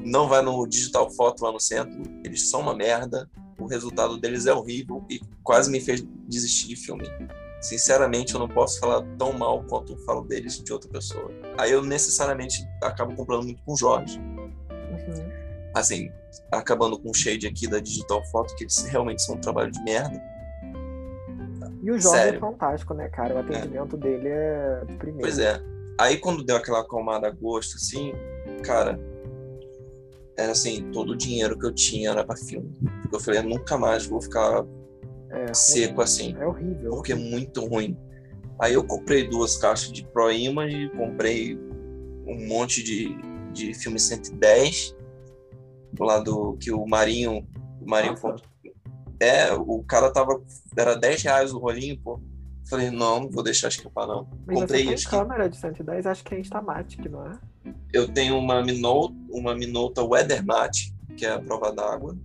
não 0.03 0.29
vai 0.29 0.43
no 0.43 0.67
Digital 0.67 1.11
Foto 1.11 1.45
lá 1.45 1.53
no 1.53 1.61
centro, 1.61 2.03
eles 2.25 2.49
são 2.49 2.61
uma 2.61 2.75
merda, 2.75 3.29
o 3.59 3.67
resultado 3.67 4.19
deles 4.19 4.47
é 4.47 4.53
horrível 4.53 5.05
e 5.09 5.21
quase 5.43 5.71
me 5.71 5.81
fez 5.81 6.05
desistir 6.29 6.69
de 6.69 6.77
filme. 6.77 7.05
Sinceramente, 7.61 8.35
eu 8.35 8.41
não 8.41 8.49
posso 8.49 8.79
falar 8.79 9.03
tão 9.17 9.33
mal 9.33 9.65
quanto 9.65 9.93
eu 9.93 9.99
falo 9.99 10.23
deles 10.23 10.63
de 10.63 10.73
outra 10.73 10.91
pessoa. 10.91 11.31
Aí 11.57 11.73
eu 11.73 11.83
necessariamente 11.83 12.67
acabo 12.83 13.15
comprando 13.15 13.45
muito 13.45 13.63
com 13.63 13.73
o 13.73 13.77
Jorge. 13.77 14.19
Uhum. 14.19 15.33
Assim, 15.75 16.11
acabando 16.53 16.99
com 16.99 17.11
o 17.11 17.15
shade 17.15 17.47
aqui 17.47 17.67
da 17.67 17.81
Digital 17.81 18.23
Foto, 18.27 18.55
que 18.55 18.65
eles 18.65 18.85
realmente 18.85 19.23
são 19.23 19.37
um 19.37 19.41
trabalho 19.41 19.71
de 19.71 19.83
merda. 19.83 20.23
E 21.83 21.91
o 21.91 21.99
Jorge 21.99 22.19
é 22.19 22.23
Sério. 22.25 22.37
é 22.37 22.41
fantástico, 22.41 22.95
né, 22.95 23.09
cara? 23.09 23.35
O 23.35 23.39
atendimento 23.39 23.97
é. 23.97 23.99
dele 23.99 24.29
é 24.29 24.83
primeiro. 24.99 25.21
Pois 25.21 25.39
é. 25.39 25.61
Aí 25.99 26.19
quando 26.19 26.45
deu 26.45 26.57
aquela 26.57 26.81
acalmada 26.81 27.29
a 27.29 27.31
gosto, 27.31 27.77
assim, 27.77 28.13
cara, 28.63 28.99
era 30.37 30.53
assim, 30.53 30.91
todo 30.91 31.13
o 31.13 31.17
dinheiro 31.17 31.59
que 31.59 31.67
eu 31.67 31.75
tinha 31.75 32.11
era 32.11 32.25
para 32.25 32.37
filme. 32.37 32.73
Porque 33.03 33.17
eu 33.17 33.21
falei, 33.21 33.41
eu 33.41 33.45
nunca 33.45 33.79
mais 33.79 34.07
vou 34.07 34.21
ficar 34.21 34.65
é, 35.31 35.55
seco 35.55 35.97
ruim. 35.97 36.05
assim. 36.05 36.37
É 36.39 36.47
horrível. 36.47 36.91
Porque 36.91 37.13
é 37.13 37.17
muito 37.17 37.65
ruim. 37.67 37.97
Aí 38.61 38.75
eu 38.75 38.85
comprei 38.85 39.29
duas 39.29 39.57
caixas 39.57 39.93
de 39.93 40.05
Pro 40.07 40.31
Image, 40.31 40.91
comprei 40.97 41.59
um 42.27 42.47
monte 42.47 42.83
de, 42.83 43.17
de 43.53 43.75
filme 43.75 43.99
110, 43.99 44.97
lá 45.99 46.21
do 46.21 46.57
que 46.57 46.73
o 46.73 46.87
Marinho. 46.87 47.47
O 47.81 47.89
Marinho 47.89 48.15
É, 49.21 49.53
o 49.53 49.83
cara 49.83 50.13
tava. 50.13 50.43
Era 50.77 50.95
10 50.95 51.23
reais 51.23 51.53
o 51.53 51.59
rolinho, 51.59 51.99
pô. 52.01 52.21
Falei, 52.69 52.91
não, 52.91 53.21
não 53.21 53.31
vou 53.31 53.43
deixar 53.43 53.69
escapar, 53.69 54.07
não. 54.07 54.27
Mas 54.47 54.61
Comprei 54.61 54.85
você 54.85 54.95
tem 54.95 55.05
câmera 55.05 55.49
de 55.49 55.57
110, 55.57 56.07
acho 56.07 56.25
que 56.25 56.35
é 56.35 56.41
Instamatic, 56.41 57.05
não 57.11 57.27
é? 57.27 57.39
Eu 57.93 58.09
tenho 58.09 58.39
uma 58.39 58.63
Minolta, 58.63 59.15
uma 59.31 59.55
Minolta 59.55 60.03
Weathermat, 60.03 60.93
que 61.17 61.27
é 61.27 61.31
a 61.31 61.41
prova 61.41 61.73
d'água. 61.73 62.17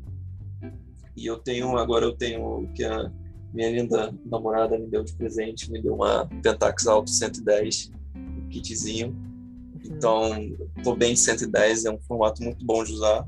E 1.15 1.25
eu 1.25 1.37
tenho, 1.37 1.77
agora 1.77 2.05
eu 2.05 2.15
tenho, 2.15 2.69
que 2.73 2.85
a 2.85 3.11
minha 3.53 3.69
linda 3.69 4.13
namorada 4.25 4.77
me 4.77 4.87
deu 4.87 5.03
de 5.03 5.13
presente, 5.13 5.69
me 5.69 5.81
deu 5.81 5.95
uma 5.95 6.25
Pentax 6.41 6.87
Alto 6.87 7.09
110, 7.09 7.91
um 8.15 8.47
kitzinho. 8.47 9.09
Uhum. 9.09 9.81
Então, 9.83 10.51
tô 10.83 10.95
bem 10.95 11.13
de 11.13 11.19
110, 11.19 11.85
é 11.85 11.91
um 11.91 11.99
formato 11.99 12.41
muito 12.41 12.65
bom 12.65 12.83
de 12.83 12.93
usar. 12.93 13.27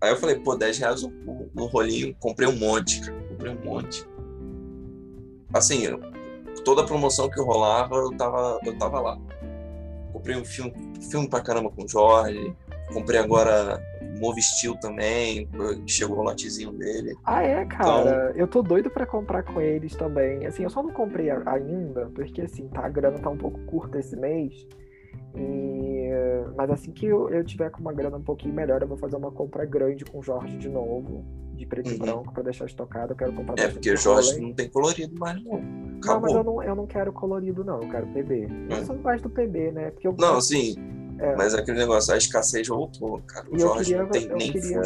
Aí 0.00 0.10
eu 0.10 0.16
falei, 0.16 0.38
pô, 0.38 0.54
10 0.54 0.78
reais 0.78 1.02
o, 1.02 1.12
o, 1.54 1.66
rolinho, 1.66 2.14
comprei 2.20 2.46
um 2.46 2.56
monte, 2.56 3.00
cara. 3.00 3.20
Comprei 3.28 3.52
um 3.52 3.64
monte. 3.64 4.06
Assim, 5.52 5.84
eu, 5.84 6.00
toda 6.66 6.82
a 6.82 6.84
promoção 6.84 7.30
que 7.30 7.40
rolava, 7.40 7.94
eu 7.94 8.10
tava, 8.16 8.58
eu 8.66 8.76
tava 8.76 9.00
lá. 9.00 9.16
Comprei 10.12 10.36
um 10.36 10.44
filme, 10.44 10.74
filme 11.08 11.30
pra 11.30 11.40
caramba 11.40 11.70
com 11.70 11.84
o 11.84 11.88
Jorge. 11.88 12.52
Comprei 12.92 13.20
agora 13.20 13.80
Move 14.18 14.42
Steel 14.42 14.76
também, 14.80 15.48
chegou 15.86 16.18
o 16.18 16.22
lotezinho 16.22 16.72
dele. 16.72 17.14
Ah, 17.24 17.44
é, 17.44 17.64
cara? 17.66 18.00
Então... 18.00 18.36
Eu 18.36 18.48
tô 18.48 18.62
doido 18.62 18.90
para 18.90 19.06
comprar 19.06 19.44
com 19.44 19.60
eles 19.60 19.94
também. 19.94 20.44
Assim, 20.44 20.64
eu 20.64 20.70
só 20.70 20.82
não 20.82 20.90
comprei 20.90 21.30
ainda, 21.30 22.06
porque 22.12 22.42
assim, 22.42 22.66
tá, 22.66 22.84
a 22.84 22.88
grana 22.88 23.20
tá 23.20 23.30
um 23.30 23.36
pouco 23.36 23.60
curta 23.66 24.00
esse 24.00 24.16
mês. 24.16 24.66
E... 25.36 26.10
Mas 26.56 26.70
assim 26.70 26.90
que 26.90 27.06
eu, 27.06 27.30
eu 27.30 27.44
tiver 27.44 27.70
com 27.70 27.80
uma 27.80 27.92
grana 27.92 28.16
um 28.16 28.22
pouquinho 28.22 28.54
melhor, 28.54 28.82
eu 28.82 28.88
vou 28.88 28.98
fazer 28.98 29.14
uma 29.14 29.30
compra 29.30 29.64
grande 29.64 30.04
com 30.04 30.18
o 30.18 30.22
Jorge 30.22 30.56
de 30.56 30.68
novo, 30.68 31.24
de 31.56 31.66
preto 31.66 31.88
uhum. 31.88 31.94
e 31.94 31.98
branco, 31.98 32.32
pra 32.32 32.42
deixar 32.42 32.66
estocado. 32.66 33.12
Eu 33.12 33.16
quero 33.16 33.32
comprar 33.32 33.58
É, 33.58 33.68
porque 33.68 33.90
o 33.90 33.96
Jorge 33.96 34.38
não 34.40 34.52
tem 34.52 34.68
colorido 34.68 35.18
mais, 35.18 35.42
não. 35.42 35.54
Acabou. 35.98 36.00
Não, 36.04 36.20
mas 36.20 36.32
eu 36.32 36.44
não, 36.44 36.62
eu 36.62 36.74
não 36.76 36.86
quero 36.86 37.12
colorido, 37.12 37.64
não. 37.64 37.82
Eu 37.82 37.88
quero 37.88 38.06
PB. 38.08 38.48
Eu 38.70 38.76
é. 38.76 38.84
só 38.84 38.94
gosto 38.94 39.22
do 39.24 39.30
PB, 39.30 39.72
né? 39.72 39.90
Porque 39.90 40.06
eu 40.06 40.14
não, 40.18 40.40
sim. 40.40 40.74
É. 41.18 41.34
Mas 41.34 41.54
é 41.54 41.60
aquele 41.60 41.78
negócio, 41.78 42.12
a 42.12 42.18
escassez 42.18 42.68
voltou, 42.68 43.22
cara. 43.26 43.46
O 43.50 43.58
Jorge 43.58 43.94
queria, 43.94 44.02
não 44.02 44.10
tem 44.10 44.26
eu 44.26 44.36
nem 44.36 44.52
queria, 44.52 44.80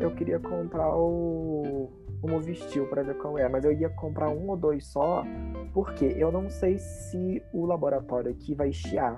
Eu 0.00 0.10
queria 0.10 0.38
comprar 0.40 0.96
o, 0.96 1.88
o 2.20 2.28
Movistil 2.28 2.86
pra 2.86 3.02
ver 3.02 3.16
qual 3.18 3.38
é, 3.38 3.48
mas 3.48 3.64
eu 3.64 3.72
ia 3.72 3.88
comprar 3.88 4.28
um 4.28 4.48
ou 4.50 4.56
dois 4.56 4.86
só, 4.86 5.24
porque 5.72 6.04
eu 6.04 6.32
não 6.32 6.50
sei 6.50 6.78
se 6.78 7.40
o 7.52 7.64
laboratório 7.64 8.30
aqui 8.30 8.54
vai 8.54 8.72
chiar. 8.72 9.16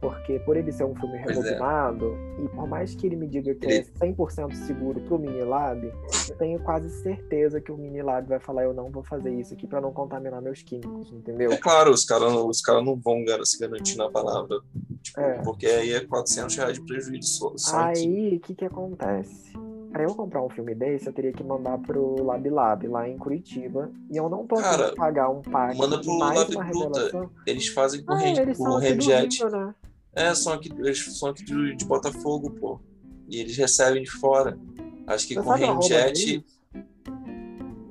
Porque 0.00 0.38
por 0.40 0.56
ele 0.56 0.70
ser 0.72 0.84
um 0.84 0.94
filme 0.94 1.16
rebobinado, 1.18 2.14
é. 2.38 2.44
e 2.44 2.48
por 2.48 2.66
mais 2.68 2.94
que 2.94 3.06
ele 3.06 3.16
me 3.16 3.26
diga 3.26 3.54
que 3.54 3.64
ele... 3.64 3.74
é 3.76 4.06
100% 4.06 4.54
seguro 4.54 5.00
pro 5.00 5.18
Minilab, 5.18 5.90
eu 6.28 6.36
tenho 6.36 6.58
quase 6.60 6.90
certeza 7.02 7.60
que 7.60 7.72
o 7.72 7.76
Minilab 7.76 8.28
vai 8.28 8.38
falar 8.38 8.64
eu 8.64 8.74
não 8.74 8.90
vou 8.90 9.02
fazer 9.02 9.32
isso 9.32 9.54
aqui 9.54 9.66
para 9.66 9.80
não 9.80 9.92
contaminar 9.92 10.42
meus 10.42 10.62
químicos, 10.62 11.10
entendeu? 11.12 11.50
É 11.50 11.56
claro, 11.56 11.90
os 11.90 12.04
caras 12.04 12.32
os 12.32 12.60
cara 12.60 12.82
não 12.82 12.96
vão 12.96 13.24
se 13.44 13.58
garantir 13.58 13.96
na 13.96 14.10
palavra, 14.10 14.60
tipo, 15.02 15.20
é. 15.20 15.42
porque 15.42 15.66
aí 15.66 15.92
é 15.92 16.00
400 16.04 16.56
reais 16.56 16.74
de 16.74 16.84
prejuízo 16.84 17.52
só. 17.56 17.78
aí, 17.78 18.36
o 18.36 18.40
que 18.40 18.54
que 18.54 18.64
acontece? 18.64 19.56
Para 19.96 20.02
eu 20.02 20.14
comprar 20.14 20.42
um 20.42 20.50
filme 20.50 20.74
desse, 20.74 21.06
eu 21.06 21.12
teria 21.12 21.32
que 21.32 21.42
mandar 21.42 21.78
pro 21.78 22.22
Lab 22.22 22.46
Lab, 22.50 22.86
lá 22.86 23.08
em 23.08 23.16
Curitiba. 23.16 23.90
E 24.10 24.16
eu 24.18 24.28
não 24.28 24.46
tô 24.46 24.56
Cara, 24.56 24.94
pagar 24.94 25.30
um 25.30 25.40
pack. 25.40 25.78
Manda 25.78 25.98
pro 25.98 26.18
Lab 26.18 26.54
Bruta. 26.54 27.30
Eles 27.46 27.68
fazem 27.68 28.04
com 28.04 28.12
ah, 28.12 28.18
com 28.54 28.76
Remjet. 28.76 29.42
Né? 29.46 29.74
É, 30.16 30.34
são 30.34 30.54
aqui, 30.54 30.72
eles 30.78 31.18
são 31.18 31.28
aqui 31.28 31.44
de, 31.44 31.76
de, 31.76 31.84
Botafogo, 31.84 32.50
pô. 32.50 32.80
E 33.28 33.38
eles 33.38 33.56
recebem 33.56 34.02
de 34.02 34.10
fora. 34.10 34.58
Acho 35.06 35.28
que 35.28 35.34
Você 35.34 35.42
com 35.42 35.52
Remjet. 35.52 36.44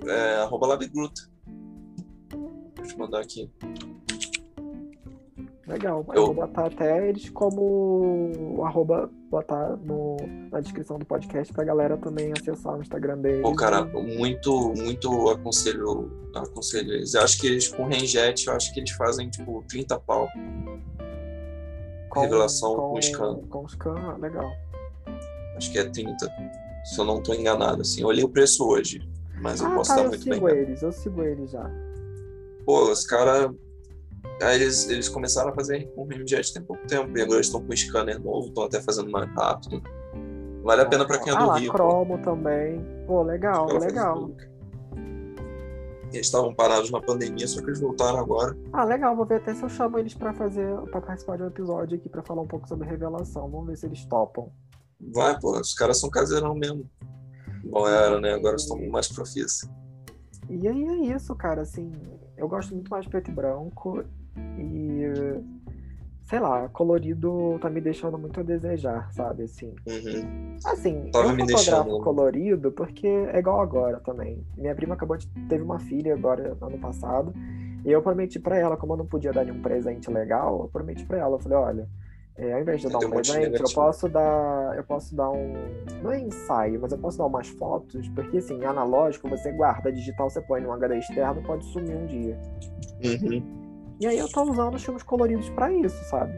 É, 0.07 0.35
arroba 0.37 0.67
Labgruta. 0.67 1.21
Deixa 2.77 2.93
eu 2.93 2.97
mandar 2.97 3.21
aqui. 3.21 3.49
Legal. 5.67 6.03
Eu... 6.09 6.13
eu, 6.15 6.25
vou 6.27 6.33
botar 6.33 6.67
até 6.67 7.09
eles 7.09 7.29
como 7.29 8.61
arroba, 8.63 9.09
botar 9.29 9.77
no, 9.77 10.17
na 10.51 10.59
descrição 10.61 10.97
do 10.97 11.05
podcast 11.05 11.53
pra 11.53 11.63
galera 11.63 11.97
também 11.97 12.31
acessar 12.31 12.75
o 12.75 12.81
Instagram 12.81 13.19
deles. 13.19 13.41
Pô, 13.41 13.55
cara, 13.55 13.85
muito, 13.85 14.73
muito 14.75 15.29
aconselho, 15.29 16.11
aconselho 16.35 16.91
eles. 16.91 17.13
Eu 17.13 17.21
acho 17.21 17.39
que 17.39 17.47
eles 17.47 17.67
com 17.67 17.85
Renjet, 17.85 18.47
eu 18.47 18.53
acho 18.53 18.73
que 18.73 18.79
eles 18.79 18.91
fazem 18.91 19.29
tipo 19.29 19.63
30 19.67 19.99
pau. 19.99 20.27
Com, 22.15 22.21
Revelação 22.21 22.75
com, 22.75 22.89
com 22.89 23.01
scan. 23.01 23.35
Com 23.49 23.67
scan, 23.67 23.95
ah, 23.95 24.17
legal. 24.17 24.51
Acho 25.55 25.71
que 25.71 25.77
é 25.77 25.83
30. 25.83 26.27
Se 26.85 26.99
eu 26.99 27.05
não 27.05 27.21
tô 27.21 27.33
enganado, 27.33 27.81
assim. 27.81 28.01
Eu 28.01 28.07
olhei 28.07 28.23
o 28.23 28.29
preço 28.29 28.67
hoje, 28.67 29.07
mas 29.41 29.61
ah, 29.61 29.69
eu 29.69 29.75
posso 29.75 29.89
tá, 29.89 29.95
estar 29.95 30.05
eu 30.05 30.09
muito 30.09 30.25
bem. 30.25 30.33
Sigo 30.33 30.49
eles, 30.49 30.81
eu 30.81 30.91
sigo 30.91 31.23
eles 31.23 31.51
já. 31.51 31.69
Pô, 32.65 32.91
os 32.91 33.05
caras 33.05 33.51
Aí 34.41 34.55
eles, 34.55 34.89
eles 34.89 35.07
começaram 35.07 35.51
a 35.51 35.53
fazer 35.53 35.89
o 35.95 36.03
Remjet 36.05 36.53
tem 36.53 36.61
pouco 36.61 36.85
tempo, 36.87 37.17
e 37.17 37.21
agora 37.21 37.39
estão 37.39 37.61
com 37.61 37.71
um 37.71 37.75
scanner 37.75 38.21
novo, 38.21 38.47
estão 38.47 38.63
até 38.63 38.81
fazendo 38.81 39.09
mais 39.09 39.29
rápido. 39.33 39.81
Vale 40.63 40.81
a 40.81 40.85
pena 40.85 41.05
para 41.05 41.19
quem 41.19 41.31
é 41.31 41.37
do 41.37 41.43
ah, 41.43 41.45
lá, 41.45 41.57
Rio. 41.57 41.71
Cromo 41.71 42.17
pô. 42.17 42.23
também. 42.23 42.85
Pô, 43.05 43.21
legal, 43.21 43.67
legal. 43.77 44.31
Eles 46.17 46.27
estavam 46.27 46.53
parados 46.53 46.91
na 46.91 47.01
pandemia, 47.01 47.47
só 47.47 47.61
que 47.61 47.67
eles 47.67 47.79
voltaram 47.79 48.19
agora. 48.19 48.57
Ah, 48.71 48.83
legal, 48.83 49.15
vou 49.15 49.25
ver 49.25 49.35
até 49.35 49.53
se 49.53 49.63
eu 49.63 49.69
chamo 49.69 49.99
eles 49.99 50.13
para 50.13 50.33
fazer, 50.33 50.75
para 50.91 51.01
participar 51.01 51.37
de 51.37 51.43
um 51.43 51.47
episódio 51.47 51.97
aqui 51.97 52.09
para 52.09 52.23
falar 52.23 52.41
um 52.41 52.47
pouco 52.47 52.67
sobre 52.67 52.87
revelação. 52.87 53.49
Vamos 53.49 53.67
ver 53.67 53.77
se 53.77 53.85
eles 53.85 54.05
topam. 54.05 54.49
Vai, 55.13 55.39
pô, 55.39 55.59
os 55.59 55.73
caras 55.73 55.99
são 55.99 56.09
caseirão 56.09 56.55
mesmo. 56.55 56.89
Bom, 57.63 57.87
era, 57.87 58.19
né? 58.19 58.33
Agora 58.33 58.55
estão 58.55 58.77
mais 58.89 59.07
profissa. 59.07 59.69
E 60.49 60.67
aí 60.67 60.83
é 60.83 61.15
isso, 61.15 61.35
cara, 61.35 61.61
assim, 61.61 61.91
eu 62.37 62.47
gosto 62.47 62.73
muito 62.73 62.89
mais 62.89 63.05
de 63.05 63.09
preto 63.09 63.31
e 63.31 63.33
branco 63.33 64.03
e 64.57 65.03
sei 66.25 66.39
lá, 66.39 66.67
colorido 66.69 67.57
tá 67.59 67.69
me 67.69 67.79
deixando 67.79 68.17
muito 68.17 68.39
a 68.39 68.43
desejar, 68.43 69.11
sabe? 69.13 69.43
Assim, 69.43 69.75
uhum. 69.85 70.57
assim 70.65 71.09
Tava 71.11 71.25
eu 71.25 71.37
fotografo 71.37 71.45
deixando... 71.45 72.01
colorido 72.01 72.71
porque 72.71 73.07
é 73.07 73.37
igual 73.37 73.61
agora 73.61 73.99
também. 73.99 74.43
Minha 74.57 74.75
prima 74.75 74.95
acabou 74.95 75.17
de 75.17 75.27
teve 75.47 75.63
uma 75.63 75.79
filha 75.79 76.13
agora 76.13 76.57
ano 76.59 76.79
passado 76.79 77.31
e 77.85 77.91
eu 77.91 78.01
prometi 78.01 78.39
para 78.39 78.57
ela, 78.57 78.75
como 78.75 78.93
eu 78.93 78.97
não 78.97 79.05
podia 79.05 79.31
dar 79.31 79.45
nenhum 79.45 79.61
presente 79.61 80.09
legal, 80.09 80.61
eu 80.61 80.67
prometi 80.67 81.05
para 81.05 81.19
ela, 81.19 81.35
eu 81.35 81.39
falei, 81.39 81.57
olha, 81.57 81.89
é, 82.35 82.53
ao 82.53 82.59
invés 82.59 82.81
de 82.81 82.89
dar 82.89 82.97
um 82.97 83.09
presente, 83.11 83.61
eu 83.61 83.73
posso 83.73 84.09
dar, 84.09 84.75
eu 84.75 84.83
posso 84.83 85.15
dar 85.15 85.29
um, 85.29 85.53
não 86.01 86.11
é 86.11 86.19
ensaio, 86.19 86.81
mas 86.81 86.91
eu 86.91 86.97
posso 86.97 87.19
dar 87.19 87.27
umas 87.27 87.47
fotos, 87.49 88.09
porque 88.09 88.39
assim, 88.39 88.65
analógico 88.65 89.29
você 89.29 89.51
guarda, 89.51 89.91
digital 89.91 90.29
você 90.29 90.41
põe 90.41 90.59
num 90.61 90.73
HD 90.73 90.97
externo, 90.97 91.43
pode 91.43 91.63
sumir 91.65 91.95
um 91.95 92.07
dia. 92.07 92.37
Uhum. 93.03 93.64
E 93.99 94.07
aí 94.07 94.17
eu 94.17 94.29
tô 94.29 94.43
usando 94.43 94.75
os 94.75 94.83
filmes 94.83 95.03
coloridos 95.03 95.49
para 95.49 95.71
isso, 95.71 96.03
sabe? 96.05 96.33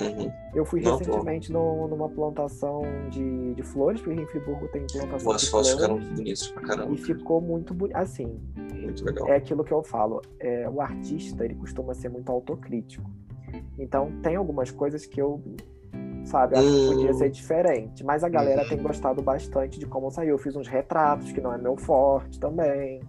Uhum. 0.00 0.32
Eu 0.54 0.64
fui 0.64 0.80
Não, 0.80 0.96
recentemente 0.96 1.52
no, 1.52 1.86
numa 1.86 2.08
plantação 2.08 2.82
de, 3.10 3.54
de 3.54 3.62
flores, 3.62 4.00
porque 4.00 4.20
em 4.20 4.26
Friburgo 4.26 4.66
tem 4.68 4.86
plantação 4.86 5.32
As 5.32 5.42
de 5.42 5.50
fotos 5.50 5.70
ficaram 5.70 5.98
bonitas 5.98 6.48
pra 6.48 6.62
caramba. 6.62 6.94
E 6.94 6.96
ficou 6.96 7.40
muito 7.40 7.74
bonito. 7.74 7.96
Assim, 7.96 8.40
muito 8.56 9.04
legal. 9.04 9.28
é 9.28 9.36
aquilo 9.36 9.62
que 9.62 9.72
eu 9.72 9.82
falo. 9.82 10.22
É, 10.38 10.68
o 10.68 10.80
artista, 10.80 11.44
ele 11.44 11.54
costuma 11.54 11.94
ser 11.94 12.08
muito 12.08 12.30
autocrítico. 12.32 13.10
Então, 13.78 14.12
tem 14.22 14.36
algumas 14.36 14.70
coisas 14.70 15.04
que 15.06 15.20
eu, 15.20 15.42
sabe, 16.24 16.56
acho 16.56 16.66
que 16.66 16.94
podia 16.94 17.12
ser 17.14 17.26
hum. 17.26 17.30
diferente. 17.30 18.04
Mas 18.04 18.24
a 18.24 18.28
galera 18.28 18.62
uhum. 18.62 18.68
tem 18.68 18.78
gostado 18.78 19.22
bastante 19.22 19.78
de 19.78 19.86
como 19.86 20.10
saiu. 20.10 20.30
Eu 20.30 20.38
fiz 20.38 20.56
uns 20.56 20.68
retratos, 20.68 21.30
que 21.32 21.40
não 21.40 21.52
é 21.52 21.58
meu 21.58 21.76
forte 21.76 22.38
também. 22.40 23.00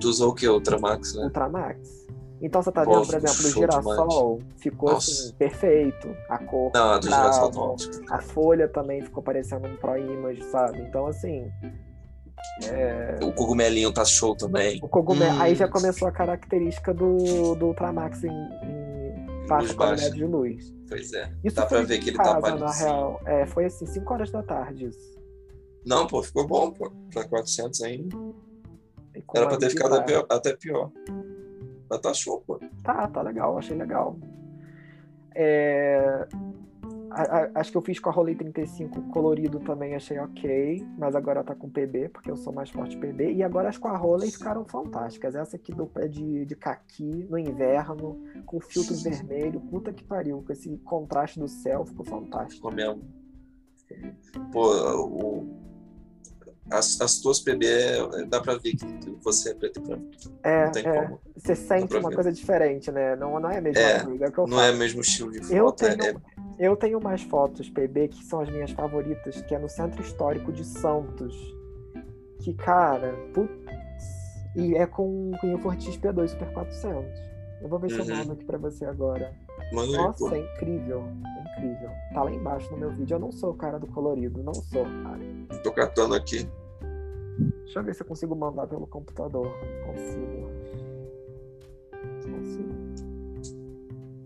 Tu 0.00 0.08
usou 0.08 0.30
o 0.30 0.34
que? 0.34 0.48
Ultramax, 0.48 1.14
né? 1.14 1.24
Ultramax. 1.24 2.05
Então 2.40 2.62
você 2.62 2.70
tá 2.70 2.84
vendo, 2.84 3.06
por 3.06 3.14
exemplo, 3.14 3.46
o 3.46 3.50
girassol 3.50 4.38
demais. 4.38 4.60
ficou 4.60 4.90
assim, 4.90 5.32
perfeito. 5.34 6.14
A 6.28 6.38
cor. 6.38 6.70
Não, 6.74 6.90
a 6.90 6.98
do 6.98 7.06
girassol 7.06 7.50
não. 7.52 7.76
A 8.10 8.20
folha 8.20 8.68
também 8.68 9.02
ficou 9.02 9.22
parecendo 9.22 9.66
um 9.66 9.76
Pro 9.76 9.96
Image, 9.96 10.42
sabe? 10.44 10.80
Então, 10.80 11.06
assim. 11.06 11.50
É... 12.64 13.18
O 13.22 13.32
cogumelinho 13.32 13.92
tá 13.92 14.04
show 14.04 14.36
também. 14.36 14.78
O 14.82 14.88
cogumelo. 14.88 15.36
Hum. 15.36 15.40
Aí 15.40 15.54
já 15.54 15.66
começou 15.66 16.06
a 16.06 16.12
característica 16.12 16.92
do, 16.92 17.54
do 17.54 17.66
Ultramax 17.66 18.22
em, 18.24 18.28
em 18.30 19.46
faixa 19.48 19.74
qualidade 19.74 20.14
de 20.14 20.24
luz. 20.24 20.74
Pois 20.88 21.12
é. 21.14 21.32
Isso 21.42 21.56
Dá 21.56 21.66
pra 21.66 21.82
ver 21.82 21.98
que 21.98 22.10
ele 22.10 22.18
tá 22.18 22.40
casa, 22.40 22.40
tá 22.40 22.56
Na 22.56 22.72
real, 22.72 23.20
é, 23.24 23.46
foi 23.46 23.64
assim, 23.64 23.86
5 23.86 24.12
horas 24.12 24.30
da 24.30 24.42
tarde 24.42 24.86
isso. 24.86 25.16
Não, 25.84 26.06
pô, 26.06 26.22
ficou 26.22 26.46
bom, 26.46 26.70
pô. 26.70 26.92
Pra 27.12 27.26
400 27.26 27.80
ainda. 27.82 28.16
Era 29.34 29.46
pra 29.46 29.56
ter 29.56 29.70
ficado 29.70 29.94
até 29.94 30.04
pior, 30.04 30.26
até 30.28 30.56
pior. 30.56 30.90
Mas 31.88 32.00
tá 32.00 32.12
show, 32.12 32.42
pô. 32.46 32.58
Tá, 32.82 33.06
tá 33.08 33.22
legal, 33.22 33.58
achei 33.58 33.76
legal. 33.76 34.16
É... 35.34 36.26
A, 37.10 37.22
a, 37.22 37.50
acho 37.60 37.70
que 37.70 37.78
eu 37.78 37.82
fiz 37.82 37.98
com 37.98 38.10
a 38.10 38.12
Rolei 38.12 38.34
35 38.34 39.00
colorido 39.10 39.58
também, 39.60 39.94
achei 39.94 40.18
ok, 40.18 40.86
mas 40.98 41.14
agora 41.14 41.42
tá 41.42 41.54
com 41.54 41.70
PB, 41.70 42.10
porque 42.10 42.30
eu 42.30 42.36
sou 42.36 42.52
mais 42.52 42.68
forte 42.68 42.96
PB. 42.96 43.32
E 43.32 43.42
agora 43.42 43.68
as 43.68 43.78
com 43.78 43.88
a 43.88 43.96
Rolei 43.96 44.30
ficaram 44.30 44.64
fantásticas. 44.64 45.34
Essa 45.34 45.56
aqui 45.56 45.72
do 45.72 45.86
pé 45.86 46.08
de, 46.08 46.44
de 46.44 46.56
caqui 46.56 47.26
no 47.30 47.38
inverno, 47.38 48.20
com 48.44 48.60
filtro 48.60 48.94
vermelho, 48.96 49.60
puta 49.60 49.92
que 49.92 50.04
pariu, 50.04 50.42
com 50.46 50.52
esse 50.52 50.76
contraste 50.78 51.38
do 51.38 51.48
céu, 51.48 51.86
ficou 51.86 52.04
fantástico. 52.04 52.68
Ficou 52.68 52.72
mesmo. 52.72 53.02
Pô, 54.52 54.66
o, 54.96 55.65
as, 56.70 57.00
as 57.00 57.18
tuas 57.18 57.40
PB 57.40 57.66
dá 58.28 58.40
pra 58.40 58.54
ver 58.54 58.74
que 58.74 58.86
você 59.22 59.50
é 59.50 59.54
preto 59.54 59.78
e 59.78 59.82
branco. 59.82 60.10
É, 60.42 60.64
não 60.64 60.72
tem 60.72 60.86
é. 60.86 61.02
como. 61.02 61.20
Você 61.36 61.54
sente 61.54 61.96
uma 61.96 62.08
ver. 62.08 62.14
coisa 62.14 62.32
diferente, 62.32 62.90
né? 62.90 63.14
Não, 63.16 63.38
não 63.38 63.50
é 63.50 63.58
a 63.58 63.60
mesma 63.60 63.80
é, 63.80 64.00
coisa. 64.00 64.24
É 64.24 64.46
não 64.48 64.60
é 64.60 64.70
o 64.70 64.76
mesmo 64.76 65.00
estilo 65.00 65.30
de 65.30 65.40
foto. 65.40 65.52
Eu 65.52 65.72
tenho, 65.72 66.02
é, 66.02 66.16
eu 66.58 66.76
tenho 66.76 67.00
mais 67.00 67.22
fotos 67.22 67.68
PB 67.70 68.08
que 68.08 68.24
são 68.24 68.40
as 68.40 68.48
minhas 68.48 68.70
favoritas, 68.72 69.40
que 69.42 69.54
é 69.54 69.58
no 69.58 69.68
Centro 69.68 70.02
Histórico 70.02 70.52
de 70.52 70.64
Santos. 70.64 71.36
Que, 72.40 72.52
cara, 72.54 73.14
putz, 73.32 73.50
e 74.56 74.74
é 74.74 74.86
com, 74.86 75.32
com 75.40 75.54
o 75.54 75.58
Fortis 75.58 75.96
P2 75.96 76.28
Super 76.28 76.52
400. 76.52 77.26
Eu 77.60 77.68
vou 77.68 77.78
ver 77.78 77.92
uhum. 77.92 78.04
seu 78.04 78.16
nome 78.16 78.32
aqui 78.32 78.44
pra 78.44 78.58
você 78.58 78.84
agora. 78.84 79.32
Manda 79.72 79.96
Nossa, 79.96 80.36
é 80.36 80.40
incrível. 80.40 81.04
É 81.04 81.58
incrível. 81.58 81.90
Tá 82.14 82.22
lá 82.22 82.30
embaixo 82.30 82.70
no 82.72 82.78
meu 82.78 82.90
vídeo. 82.92 83.14
Eu 83.16 83.18
não 83.20 83.32
sou 83.32 83.50
o 83.50 83.54
cara 83.54 83.78
do 83.78 83.86
colorido, 83.88 84.42
não 84.42 84.54
sou. 84.54 84.84
Ai, 85.06 85.58
Tô 85.62 85.72
catando 85.72 86.14
aqui. 86.14 86.48
Deixa 87.64 87.80
eu 87.80 87.84
ver 87.84 87.94
se 87.94 88.02
eu 88.02 88.06
consigo 88.06 88.34
mandar 88.36 88.66
pelo 88.66 88.86
computador. 88.86 89.52
Consigo. 89.84 90.48
Consigo. 92.22 92.74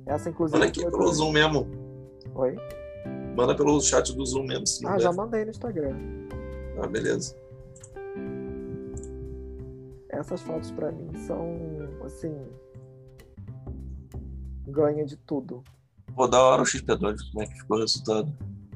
Essa, 0.06 0.28
inclusive. 0.30 0.58
Manda 0.58 0.68
aqui 0.70 0.84
pelo 0.90 1.12
Zoom 1.12 1.32
mesmo. 1.32 1.66
Oi? 2.34 2.56
Manda 3.36 3.54
pelo 3.56 3.80
chat 3.80 4.14
do 4.14 4.24
Zoom 4.26 4.44
mesmo. 4.44 4.66
Se 4.66 4.82
não 4.82 4.90
Ah, 4.90 4.96
der. 4.96 5.02
já 5.02 5.12
mandei 5.12 5.44
no 5.44 5.50
Instagram. 5.50 5.96
Ah, 6.82 6.86
beleza. 6.86 7.34
Essas 10.08 10.42
fotos 10.42 10.70
pra 10.72 10.90
mim 10.92 11.08
são, 11.26 11.56
assim. 12.04 12.34
Ganha 14.70 15.04
de 15.04 15.16
tudo. 15.16 15.62
Vou 16.14 16.28
dar 16.28 16.42
hora 16.42 16.62
o 16.62 16.64
XP2, 16.64 17.16
como 17.32 17.42
é 17.42 17.46
que 17.46 17.54
ficou 17.58 17.76
o 17.76 17.80
resultado. 17.80 18.32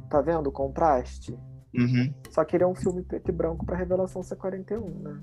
Tá 0.08 0.20
vendo 0.20 0.48
o 0.48 0.52
contraste? 0.52 1.36
Uhum. 1.76 2.12
Só 2.30 2.44
que 2.44 2.56
ele 2.56 2.64
é 2.64 2.66
um 2.66 2.74
filme 2.74 3.02
preto 3.02 3.28
e 3.28 3.32
branco 3.32 3.66
pra 3.66 3.76
Revelação 3.76 4.22
C41, 4.22 5.02
né? 5.02 5.20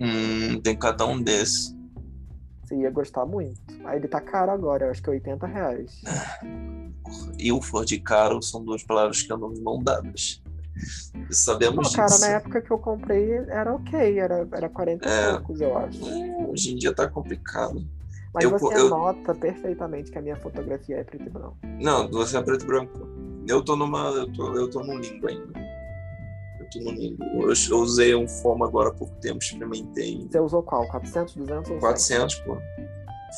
Hum, 0.00 0.60
tem 0.60 0.76
cada 0.76 1.06
um 1.06 1.20
desses. 1.22 1.74
Você 2.64 2.76
ia 2.76 2.90
gostar 2.90 3.24
muito. 3.24 3.60
Aí 3.84 3.96
ele 3.98 4.08
tá 4.08 4.20
caro 4.20 4.50
agora, 4.50 4.86
eu 4.86 4.90
acho 4.90 5.00
que 5.00 5.08
é 5.08 5.12
80 5.12 5.46
reais. 5.46 6.02
E 7.38 7.52
o 7.52 7.62
for 7.62 7.84
de 7.84 8.00
caro 8.00 8.42
são 8.42 8.64
duas 8.64 8.82
palavras 8.82 9.22
que 9.22 9.32
andam 9.32 9.52
mão 9.62 9.80
dadas. 9.82 10.42
Sabemos 11.30 11.86
Não, 11.86 11.92
cara, 11.92 12.08
disso. 12.08 12.20
na 12.22 12.26
época 12.32 12.60
que 12.60 12.70
eu 12.70 12.78
comprei 12.78 13.32
era 13.32 13.72
ok, 13.74 14.18
era, 14.18 14.46
era 14.52 14.68
40 14.68 15.08
É. 15.08 15.28
e 15.30 15.32
poucos, 15.36 15.60
eu 15.60 15.78
acho. 15.78 16.08
É, 16.08 16.46
Hoje 16.48 16.72
em 16.72 16.76
dia 16.76 16.92
tá 16.94 17.08
complicado. 17.08 17.86
Mas 18.36 18.44
Eu- 18.44 18.50
você 18.50 18.74
eu- 18.76 18.90
nota 18.90 19.34
perfeitamente 19.34 20.10
que 20.10 20.18
a 20.18 20.20
minha 20.20 20.36
fotografia 20.36 20.96
é 20.98 21.04
preto 21.04 21.24
e 21.26 21.30
branco. 21.30 21.56
Não, 21.80 22.06
você 22.10 22.36
é 22.36 22.42
preto 22.42 22.64
e 22.64 22.66
branco. 22.66 22.92
Eu 23.48 23.64
tô 23.64 23.74
numa. 23.76 24.10
Eu 24.10 24.30
tô, 24.30 24.54
eu 24.54 24.68
tô 24.68 24.80
num 24.84 24.98
limbo 24.98 25.26
ainda. 25.26 25.58
Eu 26.60 26.66
tô 26.70 26.78
num 26.80 26.90
limbo. 26.92 27.24
Eu, 27.24 27.54
eu 27.70 27.78
usei 27.78 28.14
um 28.14 28.28
FOMO 28.28 28.62
agora 28.64 28.90
há 28.90 28.92
pouco 28.92 29.14
tempo, 29.22 29.38
experimentei. 29.38 30.26
Você 30.30 30.38
usou 30.38 30.62
qual? 30.62 30.86
400, 30.86 31.34
200 31.34 31.70
ou 31.70 31.76
100? 31.76 31.80
400, 31.80 32.34
pô. 32.40 32.58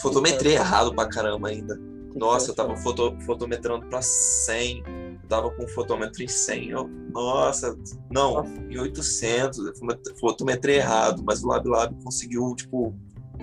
Fotometrei 0.03 0.55
errado 0.55 0.93
pra 0.93 1.09
caramba 1.09 1.47
ainda. 1.47 1.77
Que 1.77 2.15
que 2.15 2.19
Nossa, 2.19 2.51
eu 2.51 2.55
tava 2.57 2.77
foto, 2.77 3.17
fotometrando 3.21 3.87
pra 3.87 4.03
100. 4.03 4.83
Eu 5.23 5.29
tava 5.29 5.49
com 5.53 5.63
o 5.63 5.69
fotômetro 5.69 6.25
em 6.25 6.29
100. 6.29 6.71
Eu, 6.71 6.89
nossa, 7.13 7.79
não, 8.11 8.35
Nossa. 8.35 8.53
em 8.69 8.77
800. 8.81 9.59
Eu 9.59 9.73
fotometrei 10.19 10.79
errado, 10.79 11.23
mas 11.25 11.45
o 11.45 11.47
LabLab 11.47 11.95
conseguiu, 12.03 12.53
tipo, 12.57 12.93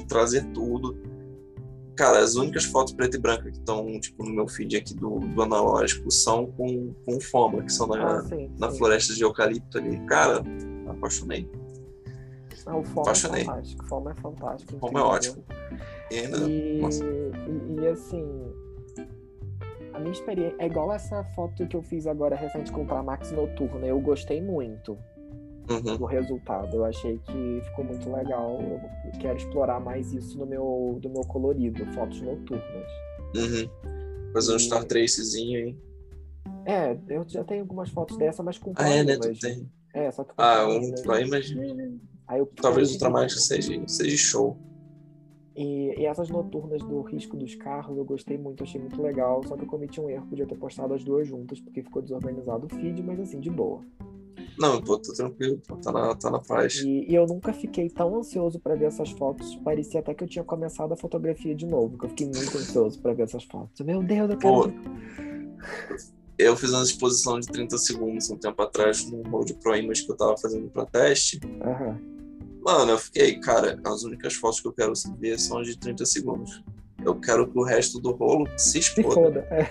trazer 0.09 0.43
tudo. 0.51 1.14
Cara, 1.95 2.19
as 2.19 2.35
únicas 2.35 2.65
fotos 2.65 2.93
preto 2.93 3.15
e 3.15 3.19
branca 3.19 3.43
que 3.49 3.57
estão, 3.57 3.99
tipo, 3.99 4.23
no 4.25 4.31
meu 4.33 4.47
feed 4.47 4.75
aqui 4.77 4.93
do, 4.93 5.19
do 5.19 5.41
analógico 5.41 6.11
são 6.11 6.45
com, 6.47 6.93
com 7.05 7.19
foma, 7.21 7.63
que 7.63 7.71
são 7.71 7.87
na, 7.87 8.17
Ah, 8.17 8.21
sim, 8.23 8.51
na 8.59 8.69
sim. 8.69 8.77
floresta 8.77 9.13
de 9.13 9.21
eucalipto 9.23 9.77
ali. 9.77 9.97
Cara, 10.05 10.43
apaixonei. 10.89 11.49
Ah, 12.65 12.77
o 12.77 12.83
FOMO 12.83 12.99
é 12.99 13.01
apaixonei. 13.03 13.45
fantástico. 13.45 13.83
O 13.83 13.87
FOMO 13.87 14.09
é 14.09 14.15
fantástico. 14.15 14.79
Foma 14.79 14.99
é 14.99 15.03
ótimo. 15.03 15.43
E 16.11 16.15
ainda, 16.19 16.37
E, 16.49 16.81
e, 16.81 17.79
e, 17.81 17.87
assim, 17.87 18.25
a 19.93 19.99
minha 19.99 20.11
experiência 20.11 20.55
é 20.59 20.65
igual 20.65 20.91
essa 20.91 21.23
foto 21.35 21.65
que 21.67 21.77
eu 21.77 21.81
fiz 21.83 22.05
agora 22.07 22.35
recente 22.35 22.71
com 22.71 22.81
o 22.83 22.85
Pramax 22.85 23.31
Noturno. 23.31 23.85
Eu 23.85 23.99
gostei 24.01 24.41
muito 24.41 24.97
uhum. 25.69 25.97
do 25.97 26.05
resultado. 26.05 26.75
Eu 26.75 26.85
achei 26.85 27.17
que 27.19 27.61
ficou 27.63 27.85
muito 27.85 28.11
legal. 28.11 28.59
Eu 28.61 29.19
quero 29.19 29.37
explorar 29.37 29.79
mais 29.79 30.13
isso 30.13 30.37
no 30.37 30.45
meu, 30.45 30.97
do 31.01 31.09
meu 31.09 31.21
colorido, 31.23 31.85
fotos 31.93 32.21
noturnas. 32.21 32.91
Uhum. 33.35 33.69
Fazer 34.33 34.53
um 34.53 34.57
E- 34.57 34.59
Star 34.59 34.83
Tracezinho 34.83 35.57
aí. 35.59 35.77
É, 36.65 36.97
eu 37.09 37.23
já 37.27 37.43
tenho 37.43 37.61
algumas 37.61 37.89
fotos 37.89 38.17
dessa, 38.17 38.41
mas 38.41 38.57
com 38.57 38.73
Ah, 38.75 38.89
é, 38.89 39.03
né? 39.03 39.17
Tu 39.17 39.39
tem. 39.39 39.69
É, 39.93 40.11
só 40.11 40.23
que 40.23 40.33
com 40.33 40.41
Ah, 40.41 40.67
um, 40.67 41.11
aí, 41.11 41.29
mas 41.29 41.53
Aí 42.27 42.39
eu 42.39 42.47
talvez 42.55 42.89
o 42.89 42.93
Ultramark 42.93 43.29
seja, 43.31 43.71
seja 43.87 44.17
show. 44.17 44.57
E, 45.55 45.93
e 46.01 46.05
essas 46.05 46.29
noturnas 46.29 46.81
do 46.81 47.01
risco 47.01 47.37
dos 47.37 47.55
carros 47.55 47.97
eu 47.97 48.03
gostei 48.03 48.37
muito, 48.37 48.63
achei 48.63 48.81
muito 48.81 49.01
legal. 49.01 49.41
Só 49.47 49.55
que 49.55 49.63
eu 49.63 49.67
cometi 49.67 50.01
um 50.01 50.09
erro, 50.09 50.25
podia 50.27 50.45
ter 50.45 50.57
postado 50.57 50.93
as 50.93 51.03
duas 51.03 51.27
juntas, 51.27 51.59
porque 51.61 51.83
ficou 51.83 52.01
desorganizado 52.01 52.65
o 52.65 52.69
feed, 52.69 53.01
mas 53.03 53.19
assim, 53.19 53.39
de 53.39 53.49
boa. 53.49 53.81
Não, 54.57 54.81
pô, 54.81 54.97
tô 54.97 55.11
tranquilo, 55.13 55.59
tá 55.83 55.91
na, 55.91 56.15
tá 56.15 56.29
na 56.31 56.39
paz. 56.39 56.75
E, 56.75 57.05
e 57.09 57.15
eu 57.15 57.25
nunca 57.25 57.51
fiquei 57.53 57.89
tão 57.89 58.15
ansioso 58.17 58.59
pra 58.59 58.75
ver 58.75 58.85
essas 58.85 59.11
fotos. 59.11 59.55
Parecia 59.57 59.99
até 59.99 60.13
que 60.13 60.23
eu 60.23 60.27
tinha 60.27 60.43
começado 60.43 60.93
a 60.93 60.97
fotografia 60.97 61.53
de 61.53 61.65
novo, 61.65 61.97
que 61.97 62.05
eu 62.05 62.09
fiquei 62.09 62.27
muito 62.27 62.57
ansioso 62.57 62.99
pra 63.01 63.13
ver 63.13 63.23
essas 63.23 63.43
fotos. 63.43 63.85
Meu 63.85 64.01
Deus, 64.01 64.29
eu 64.31 64.37
quero. 64.37 64.53
Pô. 64.53 64.71
Eu 66.37 66.55
fiz 66.57 66.71
uma 66.71 66.83
exposição 66.83 67.39
de 67.39 67.47
30 67.47 67.77
segundos 67.77 68.29
um 68.29 68.37
tempo 68.37 68.61
atrás 68.61 69.09
no 69.09 69.21
Road 69.29 69.53
Pro 69.55 69.75
Image 69.75 70.05
que 70.05 70.11
eu 70.11 70.17
tava 70.17 70.37
fazendo 70.37 70.69
pra 70.69 70.85
teste. 70.85 71.39
Aham. 71.61 71.97
Mano, 72.65 72.91
eu 72.93 72.97
fiquei, 72.97 73.39
cara, 73.39 73.79
as 73.85 74.03
únicas 74.03 74.33
fotos 74.33 74.59
que 74.59 74.67
eu 74.67 74.73
quero 74.73 74.91
ver 75.19 75.39
são 75.39 75.59
as 75.59 75.67
de 75.67 75.77
30 75.77 76.05
segundos. 76.05 76.63
Eu 77.05 77.15
quero 77.19 77.47
que 77.47 77.57
o 77.57 77.63
resto 77.63 77.99
do 78.01 78.11
rolo 78.11 78.47
se 78.57 78.71
Se 78.71 78.79
exploda. 78.79 79.13
foda. 79.13 79.47
É. 79.51 79.63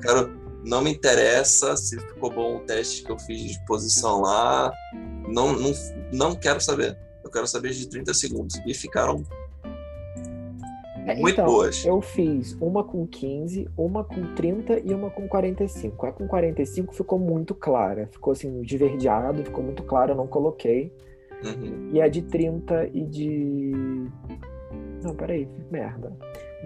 Quero, 0.00 0.45
não 0.66 0.82
me 0.82 0.90
interessa 0.90 1.76
se 1.76 1.98
ficou 1.98 2.30
bom 2.30 2.56
o 2.56 2.60
teste 2.60 3.04
que 3.04 3.10
eu 3.10 3.18
fiz 3.20 3.40
de 3.40 3.50
exposição 3.52 4.20
lá. 4.20 4.72
Não, 5.28 5.52
não, 5.52 5.72
não 6.12 6.34
quero 6.34 6.60
saber. 6.60 6.98
Eu 7.22 7.30
quero 7.30 7.46
saber 7.46 7.70
de 7.70 7.88
30 7.88 8.12
segundos. 8.12 8.60
E 8.66 8.74
ficaram 8.74 9.22
É, 11.06 11.14
muito 11.14 11.34
então, 11.34 11.46
boas. 11.46 11.84
Eu 11.84 12.02
fiz 12.02 12.56
uma 12.60 12.82
com 12.82 13.06
15, 13.06 13.68
uma 13.76 14.02
com 14.02 14.34
30 14.34 14.80
e 14.80 14.92
uma 14.92 15.08
com 15.08 15.28
45. 15.28 16.04
A 16.04 16.12
com 16.12 16.26
45 16.26 16.92
ficou 16.94 17.18
muito 17.18 17.54
clara. 17.54 18.08
Ficou 18.10 18.32
assim, 18.32 18.60
de 18.62 18.76
verdeado, 18.76 19.44
ficou 19.44 19.62
muito 19.62 19.84
clara, 19.84 20.12
eu 20.12 20.16
não 20.16 20.26
coloquei. 20.26 20.92
Uhum. 21.44 21.90
E 21.92 22.00
a 22.00 22.08
de 22.08 22.22
30 22.22 22.90
e 22.92 23.04
de. 23.04 23.72
Não, 25.00 25.14
peraí, 25.14 25.48
merda. 25.70 26.12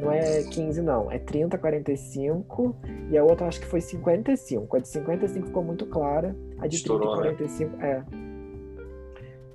Não 0.01 0.13
é 0.13 0.43
15, 0.43 0.81
não. 0.83 1.11
É 1.11 1.19
30, 1.19 1.59
45. 1.59 2.77
E 3.11 3.19
a 3.19 3.25
outra 3.25 3.47
acho 3.47 3.61
que 3.61 3.67
foi 3.67 3.81
55. 3.81 4.77
A 4.77 4.81
de 4.81 4.89
55 4.89 5.47
ficou 5.47 5.63
muito 5.63 5.87
clara. 5.87 6.35
A 6.59 6.67
de 6.67 6.77
Estourou, 6.77 7.21
30 7.21 7.29
e 7.29 7.31
né? 7.31 7.37
45, 7.37 7.83
é. 7.83 8.05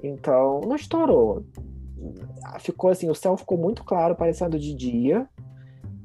Então, 0.03 0.61
não 0.61 0.75
estourou. 0.75 1.43
Ficou 2.59 2.89
assim, 2.91 3.09
o 3.09 3.15
céu 3.15 3.35
ficou 3.35 3.57
muito 3.57 3.83
claro, 3.83 4.15
parecendo 4.15 4.59
de 4.59 4.73
dia. 4.75 5.27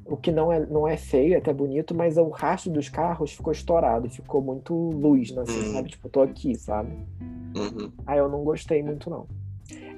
O 0.06 0.16
que 0.16 0.32
não 0.32 0.50
é, 0.52 0.58
não 0.66 0.88
é 0.88 0.96
feio, 0.96 1.34
é 1.34 1.36
até 1.36 1.52
bonito, 1.52 1.94
mas 1.94 2.16
o 2.16 2.28
rastro 2.30 2.72
dos 2.72 2.88
carros 2.88 3.32
ficou 3.32 3.52
estourado. 3.52 4.08
Ficou 4.08 4.40
muito 4.40 4.74
luz, 4.74 5.30
né, 5.30 5.42
assim, 5.42 5.60
Hum. 5.70 5.72
sabe? 5.74 5.90
Tipo, 5.90 6.08
tô 6.08 6.22
aqui, 6.22 6.54
sabe? 6.56 6.90
Uhum. 7.56 7.92
Aí 8.06 8.18
eu 8.18 8.28
não 8.28 8.42
gostei 8.42 8.82
muito, 8.82 9.08
não. 9.10 9.26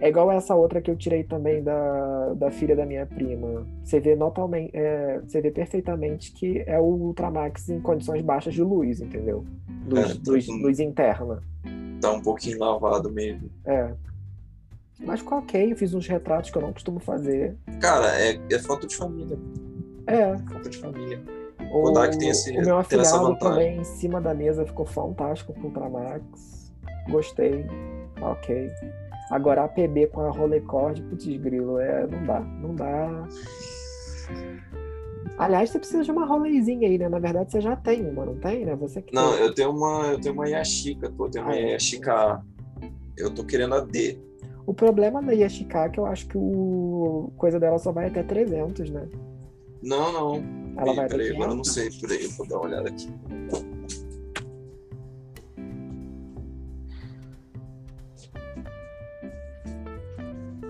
É 0.00 0.08
igual 0.08 0.30
essa 0.32 0.54
outra 0.54 0.80
que 0.80 0.90
eu 0.90 0.96
tirei 0.96 1.22
também 1.24 1.62
da, 1.62 2.34
da 2.34 2.50
filha 2.50 2.74
da 2.74 2.84
minha 2.84 3.06
prima. 3.06 3.66
Você 3.84 4.00
vê 4.00 4.14
notalmente, 4.16 4.70
é, 4.74 5.20
você 5.20 5.40
vê 5.40 5.50
perfeitamente 5.50 6.32
que 6.32 6.62
é 6.66 6.78
o 6.80 6.84
Ultramax 6.84 7.68
em 7.68 7.80
condições 7.80 8.22
baixas 8.22 8.54
de 8.54 8.62
luz, 8.62 9.00
entendeu? 9.00 9.44
Luz, 9.88 10.10
É, 10.10 10.14
tá 10.14 10.20
luz, 10.26 10.46
luz 10.48 10.80
interna. 10.80 11.42
Tá 12.00 12.10
um 12.12 12.20
pouquinho 12.20 12.58
lavado 12.58 13.10
mesmo. 13.10 13.48
É. 13.64 13.92
Mas 15.00 15.24
ok, 15.26 15.72
eu 15.72 15.76
fiz 15.76 15.94
uns 15.94 16.06
retratos 16.06 16.50
que 16.50 16.58
eu 16.58 16.62
não 16.62 16.72
costumo 16.72 16.98
fazer. 17.00 17.56
Cara, 17.80 18.06
é, 18.20 18.38
é 18.50 18.58
foto 18.58 18.86
de 18.86 18.96
família. 18.96 19.38
É. 20.06 20.36
Foto 20.38 20.68
de 20.68 20.78
família. 20.78 21.20
O, 21.72 21.82
Kodak 21.84 22.18
tem 22.18 22.28
esse- 22.28 22.50
o 22.58 22.60
meu 22.62 22.76
afilhado 22.78 23.36
também 23.38 23.78
em 23.80 23.84
cima 23.84 24.20
da 24.20 24.34
mesa 24.34 24.66
ficou 24.66 24.84
fantástico 24.84 25.52
com 25.54 25.60
o 25.60 25.64
Ultramax. 25.66 26.72
Gostei. 27.08 27.64
Ok. 28.20 28.70
Agora 29.32 29.64
a 29.64 29.68
PB 29.68 30.08
com 30.08 30.20
a 30.20 30.30
Rollercord, 30.30 31.02
putz 31.04 31.24
grilo, 31.38 31.78
é, 31.78 32.06
não 32.06 32.22
dá, 32.26 32.40
não 32.40 32.74
dá. 32.74 33.28
Aliás, 35.38 35.70
você 35.70 35.78
precisa 35.78 36.04
de 36.04 36.10
uma 36.10 36.26
rolezinha 36.26 36.86
aí, 36.86 36.98
né? 36.98 37.08
Na 37.08 37.18
verdade, 37.18 37.50
você 37.50 37.58
já 37.60 37.74
tem 37.74 38.06
uma, 38.06 38.26
não 38.26 38.34
tem, 38.36 38.66
né? 38.66 38.76
Você 38.76 39.00
que 39.00 39.14
Não, 39.14 39.32
tem. 39.32 39.40
eu 39.40 39.54
tenho 39.54 39.70
uma, 39.70 40.08
eu 40.12 40.20
tenho 40.20 40.34
uma 40.34 40.46
Yashica, 40.48 41.10
pô, 41.10 41.26
eu 41.26 41.30
tenho 41.30 41.44
uma 41.46 41.54
Ah, 41.54 41.56
é? 41.58 41.70
Yashica. 41.72 42.44
Eu 43.16 43.34
tô 43.34 43.42
querendo 43.42 43.74
a 43.74 43.80
D. 43.80 44.18
O 44.66 44.74
problema 44.74 45.22
da 45.22 45.32
Yashica 45.32 45.86
é 45.86 45.88
que 45.88 45.98
eu 45.98 46.04
acho 46.04 46.26
que 46.28 46.36
o 46.36 47.32
coisa 47.38 47.58
dela 47.58 47.78
só 47.78 47.90
vai 47.90 48.08
até 48.08 48.22
300, 48.22 48.90
né? 48.90 49.08
Não, 49.82 50.12
não. 50.12 50.34
Ela 50.76 50.92
Ih, 50.92 50.96
vai 50.96 51.04
até 51.06 51.16
peraí, 51.16 51.30
agora 51.30 51.50
eu 51.52 51.54
500. 51.54 51.56
não 51.56 51.64
sei. 51.64 51.90
Peraí, 52.00 52.24
eu 52.24 52.30
vou 52.32 52.46
dar 52.46 52.56
uma 52.58 52.64
olhada 52.66 52.88
aqui. 52.90 53.08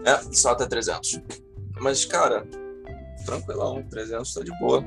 É, 0.05 0.33
só 0.33 0.51
até 0.51 0.67
300. 0.67 1.21
Mas, 1.81 2.05
cara, 2.05 2.47
tranquilão, 3.25 3.83
300 3.83 4.35
tá 4.35 4.43
de 4.43 4.59
boa. 4.59 4.85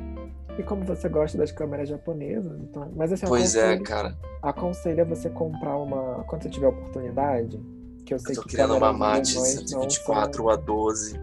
E 0.58 0.64
como 0.64 0.86
você 0.86 1.10
gosta 1.10 1.38
das 1.38 1.52
câmeras 1.52 1.90
japonesas, 1.90 2.58
então. 2.62 2.92
Mas 2.96 3.12
assim, 3.12 3.26
Pois 3.28 3.56
é, 3.56 3.62
aconselho, 3.62 3.84
cara. 3.84 4.18
aconselho 4.42 5.06
você 5.06 5.30
comprar 5.30 5.78
uma. 5.78 6.24
Quando 6.26 6.44
você 6.44 6.50
tiver 6.50 6.68
oportunidade, 6.68 7.60
que 8.06 8.14
eu 8.14 8.20
sei 8.20 8.32
Eu 8.32 8.36
tô 8.36 8.42
que 8.44 8.56
querendo 8.56 8.78
uma 8.78 8.94
Mate 8.94 9.38
alemães 9.38 9.72
não 9.72 9.82
124 9.82 10.50
a 10.50 10.56
12. 10.56 11.20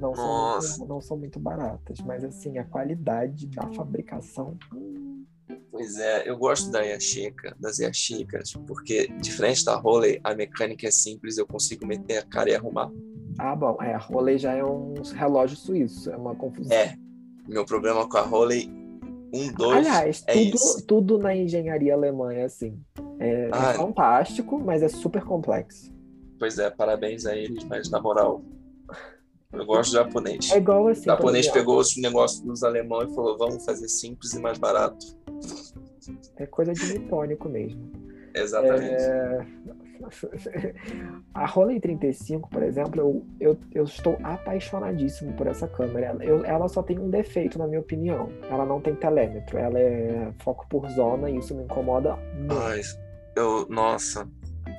Não 0.00 0.14
são, 0.14 0.58
muito, 0.58 0.88
não 0.88 1.00
são 1.02 1.16
muito 1.18 1.38
baratas, 1.38 1.98
mas 2.00 2.24
assim, 2.24 2.56
a 2.56 2.64
qualidade 2.64 3.46
da 3.48 3.70
fabricação. 3.74 4.56
Pois 5.70 5.98
é, 5.98 6.26
eu 6.26 6.38
gosto 6.38 6.70
da 6.70 6.80
Yashica, 6.80 7.54
das 7.60 7.78
Yashicas, 7.78 8.54
porque 8.66 9.08
diferente 9.20 9.62
da 9.62 9.76
Roley, 9.76 10.18
a 10.24 10.34
mecânica 10.34 10.86
é 10.86 10.90
simples, 10.90 11.36
eu 11.36 11.46
consigo 11.46 11.86
meter 11.86 12.16
a 12.16 12.22
cara 12.22 12.48
e 12.50 12.54
arrumar. 12.54 12.90
Ah, 13.42 13.56
bom, 13.56 13.78
é, 13.80 13.94
a 13.94 13.98
Roley 13.98 14.36
já 14.36 14.52
é 14.52 14.62
um 14.62 14.92
relógio 15.14 15.56
suíço, 15.56 16.10
é 16.10 16.16
uma 16.16 16.34
confusão. 16.34 16.76
É, 16.76 16.94
meu 17.48 17.64
problema 17.64 18.06
com 18.06 18.18
a 18.18 18.20
Roley, 18.20 18.70
um, 19.32 19.50
dois, 19.54 19.78
Aliás, 19.78 20.22
é 20.26 20.32
tudo, 20.34 20.54
esse. 20.54 20.86
tudo 20.86 21.18
na 21.18 21.34
engenharia 21.34 21.94
alemã 21.94 22.34
é 22.34 22.44
assim. 22.44 22.78
É, 23.18 23.46
é 23.46 23.50
ah, 23.50 23.70
é 23.70 23.74
fantástico, 23.74 24.60
mas 24.60 24.82
é 24.82 24.88
super 24.88 25.24
complexo. 25.24 25.90
Pois 26.38 26.58
é, 26.58 26.68
parabéns 26.68 27.24
a 27.24 27.34
eles, 27.34 27.64
mas 27.64 27.88
na 27.88 27.98
moral, 27.98 28.42
eu 29.54 29.64
gosto 29.64 29.92
de 29.92 29.96
japonês. 29.96 30.50
É 30.52 30.58
igual 30.58 30.88
assim. 30.88 31.08
O 31.08 31.12
japonês 31.12 31.48
pegou 31.48 31.80
o 31.80 32.00
negócio 32.02 32.44
dos 32.44 32.62
alemães 32.62 33.10
e 33.10 33.14
falou: 33.14 33.38
vamos 33.38 33.64
fazer 33.64 33.88
simples 33.88 34.34
e 34.34 34.38
mais 34.38 34.58
barato. 34.58 35.16
É 36.36 36.44
coisa 36.44 36.74
de 36.74 36.92
nipônico 36.92 37.48
mesmo. 37.48 37.90
Exatamente. 38.34 39.02
É... 39.02 39.46
A 41.34 41.46
Rolei 41.46 41.80
35, 41.80 42.48
por 42.48 42.62
exemplo, 42.62 43.00
eu, 43.00 43.26
eu, 43.40 43.58
eu, 43.72 43.84
estou 43.84 44.18
apaixonadíssimo 44.22 45.32
por 45.34 45.46
essa 45.46 45.68
câmera. 45.68 46.16
Eu, 46.20 46.44
ela 46.44 46.68
só 46.68 46.82
tem 46.82 46.98
um 46.98 47.10
defeito, 47.10 47.58
na 47.58 47.66
minha 47.66 47.80
opinião. 47.80 48.30
Ela 48.48 48.64
não 48.64 48.80
tem 48.80 48.94
telêmetro, 48.94 49.58
ela 49.58 49.78
é 49.78 50.32
foco 50.38 50.66
por 50.68 50.88
zona 50.90 51.30
e 51.30 51.36
isso 51.38 51.54
me 51.54 51.64
incomoda 51.64 52.16
muito. 52.34 52.54
Mas 52.54 52.98
eu, 53.36 53.66
nossa, 53.68 54.28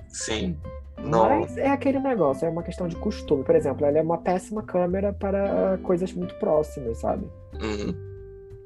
sim. 0.10 0.58
Não. 1.04 1.42
Mas 1.42 1.58
é 1.58 1.70
aquele 1.70 2.00
negócio, 2.00 2.46
é 2.46 2.50
uma 2.50 2.64
questão 2.64 2.88
de 2.88 2.96
costume. 2.96 3.44
Por 3.44 3.56
exemplo, 3.56 3.86
ela 3.86 3.98
é 3.98 4.02
uma 4.02 4.20
péssima 4.20 4.62
câmera 4.62 5.12
para 5.14 5.80
coisas 5.84 6.14
muito 6.14 6.36
próximas, 6.36 7.00
sabe? 7.00 7.26
Uhum. 7.62 8.12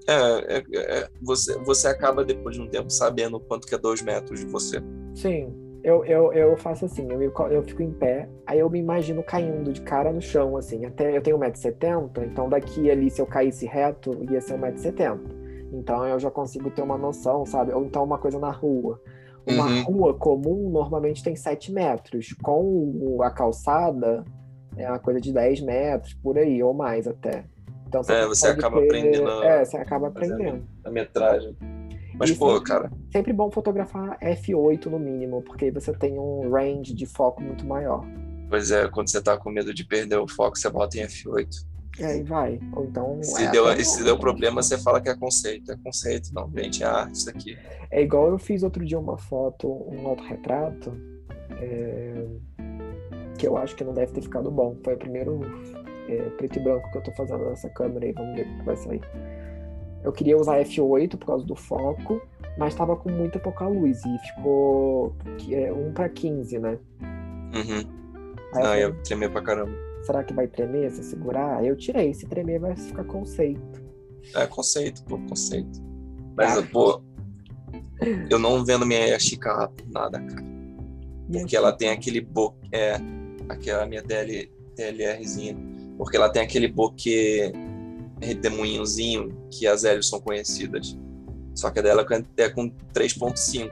É, 0.07 0.57
é, 0.57 0.64
é, 0.73 1.10
você, 1.22 1.57
você 1.60 1.88
acaba 1.88 2.23
depois 2.23 2.56
de 2.56 2.61
um 2.61 2.68
tempo 2.68 2.91
sabendo 2.91 3.40
quanto 3.40 3.65
que 3.65 3.73
é 3.73 3.77
dois 3.77 4.02
metros 4.02 4.41
de 4.41 4.45
você. 4.45 4.80
Sim, 5.15 5.65
eu, 5.86 6.03
eu, 6.03 6.34
eu 6.34 6.57
faço 6.57 6.86
assim, 6.86 7.07
eu, 7.12 7.32
eu 7.52 7.62
fico 7.62 7.84
em 7.84 7.91
pé, 7.91 8.28
aí 8.48 8.57
eu 8.57 8.68
me 8.68 8.80
imagino 8.80 9.22
caindo 9.22 9.72
de 9.72 9.82
cara 9.82 10.12
no 10.12 10.20
chão, 10.20 10.57
assim, 10.57 10.84
até 10.84 11.16
eu 11.16 11.22
tenho 11.22 11.38
1,70m, 11.38 12.26
então 12.26 12.49
daqui 12.49 12.90
ali, 12.90 13.12
se 13.12 13.22
eu 13.22 13.28
caísse 13.28 13.68
reto, 13.68 14.12
ia 14.32 14.41
ser 14.41 14.57
1,70m. 14.57 15.20
Então 15.72 16.03
eu 16.07 16.20
já 16.20 16.32
consigo 16.32 16.72
ter 16.72 16.82
uma 16.82 16.98
noção, 16.98 17.45
sabe? 17.45 17.72
Ou 17.72 17.86
então 17.86 18.03
uma 18.03 18.18
coisa 18.18 18.40
na 18.40 18.49
rua. 18.49 18.99
Uma 19.45 19.68
uhum. 19.68 19.84
rua 19.84 20.14
comum 20.16 20.72
normalmente 20.72 21.24
tem 21.24 21.36
7 21.36 21.72
metros. 21.72 22.34
Com 22.41 23.20
a 23.22 23.30
calçada, 23.30 24.26
é 24.76 24.90
uma 24.90 24.98
coisa 24.98 25.22
de 25.22 25.32
10 25.32 25.62
metros, 25.62 26.16
por 26.16 26.36
aí, 26.36 26.64
ou 26.64 26.74
mais 26.74 27.07
até. 27.07 27.45
Então 27.88 28.02
você, 28.02 28.14
é, 28.14 28.26
você 28.26 28.48
acaba 28.48 28.80
ter... 28.80 28.86
aprendendo. 28.86 29.44
É, 29.44 29.64
você 29.64 29.78
acaba 29.78 30.07
aprendendo. 30.07 30.68
A 30.84 30.90
metragem. 30.90 31.56
Mas, 32.18 32.30
e 32.30 32.36
pô, 32.36 32.54
sempre, 32.54 32.64
cara. 32.64 32.92
Sempre 33.12 33.34
bom 33.34 33.52
fotografar 33.52 34.18
F8 34.20 34.86
no 34.86 35.00
mínimo, 35.00 35.42
porque 35.42 35.66
aí 35.66 35.72
você 35.72 35.94
tem 35.94 36.18
um 36.18 36.50
range 36.50 36.94
de 36.94 37.06
foco 37.06 37.42
muito 37.42 37.66
maior. 37.66 38.06
Pois 38.50 38.72
é, 38.72 38.88
quando 38.88 39.10
você 39.10 39.22
tá 39.22 39.38
com 39.38 39.50
medo 39.50 39.74
de 39.74 39.86
perder 39.86 40.18
o 40.18 40.28
foco, 40.28 40.58
você 40.58 40.70
bota 40.70 40.98
em 40.98 41.02
F8. 41.02 41.48
E 42.00 42.04
aí 42.04 42.24
vai. 42.24 42.60
Ou 42.74 42.86
então. 42.86 43.24
Se, 43.24 43.44
é 43.44 43.52
deu, 43.52 43.84
se 43.84 44.04
deu 44.04 44.18
problema, 44.18 44.62
você 44.62 44.78
fala 44.78 45.00
que 45.02 45.10
é 45.10 45.16
conceito. 45.16 45.72
É 45.72 45.78
conceito, 45.78 46.34
não, 46.34 46.52
gente, 46.56 46.84
é 46.84 46.86
arte 46.86 47.16
isso 47.16 47.30
aqui. 47.30 47.58
É 47.90 48.02
igual 48.02 48.30
eu 48.30 48.38
fiz 48.38 48.64
outro 48.64 48.86
dia 48.86 49.00
uma 49.00 49.18
foto, 49.18 49.68
um 49.68 50.08
autorretrato, 50.08 50.94
é... 51.52 52.26
que 53.38 53.48
eu 53.48 53.58
acho 53.58 53.76
que 53.76 53.84
não 53.84 53.94
deve 53.94 54.12
ter 54.12 54.22
ficado 54.22 54.52
bom. 54.52 54.78
Foi 54.84 54.96
o 54.96 54.98
primeiro 54.98 55.40
é, 56.10 56.30
preto 56.38 56.60
e 56.60 56.64
branco 56.64 56.90
que 56.92 56.98
eu 56.98 57.04
tô 57.04 57.12
fazendo 57.14 57.46
nessa 57.46 57.70
câmera 57.70 58.06
aí, 58.06 58.12
vamos 58.12 58.36
ver 58.36 58.42
o 58.42 58.58
que 58.58 58.64
vai 58.64 58.76
sair. 58.76 59.02
Eu 60.06 60.11
queria 60.11 60.38
usar 60.38 60.61
F8 60.61 61.18
por 61.18 61.26
causa 61.26 61.44
do 61.44 61.56
foco, 61.56 62.22
mas 62.57 62.73
estava 62.73 62.95
com 62.95 63.10
muita 63.10 63.40
pouca 63.40 63.68
luz 63.68 64.06
e 64.06 64.18
ficou 64.19 65.15
é, 65.49 65.73
1 65.73 65.94
para 65.94 66.07
15, 66.07 66.60
né? 66.60 66.77
Uhum. 67.02 67.80
Aí 68.53 68.64
ah, 68.64 68.80
eu, 68.80 68.90
eu 68.90 69.03
tremer 69.03 69.32
pra 69.32 69.41
caramba. 69.41 69.72
Será 70.03 70.23
que 70.23 70.32
vai 70.32 70.48
tremer 70.48 70.91
se 70.91 71.03
segurar? 71.03 71.65
Eu 71.65 71.76
tirei, 71.76 72.14
se 72.14 72.27
tremer 72.27 72.60
vai 72.60 72.76
ficar 72.76 73.03
conceito. 73.06 73.84
É 74.36 74.45
conceito, 74.45 75.03
pô, 75.06 75.18
conceito. 75.27 75.82
Mas, 76.38 76.56
ah. 76.56 76.64
pô, 76.72 77.02
eu 78.30 78.38
não 78.38 78.64
vendo 78.64 78.86
minha 78.86 79.18
Chica 79.19 79.72
nada, 79.88 80.19
cara. 80.19 80.45
Porque 81.32 81.57
ela 81.57 81.73
tem 81.73 81.90
aquele 81.90 82.22
bo... 82.22 82.56
é, 82.72 82.98
aquela 83.49 83.88
minha 83.88 84.03
DL, 84.03 84.52
DLRzinha 84.76 85.57
porque 85.98 86.18
ela 86.18 86.30
tem 86.30 86.41
aquele 86.41 86.68
boque 86.68 87.52
redemoinhozinho 88.26 89.47
que 89.52 89.68
as 89.68 89.84
hélices 89.84 90.10
são 90.10 90.19
conhecidas. 90.19 90.97
Só 91.53 91.69
que 91.69 91.80
a 91.80 91.81
dela 91.81 92.06
é 92.38 92.49
com 92.49 92.69
3.5. 92.93 93.72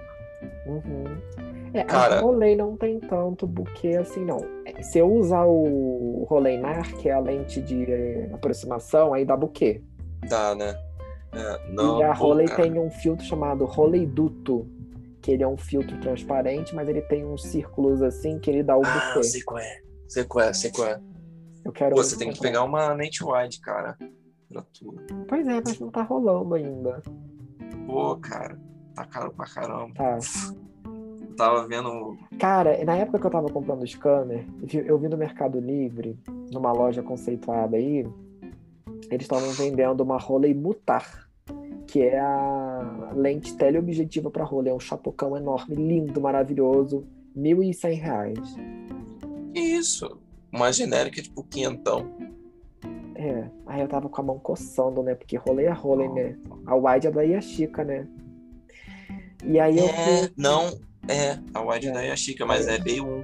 Uhum. 0.65 1.03
É, 1.73 1.83
Cara, 1.83 2.17
a 2.17 2.21
Rolei 2.21 2.55
não 2.55 2.77
tem 2.77 2.99
tanto 2.99 3.47
buquê 3.47 3.95
assim, 3.95 4.23
não. 4.23 4.45
Se 4.81 4.99
eu 4.99 5.11
usar 5.11 5.45
o 5.45 6.25
Roleinar, 6.29 6.95
que 6.97 7.09
é 7.09 7.13
a 7.13 7.19
lente 7.19 7.59
de 7.61 7.85
aproximação, 8.31 9.13
aí 9.13 9.25
dá 9.25 9.35
buquê. 9.35 9.81
Dá, 10.29 10.53
né? 10.53 10.77
É, 11.33 11.71
não, 11.71 11.99
e 11.99 12.03
a 12.03 12.13
Rolei 12.13 12.47
tem 12.47 12.77
um 12.77 12.91
filtro 12.91 13.25
chamado 13.25 13.65
Rolei 13.65 14.05
Duto, 14.05 14.67
que 15.19 15.31
ele 15.31 15.41
é 15.41 15.47
um 15.47 15.57
filtro 15.57 15.99
transparente, 15.99 16.75
mas 16.75 16.87
ele 16.87 17.01
tem 17.01 17.25
uns 17.25 17.43
círculos 17.43 18.03
assim 18.03 18.37
que 18.37 18.51
ele 18.51 18.61
dá 18.61 18.77
o 18.77 18.85
ah, 18.85 19.07
buquê. 19.07 19.23
Sei 19.23 19.41
qual 19.41 19.59
é, 19.59 19.81
sei 20.07 20.23
qual 20.23 20.45
é, 20.45 20.53
sei 20.53 20.71
qual 20.71 20.87
é. 20.87 21.01
Eu 21.65 21.71
quero. 21.71 21.95
Pô, 21.95 22.03
você 22.03 22.15
tem 22.15 22.31
que 22.31 22.39
pegar 22.39 22.63
uma 22.63 22.93
lente 22.93 23.23
wide, 23.23 23.59
cara. 23.61 23.97
Pois 25.27 25.47
é, 25.47 25.61
mas 25.65 25.79
não 25.79 25.89
tá 25.89 26.01
rolando 26.01 26.55
ainda. 26.55 27.01
Pô, 27.85 28.15
cara. 28.17 28.59
Tá 28.95 29.05
caro 29.05 29.33
pra 29.33 29.45
caramba. 29.45 29.93
Tá. 29.95 30.19
Eu 30.85 31.35
tava 31.35 31.67
vendo. 31.67 32.17
Cara, 32.37 32.83
na 32.85 32.95
época 32.95 33.19
que 33.19 33.25
eu 33.25 33.31
tava 33.31 33.49
comprando 33.49 33.81
o 33.81 33.87
scanner, 33.87 34.45
eu 34.85 34.97
vi 34.99 35.09
no 35.09 35.17
Mercado 35.17 35.59
Livre, 35.59 36.17
numa 36.51 36.71
loja 36.71 37.01
conceituada 37.01 37.75
aí, 37.75 38.05
eles 39.09 39.23
estavam 39.23 39.49
vendendo 39.51 40.01
uma 40.01 40.19
Rolei 40.19 40.53
Mutar, 40.53 41.27
que 41.87 42.03
é 42.03 42.19
a 42.19 43.11
lente 43.15 43.57
teleobjetiva 43.57 44.29
para 44.29 44.43
rolê. 44.43 44.69
É 44.69 44.73
um 44.73 44.79
chapocão 44.79 45.35
enorme, 45.35 45.75
lindo, 45.75 46.21
maravilhoso. 46.21 47.03
R$ 47.35 47.41
1.100. 47.41 49.53
Que 49.53 49.59
isso? 49.59 50.19
uma 50.53 50.71
genérica, 50.71 51.21
tipo, 51.21 51.43
quinhentão. 51.43 52.15
É, 53.15 53.45
aí 53.67 53.81
eu 53.81 53.87
tava 53.87 54.09
com 54.09 54.21
a 54.21 54.23
mão 54.23 54.39
coçando, 54.39 55.03
né? 55.03 55.15
Porque 55.15 55.37
rolê 55.37 55.65
é 55.65 55.71
rolê, 55.71 56.07
né? 56.07 56.35
A 56.65 56.75
wide 56.75 57.07
é 57.07 57.11
da 57.11 57.21
Yashica, 57.21 57.83
né? 57.83 58.07
E 59.43 59.59
aí 59.59 59.77
eu. 59.77 59.85
É, 59.85 60.29
não, 60.37 60.79
é, 61.07 61.37
a 61.53 61.61
wide 61.61 61.89
é, 61.89 61.91
da 61.91 62.01
Yashica, 62.01 62.45
mas 62.45 62.67
é, 62.67 62.75
é 62.75 62.79
B1. 62.79 63.23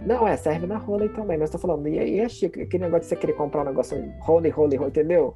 Não, 0.00 0.28
é, 0.28 0.36
serve 0.36 0.66
na 0.66 0.76
rolê 0.76 1.08
também, 1.08 1.38
mas 1.38 1.48
eu 1.48 1.52
tô 1.52 1.66
falando, 1.66 1.88
e 1.88 1.98
aí, 1.98 2.16
Yashica, 2.16 2.62
aquele 2.62 2.84
negócio 2.84 3.02
de 3.02 3.06
você 3.08 3.16
querer 3.16 3.32
comprar 3.32 3.62
um 3.62 3.64
negócio 3.64 3.96
rolê, 4.20 4.50
rolê, 4.50 4.76
rolê, 4.76 4.90
entendeu? 4.90 5.34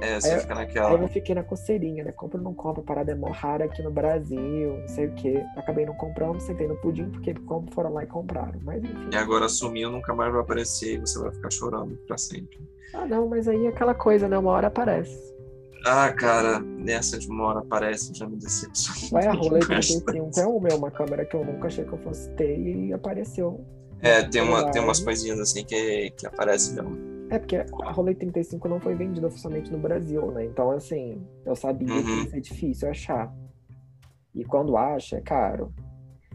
É, 0.00 0.18
você 0.18 0.32
aí, 0.32 0.40
fica 0.40 0.54
naquela. 0.54 0.96
Aí 0.96 1.02
eu 1.02 1.08
fiquei 1.08 1.34
na 1.34 1.42
coceirinha, 1.42 2.02
né? 2.02 2.12
Compra 2.12 2.38
ou 2.38 2.44
não 2.44 2.54
compra, 2.54 2.82
parada 2.82 3.12
é 3.12 3.14
mó 3.14 3.30
rara 3.30 3.66
aqui 3.66 3.82
no 3.82 3.90
Brasil, 3.90 4.78
não 4.80 4.88
sei 4.88 5.06
o 5.06 5.14
quê. 5.14 5.44
Acabei 5.56 5.86
não 5.86 5.94
comprando, 5.94 6.40
sentei 6.40 6.66
no 6.66 6.76
pudim, 6.76 7.08
porque 7.10 7.34
como 7.34 7.70
foram 7.72 7.92
lá 7.92 8.02
e 8.02 8.06
compraram. 8.06 8.58
Mas 8.62 8.82
enfim. 8.82 9.10
E 9.12 9.16
agora 9.16 9.48
sumiu, 9.48 9.90
nunca 9.90 10.14
mais 10.14 10.32
vai 10.32 10.40
aparecer 10.40 10.94
e 10.94 10.98
você 10.98 11.18
vai 11.20 11.30
ficar 11.30 11.50
chorando 11.50 11.96
pra 12.06 12.18
sempre. 12.18 12.58
Ah, 12.94 13.06
não, 13.06 13.28
mas 13.28 13.48
aí 13.48 13.66
é 13.66 13.68
aquela 13.68 13.94
coisa, 13.94 14.28
né? 14.28 14.38
Uma 14.38 14.50
hora 14.52 14.66
aparece. 14.68 15.32
Ah, 15.84 16.12
cara, 16.12 16.60
nessa 16.60 17.18
de 17.18 17.28
uma 17.28 17.44
hora 17.44 17.58
aparece, 17.60 18.14
já 18.14 18.28
me 18.28 18.36
decepcionou. 18.36 19.10
Vai 19.10 19.26
a 19.26 19.32
rola 19.32 19.58
35 19.58 20.12
é 20.38 20.46
o 20.46 20.60
meu, 20.60 20.76
uma 20.76 20.90
câmera 20.90 21.24
que 21.24 21.34
eu 21.34 21.44
nunca 21.44 21.66
achei 21.66 21.84
que 21.84 21.92
eu 21.92 21.98
fosse 21.98 22.30
ter 22.30 22.56
e 22.56 22.92
apareceu. 22.92 23.64
É, 24.00 24.22
tem, 24.22 24.42
uma, 24.42 24.70
tem 24.70 24.82
umas 24.82 25.00
coisinhas 25.00 25.38
assim 25.40 25.64
que, 25.64 26.10
que 26.10 26.26
aparecem 26.26 26.74
mesmo. 26.74 27.12
É, 27.30 27.38
porque 27.38 27.56
a 27.56 27.90
Rolei 27.90 28.14
35 28.14 28.68
não 28.68 28.78
foi 28.78 28.94
vendida 28.94 29.26
oficialmente 29.26 29.72
no 29.72 29.78
Brasil, 29.78 30.30
né? 30.32 30.44
Então, 30.44 30.70
assim, 30.70 31.26
eu 31.46 31.56
sabia 31.56 31.88
uhum. 31.92 32.02
que 32.02 32.10
ia 32.10 32.30
ser 32.30 32.40
difícil 32.40 32.90
achar. 32.90 33.32
E 34.34 34.44
quando 34.44 34.76
acha, 34.76 35.16
é 35.16 35.20
caro. 35.20 35.72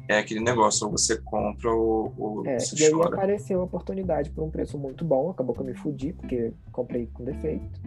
É 0.07 0.19
aquele 0.19 0.39
negócio, 0.39 0.85
ou 0.85 0.91
você 0.91 1.17
compra 1.17 1.69
ou, 1.71 2.13
ou 2.17 2.47
é, 2.47 2.59
você 2.59 2.75
E 2.75 2.91
chora. 2.91 3.09
aí 3.09 3.13
apareceu 3.13 3.59
a 3.61 3.63
oportunidade 3.63 4.29
por 4.29 4.43
um 4.43 4.49
preço 4.49 4.77
muito 4.77 5.03
bom, 5.03 5.29
acabou 5.29 5.53
que 5.53 5.61
eu 5.61 5.65
me 5.65 5.73
fudi, 5.73 6.13
porque 6.13 6.53
comprei 6.71 7.07
com 7.07 7.23
defeito. 7.23 7.81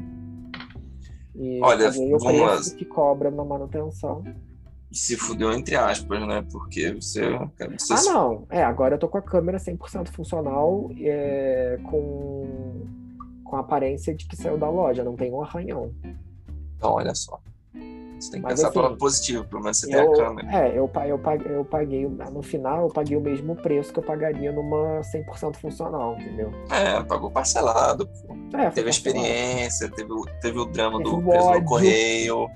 E 1.35 1.61
Olha, 1.63 1.89
o 1.89 2.19
preço 2.19 2.71
lá. 2.71 2.77
que 2.77 2.85
cobra 2.85 3.31
na 3.31 3.45
manutenção. 3.45 4.23
Se 4.93 5.17
fudeu 5.17 5.53
entre 5.53 5.77
aspas, 5.77 6.27
né? 6.27 6.45
Porque 6.51 6.93
você. 6.95 7.23
você 7.79 7.93
ah, 7.93 8.13
não. 8.13 8.47
É, 8.51 8.63
agora 8.63 8.97
eu 8.97 8.99
tô 8.99 9.09
com 9.09 9.19
a 9.19 9.23
câmera 9.23 9.57
100% 9.57 10.09
funcional, 10.09 10.91
é, 11.01 11.79
com 11.85 12.87
com 13.51 13.57
a 13.57 13.61
aparência 13.61 14.15
de 14.15 14.27
que 14.29 14.37
saiu 14.37 14.57
da 14.57 14.71
loja, 14.71 15.03
não 15.03 15.17
tem 15.17 15.33
um 15.33 15.43
arranhão. 15.43 15.93
Então, 16.77 16.93
olha 16.93 17.13
só. 17.15 17.41
Você 18.21 18.33
tem 18.33 18.41
que 18.41 18.47
Mas, 18.47 18.55
pensar 18.55 18.69
assim, 18.69 18.75
pelo 18.75 18.85
lado 18.85 18.99
positivo, 18.99 19.45
pelo 19.45 19.63
menos 19.63 19.79
você 19.79 19.87
eu, 19.87 19.91
tem 19.91 20.01
a 20.01 20.27
câmera. 20.27 20.57
É, 20.57 20.69
eu, 20.71 20.91
eu, 21.07 21.19
paguei, 21.19 21.57
eu 21.57 21.65
paguei, 21.65 22.09
no 22.09 22.43
final, 22.43 22.83
eu 22.83 22.89
paguei 22.89 23.17
o 23.17 23.21
mesmo 23.21 23.57
preço 23.57 23.93
que 23.93 23.99
eu 23.99 24.03
pagaria 24.03 24.53
numa 24.53 25.01
100% 25.01 25.57
funcional, 25.57 26.17
entendeu? 26.21 26.53
É, 26.71 27.03
pagou 27.03 27.31
parcelado, 27.31 28.07
pô. 28.07 28.59
É, 28.59 28.71
teve 28.71 28.89
a 28.89 28.91
experiência, 28.91 29.91
teve, 29.91 30.11
teve 30.43 30.59
o 30.59 30.67
drama 30.67 30.99
teve 30.99 31.11
do 31.11 31.23
preso 31.23 31.51
no 31.51 31.65
correio. 31.65 32.49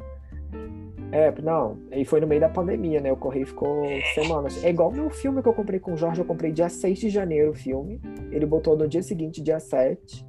É, 1.10 1.32
não, 1.40 1.78
e 1.92 2.04
foi 2.04 2.20
no 2.20 2.26
meio 2.26 2.40
da 2.40 2.48
pandemia, 2.48 3.00
né? 3.00 3.12
O 3.12 3.16
correio 3.16 3.46
ficou 3.46 3.84
semanas. 4.14 4.62
É 4.64 4.70
igual 4.70 4.90
meu 4.90 5.08
filme 5.08 5.40
que 5.40 5.48
eu 5.48 5.54
comprei 5.54 5.78
com 5.78 5.94
o 5.94 5.96
Jorge, 5.96 6.20
eu 6.20 6.24
comprei 6.24 6.50
dia 6.50 6.68
6 6.68 6.98
de 6.98 7.08
janeiro 7.08 7.52
o 7.52 7.54
filme. 7.54 8.00
Ele 8.32 8.44
botou 8.44 8.76
no 8.76 8.88
dia 8.88 9.02
seguinte, 9.02 9.40
dia 9.40 9.60
7. 9.60 10.26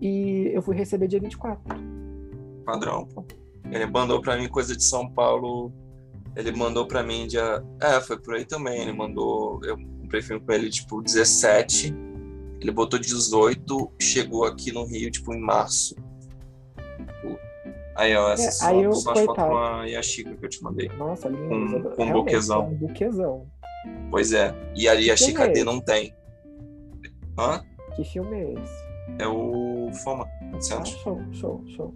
E 0.00 0.50
eu 0.52 0.60
fui 0.60 0.74
receber 0.74 1.06
dia 1.06 1.20
24. 1.20 1.62
Padrão, 2.64 3.06
pô. 3.06 3.24
Ele 3.70 3.86
mandou 3.86 4.20
pra 4.20 4.36
mim 4.36 4.48
coisa 4.48 4.76
de 4.76 4.82
São 4.82 5.10
Paulo. 5.10 5.72
Ele 6.36 6.52
mandou 6.52 6.86
pra 6.86 7.02
mim 7.02 7.26
dia. 7.26 7.62
É, 7.80 8.00
foi 8.00 8.18
por 8.18 8.34
aí 8.34 8.44
também. 8.44 8.80
Ele 8.82 8.92
mandou. 8.92 9.60
Eu 9.64 9.76
comprei 10.00 10.22
filme 10.22 10.44
com 10.44 10.52
ele, 10.52 10.70
tipo, 10.70 11.02
17. 11.02 11.94
Ele 12.60 12.72
botou 12.72 12.98
18, 12.98 13.92
chegou 14.00 14.44
aqui 14.44 14.72
no 14.72 14.84
Rio, 14.84 15.10
tipo, 15.10 15.32
em 15.32 15.40
março. 15.40 15.94
Aí, 17.94 18.16
ó, 18.16 18.30
essa 18.30 18.64
é, 18.64 18.68
aí 18.68 18.82
eu, 18.84 18.92
só 18.92 19.12
as 19.12 19.20
fotos 19.20 19.44
com 19.44 19.56
a 19.56 19.84
Yashika 19.84 20.32
que 20.36 20.44
eu 20.44 20.48
te 20.48 20.62
mandei. 20.62 20.88
Nossa, 20.96 21.28
lindo. 21.28 21.82
Com, 21.82 21.90
com 21.90 22.04
um 22.04 22.12
buquezão. 22.12 22.68
Um 22.68 22.74
buquezão. 22.74 23.46
Pois 24.10 24.32
é. 24.32 24.54
E 24.74 24.88
a 24.88 25.16
Chica 25.16 25.44
é 25.44 25.48
D 25.48 25.64
não 25.64 25.80
tem. 25.80 26.14
Hã? 27.36 27.60
Que 27.96 28.04
filme 28.04 28.36
é 28.36 28.52
esse? 28.52 28.84
É 29.18 29.26
o 29.26 29.90
Foma. 30.04 30.26
Ah, 30.54 30.84
show, 30.84 31.20
show, 31.32 31.64
show. 31.66 31.94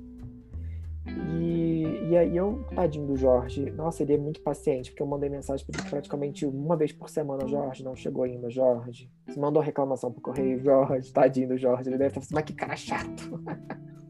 E, 1.05 2.11
e 2.11 2.17
aí 2.17 2.37
eu, 2.37 2.65
tadinho 2.75 3.07
do 3.07 3.17
Jorge, 3.17 3.71
nossa, 3.73 4.03
ele 4.03 4.15
é 4.15 4.19
muito 4.19 4.41
paciente, 4.41 4.91
porque 4.91 5.03
eu 5.03 5.07
mandei 5.07 5.29
mensagem 5.29 5.67
pra 5.67 5.81
ele 5.81 5.91
praticamente 5.91 6.47
uma 6.47 6.77
vez 6.77 6.93
por 6.93 7.09
semana, 7.09 7.47
Jorge, 7.49 7.83
não 7.83 7.97
chegou 7.97 8.23
ainda, 8.25 8.49
Jorge. 8.49 9.11
Você 9.27 9.39
mandou 9.39 9.61
reclamação 9.61 10.13
pro 10.13 10.23
correio, 10.23 10.63
Jorge, 10.63 11.13
tadinho 11.13 11.49
do 11.49 11.59
Jorge, 11.59 11.89
ele 11.89 11.99
deve 11.99 12.09
estar 12.09 12.21
assim, 12.21 12.35
mas 12.35 12.45
que 12.45 12.53
cara 12.53 12.77
chato. 12.77 13.43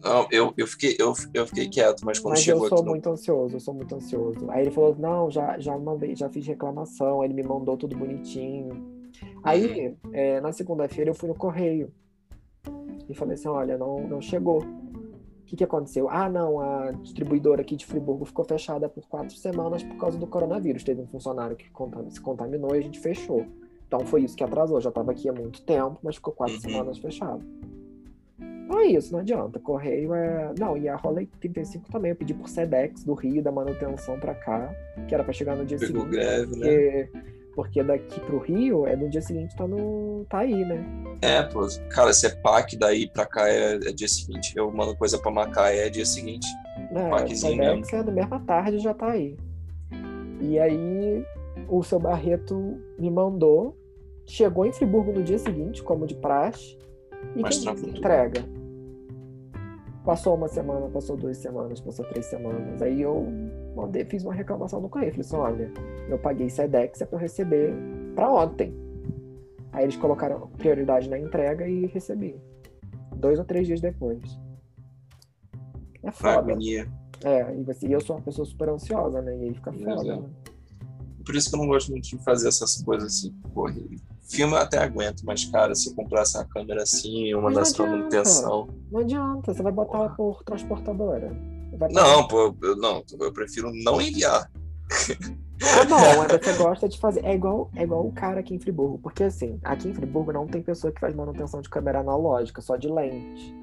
Não, 0.02 0.26
eu, 0.32 0.52
eu, 0.56 0.66
fiquei, 0.66 0.96
eu, 0.98 1.12
eu 1.32 1.46
fiquei 1.46 1.68
quieto, 1.68 2.04
mas 2.04 2.18
quando 2.18 2.32
mas 2.32 2.42
chegou 2.42 2.64
eu 2.64 2.76
sou 2.76 2.84
muito 2.84 3.06
no... 3.06 3.12
ansioso, 3.12 3.56
eu 3.56 3.60
sou 3.60 3.72
muito 3.72 3.94
ansioso. 3.94 4.50
Aí 4.50 4.62
ele 4.62 4.70
falou, 4.72 4.96
não, 4.98 5.30
já, 5.30 5.58
já 5.60 5.78
mandei, 5.78 6.16
já 6.16 6.28
fiz 6.28 6.44
reclamação, 6.46 7.24
ele 7.24 7.32
me 7.32 7.42
mandou 7.42 7.76
tudo 7.76 7.96
bonitinho. 7.96 8.84
Aí, 9.44 9.96
é, 10.12 10.40
na 10.40 10.52
segunda-feira, 10.52 11.10
eu 11.10 11.14
fui 11.14 11.28
no 11.28 11.34
correio 11.36 11.92
e 13.08 13.14
falei 13.14 13.34
assim, 13.34 13.48
olha, 13.48 13.78
não, 13.78 14.00
não 14.08 14.20
chegou 14.20 14.64
que, 15.52 15.56
que 15.56 15.64
aconteceu? 15.64 16.08
Ah, 16.08 16.30
não, 16.30 16.60
a 16.60 16.92
distribuidora 16.92 17.60
aqui 17.60 17.76
de 17.76 17.84
Friburgo 17.84 18.24
ficou 18.24 18.42
fechada 18.44 18.88
por 18.88 19.06
quatro 19.06 19.36
semanas 19.36 19.82
por 19.82 19.96
causa 19.98 20.18
do 20.18 20.26
coronavírus. 20.26 20.82
Teve 20.82 21.02
um 21.02 21.06
funcionário 21.06 21.54
que 21.54 21.70
se 22.08 22.20
contaminou 22.20 22.74
e 22.74 22.78
a 22.78 22.82
gente 22.82 22.98
fechou. 22.98 23.44
Então 23.86 24.00
foi 24.00 24.22
isso 24.22 24.34
que 24.34 24.42
atrasou. 24.42 24.80
Já 24.80 24.88
estava 24.88 25.10
aqui 25.10 25.28
há 25.28 25.32
muito 25.32 25.62
tempo, 25.62 25.98
mas 26.02 26.16
ficou 26.16 26.32
quatro 26.32 26.54
uhum. 26.54 26.60
semanas 26.60 26.98
fechado. 26.98 27.44
Então 28.40 28.80
é 28.80 28.86
isso, 28.86 29.12
não 29.12 29.20
adianta. 29.20 29.60
Correio 29.60 30.14
é. 30.14 30.54
Não, 30.58 30.74
e 30.78 30.88
a 30.88 30.96
Rola 30.96 31.22
35 31.38 31.92
também. 31.92 32.10
Eu 32.12 32.16
pedi 32.16 32.32
por 32.32 32.48
Sedex 32.48 33.04
do 33.04 33.12
Rio, 33.12 33.42
da 33.42 33.52
manutenção 33.52 34.18
para 34.18 34.34
cá, 34.34 34.74
que 35.06 35.14
era 35.14 35.22
para 35.22 35.34
chegar 35.34 35.54
no 35.54 35.66
dia 35.66 35.76
Pegou 35.78 36.04
seguinte. 36.04 36.16
greve, 36.16 36.46
porque... 36.46 37.10
né? 37.12 37.41
Porque 37.54 37.82
daqui 37.82 38.18
pro 38.20 38.38
Rio, 38.38 38.86
é 38.86 38.96
no 38.96 39.10
dia 39.10 39.20
seguinte 39.20 39.54
tá, 39.56 39.66
no, 39.66 40.24
tá 40.28 40.38
aí, 40.38 40.64
né? 40.64 40.84
É, 41.20 41.42
pô, 41.42 41.66
cara, 41.90 42.12
se 42.12 42.26
é 42.26 42.30
PAC, 42.30 42.76
daí 42.76 43.08
pra 43.10 43.26
cá 43.26 43.48
é, 43.48 43.74
é 43.74 43.92
dia 43.92 44.08
seguinte. 44.08 44.56
Eu 44.56 44.70
mando 44.72 44.96
coisa 44.96 45.18
pra 45.18 45.30
Macaé, 45.30 45.86
é 45.86 45.90
dia 45.90 46.06
seguinte. 46.06 46.46
É, 46.94 47.10
PACzinho 47.10 47.56
mesmo. 47.56 47.84
É 47.92 48.02
da 48.02 48.12
mesma 48.12 48.40
tarde 48.40 48.78
já 48.78 48.94
tá 48.94 49.10
aí. 49.10 49.36
E 50.40 50.58
aí, 50.58 51.24
o 51.68 51.82
seu 51.82 52.00
Barreto 52.00 52.80
me 52.98 53.10
mandou, 53.10 53.76
chegou 54.26 54.64
em 54.64 54.72
Friburgo 54.72 55.12
no 55.12 55.22
dia 55.22 55.38
seguinte, 55.38 55.82
como 55.82 56.06
de 56.06 56.14
praxe, 56.14 56.76
e 57.36 57.42
Mas 57.42 57.58
quem 57.58 57.90
entrega? 57.90 58.42
Passou 60.04 60.34
uma 60.34 60.48
semana, 60.48 60.88
passou 60.88 61.16
duas 61.16 61.36
semanas, 61.36 61.80
passou 61.80 62.04
três 62.06 62.26
semanas. 62.26 62.82
Aí 62.82 63.00
eu 63.00 63.28
mandei, 63.74 64.04
fiz 64.04 64.24
uma 64.24 64.34
reclamação 64.34 64.80
no 64.80 64.88
correio. 64.88 65.12
Falei 65.12 65.26
assim: 65.26 65.36
olha, 65.36 65.72
eu 66.08 66.18
paguei 66.18 66.48
Sedex 66.48 67.00
é 67.00 67.06
para 67.06 67.18
receber 67.18 67.74
para 68.14 68.30
ontem. 68.32 68.74
Aí 69.72 69.84
eles 69.84 69.96
colocaram 69.96 70.48
prioridade 70.58 71.08
na 71.08 71.18
entrega 71.18 71.66
e 71.66 71.86
recebi. 71.86 72.36
Dois 73.16 73.38
ou 73.38 73.44
três 73.44 73.66
dias 73.66 73.80
depois. 73.80 74.20
É 76.02 76.10
foda. 76.10 76.52
É, 77.24 77.54
e, 77.54 77.62
você, 77.62 77.86
e 77.86 77.92
eu 77.92 78.00
sou 78.00 78.16
uma 78.16 78.22
pessoa 78.22 78.44
super 78.44 78.68
ansiosa, 78.68 79.22
né? 79.22 79.36
E 79.36 79.42
aí 79.44 79.54
fica 79.54 79.72
foda. 79.72 80.12
É. 80.12 80.16
Né? 80.16 80.28
Por 81.24 81.36
isso 81.36 81.48
que 81.48 81.56
eu 81.56 81.60
não 81.60 81.68
gosto 81.68 81.90
muito 81.90 82.08
de 82.08 82.18
fazer 82.24 82.48
essas 82.48 82.82
coisas 82.82 83.12
assim, 83.12 83.32
correr 83.54 83.86
Filme 84.28 84.54
eu 84.54 84.58
até 84.58 84.78
aguento, 84.78 85.22
mas, 85.24 85.44
cara, 85.44 85.74
se 85.74 85.90
eu 85.90 85.94
comprasse 85.94 86.38
uma 86.38 86.44
câmera 86.46 86.82
assim, 86.82 87.34
uma 87.34 87.52
das 87.52 87.72
pra 87.72 87.86
manutenção. 87.86 88.68
Não 88.90 89.00
adianta, 89.00 89.52
você 89.52 89.62
vai 89.62 89.72
botar 89.72 89.98
Porra. 89.98 90.14
por 90.16 90.42
transportadora. 90.42 91.36
Não, 91.90 92.26
pô, 92.26 92.54
eu, 92.62 92.76
não, 92.76 93.04
eu 93.20 93.32
prefiro 93.32 93.70
não 93.84 94.00
enviar. 94.00 94.50
Tá 95.62 95.84
bom, 95.84 96.18
mas 96.18 96.32
você 96.32 96.52
gosta 96.54 96.88
de 96.88 96.98
fazer. 96.98 97.24
É 97.24 97.34
igual, 97.34 97.70
é 97.76 97.84
igual 97.84 98.06
o 98.06 98.12
cara 98.12 98.40
aqui 98.40 98.54
em 98.54 98.58
Friburgo. 98.58 98.98
Porque 98.98 99.24
assim, 99.24 99.60
aqui 99.62 99.88
em 99.88 99.94
Friburgo 99.94 100.32
não 100.32 100.46
tem 100.46 100.60
pessoa 100.60 100.92
que 100.92 101.00
faz 101.00 101.14
manutenção 101.14 101.60
de 101.60 101.68
câmera 101.68 102.00
analógica, 102.00 102.60
só 102.60 102.76
de 102.76 102.88
lente. 102.88 103.54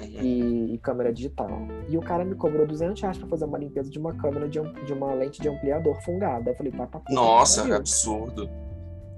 Uhum. 0.00 0.22
E, 0.22 0.74
e, 0.74 0.78
câmera 0.78 1.12
digital. 1.12 1.50
E 1.88 1.96
o 1.96 2.00
cara 2.00 2.24
me 2.24 2.34
cobrou 2.34 2.66
200 2.66 3.00
reais 3.00 3.18
pra 3.18 3.26
fazer 3.26 3.44
uma 3.44 3.58
limpeza 3.58 3.90
de 3.90 3.98
uma 3.98 4.14
câmera 4.14 4.48
de, 4.48 4.60
de 4.84 4.92
uma 4.92 5.12
lente 5.12 5.40
de 5.40 5.48
ampliador 5.48 6.00
fungada. 6.02 6.50
Eu 6.50 6.56
falei, 6.56 6.72
vai 6.72 6.86
pra 6.86 7.00
Nossa, 7.10 7.64
que 7.64 7.72
absurdo. 7.72 8.48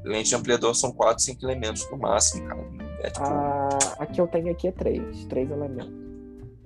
Lente 0.02 0.30
de 0.30 0.34
ampliador 0.34 0.74
são 0.74 0.92
4, 0.92 1.22
5 1.22 1.44
elementos 1.44 1.86
no 1.90 1.98
máximo, 1.98 2.46
cara. 2.48 2.64
É, 3.02 3.10
tipo... 3.10 3.26
a, 3.26 3.68
a 3.98 4.06
que 4.06 4.20
eu 4.20 4.26
tenho 4.26 4.50
aqui 4.50 4.68
é 4.68 4.72
3, 4.72 5.26
3 5.26 5.50
elementos. 5.50 6.09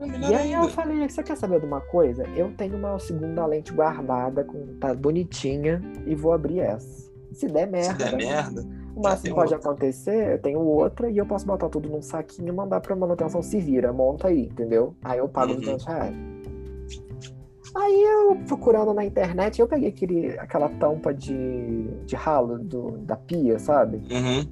É 0.01 0.07
e 0.31 0.35
aí 0.35 0.53
eu 0.53 0.69
falei, 0.69 1.09
você 1.09 1.23
quer 1.23 1.37
saber 1.37 1.61
de 1.61 1.67
uma 1.67 1.81
coisa? 1.81 2.25
Eu 2.37 2.53
tenho 2.57 2.77
uma 2.77 2.99
segunda 2.99 3.47
lente 3.47 3.73
guardada, 3.73 4.45
com, 4.45 4.77
tá 4.81 4.93
bonitinha, 4.93 5.81
e 6.07 6.15
vou 6.15 6.33
abrir 6.33 6.61
essa. 6.61 7.13
Se 7.33 7.47
der 7.47 7.67
merda. 7.67 8.05
Se 8.05 8.11
der 8.11 8.17
merda. 8.17 8.67
O 8.95 9.03
máximo 9.03 9.35
pode 9.35 9.53
outra. 9.53 9.71
acontecer, 9.71 10.35
eu 10.35 10.39
tenho 10.39 10.61
outra 10.61 11.11
e 11.11 11.19
eu 11.19 11.27
posso 11.27 11.45
botar 11.45 11.69
tudo 11.69 11.89
num 11.89 12.01
saquinho 12.01 12.49
e 12.49 12.53
mandar 12.53 12.81
pra 12.81 12.95
manutenção 12.95 13.43
se 13.43 13.59
vira, 13.59 13.93
monta 13.93 14.29
aí, 14.29 14.45
entendeu? 14.45 14.95
Aí 15.03 15.19
eu 15.19 15.29
pago 15.29 15.53
uhum. 15.53 15.59
200 15.59 15.85
reais. 15.85 16.15
Aí 17.75 18.03
eu, 18.03 18.37
procurando 18.47 18.95
na 18.95 19.05
internet, 19.05 19.61
eu 19.61 19.67
peguei 19.67 19.89
aquele, 19.89 20.39
aquela 20.39 20.69
tampa 20.69 21.13
de, 21.13 21.89
de 22.07 22.15
ralo 22.15 22.57
do, 22.57 22.93
da 22.99 23.17
pia, 23.17 23.59
sabe? 23.59 23.97
Uhum. 24.13 24.47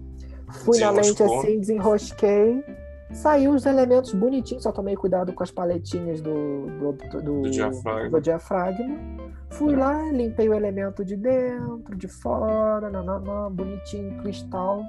Fui 0.64 0.78
na 0.81 0.90
lente 0.90 1.23
assim, 1.23 1.60
desenrosquei. 1.60 2.64
Saiu 3.13 3.53
os 3.53 3.67
elementos 3.67 4.15
bonitinhos, 4.15 4.63
só 4.63 4.73
tomei 4.73 4.97
cuidado 4.97 5.33
com 5.33 5.43
as 5.43 5.51
paletinhas 5.51 6.21
do, 6.21 6.67
do, 6.79 6.93
do, 6.93 7.43
do 7.43 7.51
diafragma. 7.51 8.11
do 8.11 8.21
diafragma. 8.21 8.99
Fui 9.51 9.75
é. 9.75 9.77
lá, 9.77 10.13
limpei 10.13 10.49
o 10.49 10.55
elemento 10.55 11.05
de 11.05 11.17
dentro, 11.17 11.95
de 11.97 12.09
fora, 12.09 12.89
nananã, 12.91 13.51
bonitinho, 13.53 14.19
cristal. 14.23 14.83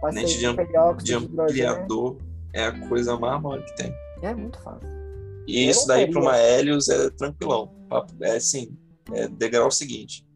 Passei 0.00 0.22
Lente 0.22 0.38
de, 0.38 1.04
de 1.04 1.14
ampliador 1.14 2.16
é 2.52 2.64
a 2.64 2.88
coisa 2.88 3.16
mais 3.18 3.40
mole 3.40 3.62
que 3.62 3.76
tem. 3.76 3.94
É 4.22 4.34
muito 4.34 4.58
fácil. 4.60 4.88
E 5.46 5.64
eu 5.64 5.70
isso 5.70 5.86
daí 5.86 6.10
para 6.10 6.20
uma 6.20 6.38
Helios 6.38 6.88
é 6.88 7.10
tranquilão. 7.10 7.70
É 8.20 8.36
assim, 8.36 8.76
é 9.12 9.26
degrau 9.26 9.70
seguinte. 9.70 10.26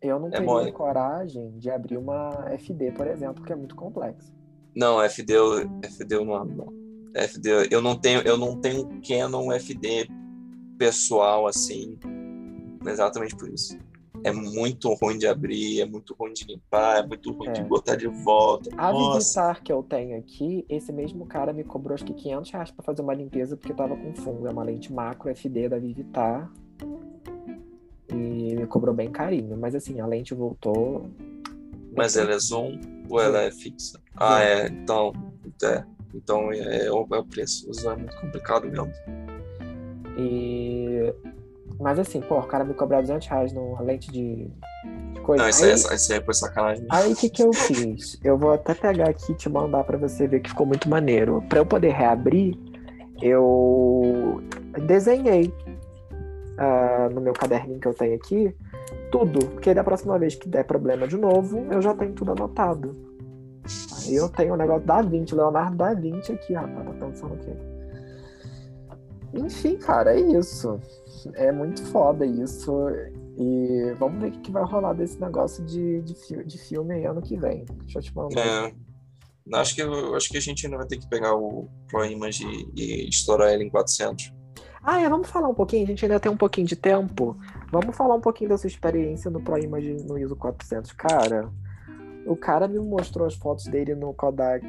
Eu 0.00 0.18
não 0.18 0.28
é 0.28 0.30
teria 0.32 0.72
coragem 0.72 1.58
de 1.58 1.70
abrir 1.70 1.96
uma 1.96 2.30
FD, 2.58 2.92
por 2.92 3.06
exemplo, 3.06 3.36
porque 3.36 3.52
é 3.52 3.56
muito 3.56 3.74
complexo. 3.74 4.32
Não, 4.74 5.00
FD, 5.02 5.34
FD 5.82 6.14
eu 6.16 6.24
não 6.24 6.44
não. 6.44 6.84
FD, 7.14 7.68
eu 7.70 7.80
não 7.80 7.96
tenho, 7.96 8.20
eu 8.22 8.36
não 8.36 8.60
tenho 8.60 8.88
Canon 9.06 9.52
FD 9.52 10.08
pessoal 10.76 11.46
assim, 11.46 11.96
exatamente 12.84 13.36
por 13.36 13.48
isso. 13.48 13.78
É 14.24 14.32
muito 14.32 14.92
ruim 14.94 15.18
de 15.18 15.26
abrir, 15.26 15.82
é 15.82 15.84
muito 15.84 16.14
ruim 16.18 16.32
de 16.32 16.44
limpar, 16.46 17.04
é 17.04 17.06
muito 17.06 17.30
ruim 17.30 17.48
é. 17.48 17.52
de 17.52 17.62
botar 17.62 17.94
de 17.94 18.08
volta. 18.08 18.70
A 18.76 18.90
Nossa. 18.90 19.18
Visitar 19.18 19.62
que 19.62 19.70
eu 19.70 19.82
tenho 19.82 20.18
aqui, 20.18 20.64
esse 20.68 20.90
mesmo 20.92 21.26
cara 21.26 21.52
me 21.52 21.62
cobrou 21.62 21.94
acho 21.94 22.06
que 22.06 22.14
500 22.14 22.50
reais 22.50 22.70
pra 22.70 22.82
fazer 22.82 23.02
uma 23.02 23.14
limpeza 23.14 23.56
porque 23.56 23.74
tava 23.74 23.94
com 23.94 24.14
fungo. 24.14 24.48
É 24.48 24.50
uma 24.50 24.64
lente 24.64 24.90
macro 24.92 25.30
FD 25.30 25.68
da 25.68 25.78
Vivitar. 25.78 26.50
E 28.08 28.56
me 28.56 28.66
cobrou 28.66 28.94
bem 28.94 29.10
carinho. 29.10 29.58
Mas 29.58 29.74
assim, 29.74 30.00
a 30.00 30.06
lente 30.06 30.32
voltou. 30.32 31.10
Mas 31.94 32.16
ela 32.16 32.32
é 32.32 32.38
zoom 32.38 32.78
ou 33.08 33.20
ela 33.20 33.42
é 33.42 33.50
fixa? 33.50 34.00
Ah, 34.16 34.42
é. 34.42 34.68
Então, 34.68 35.12
é. 35.62 35.84
Então 36.14 36.52
é, 36.52 36.86
é, 36.86 36.92
o 36.92 37.06
preço. 37.24 37.68
O 37.68 37.74
zoom 37.74 37.92
é 37.92 37.96
muito 37.96 38.16
complicado 38.20 38.66
mesmo. 38.68 38.92
E 40.16 41.12
mas 41.80 41.98
assim, 41.98 42.20
pô, 42.20 42.38
o 42.38 42.46
cara 42.46 42.64
me 42.64 42.74
cobrar 42.74 43.00
200 43.00 43.26
reais 43.26 43.52
numa 43.52 43.80
lente 43.82 44.10
de, 44.10 44.48
de 45.12 45.20
coisa. 45.20 45.42
Não, 45.42 45.50
isso 45.50 45.64
aí, 45.64 45.70
aí, 45.70 45.96
isso 45.96 46.12
aí 46.12 46.22
foi 46.22 46.34
sacanagem. 46.34 46.86
Aí 46.90 47.12
o 47.12 47.16
que, 47.16 47.28
que 47.28 47.42
eu 47.42 47.52
fiz? 47.52 48.18
Eu 48.22 48.38
vou 48.38 48.52
até 48.52 48.74
pegar 48.74 49.08
aqui 49.08 49.32
e 49.32 49.34
te 49.34 49.48
mandar 49.48 49.82
pra 49.84 49.98
você 49.98 50.28
ver 50.28 50.40
que 50.40 50.50
ficou 50.50 50.66
muito 50.66 50.88
maneiro. 50.88 51.42
Pra 51.48 51.58
eu 51.58 51.66
poder 51.66 51.92
reabrir, 51.92 52.56
eu 53.20 54.42
desenhei. 54.86 55.52
uh, 56.58 57.12
no 57.12 57.20
meu 57.20 57.32
caderninho 57.32 57.80
que 57.80 57.88
eu 57.88 57.94
tenho 57.94 58.14
aqui, 58.14 58.54
tudo. 59.14 59.46
Porque 59.46 59.72
da 59.72 59.84
próxima 59.84 60.18
vez 60.18 60.34
que 60.34 60.48
der 60.48 60.64
problema 60.64 61.06
de 61.06 61.16
novo, 61.16 61.64
eu 61.70 61.80
já 61.80 61.94
tenho 61.94 62.12
tudo 62.12 62.32
anotado. 62.32 62.90
Aí 64.02 64.16
eu 64.16 64.28
tenho 64.28 64.54
o 64.54 64.56
negócio 64.56 64.84
da 64.84 65.00
Vinci, 65.00 65.34
Leonardo 65.36 65.76
da 65.76 65.94
Vinci 65.94 66.32
aqui, 66.32 66.52
rapaz, 66.52 66.84
tá 66.84 67.06
pensando 67.06 67.34
o 67.34 67.38
quê? 67.38 67.52
Enfim, 69.34 69.76
cara, 69.76 70.14
é 70.14 70.20
isso. 70.20 70.80
É 71.34 71.52
muito 71.52 71.82
foda 71.86 72.26
isso. 72.26 72.88
E 73.38 73.94
vamos 73.98 74.20
ver 74.20 74.28
o 74.28 74.40
que 74.40 74.50
vai 74.50 74.64
rolar 74.64 74.92
desse 74.92 75.20
negócio 75.20 75.64
de, 75.64 76.02
de, 76.02 76.44
de 76.44 76.58
filme 76.58 77.04
ano 77.06 77.22
que 77.22 77.36
vem. 77.36 77.64
Deixa 77.82 78.00
eu 78.00 78.02
te 78.02 78.14
mandar. 78.14 78.40
É, 78.40 78.74
acho, 79.54 79.74
que, 79.76 79.82
acho 79.82 80.28
que 80.28 80.36
a 80.36 80.40
gente 80.40 80.66
ainda 80.66 80.76
vai 80.76 80.86
ter 80.86 80.98
que 80.98 81.08
pegar 81.08 81.34
o 81.34 81.68
Pro 81.88 82.04
Image 82.04 82.44
e, 82.44 82.80
e 82.80 83.08
estourar 83.08 83.52
ele 83.52 83.64
em 83.64 83.70
400. 83.70 84.32
Ah, 84.84 85.00
é, 85.00 85.08
vamos 85.08 85.30
falar 85.30 85.48
um 85.48 85.54
pouquinho, 85.54 85.84
a 85.84 85.86
gente 85.86 86.04
ainda 86.04 86.20
tem 86.20 86.30
um 86.30 86.36
pouquinho 86.36 86.66
de 86.66 86.76
tempo. 86.76 87.36
Vamos 87.72 87.96
falar 87.96 88.14
um 88.14 88.20
pouquinho 88.20 88.50
da 88.50 88.58
sua 88.58 88.68
experiência 88.68 89.30
no 89.30 89.40
Pro 89.40 89.58
Image 89.58 90.04
no 90.06 90.18
ISO 90.18 90.36
400. 90.36 90.92
Cara, 90.92 91.50
o 92.26 92.36
cara 92.36 92.68
me 92.68 92.78
mostrou 92.78 93.26
as 93.26 93.34
fotos 93.34 93.64
dele 93.64 93.94
no 93.94 94.12
Kodak 94.12 94.66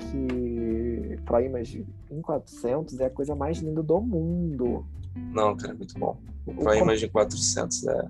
Pro 1.25 1.41
Image 1.41 1.85
em 2.09 2.21
400, 2.21 2.99
é 3.01 3.05
a 3.05 3.09
coisa 3.09 3.35
mais 3.35 3.57
linda 3.57 3.83
do 3.83 3.99
mundo. 3.99 4.85
Não, 5.33 5.55
cara, 5.55 5.73
é 5.73 5.75
muito 5.75 5.99
bom. 5.99 6.17
O 6.45 6.53
Pro 6.53 6.71
o 6.71 6.73
Image 6.73 7.05
em 7.05 7.09
400 7.09 7.87
é 7.87 8.07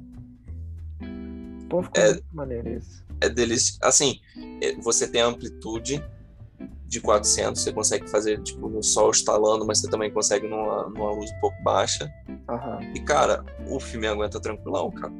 Pô, 1.70 1.82
ficou 1.82 2.04
é, 2.04 2.20
maneiro 2.32 2.70
isso. 2.70 3.04
É 3.20 3.30
deles, 3.30 3.78
assim, 3.82 4.20
é, 4.62 4.76
você 4.76 5.08
tem 5.08 5.22
amplitude 5.22 6.04
de 6.88 7.02
400, 7.02 7.62
você 7.62 7.74
consegue 7.74 8.10
fazer, 8.10 8.42
tipo, 8.42 8.70
no 8.70 8.84
sol 8.84 9.12
estalando, 9.12 9.66
mas 9.66 9.80
você 9.80 9.90
também 9.90 10.12
consegue 10.12 10.48
numa, 10.48 10.88
numa 10.90 11.12
luz 11.12 11.32
um 11.32 11.40
pouco 11.40 11.62
baixa. 11.64 12.12
Uhum. 12.28 12.94
E, 12.94 13.00
cara, 13.00 13.44
o 13.68 13.80
filme 13.80 14.08
aguenta 14.08 14.40
tranquilão, 14.40 14.92
cara. 14.92 15.14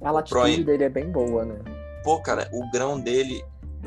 A 0.00 0.10
latitude 0.10 0.56
Pro... 0.56 0.64
dele 0.64 0.84
é 0.84 0.88
bem 0.88 1.10
boa, 1.10 1.44
né? 1.44 1.58
Pô, 2.04 2.20
cara, 2.20 2.48
o 2.52 2.70
grão 2.70 2.98
dele 2.98 3.44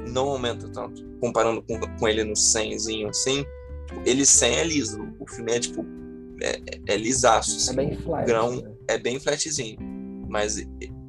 não 0.09 0.29
aumenta 0.29 0.67
tanto. 0.69 1.05
Comparando 1.19 1.61
com, 1.61 1.79
com 1.79 2.07
ele 2.07 2.23
no 2.23 2.33
100zinho, 2.33 3.09
assim, 3.09 3.45
tipo, 3.87 4.01
ele 4.05 4.25
100 4.25 4.55
é 4.55 4.63
liso. 4.63 5.07
O 5.19 5.27
filme 5.27 5.51
é, 5.51 5.59
tipo, 5.59 5.85
é, 6.41 6.59
é 6.93 6.97
lisaço. 6.97 7.57
Assim. 7.57 7.71
É 7.71 7.75
bem 7.75 7.95
flat. 7.97 8.23
O 8.23 8.25
grão 8.25 8.55
né? 8.55 8.71
é 8.87 8.97
bem 8.97 9.19
flatzinho. 9.19 9.77
Mas 10.29 10.57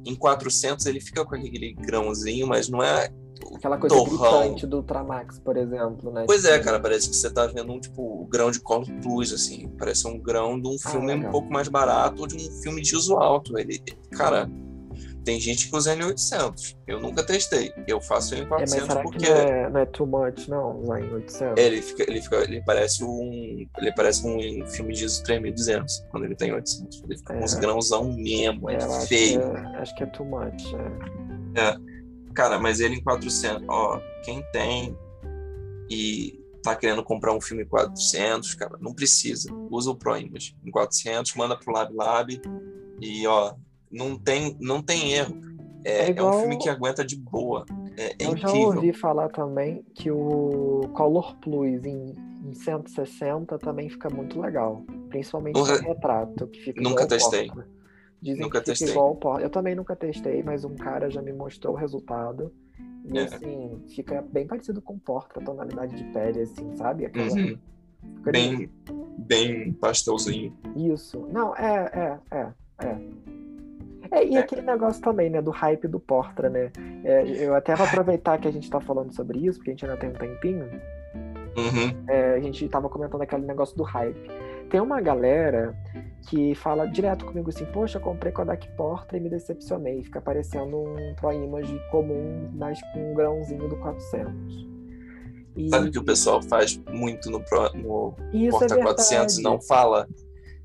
em 0.05 0.15
400 0.15 0.85
ele 0.85 0.99
fica 0.99 1.25
com 1.25 1.35
aquele 1.35 1.73
grãozinho, 1.73 2.45
mas 2.45 2.69
não 2.69 2.83
é 2.83 3.09
aquela 3.55 3.77
coisa 3.77 3.95
torrão. 3.95 4.41
gritante 4.41 4.67
do 4.67 4.77
Ultramax, 4.77 5.39
por 5.39 5.57
exemplo, 5.57 6.11
né? 6.11 6.23
Pois 6.25 6.45
é, 6.45 6.59
cara, 6.59 6.79
parece 6.79 7.09
que 7.09 7.15
você 7.15 7.29
tá 7.29 7.45
vendo 7.47 7.71
um 7.71 7.79
tipo 7.79 8.25
grão 8.25 8.51
de 8.51 8.59
Color 8.59 8.87
Plus, 9.01 9.33
assim, 9.33 9.69
parece 9.77 10.07
um 10.07 10.17
grão 10.17 10.59
de 10.59 10.67
um 10.67 10.75
ah, 10.83 10.89
filme 10.89 11.13
ah, 11.13 11.15
um 11.15 11.31
pouco 11.31 11.51
mais 11.51 11.67
barato 11.67 12.21
ou 12.21 12.27
de 12.27 12.35
um 12.35 12.51
filme 12.61 12.81
de 12.81 12.95
uso 12.95 13.15
alto. 13.15 13.57
Ele, 13.57 13.81
cara, 14.11 14.49
tem 15.23 15.39
gente 15.39 15.69
que 15.69 15.75
usa 15.75 15.95
em 15.95 16.03
800. 16.03 16.77
Eu 16.85 16.99
nunca 16.99 17.23
testei. 17.23 17.71
Eu 17.87 18.01
faço 18.01 18.35
em 18.35 18.45
400 18.45 18.73
é, 18.73 18.79
mas 18.79 18.87
será 18.87 19.03
porque 19.03 19.25
que 19.25 19.29
não 19.29 19.37
é, 19.37 19.69
não 19.69 19.79
é 19.79 19.85
too 19.85 20.05
much 20.05 20.47
não 20.47 20.81
usar 20.81 21.01
em 21.01 21.13
800. 21.13 21.63
Ele 21.63 21.81
fica, 21.81 22.03
ele 22.03 22.21
fica, 22.21 22.35
ele 22.37 22.61
parece 22.65 23.03
um, 23.03 23.67
ele 23.77 23.93
parece 23.95 24.27
um 24.27 24.67
filme 24.67 24.93
de 24.93 25.05
ISO 25.05 25.23
3200 25.23 26.05
quando 26.11 26.25
ele 26.25 26.35
tem 26.35 26.53
800. 26.53 27.03
Ele 27.03 27.17
fica 27.17 27.33
é. 27.33 27.37
com 27.37 27.45
uns 27.45 27.53
grãozão 27.55 28.11
mesmo, 28.13 28.69
é, 28.69 28.75
é 28.75 29.05
feio. 29.05 29.41
Acho 29.41 29.51
que 29.51 29.57
é, 29.57 29.77
acho 29.77 29.95
que 29.95 30.03
é 30.03 30.05
too 30.07 30.25
much. 30.25 30.75
É. 31.55 31.61
é. 31.61 31.92
Cara, 32.33 32.59
mas 32.59 32.79
ele 32.79 32.95
em 32.95 33.03
400, 33.03 33.63
ó, 33.67 33.99
quem 34.23 34.43
tem 34.51 34.97
e 35.89 36.39
tá 36.63 36.75
querendo 36.75 37.03
comprar 37.03 37.33
um 37.33 37.41
filme 37.41 37.63
em 37.63 37.67
400, 37.67 38.55
cara, 38.55 38.77
não 38.79 38.93
precisa. 38.93 39.53
Usa 39.69 39.91
o 39.91 39.95
Pro 39.95 40.17
Image 40.17 40.55
em 40.63 40.71
400, 40.71 41.35
manda 41.35 41.57
pro 41.57 41.73
Lab 41.73 41.93
Lab 41.93 42.41
e 43.01 43.27
ó, 43.27 43.53
não 43.91 44.17
tem, 44.17 44.57
não 44.59 44.81
tem 44.81 45.13
erro. 45.13 45.39
É, 45.85 46.05
é, 46.05 46.09
igual... 46.09 46.33
é 46.33 46.35
um 46.35 46.39
filme 46.39 46.57
que 46.57 46.69
aguenta 46.69 47.03
de 47.05 47.17
boa. 47.17 47.65
É, 47.97 48.05
é 48.05 48.15
Eu 48.19 48.31
incrível. 48.31 48.49
já 48.49 48.75
ouvi 48.75 48.93
falar 48.93 49.29
também 49.29 49.83
que 49.93 50.09
o 50.09 50.89
Color 50.93 51.35
Plus 51.37 51.83
em, 51.85 52.15
em 52.45 52.53
160 52.53 53.59
também 53.59 53.89
fica 53.89 54.09
muito 54.09 54.39
legal. 54.39 54.83
Principalmente 55.09 55.55
no 55.55 55.63
retrato, 55.63 56.47
que 56.47 56.61
fica 56.61 56.81
Nunca 56.81 57.05
testei. 57.05 57.51
Dizem 58.23 58.41
nunca 58.41 58.59
que 58.59 58.67
testei. 58.67 58.89
igual 58.89 59.19
Eu 59.41 59.49
também 59.49 59.75
nunca 59.75 59.95
testei, 59.97 60.41
mas 60.41 60.63
um 60.63 60.75
cara 60.75 61.09
já 61.09 61.21
me 61.21 61.33
mostrou 61.33 61.73
o 61.73 61.77
resultado. 61.77 62.53
E 63.05 63.19
é. 63.19 63.23
assim, 63.23 63.83
fica 63.93 64.21
bem 64.21 64.47
parecido 64.47 64.81
com 64.81 64.97
porta, 64.97 65.41
a 65.41 65.43
tonalidade 65.43 65.93
de 65.93 66.05
pele, 66.13 66.39
assim, 66.39 66.73
sabe? 66.75 67.05
Aquela... 67.05 67.27
Uhum. 67.27 67.57
Bem, 68.31 68.69
bem 69.17 69.73
pastelzinho. 69.73 70.57
Isso. 70.75 71.19
Não, 71.31 71.55
é, 71.55 72.19
é, 72.31 72.37
é, 72.37 72.53
é. 72.85 72.97
É, 74.11 74.25
e 74.25 74.35
é. 74.35 74.39
aquele 74.39 74.61
negócio 74.61 75.01
também, 75.01 75.29
né, 75.29 75.41
do 75.41 75.51
hype 75.51 75.87
do 75.87 75.99
Portra, 75.99 76.49
né? 76.49 76.71
É, 77.03 77.23
eu 77.43 77.55
até 77.55 77.75
vou 77.75 77.85
aproveitar 77.85 78.37
que 78.37 78.47
a 78.47 78.51
gente 78.51 78.69
tá 78.69 78.79
falando 78.79 79.13
sobre 79.13 79.39
isso, 79.39 79.57
porque 79.57 79.71
a 79.71 79.73
gente 79.73 79.85
ainda 79.85 79.97
tem 79.97 80.09
um 80.09 80.13
tempinho. 80.13 80.65
Uhum. 81.57 82.03
É, 82.07 82.35
a 82.35 82.39
gente 82.39 82.67
tava 82.69 82.89
comentando 82.89 83.21
aquele 83.21 83.45
negócio 83.45 83.75
do 83.75 83.83
hype. 83.83 84.29
Tem 84.73 84.81
uma 84.81 84.99
galera 84.99 85.77
que 86.27 86.55
fala 86.55 86.87
direto 86.87 87.25
comigo 87.25 87.47
assim, 87.47 87.63
poxa, 87.65 87.99
comprei 87.99 88.31
Kodak 88.31 88.67
Portra 88.75 89.19
e 89.19 89.21
me 89.21 89.29
decepcionei. 89.29 90.01
Fica 90.01 90.19
parecendo 90.19 90.75
um 90.77 91.13
Pro 91.13 91.31
Image 91.31 91.79
comum, 91.91 92.49
mas 92.55 92.81
com 92.91 93.11
um 93.11 93.13
grãozinho 93.13 93.69
do 93.69 93.75
400. 93.75 94.67
E... 95.55 95.69
Sabe 95.69 95.91
que 95.91 95.99
o 95.99 96.03
pessoal 96.03 96.41
faz 96.41 96.81
muito 96.91 97.29
no, 97.29 97.39
Pro, 97.41 97.71
no 97.75 98.15
Porta 98.49 98.73
é 98.73 98.81
400 98.81 99.37
e 99.37 99.43
não 99.43 99.61
fala? 99.61 100.07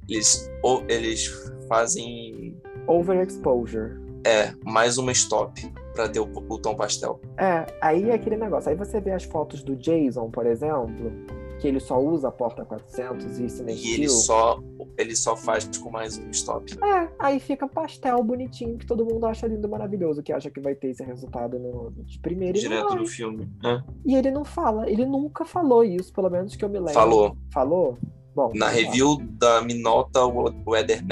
Eles, 0.09 0.51
ou, 0.63 0.83
eles 0.89 1.29
fazem 1.69 2.59
overexposure. 2.87 4.01
É, 4.25 4.55
mais 4.65 4.97
uma 4.97 5.13
stop 5.13 5.71
para 5.93 6.09
ter 6.09 6.21
o, 6.21 6.33
o, 6.49 6.59
tom 6.59 6.75
pastel. 6.75 7.21
É, 7.37 7.67
aí 7.83 8.09
é 8.09 8.15
aquele 8.15 8.39
negócio. 8.39 8.71
Aí 8.71 8.75
você 8.75 9.03
vê 9.03 9.11
as 9.11 9.25
fotos 9.25 9.63
do 9.63 9.77
Jason, 9.77 10.31
por 10.31 10.47
exemplo, 10.47 11.13
que 11.59 11.67
ele 11.67 11.81
só 11.81 12.01
usa 12.01 12.29
a 12.29 12.33
porta 12.33 12.65
400 12.65 13.39
e 13.39 13.51
Cine 13.51 13.75
E 13.75 13.95
ele 13.95 14.09
só, 14.09 14.63
ele 14.97 15.17
só 15.17 15.37
faz 15.37 15.69
com 15.79 15.91
mais 15.91 16.17
um 16.17 16.31
stop. 16.31 16.73
É, 16.83 17.09
aí 17.19 17.41
fica 17.41 17.67
pastel 17.67 18.23
bonitinho 18.23 18.79
que 18.79 18.87
todo 18.87 19.05
mundo 19.05 19.27
acha 19.27 19.47
lindo 19.47 19.69
maravilhoso, 19.69 20.23
que 20.23 20.33
acha 20.33 20.51
que 20.51 20.61
vai 20.61 20.75
ter 20.75 20.91
esse 20.91 21.03
resultado 21.03 21.59
no, 21.59 21.93
de 22.05 22.19
primeiro 22.21 22.59
Direto 22.59 22.95
no 22.95 23.07
filme. 23.07 23.51
É. 23.65 23.83
E 24.07 24.15
ele 24.15 24.31
não 24.31 24.45
fala, 24.45 24.89
ele 24.89 25.05
nunca 25.05 25.45
falou 25.45 25.85
isso, 25.85 26.13
pelo 26.13 26.31
menos 26.31 26.55
que 26.55 26.65
eu 26.65 26.69
me 26.69 26.79
lembro. 26.79 26.95
Falou. 26.95 27.37
Falou? 27.53 27.99
Bom, 28.35 28.53
na 28.55 28.69
review 28.69 29.19
da 29.33 29.61
Minota 29.63 30.25
Weather. 30.65 31.05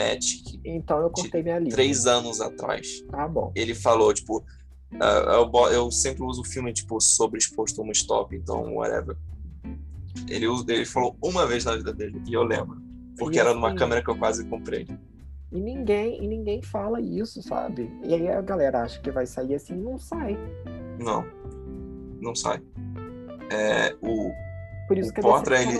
Então 0.64 1.00
eu 1.00 1.10
cortei 1.10 1.42
minha 1.42 1.58
lista. 1.58 1.74
Três 1.74 2.06
anos 2.06 2.40
atrás. 2.40 3.02
Ah, 3.12 3.26
bom. 3.26 3.50
Ele 3.56 3.74
falou, 3.74 4.14
tipo, 4.14 4.44
uh, 4.92 5.32
eu, 5.32 5.72
eu, 5.72 5.90
sempre 5.90 6.22
uso 6.22 6.42
o 6.42 6.44
filme, 6.44 6.72
tipo, 6.72 7.00
sobre 7.00 7.38
exposto 7.38 7.82
um 7.82 7.90
stop, 7.90 8.36
então, 8.36 8.76
whatever. 8.76 9.16
Ele, 10.28 10.46
ele 10.68 10.84
falou 10.84 11.16
uma 11.22 11.46
vez 11.46 11.64
na 11.64 11.76
vida 11.76 11.92
dele, 11.92 12.20
e 12.26 12.34
eu 12.34 12.42
lembro. 12.42 12.80
Porque 13.18 13.38
e 13.38 13.40
era 13.40 13.50
assim, 13.50 13.58
numa 13.58 13.74
câmera 13.74 14.02
que 14.02 14.10
eu 14.10 14.16
quase 14.16 14.44
comprei. 14.44 14.86
E 15.52 15.60
ninguém, 15.60 16.22
e 16.22 16.26
ninguém 16.26 16.60
fala 16.60 17.00
isso, 17.00 17.42
sabe? 17.42 17.90
E 18.04 18.14
aí 18.14 18.28
a 18.28 18.40
galera 18.40 18.82
acha 18.82 19.00
que 19.00 19.10
vai 19.10 19.26
sair 19.26 19.54
assim 19.54 19.74
não 19.74 19.98
sai. 19.98 20.36
Não. 20.98 21.24
Não 22.20 22.34
sai. 22.34 22.60
É, 23.50 23.94
o, 24.02 24.32
Por 24.88 24.98
isso 24.98 25.10
o 25.10 25.14
que 25.14 25.20
é 25.20 25.22
Portra, 25.22 25.62
ele, 25.62 25.78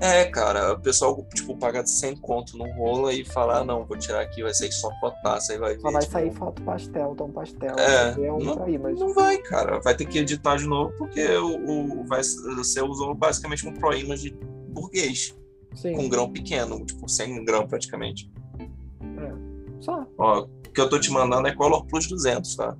é, 0.00 0.24
cara, 0.26 0.72
o 0.72 0.80
pessoal, 0.80 1.26
tipo, 1.34 1.56
paga 1.56 1.86
100 1.86 2.16
conto 2.16 2.56
no 2.56 2.70
rolo 2.72 3.10
e 3.10 3.24
fala, 3.24 3.58
ah, 3.58 3.64
não, 3.64 3.84
vou 3.84 3.96
tirar 3.96 4.20
aqui, 4.20 4.42
vai 4.42 4.54
sair 4.54 4.72
só 4.72 4.90
fotaça, 5.00 5.52
aí 5.52 5.58
vai 5.58 5.74
ver. 5.74 5.80
Só 5.80 5.90
vai 5.90 6.02
tipo... 6.02 6.12
sair 6.12 6.32
foto 6.32 6.62
pastel, 6.62 7.14
tom 7.16 7.30
pastel. 7.30 7.74
É, 7.78 8.26
é 8.26 8.32
um 8.32 8.38
não, 8.38 8.62
aí, 8.64 8.78
mas... 8.78 8.98
não 8.98 9.12
vai, 9.12 9.38
cara. 9.38 9.80
Vai 9.80 9.94
ter 9.94 10.06
que 10.06 10.18
editar 10.18 10.56
de 10.56 10.66
novo, 10.66 10.92
porque 10.98 11.26
o, 11.36 12.00
o, 12.00 12.04
vai, 12.06 12.22
você 12.22 12.80
usou 12.80 13.14
basicamente 13.14 13.66
um 13.66 13.72
Pro 13.74 13.94
Image 13.94 14.36
burguês. 14.68 15.36
Sim. 15.74 15.94
Com 15.94 16.08
grão 16.08 16.30
pequeno, 16.30 16.84
tipo, 16.84 17.08
sem 17.08 17.44
grão 17.44 17.66
praticamente. 17.66 18.30
É, 18.60 19.32
só. 19.80 20.06
Ó, 20.16 20.40
o 20.42 20.48
que 20.72 20.80
eu 20.80 20.88
tô 20.88 20.98
te 20.98 21.10
mandando 21.10 21.46
é 21.46 21.54
Color 21.54 21.84
Plus 21.86 22.06
200, 22.08 22.56
tá? 22.56 22.76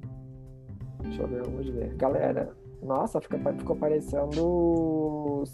Deixa 1.02 1.22
eu 1.22 1.28
ver, 1.28 1.42
vamos 1.42 1.68
ver. 1.68 1.94
Galera, 1.96 2.56
nossa, 2.82 3.20
fica, 3.20 3.38
ficou 3.54 3.76
parecendo. 3.76 5.44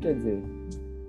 Quer 0.00 0.14
dizer. 0.14 0.42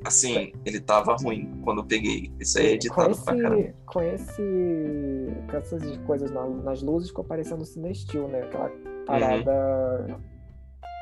Assim, 0.05 0.51
ele 0.65 0.81
tava 0.81 1.15
ruim 1.15 1.49
quando 1.63 1.79
eu 1.79 1.85
peguei. 1.85 2.31
Isso 2.39 2.59
aí 2.59 2.67
é 2.67 2.71
editado 2.73 3.11
esse, 3.11 3.23
pra 3.23 3.37
caramba. 3.37 3.73
Com, 3.85 4.01
esse, 4.01 5.27
com 5.49 5.57
essas 5.57 5.97
coisas 5.99 6.31
na, 6.31 6.45
nas 6.45 6.81
luzes 6.81 7.09
ficou 7.09 7.23
parecendo 7.23 7.65
Cinestil, 7.65 8.27
né? 8.27 8.41
Aquela 8.41 8.71
parada. 9.05 10.05
Uhum. 10.09 10.15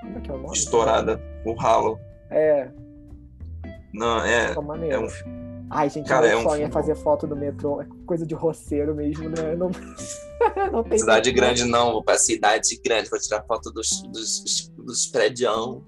Como 0.01 0.17
é 0.17 0.21
que 0.21 0.31
é 0.31 0.33
o 0.33 0.37
nome? 0.37 0.53
Estourada. 0.53 1.21
O 1.45 1.53
ralo. 1.53 1.99
É. 2.29 2.69
Não, 3.93 4.23
é. 4.23 4.53
É 4.89 4.99
um, 4.99 5.07
Ai, 5.73 5.89
gente, 5.89 6.05
Cara, 6.07 6.27
meu 6.27 6.39
é 6.39 6.43
sonho 6.43 6.63
um... 6.63 6.67
é 6.67 6.69
fazer 6.71 6.95
foto 6.95 7.25
do 7.25 7.33
metrô. 7.33 7.81
É 7.81 7.87
coisa 8.05 8.25
de 8.25 8.35
roceiro 8.35 8.93
mesmo, 8.93 9.29
né? 9.29 9.55
Não, 9.55 9.71
não 10.69 10.83
tem 10.83 10.99
cidade 10.99 11.31
grande 11.31 11.63
não, 11.63 11.93
vou 11.93 12.03
pra 12.03 12.17
cidade 12.17 12.77
grande, 12.83 13.09
vou 13.09 13.17
tirar 13.17 13.41
foto 13.43 13.71
dos, 13.71 14.01
dos, 14.03 14.69
dos 14.77 15.07
prédios. 15.07 15.81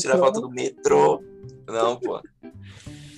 Tirar 0.00 0.18
foto 0.18 0.40
do 0.40 0.50
metrô. 0.50 1.22
Não, 1.68 1.96
pô. 2.00 2.20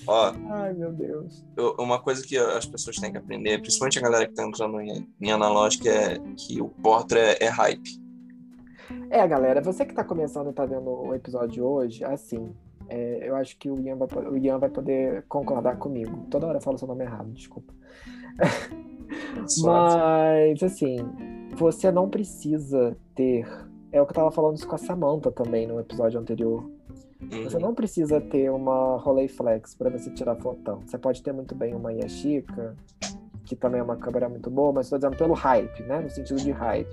Ó, 0.06 0.32
Ai, 0.51 0.74
meu 0.74 0.93
Deus. 0.93 1.43
eu- 1.56 1.74
uma 1.78 1.98
coisa 1.98 2.23
que 2.23 2.36
as 2.36 2.66
pessoas 2.66 2.97
têm 2.97 3.10
que 3.12 3.16
aprender, 3.16 3.60
principalmente 3.62 3.98
a 3.98 4.02
galera 4.02 4.27
que 4.27 4.35
tá 4.35 4.44
entrando 4.44 4.78
em, 4.81 5.09
em 5.20 5.32
analógica, 5.32 5.89
é 5.89 6.19
que 6.36 6.60
o 6.60 6.69
Portra 6.69 7.19
é, 7.19 7.44
é 7.44 7.48
hype. 7.48 8.02
É, 9.09 9.27
galera, 9.27 9.62
você 9.62 9.86
que 9.86 9.94
tá 9.94 10.05
começando 10.05 10.51
e 10.51 10.52
tá 10.52 10.66
vendo 10.66 10.90
o 10.90 11.14
episódio 11.14 11.48
de 11.51 11.62
hoje, 11.62 12.05
assim, 12.05 12.55
é, 12.93 13.28
eu 13.28 13.35
acho 13.36 13.56
que 13.59 13.70
o 13.70 13.81
Ian, 13.81 13.97
vai, 13.97 14.09
o 14.27 14.36
Ian 14.36 14.59
vai 14.59 14.69
poder 14.69 15.24
concordar 15.28 15.77
comigo. 15.78 16.27
Toda 16.31 16.47
hora 16.47 16.59
eu 16.59 16.62
falo 16.62 16.77
seu 16.78 16.86
nome 16.86 17.05
errado, 17.05 17.31
desculpa. 17.31 17.73
Mas, 19.62 20.62
assim, 20.62 20.97
você 21.55 21.90
não 21.90 22.09
precisa 22.09 22.97
ter. 23.14 23.47
É 23.90 24.01
o 24.01 24.06
que 24.06 24.12
eu 24.12 24.16
tava 24.16 24.31
falando 24.31 24.56
isso 24.56 24.66
com 24.69 24.74
a 24.74 24.78
Samantha 24.78 25.31
também 25.31 25.66
no 25.66 25.78
episódio 25.81 26.19
anterior. 26.20 26.70
Você 27.44 27.56
Uhum. 27.56 27.62
não 27.62 27.74
precisa 27.74 28.20
ter 28.20 28.51
uma 28.51 28.97
Rolleiflex 28.97 29.74
para 29.74 29.90
você 29.90 30.10
tirar 30.10 30.35
fotão. 30.36 30.81
Você 30.85 30.98
pode 30.98 31.23
ter 31.23 31.32
muito 31.32 31.55
bem 31.55 31.73
uma 31.74 31.93
Yashica, 31.93 32.74
que 33.44 33.55
também 33.55 33.81
é 33.81 33.82
uma 33.82 33.97
câmera 33.97 34.28
muito 34.28 34.51
boa, 34.51 34.73
mas 34.73 34.86
estou 34.86 34.98
dizendo 34.98 35.16
pelo 35.16 35.32
hype, 35.35 35.82
né? 35.85 36.01
No 36.01 36.10
sentido 36.10 36.39
de 36.40 36.51
hype. 36.51 36.90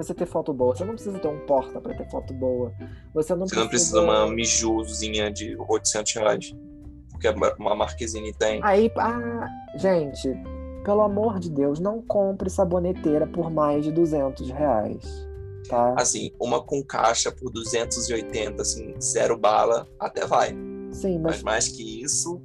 Você 0.00 0.14
ter 0.14 0.24
foto 0.24 0.54
boa, 0.54 0.74
você 0.74 0.82
não 0.82 0.94
precisa 0.94 1.18
ter 1.18 1.28
um 1.28 1.38
porta 1.40 1.78
para 1.78 1.94
ter 1.94 2.08
foto 2.08 2.32
boa. 2.32 2.72
Você 3.12 3.34
não 3.34 3.46
Você 3.46 3.54
não 3.54 3.68
precisa 3.68 4.00
de 4.00 4.06
uma 4.06 4.26
Mijuzinha 4.28 5.30
de 5.30 5.54
800 5.68 6.14
reais. 6.14 6.56
Porque 7.10 7.28
uma 7.58 7.74
Marquezine 7.74 8.32
tem. 8.32 8.60
Aí, 8.64 8.90
ah, 8.96 9.46
gente, 9.76 10.32
pelo 10.86 11.02
amor 11.02 11.38
de 11.38 11.50
Deus, 11.50 11.78
não 11.80 12.00
compre 12.00 12.48
saboneteira 12.48 13.26
por 13.26 13.50
mais 13.50 13.84
de 13.84 13.92
200 13.92 14.48
reais, 14.48 15.28
tá? 15.68 15.94
Assim, 15.98 16.32
uma 16.40 16.62
com 16.62 16.82
caixa 16.82 17.30
por 17.30 17.50
280, 17.50 18.62
assim, 18.62 18.94
zero 18.98 19.36
bala, 19.36 19.86
até 19.98 20.24
vai. 20.26 20.56
Sim, 20.92 21.18
Mas 21.18 21.36
mas 21.36 21.42
mais 21.42 21.68
que 21.68 22.02
isso, 22.02 22.40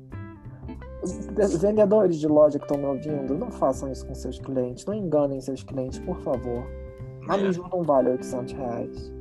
os 1.02 1.61
vendedores 1.61 2.19
de 2.19 2.27
loja 2.27 2.60
que 2.60 2.65
estão 2.65 2.77
me 2.77 2.86
ouvindo, 2.86 3.38
não 3.38 3.49
façam 3.49 3.90
isso 3.90 4.06
com 4.06 4.14
seus 4.14 4.40
clientes, 4.40 4.86
não 4.86 4.94
enganem 4.94 5.40
seus 5.40 5.64
clientes, 5.64 5.99
por 5.99 6.19
favor. 6.19 6.68
A 7.28 7.38
né? 7.38 7.44
Miju 7.44 7.66
não 7.72 7.84
vale 7.84 8.10
800 8.12 8.54
reais. 8.54 9.14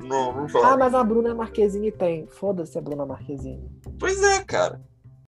não, 0.00 0.32
não 0.34 0.44
Ah, 0.44 0.46
vale. 0.46 0.76
mas 0.78 0.94
a 0.94 1.02
Bruna 1.04 1.34
Marquezine 1.34 1.90
tem. 1.90 2.26
Foda-se 2.26 2.76
a 2.78 2.80
Bruna 2.80 3.06
Marquezine. 3.06 3.70
Pois 3.98 4.22
é, 4.22 4.42
cara. 4.44 4.80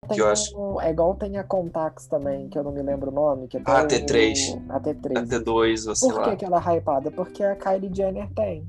Tem 0.07 0.15
Que 0.15 0.21
eu 0.21 0.27
acho- 0.29 0.55
um- 0.57 0.79
É 0.79 0.91
igual 0.91 1.15
tem 1.15 1.37
a 1.37 1.43
Contax 1.43 2.07
também, 2.07 2.47
que 2.47 2.57
eu 2.57 2.63
não 2.63 2.71
me 2.71 2.81
lembro 2.81 3.11
o 3.11 3.13
nome. 3.13 3.47
Que 3.47 3.57
é 3.57 3.61
Ah, 3.65 3.83
o- 3.83 3.87
T3. 3.87 4.57
A 4.69 4.79
T3. 4.79 5.17
Até 5.17 5.39
dois, 5.39 5.85
você 5.85 6.07
Por 6.07 6.21
que, 6.23 6.29
lá. 6.29 6.35
que 6.35 6.45
ela 6.45 6.57
é 6.65 6.77
hypada? 6.77 7.11
Porque 7.11 7.43
a 7.43 7.55
Kylie 7.55 7.93
Jenner 7.93 8.29
tem. 8.33 8.65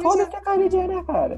Foda-se 0.00 0.34
a 0.36 0.40
Kylie 0.40 0.70
Jenner, 0.70 1.04
cara. 1.04 1.34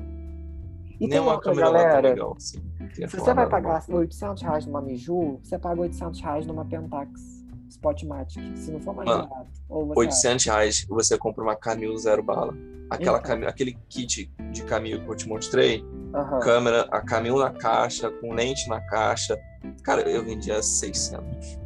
E 0.93 1.01
Nem 1.01 1.09
tem 1.09 1.21
uma 1.21 1.33
outra, 1.33 1.53
tão 1.53 1.61
galera. 1.63 2.01
legal, 2.01 2.35
assim. 2.37 2.61
Queria 2.93 3.09
Se 3.09 3.17
você 3.17 3.25
vai 3.33 3.47
nada 3.47 3.51
pagar 3.51 3.83
800 3.89 4.43
reais 4.43 4.67
numa 4.67 4.83
Miju, 4.83 5.41
você 5.43 5.59
paga 5.59 5.81
800 5.81 6.21
reais 6.21 6.47
numa 6.47 6.65
Pentax 6.65 7.40
Spotmatic, 7.71 8.57
se 8.57 8.71
não 8.71 8.81
for 8.81 8.95
mais 8.95 9.09
Mano, 9.09 9.29
barato. 9.29 9.51
Ou 9.69 9.87
você 9.87 10.01
800 10.01 10.45
reais 10.47 10.87
você 10.89 11.17
compra 11.17 11.43
uma 11.43 11.57
Camil 11.57 11.97
zero 11.97 12.23
bala. 12.23 12.55
Aquela 12.91 13.19
Então. 13.19 13.31
Camil, 13.31 13.49
aquele 13.49 13.79
kit 13.89 14.33
de 14.51 14.65
Camil 14.65 15.05
que 15.05 15.09
eu 15.09 15.15
te 15.15 15.29
mostrei, 15.29 15.85
acha? 16.13 16.19
Aham. 16.19 16.41
câmera, 16.41 16.89
a 16.91 17.01
Camil 17.01 17.39
na 17.39 17.51
caixa, 17.51 18.11
com 18.11 18.33
lente 18.35 18.69
na 18.69 18.81
caixa. 18.81 19.39
Cara, 19.85 20.03
eu 20.03 20.25
vendia 20.25 20.61
600. 20.61 21.59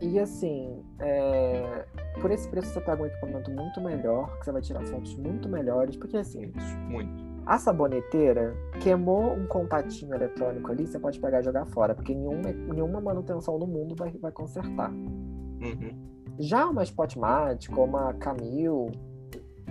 E 0.00 0.18
assim, 0.18 0.82
é, 1.00 1.84
por 2.20 2.30
esse 2.30 2.48
preço 2.48 2.68
você 2.68 2.80
pega 2.80 3.02
um 3.02 3.06
equipamento 3.06 3.50
muito 3.50 3.80
melhor, 3.80 4.38
que 4.38 4.44
você 4.44 4.52
vai 4.52 4.60
tirar 4.62 4.84
fotos 4.86 5.14
muito 5.16 5.48
melhores, 5.48 5.96
porque 5.96 6.16
assim, 6.16 6.40
Muito, 6.46 6.60
muito. 6.90 7.24
a 7.46 7.58
saboneteira 7.58 8.54
queimou 8.82 9.32
um 9.32 9.46
contatinho 9.46 10.14
eletrônico 10.14 10.70
ali, 10.70 10.86
você 10.86 10.98
pode 10.98 11.18
pegar 11.20 11.40
e 11.40 11.44
jogar 11.44 11.64
fora, 11.66 11.94
porque 11.94 12.14
nenhuma, 12.14 12.52
nenhuma 12.52 13.00
manutenção 13.00 13.58
no 13.58 13.66
mundo 13.66 13.94
vai, 13.96 14.10
vai 14.12 14.32
consertar. 14.32 14.90
Uhum. 15.64 15.94
Já 16.38 16.66
uma 16.66 16.82
Spotmatic 16.84 17.76
ou 17.76 17.84
uma 17.84 18.12
Camil, 18.14 18.90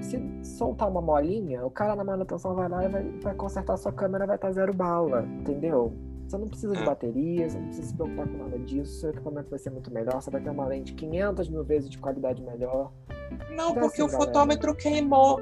se 0.02 0.20
soltar 0.44 0.90
uma 0.90 1.02
molinha, 1.02 1.66
o 1.66 1.70
cara 1.70 1.96
na 1.96 2.04
manutenção 2.04 2.56
vai 2.56 2.68
lá 2.70 2.86
e 2.86 2.90
vai, 2.90 3.04
vai 3.22 3.36
consertar 3.36 3.78
sua 3.78 3.92
câmera, 3.92 4.26
vai 4.26 4.36
estar 4.38 4.52
zero 4.52 4.74
bala, 4.74 5.24
entendeu? 5.40 5.94
Você 6.28 6.38
não 6.38 6.48
precisa 6.48 6.74
de 6.74 6.82
É. 6.82 6.86
bateria, 6.86 7.50
você 7.50 7.58
não 7.58 7.66
precisa 7.68 7.88
se 7.90 7.94
preocupar 7.96 8.28
com 8.28 8.38
nada 8.38 8.58
disso, 8.60 9.00
seu 9.02 9.10
equipamento 9.10 9.50
vai 9.50 9.60
ser 9.60 9.70
muito 9.72 9.92
melhor, 9.94 10.22
você 10.22 10.32
vai 10.32 10.42
ter 10.42 10.50
uma 10.50 10.66
lente 10.66 10.94
500 10.94 11.50
mil 11.50 11.64
vezes 11.64 11.90
de 11.90 11.98
qualidade 12.00 12.42
melhor. 12.42 12.92
Não, 13.50 13.72
Então, 13.72 13.74
porque 13.74 14.02
assim, 14.02 14.04
o 14.04 14.08
galera. 14.08 14.26
fotômetro 14.26 14.76
queimou. 14.76 15.40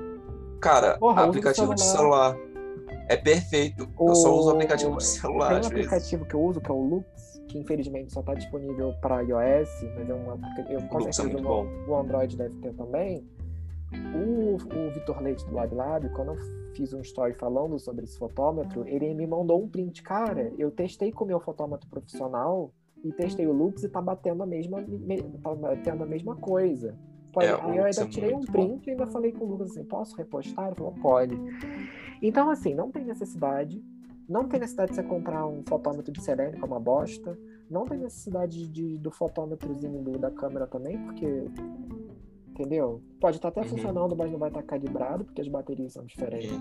Cara, 0.59 0.97
Porra, 0.97 1.21
o 1.25 1.29
aplicativo 1.29 1.73
de 1.75 1.81
celular 1.83 2.35
é 3.07 3.15
perfeito. 3.15 3.87
Eu 3.99 4.15
só 4.15 4.33
uso 4.35 4.49
o 4.49 4.53
aplicativo 4.53 4.97
de 4.97 5.03
celular 5.05 5.47
Tem 5.49 5.57
um 5.57 5.61
vezes. 5.61 5.71
aplicativo 5.71 6.25
que 6.25 6.33
eu 6.35 6.41
uso, 6.41 6.59
que 6.61 6.69
é 6.69 6.73
o 6.73 6.81
Lux, 6.83 7.30
que 7.51 7.59
infelizmente 7.59 8.13
só 8.13 8.21
está 8.21 8.33
disponível 8.33 8.93
para 9.01 9.21
iOS, 9.21 9.69
mas 9.95 10.09
é 10.09 10.13
aplicativo. 10.13 10.87
Com 10.87 11.07
é 11.07 11.11
certeza 11.11 11.39
o, 11.39 11.41
bom. 11.43 11.67
o 11.87 11.95
Android 11.95 12.37
deve 12.37 12.55
ter 12.59 12.73
também. 12.73 13.25
O, 14.15 14.55
o 14.55 14.91
Vitor 14.91 15.21
Leite 15.21 15.45
do 15.45 15.53
LabLab, 15.53 16.07
quando 16.11 16.29
eu 16.29 16.37
fiz 16.73 16.93
um 16.93 17.01
story 17.01 17.33
falando 17.33 17.77
sobre 17.77 18.05
esse 18.05 18.17
fotômetro, 18.17 18.87
ele 18.87 19.13
me 19.13 19.27
mandou 19.27 19.61
um 19.61 19.67
print. 19.67 20.01
Cara, 20.01 20.53
eu 20.57 20.71
testei 20.71 21.11
com 21.11 21.25
o 21.25 21.27
meu 21.27 21.41
fotômetro 21.41 21.89
profissional 21.89 22.71
e 23.03 23.11
testei 23.11 23.45
o 23.45 23.51
Lux 23.51 23.83
e 23.83 23.89
tá 23.89 24.01
batendo 24.01 24.43
a 24.43 24.45
mesma, 24.45 24.79
me- 24.79 25.21
tá 25.43 25.53
batendo 25.53 26.03
a 26.03 26.05
mesma 26.05 26.37
coisa. 26.37 26.95
Pode- 27.33 27.47
É, 27.47 27.53
aí 27.53 27.77
eu 27.77 27.83
ainda 27.83 28.01
é 28.01 28.07
tirei 28.07 28.33
um 28.33 28.41
print 28.41 28.87
e 28.87 28.91
ainda 28.91 29.07
falei 29.07 29.33
com 29.33 29.43
o 29.43 29.47
Lucas 29.49 29.71
assim, 29.71 29.83
posso 29.83 30.15
repostar? 30.15 30.67
Ele 30.67 30.75
falou, 30.75 30.93
pode. 31.01 31.37
Então, 32.21 32.49
assim, 32.49 32.73
não 32.73 32.89
tem 32.91 33.03
necessidade. 33.03 33.83
Não 34.31 34.47
tem 34.47 34.59
necessidade 34.61 34.91
de 34.91 34.95
você 34.95 35.03
comprar 35.03 35.45
um 35.45 35.61
fotômetro 35.67 36.09
de 36.11 36.21
selênio, 36.21 36.53
que 36.57 36.63
é 36.63 36.65
uma 36.65 36.79
bosta. 36.79 37.37
Não 37.69 37.85
tem 37.85 37.97
necessidade 37.97 38.65
de, 38.67 38.97
do 38.97 39.11
fotômetrozinho 39.11 40.01
do- 40.01 40.17
da 40.17 40.31
câmera 40.31 40.65
também, 40.65 40.97
porque. 40.99 41.45
Entendeu? 42.49 43.01
Pode 43.19 43.37
estar 43.37 43.47
até 43.49 43.61
Uhum. 43.61 43.67
funcionando, 43.67 44.15
mas 44.15 44.31
não 44.31 44.37
vai 44.39 44.49
estar 44.49 44.61
calibrado, 44.63 45.23
porque 45.25 45.41
as 45.41 45.47
baterias 45.47 45.93
são 45.93 46.05
diferentes. 46.05 46.51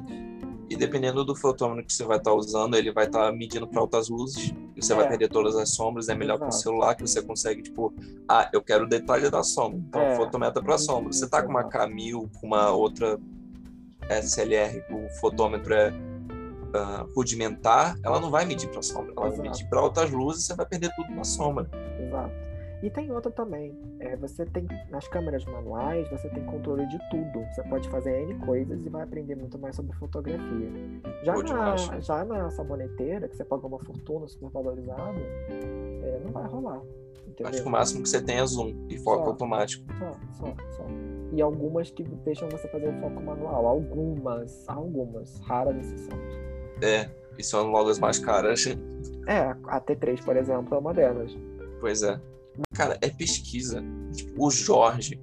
E 0.68 0.76
dependendo 0.76 1.24
do 1.24 1.34
fotômetro 1.36 1.84
que 1.84 1.92
você 1.92 2.04
vai 2.04 2.16
estar 2.18 2.32
usando, 2.32 2.76
ele 2.76 2.92
vai 2.92 3.06
estar 3.06 3.30
medindo 3.32 3.66
para 3.66 3.80
altas 3.80 4.08
luzes. 4.08 4.52
E 4.76 4.82
você 4.82 4.94
vai 4.94 5.04
É. 5.06 5.08
perder 5.08 5.28
todas 5.28 5.56
as 5.56 5.70
sombras. 5.74 6.08
É 6.08 6.14
melhor 6.14 6.38
com 6.38 6.46
o 6.46 6.52
celular 6.52 6.94
que 6.94 7.02
você 7.02 7.20
consegue, 7.22 7.62
tipo, 7.62 7.92
ah, 8.28 8.48
eu 8.52 8.62
quero 8.62 8.84
o 8.84 8.88
detalhe 8.88 9.28
da 9.30 9.42
sombra. 9.42 9.78
Então, 9.78 10.00
É. 10.00 10.16
fotometra 10.16 10.62
para 10.62 10.78
sombra. 10.78 11.12
Você 11.12 11.28
tá 11.28 11.42
com 11.42 11.50
uma 11.50 11.60
Exato. 11.60 11.76
Camil, 11.76 12.30
com 12.40 12.46
uma 12.46 12.70
outra 12.70 13.18
SLR, 14.08 14.82
o 14.90 15.08
fotômetro 15.20 15.74
é 15.74 15.92
ah, 16.74 17.06
rudimentar, 17.14 17.96
ela 18.04 18.20
não 18.20 18.30
vai 18.30 18.44
medir 18.44 18.68
para 18.68 18.82
sombra. 18.82 19.12
Ela 19.16 19.30
vai 19.30 19.38
medir 19.40 19.68
para 19.68 19.80
altas 19.80 20.10
luzes 20.10 20.44
e 20.44 20.46
você 20.46 20.54
vai 20.54 20.66
perder 20.66 20.90
tudo 20.94 21.10
na 21.10 21.24
sombra. 21.24 21.68
Exato. 21.98 22.50
E 22.82 22.88
tem 22.88 23.10
outra 23.12 23.30
também. 23.30 23.76
É, 23.98 24.16
você 24.16 24.46
tem, 24.46 24.66
nas 24.90 25.06
câmeras 25.06 25.44
manuais, 25.44 26.08
você 26.08 26.28
tem 26.30 26.42
controle 26.44 26.86
de 26.86 26.98
tudo. 27.10 27.44
Você 27.52 27.62
pode 27.64 27.88
fazer 27.90 28.22
N 28.22 28.34
coisas 28.46 28.84
e 28.84 28.88
vai 28.88 29.02
aprender 29.02 29.34
muito 29.34 29.58
mais 29.58 29.76
sobre 29.76 29.94
fotografia. 29.96 30.70
Já, 31.22 31.34
Pô, 31.34 31.42
na, 31.42 31.76
já 31.76 32.24
na 32.24 32.50
saboneteira, 32.50 33.28
que 33.28 33.36
você 33.36 33.44
paga 33.44 33.66
uma 33.66 33.78
fortuna 33.78 34.26
super 34.28 34.48
valorizada, 34.50 35.18
é, 35.50 36.20
não 36.24 36.32
vai 36.32 36.48
rolar. 36.48 36.80
Entendeu? 37.28 37.48
Acho 37.48 37.62
que 37.62 37.68
o 37.68 37.72
máximo 37.72 38.02
que 38.02 38.08
você 38.08 38.22
tem 38.22 38.38
é 38.38 38.46
zoom 38.46 38.74
e 38.88 38.96
foco 38.98 39.24
Só. 39.24 39.30
automático. 39.30 39.84
Só, 39.98 40.12
só, 40.32 40.54
só. 40.76 40.86
E 41.32 41.42
algumas 41.42 41.90
que 41.90 42.02
deixam 42.02 42.48
você 42.48 42.66
fazer 42.68 42.88
o 42.88 43.00
foco 43.00 43.22
manual. 43.22 43.66
Algumas, 43.66 44.66
algumas, 44.68 45.38
raras 45.40 45.76
exceções. 45.76 46.49
É, 46.82 47.08
e 47.38 47.42
são 47.44 47.70
logo 47.70 47.88
as 47.90 47.98
mais 47.98 48.18
caras. 48.18 48.66
É, 49.26 49.54
a 49.66 49.80
T3, 49.80 50.22
por 50.24 50.36
exemplo, 50.36 50.74
é 50.74 50.78
uma 50.78 50.92
delas. 50.94 51.36
Pois 51.80 52.02
é. 52.02 52.20
Cara, 52.74 52.98
é 53.00 53.08
pesquisa. 53.08 53.82
Tipo, 54.12 54.46
o 54.46 54.50
Jorge, 54.50 55.20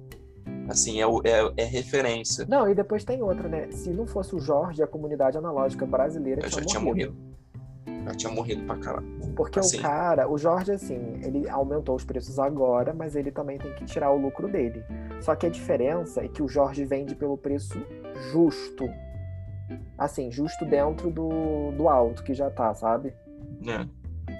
assim, 0.68 1.00
é, 1.02 1.06
é, 1.06 1.52
é 1.56 1.64
referência. 1.64 2.46
Não, 2.48 2.68
e 2.68 2.74
depois 2.74 3.04
tem 3.04 3.22
outra, 3.22 3.48
né? 3.48 3.70
Se 3.70 3.90
não 3.90 4.06
fosse 4.06 4.34
o 4.34 4.40
Jorge, 4.40 4.82
a 4.82 4.86
comunidade 4.86 5.36
analógica 5.36 5.86
brasileira 5.86 6.40
Eu 6.40 6.48
já 6.48 6.56
tinha 6.56 6.66
tinha 6.66 6.80
morrido. 6.80 7.12
morrido. 7.12 7.28
Já 8.04 8.14
tinha 8.14 8.32
morrido 8.32 8.64
pra 8.64 8.76
caralho. 8.78 9.06
Porque 9.36 9.58
Assim. 9.58 9.78
o 9.78 9.82
cara, 9.82 10.28
o 10.28 10.38
Jorge, 10.38 10.72
assim, 10.72 11.20
ele 11.22 11.48
aumentou 11.48 11.94
os 11.94 12.04
preços 12.04 12.38
agora, 12.38 12.94
mas 12.94 13.14
ele 13.14 13.30
também 13.30 13.58
tem 13.58 13.72
que 13.74 13.84
tirar 13.84 14.10
o 14.10 14.16
lucro 14.16 14.48
dele. 14.48 14.82
Só 15.20 15.34
que 15.36 15.46
a 15.46 15.50
diferença 15.50 16.24
é 16.24 16.28
que 16.28 16.42
o 16.42 16.48
Jorge 16.48 16.84
vende 16.84 17.14
pelo 17.14 17.36
preço 17.36 17.78
justo. 18.32 18.88
Assim, 19.96 20.30
justo 20.30 20.64
dentro 20.64 21.10
do, 21.10 21.72
do 21.72 21.88
alto 21.88 22.22
que 22.22 22.34
já 22.34 22.50
tá, 22.50 22.72
sabe? 22.74 23.12
né? 23.60 23.88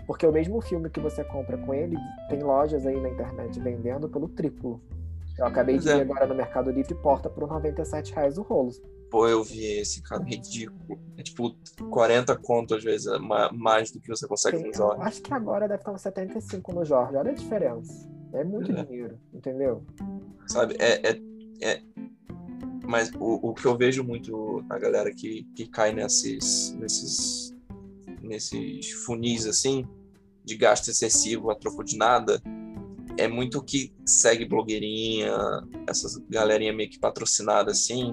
Porque 0.07 0.27
o 0.27 0.33
mesmo 0.33 0.61
filme 0.61 0.89
que 0.91 1.01
você 1.01 1.23
compra 1.25 1.57
com 1.59 1.73
ele, 1.75 1.97
tem 2.29 2.43
lojas 2.43 2.87
aí 2.87 2.99
na 3.01 3.09
internet 3.11 3.59
vendendo 3.61 4.09
pelo 4.09 4.29
triplo. 4.29 4.81
Eu 5.39 5.47
acabei 5.47 5.77
Pois 5.77 5.85
de 5.85 5.91
é. 5.91 5.97
ver 5.97 6.03
agora 6.11 6.27
no 6.27 6.35
Mercado 6.35 6.71
Livre 6.71 6.95
porta 6.97 7.29
por 7.31 7.47
97 7.47 8.13
reais 8.15 8.39
o 8.39 8.43
rolo. 8.43 8.71
Pô, 9.11 9.27
eu 9.27 9.43
vi 9.43 9.65
esse, 9.79 10.03
cara, 10.03 10.23
ridículo. 10.23 10.99
É 11.17 11.23
tipo 11.23 11.55
40 11.91 12.37
conto, 12.37 12.75
às 12.75 12.85
vezes, 12.85 13.07
é 13.07 13.19
ma- 13.19 13.51
mais 13.53 13.91
do 13.91 14.01
que 14.01 14.09
você 14.09 14.27
consegue 14.27 14.57
Tem- 14.59 14.65
com 14.73 14.79
o 14.79 14.83
eu 14.83 14.89
Jorge. 14.89 15.03
acho 15.03 15.23
que 15.23 15.33
agora 15.33 15.67
deve 15.69 15.81
estar 15.81 15.93
uns 15.93 16.03
75 16.03 16.75
no 16.75 16.85
Jorge. 16.85 17.17
Olha 17.17 17.31
a 17.31 17.35
diferença. 17.35 18.09
É 18.35 18.45
muito 18.45 18.71
É. 18.73 18.85
dinheiro, 18.85 19.19
entendeu? 19.33 19.83
Sabe? 20.47 20.77
É, 20.79 21.11
é, 21.11 21.21
é- 21.63 21.83
Mas 22.89 23.11
o, 23.21 23.51
o 23.51 23.53
que 23.53 23.67
eu 23.67 23.77
vejo 23.77 24.03
muito 24.03 24.65
na 24.67 24.79
galera 24.79 25.13
que, 25.13 25.45
que 25.55 25.69
cai 25.69 25.93
nesses, 25.93 26.75
nesses, 26.79 27.55
nesses 28.23 28.91
funis 29.05 29.47
assim, 29.47 29.87
de 30.43 30.57
gasto 30.57 30.89
excessivo 30.89 31.51
a 31.51 31.55
troco 31.55 31.85
de 31.85 31.99
nada, 31.99 32.41
é 33.19 33.29
muito 33.29 33.63
que 33.63 33.93
segue 34.07 34.47
blogueirinha, 34.47 35.31
essas 35.87 36.17
galerinha 36.31 36.73
meio 36.73 36.89
que 36.89 36.99
patrocinada 36.99 37.73
assim, 37.73 38.05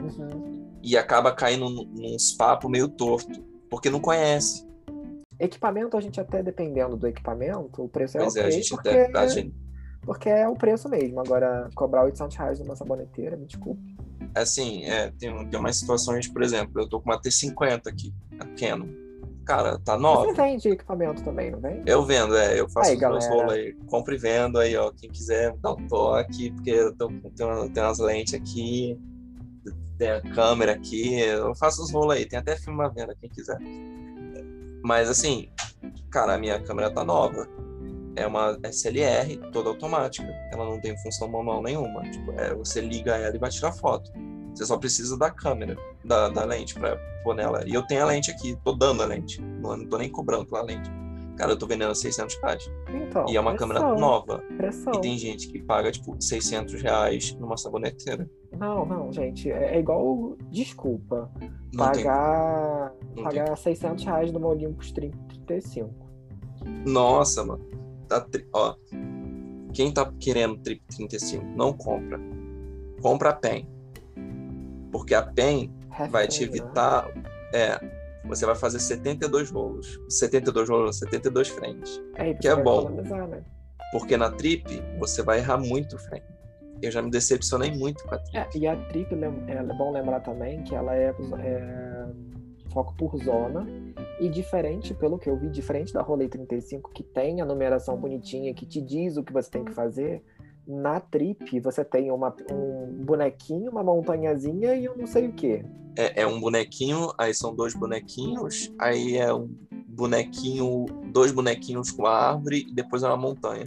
uhum. 0.00 0.78
e 0.82 0.96
acaba 0.96 1.30
caindo 1.32 1.68
num 1.68 2.16
papos 2.38 2.70
meio 2.70 2.88
torto, 2.88 3.38
porque 3.68 3.90
não 3.90 4.00
conhece. 4.00 4.66
Equipamento, 5.38 5.94
a 5.94 6.00
gente 6.00 6.18
até 6.18 6.42
dependendo 6.42 6.96
do 6.96 7.06
equipamento, 7.06 7.84
o 7.84 7.88
preço 7.88 8.16
é 8.16 8.20
pois 8.20 8.32
ok, 8.32 8.42
é, 8.42 8.46
a 8.46 8.50
gente 8.50 8.70
porque, 8.70 8.88
até, 8.88 9.18
a 9.18 9.26
gente... 9.26 9.54
porque 10.00 10.28
é 10.30 10.48
o 10.48 10.54
preço 10.54 10.88
mesmo. 10.88 11.20
Agora, 11.20 11.68
cobrar 11.74 12.04
800 12.04 12.34
reais 12.34 12.60
numa 12.60 12.76
saboneteira, 12.76 13.36
me 13.36 13.44
desculpe. 13.44 13.91
Assim, 14.34 14.84
é, 14.84 15.10
tem, 15.18 15.48
tem 15.48 15.60
umas 15.60 15.76
situações, 15.76 16.28
por 16.28 16.42
exemplo, 16.42 16.80
eu 16.80 16.88
tô 16.88 17.00
com 17.00 17.10
uma 17.10 17.20
T50 17.20 17.86
aqui, 17.86 18.12
a 18.38 18.46
Canon 18.58 19.02
cara, 19.44 19.78
tá 19.78 19.98
nova. 19.98 20.26
Você 20.26 20.34
vende 20.34 20.68
equipamento 20.68 21.22
também, 21.22 21.50
não 21.50 21.60
vem? 21.60 21.82
Eu 21.86 22.04
vendo, 22.04 22.36
é. 22.36 22.58
Eu 22.58 22.68
faço 22.68 22.90
aí, 22.90 22.96
os 22.96 23.02
meus 23.02 23.26
rolos 23.26 23.52
aí. 23.52 23.74
Compro 23.86 24.14
e 24.14 24.18
vendo 24.18 24.58
aí, 24.58 24.76
ó. 24.76 24.90
Quem 24.92 25.10
quiser 25.10 25.54
dá 25.58 25.72
um 25.72 25.86
toque, 25.86 26.50
porque 26.52 26.70
eu 26.70 26.94
tô, 26.96 27.08
tenho, 27.08 27.68
tenho 27.70 27.86
umas 27.86 27.98
lentes 27.98 28.34
aqui, 28.34 28.98
tem 29.98 30.10
a 30.10 30.20
câmera 30.20 30.72
aqui. 30.72 31.20
Eu 31.20 31.54
faço 31.54 31.82
os 31.82 31.92
rolos 31.92 32.16
aí. 32.16 32.26
Tem 32.26 32.38
até 32.38 32.56
filme 32.56 32.82
à 32.82 32.88
venda, 32.88 33.16
quem 33.20 33.30
quiser. 33.30 33.58
Mas 34.82 35.08
assim, 35.08 35.48
cara, 36.10 36.34
a 36.34 36.38
minha 36.38 36.60
câmera 36.60 36.90
tá 36.92 37.04
nova. 37.04 37.48
É 38.16 38.26
uma 38.26 38.58
SLR 38.64 39.36
toda 39.52 39.70
automática. 39.70 40.28
Ela 40.52 40.64
não 40.64 40.80
tem 40.80 40.96
função 40.98 41.28
manual 41.28 41.62
nenhuma. 41.62 42.02
Tipo, 42.10 42.32
é, 42.32 42.54
você 42.54 42.80
liga 42.80 43.16
ela 43.16 43.34
e 43.34 43.38
vai 43.38 43.50
tirar 43.50 43.72
foto. 43.72 44.10
Você 44.54 44.66
só 44.66 44.76
precisa 44.76 45.16
da 45.16 45.30
câmera, 45.30 45.76
da, 46.04 46.28
da 46.28 46.44
lente 46.44 46.74
para 46.74 46.96
pôr 47.24 47.34
nela. 47.34 47.64
E 47.66 47.72
eu 47.72 47.82
tenho 47.86 48.02
a 48.02 48.06
lente 48.06 48.30
aqui, 48.30 48.56
tô 48.62 48.72
dando 48.72 49.02
a 49.02 49.06
lente. 49.06 49.40
Não, 49.40 49.76
não 49.76 49.86
tô 49.86 49.96
nem 49.96 50.10
cobrando 50.10 50.46
pela 50.46 50.62
lente. 50.62 50.90
Cara, 51.36 51.52
eu 51.52 51.58
tô 51.58 51.66
vendendo 51.66 51.90
a 51.90 51.94
600 51.94 52.36
reais. 52.42 52.70
Então, 52.88 53.24
e 53.28 53.36
é 53.36 53.40
uma 53.40 53.54
pressão, 53.54 53.68
câmera 53.68 53.94
nova. 53.98 54.38
Pressão. 54.56 54.92
E 54.94 55.00
tem 55.00 55.16
gente 55.16 55.48
que 55.48 55.62
paga, 55.62 55.90
tipo, 55.90 56.14
600 56.20 56.82
reais 56.82 57.34
numa 57.34 57.56
saboneteira. 57.56 58.28
Não, 58.56 58.84
não, 58.84 59.10
gente. 59.10 59.50
É, 59.50 59.76
é 59.76 59.78
igual. 59.78 60.36
Desculpa. 60.50 61.30
Não 61.72 61.86
pagar. 61.86 62.92
Pagar 63.22 63.46
tem. 63.46 63.56
600 63.56 64.04
reais 64.04 64.30
numa 64.30 64.48
Olympus 64.48 64.92
35. 64.92 65.90
Nossa, 66.86 67.44
mano. 67.44 67.64
Tá. 68.08 68.26
Ó. 68.52 68.74
Quem 69.72 69.92
tá 69.92 70.12
querendo 70.20 70.58
Trip 70.58 70.82
35, 70.96 71.44
não 71.56 71.72
compra. 71.72 72.20
Compra 73.00 73.30
a 73.30 73.32
PEN. 73.32 73.66
Porque 74.90 75.14
a 75.14 75.22
PEN 75.22 75.72
vai 76.10 76.28
te 76.28 76.44
evitar. 76.44 77.10
É, 77.54 77.80
você 78.24 78.44
vai 78.46 78.54
fazer 78.54 78.78
72 78.78 79.50
rolos. 79.50 79.98
72 80.08 80.68
rolos, 80.68 80.98
72 80.98 81.48
frentes. 81.48 82.02
É, 82.16 82.34
que 82.34 82.48
é 82.48 82.56
bom. 82.56 82.90
Né? 82.90 83.42
Porque 83.92 84.16
na 84.16 84.30
trip 84.30 84.82
você 84.98 85.22
vai 85.22 85.38
errar 85.38 85.58
muito 85.58 85.98
frame. 85.98 86.24
Eu 86.80 86.90
já 86.90 87.00
me 87.00 87.10
decepcionei 87.10 87.70
muito 87.70 88.04
com 88.04 88.14
a 88.14 88.18
trip. 88.18 88.36
É, 88.36 88.48
e 88.54 88.66
a 88.66 88.76
trip 88.76 89.14
é 89.14 89.62
bom 89.74 89.92
lembrar 89.92 90.20
também 90.20 90.62
que 90.64 90.74
ela 90.74 90.94
é, 90.94 91.14
é 91.38 92.06
foco 92.72 92.94
por 92.96 93.16
zona. 93.22 93.66
E 94.20 94.28
diferente, 94.28 94.94
pelo 94.94 95.18
que 95.18 95.28
eu 95.28 95.36
vi, 95.36 95.48
diferente 95.48 95.92
da 95.92 96.02
Rolei 96.02 96.28
35, 96.28 96.90
que 96.92 97.02
tem 97.02 97.40
a 97.40 97.44
numeração 97.44 97.96
bonitinha, 97.96 98.54
que 98.54 98.66
te 98.66 98.80
diz 98.80 99.16
o 99.16 99.22
que 99.22 99.32
você 99.32 99.50
tem 99.50 99.64
que 99.64 99.72
fazer, 99.72 100.22
na 100.66 101.00
trip 101.00 101.58
você 101.60 101.84
tem 101.84 102.10
uma, 102.10 102.34
um 102.50 103.04
bonequinho, 103.04 103.70
uma 103.70 103.82
montanhazinha 103.82 104.74
e 104.74 104.84
eu 104.84 104.96
não 104.96 105.06
sei 105.06 105.26
o 105.26 105.32
que. 105.32 105.64
É, 105.96 106.22
é, 106.22 106.26
um 106.26 106.40
bonequinho, 106.40 107.12
aí 107.18 107.34
são 107.34 107.54
dois 107.54 107.74
bonequinhos, 107.74 108.72
aí 108.78 109.16
é 109.16 109.32
um 109.32 109.48
bonequinho, 109.88 110.86
dois 111.12 111.32
bonequinhos 111.32 111.90
com 111.90 112.06
a 112.06 112.30
árvore 112.30 112.66
e 112.68 112.72
depois 112.72 113.02
é 113.02 113.08
uma 113.08 113.16
montanha. 113.16 113.66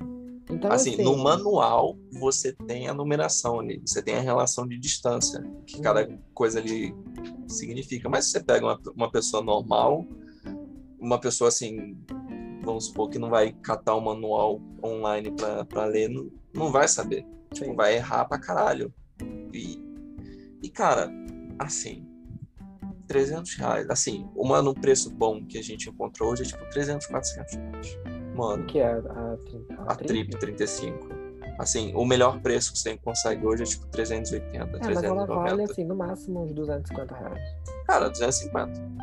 Então, 0.56 0.72
assim, 0.72 0.94
assim, 0.94 1.04
no 1.04 1.18
manual 1.18 1.98
você 2.14 2.54
tem 2.54 2.88
a 2.88 2.94
numeração 2.94 3.60
ali, 3.60 3.82
você 3.86 4.02
tem 4.02 4.16
a 4.16 4.22
relação 4.22 4.66
de 4.66 4.78
distância 4.78 5.44
que 5.68 5.82
cada 5.82 6.08
coisa 6.34 6.60
ali 6.60 6.96
significa. 7.46 8.08
Mas 8.08 8.26
se 8.26 8.32
você 8.32 8.44
pega 8.44 8.66
uma, 8.66 8.80
uma 8.96 9.12
pessoa 9.12 9.44
normal, 9.44 10.06
uma 10.98 11.20
pessoa 11.20 11.50
assim, 11.50 11.98
vamos 12.64 12.86
supor 12.86 13.10
que 13.10 13.20
não 13.20 13.30
vai 13.30 13.52
catar 13.52 13.96
o 13.96 14.02
manual 14.02 14.62
online 14.82 15.34
para 15.68 15.86
ler, 15.86 16.10
não, 16.10 16.32
não 16.54 16.72
vai 16.72 16.88
saber. 16.88 17.26
Tipo, 17.54 17.76
vai 17.76 17.96
errar 17.96 18.26
pra 18.26 18.40
caralho. 18.40 18.94
E, 19.54 19.78
e, 20.64 20.70
cara, 20.70 21.12
assim, 21.60 22.08
300 23.08 23.56
reais. 23.56 23.90
Assim, 23.90 24.26
uma 24.36 24.62
no 24.62 24.74
preço 24.74 25.10
bom 25.10 25.46
que 25.46 25.58
a 25.58 25.62
gente 25.62 25.90
encontrou 25.90 26.32
hoje 26.32 26.44
é 26.44 26.46
tipo 26.46 26.70
300, 26.70 27.08
400 27.08 27.56
reais. 27.56 28.15
Mano. 28.36 28.66
Que 28.66 28.80
é 28.80 28.94
a, 28.94 29.38
a, 29.88 29.94
a, 29.94 29.96
Trip 29.96 30.38
35. 30.38 31.10
Assim, 31.60 31.94
o 31.96 32.06
melhor 32.06 32.42
preço 32.42 32.74
que 32.74 32.80
você 32.80 32.98
consegue 32.98 33.46
hoje 33.46 33.64
é 33.64 33.66
tipo 33.66 33.88
380, 33.88 34.58
é, 34.58 34.80
390. 34.80 34.94
Mas 34.94 35.04
ela 35.04 35.26
vale, 35.26 35.64
assim, 35.64 35.86
no 35.86 35.96
máximo 35.96 36.44
uns 36.44 36.54
250 36.54 37.16
reais. 37.16 37.40
Cara, 37.88 38.10
250. 38.10 38.96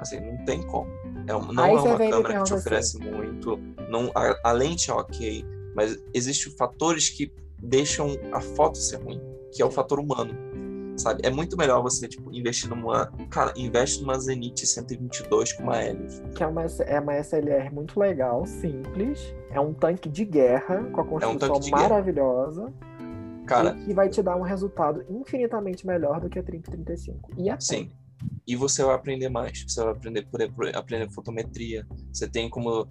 Assim, 0.00 0.20
não 0.20 0.44
tem 0.44 0.62
como. 0.62 0.90
É, 1.26 1.32
não 1.32 1.64
Aí 1.64 1.74
é 1.74 1.80
uma 1.80 1.98
câmera 1.98 2.38
que 2.38 2.44
te 2.44 2.54
oferece 2.54 2.96
assim. 2.96 3.10
muito. 3.10 3.58
Não, 3.90 4.10
a, 4.14 4.38
a 4.44 4.52
lente 4.52 4.90
é 4.90 4.94
ok 4.94 5.44
mas 5.78 5.96
existem 6.12 6.52
fatores 6.54 7.08
que 7.08 7.32
deixam 7.56 8.16
a 8.32 8.40
foto 8.40 8.76
ser 8.78 8.96
ruim, 8.96 9.20
que 9.52 9.62
é 9.62 9.64
o 9.64 9.70
fator 9.70 10.00
humano, 10.00 10.34
sabe? 10.98 11.20
É 11.24 11.30
muito 11.30 11.56
melhor 11.56 11.82
você, 11.82 12.08
tipo, 12.08 12.32
investir 12.34 12.68
numa... 12.68 13.12
Cara, 13.30 13.52
investe 13.56 14.00
numa 14.00 14.18
Zenith 14.18 14.64
122 14.64 15.52
com 15.54 15.62
uma 15.64 15.82
Helios. 15.82 16.20
Que 16.34 16.42
é 16.42 16.46
uma, 16.46 16.64
é 16.64 17.00
uma 17.00 17.16
SLR 17.16 17.70
muito 17.72 17.98
legal, 17.98 18.44
simples, 18.46 19.34
é 19.50 19.60
um 19.60 19.72
tanque 19.72 20.08
de 20.08 20.24
guerra, 20.24 20.84
com 20.92 21.00
a 21.00 21.04
construção 21.04 21.56
é 21.56 21.58
um 21.58 21.70
maravilhosa. 21.70 22.72
Cara, 23.46 23.76
e 23.80 23.86
que 23.86 23.94
vai 23.94 24.08
te 24.10 24.22
dar 24.22 24.36
um 24.36 24.42
resultado 24.42 25.04
infinitamente 25.08 25.86
melhor 25.86 26.20
do 26.20 26.28
que 26.28 26.38
a 26.38 26.42
3035. 26.42 27.30
E 27.38 27.48
a 27.48 27.58
Sim. 27.58 27.90
E 28.46 28.54
você 28.54 28.82
vai 28.84 28.94
aprender 28.94 29.28
mais. 29.28 29.64
Você 29.66 29.82
vai 29.82 29.92
aprender 29.92 30.26
por 30.26 30.42
aprender 30.74 31.10
fotometria. 31.10 31.86
Você 32.12 32.28
tem 32.28 32.50
como 32.50 32.86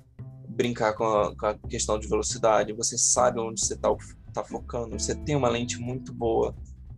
brincar 0.47 0.93
com 0.93 1.03
a, 1.05 1.35
com 1.35 1.45
a, 1.45 1.53
questão 1.69 1.99
de 1.99 2.07
velocidade, 2.07 2.73
você 2.73 2.97
sabe 2.97 3.39
onde 3.39 3.63
você 3.63 3.75
está 3.75 3.95
tá 4.33 4.43
focando, 4.43 4.99
você 4.99 5.13
tem 5.13 5.35
uma 5.35 5.49
lente 5.49 5.79
muito 5.79 6.11
boa. 6.11 6.55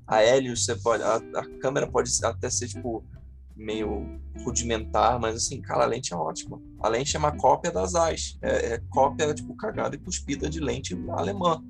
A 0.09 0.23
Helios, 0.23 0.65
você 0.65 0.75
pode, 0.75 1.03
a, 1.03 1.17
a, 1.17 1.59
câmera 1.59 1.85
pode 1.85 2.09
até 2.23 2.49
ser 2.49 2.67
tipo 2.67 3.05
meio 3.55 4.19
rudimentar, 4.43 5.19
mas 5.19 5.35
assim, 5.35 5.61
cara, 5.61 5.83
a 5.83 5.87
lente 5.87 6.13
é 6.13 6.17
ótima. 6.17 6.59
A 6.81 6.89
lente 6.89 7.15
é 7.15 7.19
uma 7.19 7.31
cópia 7.31 7.71
das 7.71 7.93
AIS, 7.93 8.39
é, 8.41 8.73
é 8.73 8.81
cópia 8.89 9.31
tipo 9.35 9.55
cagada 9.55 9.95
e 9.95 9.99
cuspida 9.99 10.49
de 10.49 10.59
lente 10.59 10.99
alemã, 11.11 11.63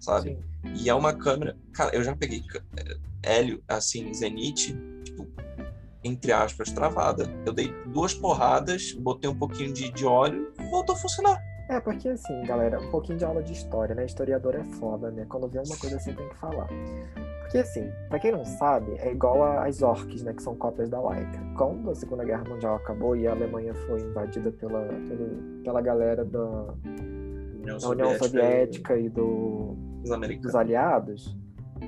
sabe? 0.00 0.30
Sim. 0.30 0.74
E 0.76 0.88
é 0.88 0.94
uma 0.94 1.12
câmera, 1.12 1.58
cara, 1.74 1.94
eu 1.94 2.02
já 2.02 2.16
peguei 2.16 2.42
é, 2.78 2.96
Hélio, 3.22 3.62
assim, 3.68 4.14
Zenith, 4.14 4.74
tipo, 5.04 5.26
entre 6.02 6.32
aspas, 6.32 6.70
travada. 6.70 7.30
Eu 7.44 7.52
dei 7.52 7.70
duas 7.86 8.14
porradas, 8.14 8.92
botei 8.92 9.28
um 9.28 9.36
pouquinho 9.36 9.74
de, 9.74 9.90
de 9.90 10.06
óleo 10.06 10.54
e 10.58 10.70
voltou 10.70 10.94
a 10.94 10.98
funcionar. 10.98 11.38
É, 11.68 11.80
porque 11.80 12.08
assim, 12.08 12.42
galera, 12.44 12.78
um 12.80 12.90
pouquinho 12.90 13.18
de 13.18 13.24
aula 13.24 13.42
de 13.42 13.52
história, 13.52 13.94
né? 13.94 14.06
Historiador 14.06 14.54
é 14.54 14.64
foda, 14.64 15.10
né? 15.10 15.26
Quando 15.28 15.48
vê 15.48 15.58
uma 15.58 15.76
coisa 15.76 15.96
assim 15.96 16.14
tem 16.14 16.28
que 16.28 16.36
falar. 16.36 16.68
Porque 17.54 17.68
assim, 17.68 17.88
pra 18.08 18.18
quem 18.18 18.32
não 18.32 18.44
sabe, 18.44 18.96
é 18.98 19.12
igual 19.12 19.60
às 19.60 19.80
orques, 19.80 20.24
né? 20.24 20.32
Que 20.34 20.42
são 20.42 20.56
cópias 20.56 20.90
da 20.90 21.00
Laika. 21.00 21.38
Quando 21.56 21.88
a 21.88 21.94
Segunda 21.94 22.24
Guerra 22.24 22.42
Mundial 22.48 22.74
acabou 22.74 23.14
e 23.14 23.28
a 23.28 23.30
Alemanha 23.30 23.72
foi 23.86 24.00
invadida 24.00 24.50
pela, 24.50 24.80
pela, 24.80 25.62
pela 25.62 25.80
galera 25.80 26.24
da, 26.24 26.74
União 27.62 27.78
da 27.78 27.88
União 27.90 28.18
Soviética 28.18 28.98
e 28.98 29.08
do, 29.08 29.76
dos 30.42 30.56
aliados, 30.56 31.38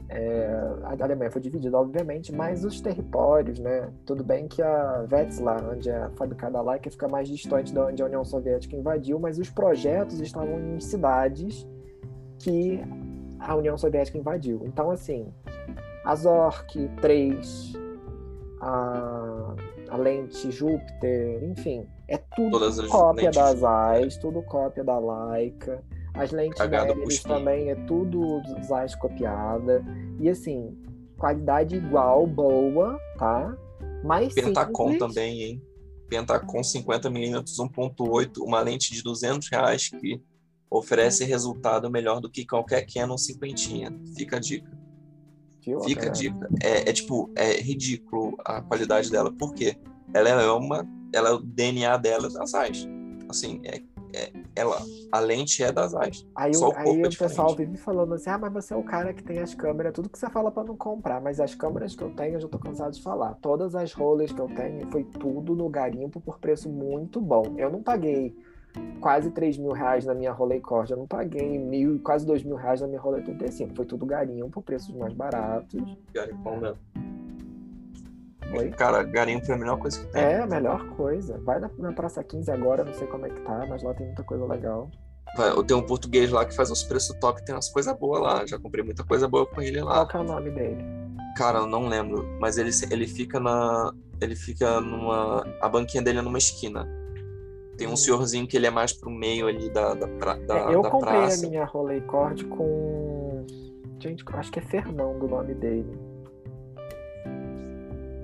é, 0.09 0.47
a 0.85 1.03
Alemanha 1.03 1.33
foi 1.33 1.41
dividida, 1.41 1.77
obviamente, 1.77 2.33
mas 2.33 2.65
os 2.65 2.81
territórios, 2.81 3.59
né? 3.59 3.91
Tudo 4.05 4.23
bem 4.23 4.47
que 4.47 4.63
a 4.63 5.05
Wetzlar, 5.11 5.69
onde 5.69 5.91
é 5.91 6.09
fabricada 6.11 6.59
a 6.59 6.63
Leica, 6.63 6.89
fica 6.93 7.09
mais 7.09 7.29
distante 7.29 7.73
de 7.73 7.79
onde 7.81 8.01
a 8.01 8.07
União 8.07 8.25
Soviética 8.25 8.77
invadiu, 8.77 9.19
mas 9.19 9.37
os 9.37 9.51
projetos 9.51 10.21
estavam 10.21 10.77
em 10.77 10.79
cidades 10.79 11.67
que 12.39 12.81
a 13.41 13.57
União 13.57 13.77
Soviética 13.77 14.17
invadiu. 14.17 14.63
Então, 14.65 14.93
assim, 14.93 15.27
a 16.07 16.15
Zork 16.15 16.89
3, 17.01 17.73
a, 18.61 19.55
a 19.91 19.97
lente 19.97 20.53
Júpiter, 20.53 21.43
enfim, 21.43 21.85
é 22.07 22.17
tudo 22.17 22.61
cópia 22.89 23.33
das 23.33 23.65
AIS, 23.65 24.17
tudo 24.17 24.41
cópia 24.43 24.85
da 24.85 24.99
Leica. 25.01 25.83
As 26.15 26.31
lentes 26.31 26.65
deles 26.69 27.23
também 27.25 27.71
é 27.71 27.75
tudo 27.75 28.41
Zeiss 28.65 28.95
copiada. 28.95 29.85
E 30.21 30.31
assim, 30.31 30.79
qualidade 31.19 31.75
igual, 31.75 32.25
boa, 32.25 32.99
tá? 33.19 33.57
Mas 34.05 34.33
Pentacon 34.33 34.93
simples. 34.93 35.13
também, 35.13 35.43
hein? 35.43 35.63
Pentacon 36.09 36.61
50mm 36.61 37.43
1.8, 37.43 38.39
uma 38.43 38.61
lente 38.61 38.95
de 38.95 39.03
200 39.03 39.49
reais 39.51 39.89
que 39.89 40.23
oferece 40.71 41.25
resultado 41.25 41.91
melhor 41.91 42.21
do 42.21 42.31
que 42.31 42.47
qualquer 42.47 42.87
Canon 42.87 43.19
cinquentinha. 43.19 43.91
Fica 44.17 44.37
a 44.37 44.41
dica. 44.41 44.76
Fica 45.85 46.07
a 46.07 46.11
dica. 46.11 46.49
É, 46.63 46.89
é, 46.89 46.93
tipo, 46.93 47.31
é 47.35 47.61
ridículo 47.61 48.37
a 48.45 48.61
qualidade 48.63 49.11
dela. 49.11 49.33
Por 49.33 49.55
quê? 49.55 49.77
Ela 50.15 50.29
é 50.29 50.51
uma 50.51 50.87
ela, 51.13 51.35
o 51.35 51.39
DNA 51.39 51.97
dela 51.97 52.27
é 52.27 52.31
das 52.31 52.51
Zeiss. 52.51 52.89
Assim, 53.29 53.61
é, 53.65 53.81
é, 54.15 54.33
ela, 54.55 54.81
a 55.11 55.19
lente 55.19 55.63
é 55.63 55.73
das 55.73 55.93
Zeiss. 55.93 56.27
Aí, 56.35 56.55
Só 56.55 56.69
o, 56.69 56.75
corpo 56.75 56.91
aí 56.91 57.03
é 57.03 57.09
o 57.09 57.17
pessoal 57.17 57.55
vive 57.55 57.77
falando 57.77 58.15
assim, 58.15 58.31
ah, 58.31 58.39
mas 58.39 58.53
você 58.53 58.75
é 58.75 58.77
o 58.77 58.83
cara 58.83 59.13
que 59.13 59.23
tem 59.23 59.39
as 59.39 59.55
câmeras, 59.55 59.93
tudo 59.93 60.09
que 60.09 60.19
você 60.19 60.29
fala 60.29 60.51
pra 60.51 60.65
não 60.65 60.77
comprar, 60.77 61.21
mas 61.21 61.41
as 61.41 61.55
câmeras 61.55 61.95
que 61.95 62.03
eu 62.03 62.11
tenho, 62.11 62.35
eu 62.35 62.41
já 62.41 62.49
tô 62.49 62.59
cansado 62.59 62.93
de 62.93 63.03
falar. 63.03 63.35
Todas 63.35 63.75
as 63.75 63.93
rollers 63.93 64.33
que 64.33 64.41
eu 64.41 64.49
tenho, 64.49 64.91
foi 64.91 65.05
tudo 65.05 65.55
no 65.55 65.69
garimpo 65.69 66.21
por 66.21 66.39
preço 66.39 66.69
muito 66.69 67.21
bom. 67.21 67.55
Eu 67.57 67.71
não 67.71 67.83
paguei 67.83 68.37
quase 69.01 69.31
3 69.31 69.59
mil 69.59 69.73
reais 69.73 70.05
na 70.05 70.15
minha 70.15 70.33
Rolei 70.33 70.61
Cord, 70.61 70.91
eu 70.91 70.97
não 70.97 71.07
paguei 71.07 71.59
mil, 71.59 72.01
quase 72.01 72.27
2 72.27 72.43
mil 72.43 72.57
reais 72.57 72.81
na 72.81 72.87
minha 72.89 73.01
Rolei 73.01 73.23
35. 73.23 73.75
Foi 73.75 73.85
tudo 73.85 74.05
garimpo, 74.07 74.61
preços 74.63 74.95
mais 74.95 75.13
baratos. 75.13 75.81
Garimpão 76.13 76.57
mesmo. 76.59 76.79
Oi? 78.53 78.71
Cara, 78.71 79.03
garimpo 79.03 79.51
é 79.51 79.55
a 79.55 79.59
melhor 79.59 79.79
coisa 79.79 80.01
que 80.01 80.07
tem. 80.13 80.23
É, 80.23 80.41
a 80.41 80.47
melhor 80.47 80.89
coisa. 80.91 81.39
Vai 81.39 81.59
na, 81.59 81.71
na 81.79 81.93
Praça 81.93 82.23
15 82.23 82.51
agora, 82.51 82.85
não 82.85 82.95
sei 82.95 83.07
como 83.07 83.27
é 83.27 83.31
que 83.31 83.41
tá, 83.41 83.67
mas 83.69 83.83
lá 83.83 83.93
tem 83.95 84.07
muita 84.07 84.23
coisa 84.23 84.45
legal. 84.47 84.91
Vai, 85.37 85.51
Eu 85.51 85.65
tenho 85.65 85.81
um 85.81 85.87
português 85.87 86.31
lá 86.31 86.45
que 86.45 86.55
faz 86.55 86.71
uns 86.71 86.85
preços 86.85 87.17
top, 87.19 87.45
tem 87.45 87.55
umas 87.55 87.69
coisas 87.69 87.97
boas 87.99 88.23
lá. 88.23 88.47
Já 88.47 88.59
comprei 88.59 88.85
muita 88.85 89.03
coisa 89.05 89.27
boa 89.27 89.45
com 89.47 89.61
ele 89.61 89.81
Qual 89.81 89.89
lá. 89.89 90.07
que 90.07 90.17
é 90.17 90.21
o 90.21 90.25
nome 90.25 90.51
dele? 90.51 90.85
Cara, 91.37 91.59
eu 91.59 91.67
não 91.67 91.89
lembro, 91.89 92.25
mas 92.41 92.57
ele, 92.57 92.71
ele 92.91 93.07
fica 93.07 93.39
na. 93.39 93.93
Ele 94.21 94.35
fica 94.35 94.81
numa. 94.81 95.45
A 95.61 95.69
banquinha 95.69 96.03
dele 96.03 96.21
é 96.21 96.23
numa 96.23 96.39
esquina. 96.39 96.89
Tem 97.77 97.87
um 97.87 97.93
Hum. 97.93 97.97
senhorzinho 97.97 98.47
que 98.47 98.57
ele 98.57 98.67
é 98.67 98.71
mais 98.71 98.93
pro 98.93 99.11
meio 99.11 99.47
ali 99.47 99.71
da, 99.71 99.95
da, 99.95 100.09
pra- 100.09 100.39
da, 100.39 100.59
É, 100.71 100.75
eu 100.75 100.83
da 100.83 100.91
comprei 100.91 101.21
praça. 101.21 101.47
a 101.47 101.49
minha 101.51 101.65
Rolei 101.65 102.01
Cord 102.03 102.45
com. 102.47 103.45
Gente, 104.01 104.25
acho 104.35 104.51
que 104.53 104.59
é 104.59 104.63
Fernando 104.63 105.25
o 105.25 105.29
nome 105.29 105.55
dele. 105.55 105.99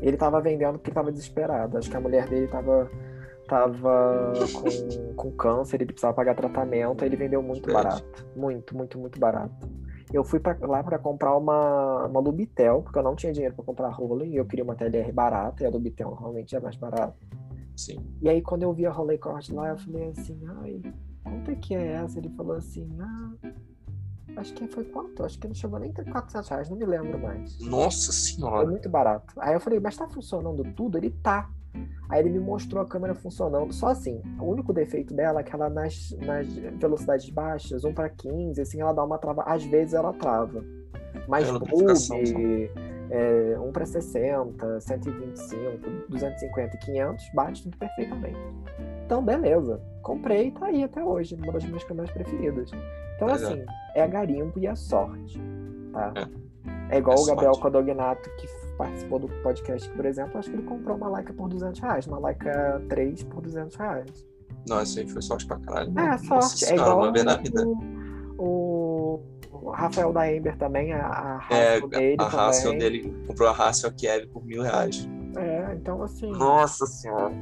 Ele 0.01 0.16
tava 0.16 0.41
vendendo 0.41 0.79
porque 0.79 0.91
tava 0.91 1.12
desesperado. 1.12 1.79
Acho 1.79 1.91
que 1.91 1.97
a 1.97 2.01
mulher 2.01 2.29
dele 2.29 2.49
tava, 2.49 2.91
tava 3.49 4.33
com, 4.53 5.15
com 5.15 5.31
câncer, 5.33 5.77
ele 5.77 5.87
precisava 5.87 6.12
pagar 6.15 6.35
tratamento, 6.35 7.03
aí 7.03 7.09
ele 7.09 7.16
vendeu 7.16 7.43
muito 7.43 7.66
Verdade. 7.66 8.03
barato. 8.03 8.27
Muito, 8.35 8.77
muito, 8.77 8.99
muito 8.99 9.19
barato. 9.20 9.55
Eu 10.12 10.24
fui 10.24 10.41
pra, 10.41 10.57
lá 10.61 10.83
para 10.83 10.99
comprar 10.99 11.37
uma, 11.37 12.07
uma 12.07 12.20
Lubitel, 12.20 12.83
porque 12.83 12.99
eu 12.99 13.03
não 13.03 13.15
tinha 13.15 13.33
dinheiro 13.33 13.55
para 13.55 13.65
comprar 13.65 13.89
Rolei, 13.91 14.31
e 14.31 14.37
eu 14.37 14.45
queria 14.45 14.65
uma 14.65 14.74
TLR 14.74 15.11
barata, 15.12 15.62
e 15.62 15.66
a 15.66 15.70
Lubitel 15.70 16.11
normalmente 16.11 16.55
é 16.55 16.61
mais 16.61 16.77
barata. 16.77 17.15
Sim. 17.82 17.98
E 18.20 18.28
aí, 18.28 18.40
quando 18.40 18.62
eu 18.62 18.72
vi 18.72 18.86
a 18.86 18.92
Rolei 18.92 19.18
Cord 19.18 19.52
lá, 19.52 19.70
eu 19.70 19.78
falei 19.78 20.10
assim, 20.10 20.40
ai, 20.60 20.80
quanto 21.24 21.50
é 21.50 21.54
que 21.56 21.74
é 21.74 21.92
essa? 21.94 22.18
Ele 22.18 22.28
falou 22.30 22.56
assim, 22.56 22.88
ah, 23.00 23.32
acho 24.36 24.54
que 24.54 24.66
foi 24.68 24.84
quanto? 24.84 25.24
Acho 25.24 25.38
que 25.38 25.48
não 25.48 25.54
chegou 25.54 25.78
nem 25.78 25.90
a 25.90 26.10
400 26.10 26.48
reais, 26.48 26.70
não 26.70 26.76
me 26.76 26.86
lembro 26.86 27.18
mais. 27.18 27.59
Nossa 27.60 28.12
Foi 28.12 28.14
senhora. 28.14 28.66
muito 28.66 28.88
barato. 28.88 29.34
Aí 29.38 29.54
eu 29.54 29.60
falei, 29.60 29.80
mas 29.80 29.96
tá 29.96 30.09
funcionando 30.09 30.62
tudo? 30.74 30.96
Ele 30.96 31.10
tá. 31.10 31.50
Aí 32.09 32.20
ele 32.20 32.30
me 32.30 32.38
mostrou 32.38 32.82
a 32.82 32.86
câmera 32.86 33.14
funcionando. 33.14 33.72
Só 33.72 33.88
assim, 33.88 34.20
o 34.38 34.44
único 34.44 34.72
defeito 34.72 35.14
dela 35.14 35.40
é 35.40 35.42
que 35.42 35.54
ela 35.54 35.70
nas, 35.70 36.14
nas 36.20 36.46
velocidades 36.46 37.28
baixas, 37.30 37.84
1 37.84 37.94
para 37.94 38.09
15, 38.10 38.60
assim, 38.60 38.80
ela 38.80 38.92
dá 38.92 39.02
uma 39.02 39.18
trava. 39.18 39.42
Às 39.42 39.64
vezes 39.64 39.94
ela 39.94 40.12
trava. 40.12 40.62
Mas 41.26 41.48
só. 41.98 42.14
É, 43.12 43.59
1 43.60 43.72
para 43.72 43.84
60, 43.84 44.80
125, 44.80 45.90
250 46.09 46.76
e 46.76 46.78
500, 46.78 47.30
bate 47.34 47.62
tudo 47.64 47.76
perfeitamente. 47.76 48.39
Então, 49.05 49.22
beleza. 49.22 49.80
Comprei 50.02 50.48
e 50.48 50.51
tá 50.51 50.66
aí 50.66 50.82
até 50.82 51.05
hoje, 51.05 51.34
uma 51.34 51.52
das 51.52 51.64
minhas 51.64 51.84
câmeras 51.84 52.10
preferidas. 52.10 52.70
Então, 53.16 53.28
Pois 53.28 53.43
é. 53.43 53.47
assim, 53.47 53.64
é 53.94 54.09
garimpo 54.09 54.59
e 54.59 54.66
é 54.66 54.74
sorte, 54.74 55.39
tá? 55.93 56.12
É. 56.16 56.43
É 56.97 56.98
igual 56.98 57.16
É 57.16 57.20
o 57.20 57.24
Gabriel. 57.26 57.52
Codognato, 57.52 58.28
que 58.36 58.47
participou 58.76 59.18
do 59.18 59.28
podcast, 59.43 59.89
por 59.90 60.05
exemplo, 60.06 60.39
acho 60.39 60.51
que 60.51 60.56
ele 60.56 60.62
comprou 60.64 60.97
uma 60.97 61.09
Leica 61.10 61.32
por 61.32 61.48
200 61.48 61.80
reais, 61.80 62.06
uma 62.06 62.18
Leica 62.18 62.82
3 62.89 63.22
por 63.24 63.43
200 63.43 63.76
reais. 63.76 64.26
Não, 64.68 64.82
isso 64.82 64.98
aí 64.98 65.09
foi 65.09 65.20
sorte 65.22 65.47
pra 65.47 65.59
caralho. 65.59 65.90
É, 65.90 65.93
Nossa 65.93 66.24
sorte. 66.24 66.64
É 66.64 66.68
senhora, 66.68 66.90
igual 66.90 67.12
vida. 67.39 67.64
o, 68.39 69.20
o 69.53 69.70
Rafael 69.70 70.12
da 70.12 70.33
Ember 70.33 70.57
também, 70.57 70.93
a, 70.93 71.07
a 71.51 71.55
É, 71.55 71.77
Hassel 71.77 71.89
dele 71.89 72.16
a 72.19 72.27
também. 72.31 72.79
dele 72.79 73.15
comprou 73.27 73.49
a 73.49 73.53
Hassel 73.53 73.93
Kiev 73.93 74.27
por 74.29 74.45
mil 74.45 74.62
reais. 74.62 75.09
É, 75.37 75.74
então 75.74 76.03
assim... 76.03 76.31
Nossa 76.31 76.87
senhora. 76.87 77.33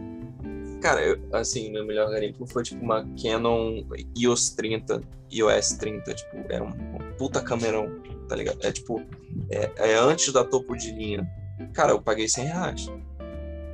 Cara, 0.82 1.02
eu, 1.02 1.18
assim, 1.32 1.70
meu 1.70 1.84
melhor 1.86 2.10
garimpo 2.10 2.46
foi 2.46 2.62
tipo 2.62 2.82
uma 2.82 3.06
Canon 3.22 3.82
EOS 4.18 4.50
30, 4.50 5.02
EOS 5.30 5.72
30, 5.74 6.14
tipo, 6.14 6.36
era 6.48 6.64
um, 6.64 6.68
um 6.68 7.12
puta 7.18 7.40
câmerão, 7.42 8.00
tá 8.28 8.34
ligado? 8.34 8.58
É 8.62 8.72
tipo, 8.72 9.02
é, 9.50 9.70
é 9.76 9.94
antes 9.98 10.32
da 10.32 10.42
topo 10.42 10.74
de 10.76 10.90
linha. 10.92 11.28
Cara, 11.74 11.92
eu 11.92 12.00
paguei 12.00 12.26
100 12.28 12.44
reais. 12.46 12.86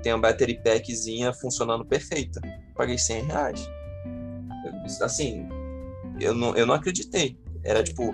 Tem 0.02 0.12
uma 0.12 0.20
battery 0.20 0.60
packzinha 0.62 1.32
funcionando 1.32 1.84
perfeita. 1.84 2.40
Paguei 2.74 2.98
100 2.98 3.24
reais. 3.26 3.70
Eu- 4.64 5.04
assim, 5.06 5.48
eu 6.20 6.34
não, 6.34 6.56
eu 6.56 6.66
não 6.66 6.74
acreditei. 6.74 7.38
Era 7.62 7.82
tipo, 7.84 8.12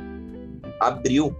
abril, 0.86 1.34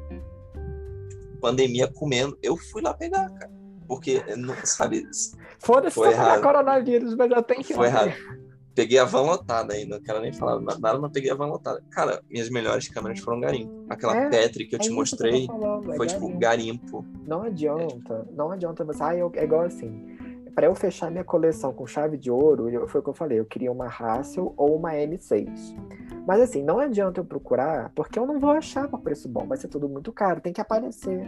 pandemia 1.41 1.89
comendo. 1.93 2.39
Eu 2.43 2.57
fui 2.57 2.83
lá 2.83 2.95
pegar, 2.95 3.29
cara. 3.31 3.51
Porque, 3.87 4.23
não, 4.37 4.55
sabe, 4.65 5.07
Foda-se 5.59 5.95
Foi 5.95 6.11
errado. 6.11 6.43
coronavírus, 6.43 7.15
mas 7.15 7.31
eu 7.31 7.43
tenho 7.43 7.63
que... 7.63 7.75
foi 7.75 7.87
errado. 7.87 8.13
Peguei 8.75 8.99
a 8.99 9.05
van 9.05 9.21
lotada 9.23 9.75
ainda, 9.75 9.97
não 9.97 10.03
quero 10.03 10.21
nem 10.23 10.33
falar 10.33 10.59
nada, 10.59 10.99
mas 10.99 11.13
peguei 11.13 11.31
a 11.31 11.35
van 11.35 11.47
lotada. 11.47 11.83
Cara, 11.91 12.23
minhas 12.31 12.49
melhores 12.49 12.89
câmeras 12.89 13.21
foram 13.21 13.39
garimpo. 13.39 13.85
Aquela 13.91 14.17
É, 14.17 14.31
Petri 14.31 14.65
que 14.67 14.75
eu 14.75 14.79
É 14.79 14.83
te 14.83 14.91
mostrei 14.91 15.43
eu 15.43 15.47
falando, 15.47 15.93
é 15.93 15.97
foi 15.97 16.07
tipo 16.07 16.27
garimpo. 16.39 17.05
Não 17.27 17.43
adianta, 17.43 18.27
não 18.35 18.51
adianta 18.51 18.83
você. 18.83 19.03
Ah, 19.03 19.15
eu, 19.15 19.31
é 19.35 19.45
igual 19.45 19.61
assim. 19.63 20.17
Pra 20.55 20.67
eu 20.67 20.75
fechar 20.75 21.11
minha 21.11 21.23
coleção 21.25 21.73
com 21.75 21.87
chave 21.87 22.17
de 22.17 22.31
ouro, 22.31 22.71
eu- 22.71 22.89
foi 22.89 23.01
o 23.01 23.05
que 23.05 23.11
eu 23.11 23.15
falei, 23.15 23.39
eu 23.39 23.45
queria 23.45 23.71
uma 23.71 23.87
Hassel 23.89 24.55
ou 24.57 24.75
uma 24.77 24.93
M6. 24.95 25.49
Mas 26.27 26.41
assim, 26.41 26.63
não 26.63 26.79
adianta 26.79 27.21
eu 27.21 27.25
procurar, 27.25 27.91
porque 27.95 28.19
eu 28.19 28.27
não 28.27 28.39
vou 28.39 28.51
achar 28.51 28.89
por 28.89 29.01
preço 29.01 29.29
bom, 29.29 29.47
vai 29.47 29.59
ser 29.59 29.69
tudo 29.69 29.89
muito 29.89 30.13
caro, 30.13 30.41
tem 30.41 30.53
que 30.53 30.61
aparecer. 30.61 31.21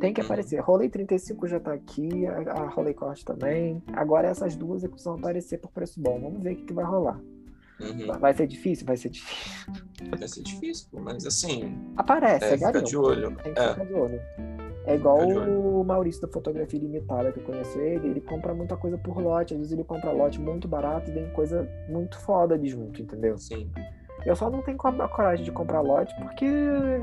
Tem 0.00 0.12
que 0.12 0.20
aparecer. 0.20 0.60
Rolei 0.60 0.88
35 0.88 1.46
já 1.48 1.58
tá 1.58 1.72
aqui, 1.72 2.26
a, 2.26 2.52
a 2.52 2.68
Rolei 2.68 2.94
Corte 2.94 3.24
também. 3.24 3.82
Agora 3.92 4.28
essas 4.28 4.54
duas 4.54 4.84
é 4.84 4.88
precisam 4.88 5.14
aparecer 5.14 5.58
por 5.58 5.70
preço 5.70 6.00
bom. 6.00 6.20
Vamos 6.20 6.42
ver 6.42 6.52
o 6.52 6.56
que, 6.56 6.64
que 6.64 6.72
vai 6.72 6.84
rolar. 6.84 7.18
Uhum. 7.80 8.18
Vai 8.18 8.34
ser 8.34 8.46
difícil? 8.46 8.86
Vai 8.86 8.96
ser 8.96 9.08
difícil. 9.08 9.84
Vai 10.10 10.28
ser 10.28 10.42
difícil, 10.42 10.88
mas 10.92 11.26
assim, 11.26 11.76
Aparece, 11.96 12.44
é, 12.44 12.54
é, 12.54 12.58
fica 12.58 12.82
de 12.82 12.96
olho. 12.96 13.34
Tem 13.42 13.52
que 13.52 13.60
É, 13.60 13.68
ficar 13.70 13.84
de 13.84 13.94
olho. 13.94 14.20
É 14.86 14.94
igual 14.94 15.18
o 15.26 15.82
Maurício 15.82 16.20
da 16.20 16.28
Fotografia 16.28 16.78
Limitada, 16.78 17.32
que 17.32 17.40
eu 17.40 17.44
conheço 17.44 17.80
ele, 17.80 18.08
ele 18.08 18.20
compra 18.20 18.54
muita 18.54 18.76
coisa 18.76 18.98
por 18.98 19.18
lote, 19.18 19.54
às 19.54 19.58
vezes 19.58 19.72
ele 19.72 19.82
compra 19.82 20.12
lote 20.12 20.38
muito 20.38 20.68
barato 20.68 21.10
e 21.10 21.14
vem 21.14 21.30
coisa 21.30 21.66
muito 21.88 22.18
foda 22.18 22.58
de 22.58 22.68
junto, 22.68 23.00
entendeu? 23.00 23.38
sim. 23.38 23.70
Eu 24.26 24.34
só 24.34 24.48
não 24.50 24.62
tenho 24.62 24.76
co- 24.78 24.92
coragem 25.08 25.44
de 25.44 25.52
comprar 25.52 25.80
lote 25.80 26.14
porque 26.16 26.46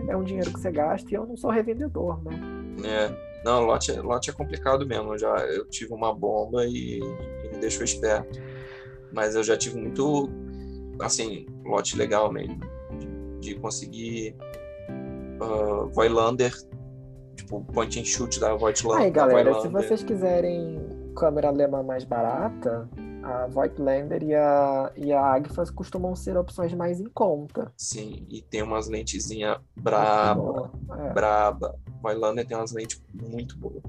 é 0.08 0.16
um 0.18 0.24
dinheiro 0.24 0.52
que 0.52 0.60
você 0.60 0.72
gasta 0.72 1.10
e 1.12 1.14
eu 1.14 1.26
não 1.26 1.38
sou 1.38 1.52
revendedor, 1.52 2.22
né? 2.24 2.32
É. 2.84 3.32
Não, 3.46 3.64
lote, 3.66 3.92
é- 3.92 4.02
lote 4.02 4.30
é 4.30 4.34
complicado 4.34 4.86
mesmo. 4.86 5.14
Eu 5.14 5.18
Já, 5.18 5.36
eu 5.48 5.66
tive 5.68 5.94
uma 5.94 6.14
bomba 6.14 6.66
e, 6.66 7.00
e 7.00 7.48
me 7.52 7.58
deixou 7.60 7.84
esperto. 7.84 8.40
Mas 9.14 9.36
eu 9.36 9.44
já 9.44 9.58
tive 9.58 9.78
muito, 9.80 10.30
assim, 11.02 11.46
lote 11.66 11.98
legal 11.98 12.32
mesmo. 12.32 12.60
De, 13.00 13.40
de 13.54 13.56
conseguir 13.60 14.36
uh, 15.42 15.88
Voigtlander, 15.90 16.54
tipo, 17.36 17.64
point 17.74 18.00
and 18.00 18.06
shoot 18.06 18.40
da 18.40 18.54
Voigtlander. 18.56 19.04
Aí, 19.06 19.12
galera, 19.12 19.54
se 19.54 19.60
Voigtlander. 19.68 19.88
vocês 19.88 20.04
quiserem 20.04 20.80
câmera 21.16 21.50
alemã 21.50 21.84
mais 21.84 22.04
barata, 22.04 22.88
a 23.24 23.48
Voigtlander 23.48 24.24
e 24.24 24.34
a, 24.34 24.92
e 24.96 25.12
a 25.14 25.22
Agfa 25.34 25.64
costumam 25.74 26.16
ser 26.16 26.38
opções 26.38 26.74
mais 26.74 27.00
em 27.00 27.06
conta. 27.10 27.72
Sim, 27.78 28.26
e 28.30 28.42
tem 28.42 28.62
umas 28.62 28.88
lentezinhas 28.88 29.58
braba, 29.76 30.72
É. 31.00 31.14
braba. 31.14 31.80
Voigtlander 32.02 32.46
tem 32.48 32.58
umas 32.58 32.72
lentes 32.72 33.02
muito 33.14 33.58
boas. 33.58 33.84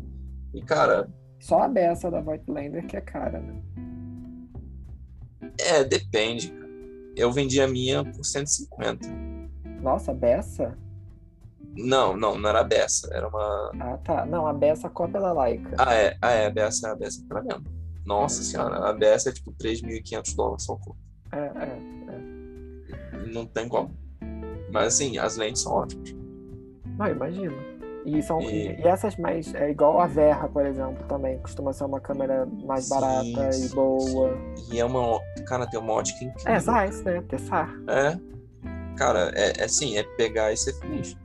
E, 0.55 0.61
cara, 0.63 1.09
Só 1.41 1.63
a 1.63 1.69
beça 1.69 2.11
da 2.11 2.21
Voigtlander 2.21 2.87
que 2.87 2.97
é 2.97 3.01
cara, 3.01 3.39
né? 3.41 3.63
é, 5.61 5.85
depende. 5.85 6.53
Eu 7.17 7.31
vendi 7.33 7.61
a 7.61 7.69
minha 7.69 8.05
por 8.05 8.25
150. 8.25 9.07
Nossa, 9.83 10.13
a 10.13 10.15
beça? 10.15 10.77
Não, 11.77 12.17
não, 12.17 12.39
não 12.39 12.51
era 12.51 12.61
a 12.61 12.65
Bessa, 12.65 13.09
era 13.15 13.27
uma. 13.29 13.71
Ah, 13.81 13.99
tá. 14.05 14.27
Não, 14.27 14.47
a 14.47 14.53
beça 14.53 14.91
cópia 14.91 15.21
da 15.21 15.33
Leica. 15.33 15.75
Ah, 15.79 15.95
é, 15.95 16.17
ah, 16.21 16.31
é, 16.31 16.47
a 16.47 16.51
Bessa, 16.51 16.93
a 16.93 16.95
Bessa 16.95 17.25
era 17.31 17.43
mesmo. 17.43 17.65
Nossa 18.05 18.43
senhora, 18.43 18.89
a 18.89 18.93
Bessa 18.93 19.29
é 19.29 19.33
tipo 19.33 19.53
3.500 19.53 20.35
dólares 20.37 20.65
só. 20.65 20.75
pô. 20.77 20.97
É, 21.33 21.39
é. 21.39 23.27
Não 23.33 23.47
tem 23.47 23.69
como. 23.69 23.95
Mas 24.73 24.95
assim, 24.95 25.19
as 25.19 25.37
lentes 25.37 25.63
são 25.63 25.73
ótimas. 25.73 26.15
Não, 26.99 27.07
imagino. 27.09 27.55
E, 28.05 28.21
são, 28.23 28.41
E- 28.41 28.69
e... 28.69 28.81
e 28.81 28.89
essas 28.89 29.17
mais. 29.17 29.55
É 29.55 29.71
igual 29.71 30.01
a 30.01 30.07
Verra, 30.07 30.49
por 30.49 30.67
exemplo, 30.67 31.05
também. 31.07 31.39
Costuma 31.39 31.73
ser 31.73 31.85
uma 31.85 32.01
câmera 32.01 32.45
mais 32.65 32.85
Sim, 32.85 32.91
barata 32.91 33.49
e 33.49 33.53
sim, 33.53 33.75
boa. 33.75 34.37
sim. 34.57 34.75
E 34.75 34.81
é 34.81 34.85
uma. 34.85 35.21
Cara, 35.47 35.67
tem 35.69 35.79
uma 35.79 35.93
ótica 35.93 36.25
incrível. 36.25 36.53
É, 36.53 36.59
Zeiss, 36.59 37.03
né? 37.05 37.23
Tessar. 37.29 37.73
É. 37.89 38.19
Cara, 38.97 39.31
é, 39.37 39.53
é 39.61 39.65
assim, 39.65 39.97
é 39.97 40.03
pegar 40.17 40.53
e 40.53 40.57
ser 40.57 40.75
feliz. 40.81 41.17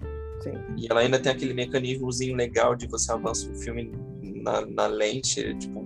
Sim. 0.43 0.53
E 0.77 0.87
ela 0.89 0.99
ainda 1.01 1.19
tem 1.19 1.31
aquele 1.31 1.53
mecanismozinho 1.53 2.35
legal 2.35 2.75
de 2.75 2.87
você 2.87 3.11
avançar 3.11 3.49
o 3.49 3.55
filme 3.55 3.91
na, 4.21 4.61
na 4.65 4.85
lente, 4.87 5.53
tipo. 5.55 5.83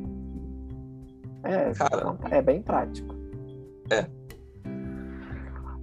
É, 1.43 1.73
Cara. 1.73 2.18
é 2.30 2.41
bem 2.41 2.61
prático. 2.61 3.15
É. 3.89 4.05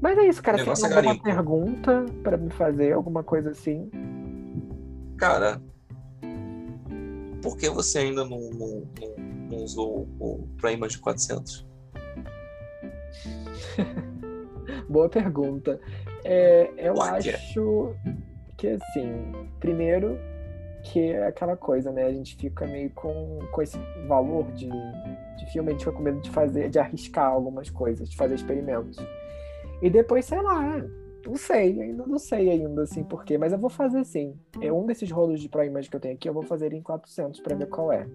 Mas 0.01 0.17
é 0.19 0.29
isso, 0.29 0.43
cara. 0.43 0.59
Negócio 0.59 0.85
tem 0.85 0.93
é 0.93 0.97
alguma 0.97 1.15
garimpo. 1.15 1.25
pergunta 1.25 2.07
pra 2.23 2.37
me 2.37 2.51
fazer, 2.51 2.93
alguma 2.93 3.23
coisa 3.23 3.51
assim? 3.51 3.91
Cara, 5.17 5.61
por 7.43 7.57
que 7.57 7.69
você 7.69 7.99
ainda 7.99 8.25
não, 8.25 8.39
não, 8.51 8.89
não, 9.01 9.25
não 9.51 9.57
usou 9.65 10.09
o 10.21 10.49
Prima 10.61 10.87
de 10.87 10.99
400? 10.99 11.67
Boa 14.89 15.09
pergunta. 15.09 15.81
É, 16.25 16.71
eu 16.77 17.01
acho 17.03 17.95
que, 18.57 18.69
assim, 18.69 19.33
primeiro 19.61 20.19
que 20.89 21.01
é 21.01 21.27
aquela 21.27 21.57
coisa, 21.57 21.93
né? 21.93 22.05
A 22.05 22.13
gente 22.13 22.37
fica 22.37 22.67
meio 22.67 22.91
com, 22.91 23.39
com 23.53 23.63
esse 23.63 23.79
valor 24.07 24.51
de, 24.53 24.69
de 24.69 25.53
filme, 25.53 25.69
a 25.69 25.73
gente 25.73 25.85
fica 25.85 25.93
com 25.93 26.03
medo 26.03 26.21
de 26.21 26.31
fazer, 26.31 26.71
de 26.71 26.79
arriscar 26.79 27.27
algumas 27.27 27.69
coisas, 27.69 28.09
de 28.09 28.17
fazer 28.17 28.35
experimentos. 28.35 28.97
E 29.83 29.91
depois, 29.91 30.25
sei 30.25 30.41
lá, 30.41 30.83
não 31.27 31.37
sei, 31.37 31.81
ainda 31.81 32.07
não 32.07 32.19
sei 32.19 32.51
ainda, 32.51 32.83
assim, 32.83 33.05
por 33.05 33.25
quê, 33.25 33.37
mas 33.37 33.53
eu 33.53 33.59
vou 33.59 33.71
fazer 33.71 34.05
sim. 34.05 34.35
É 34.61 34.73
um 34.73 34.87
desses 34.87 35.11
rolos 35.11 35.41
de 35.41 35.49
Pro 35.49 35.63
Image 35.63 35.91
que 35.91 35.97
eu 35.97 36.01
tenho 36.01 36.15
aqui, 36.15 36.29
eu 36.29 36.35
vou 36.35 36.43
fazer 36.43 36.73
em 36.73 36.83
400 36.83 37.41
pra 37.41 37.55
ver 37.55 37.69
qual 37.69 37.93
é. 37.93 38.09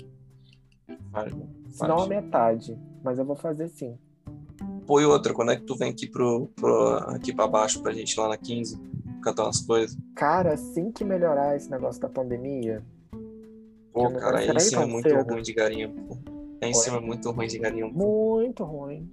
Se 1.69 1.87
não 1.87 1.99
a 1.99 2.07
metade, 2.07 2.77
mas 3.03 3.19
eu 3.19 3.25
vou 3.25 3.35
fazer 3.35 3.67
sim. 3.67 3.97
Pô, 4.87 4.99
e 4.99 5.05
outra, 5.05 5.33
quando 5.33 5.51
é 5.51 5.55
que 5.55 5.63
tu 5.63 5.75
vem 5.75 5.91
aqui, 5.91 6.07
pro, 6.07 6.47
pro, 6.55 6.97
aqui 7.07 7.33
pra 7.33 7.47
baixo 7.47 7.81
pra 7.81 7.93
gente 7.93 8.19
lá 8.19 8.27
na 8.27 8.37
15 8.37 8.92
catar 9.23 9.43
umas 9.43 9.61
coisas? 9.61 9.97
Cara, 10.15 10.53
assim 10.53 10.91
que 10.91 11.03
melhorar 11.03 11.55
esse 11.55 11.69
negócio 11.71 12.01
da 12.01 12.09
pandemia, 12.09 12.83
Pô, 13.93 14.09
cara, 14.11 14.39
aí 14.39 14.49
em 14.49 14.59
cima 14.59 14.81
é 14.81 14.83
tão 14.85 14.91
muito 14.91 15.09
cedo. 15.09 15.31
ruim 15.31 15.41
de 15.41 15.53
garimpo. 15.53 16.17
Aí 16.61 16.69
em 16.69 16.73
cima 16.73 16.97
é 16.97 16.99
muito 16.99 17.29
ruim 17.31 17.47
de 17.47 17.59
garimpo. 17.59 17.93
muito 17.97 18.63
ruim. 18.63 19.09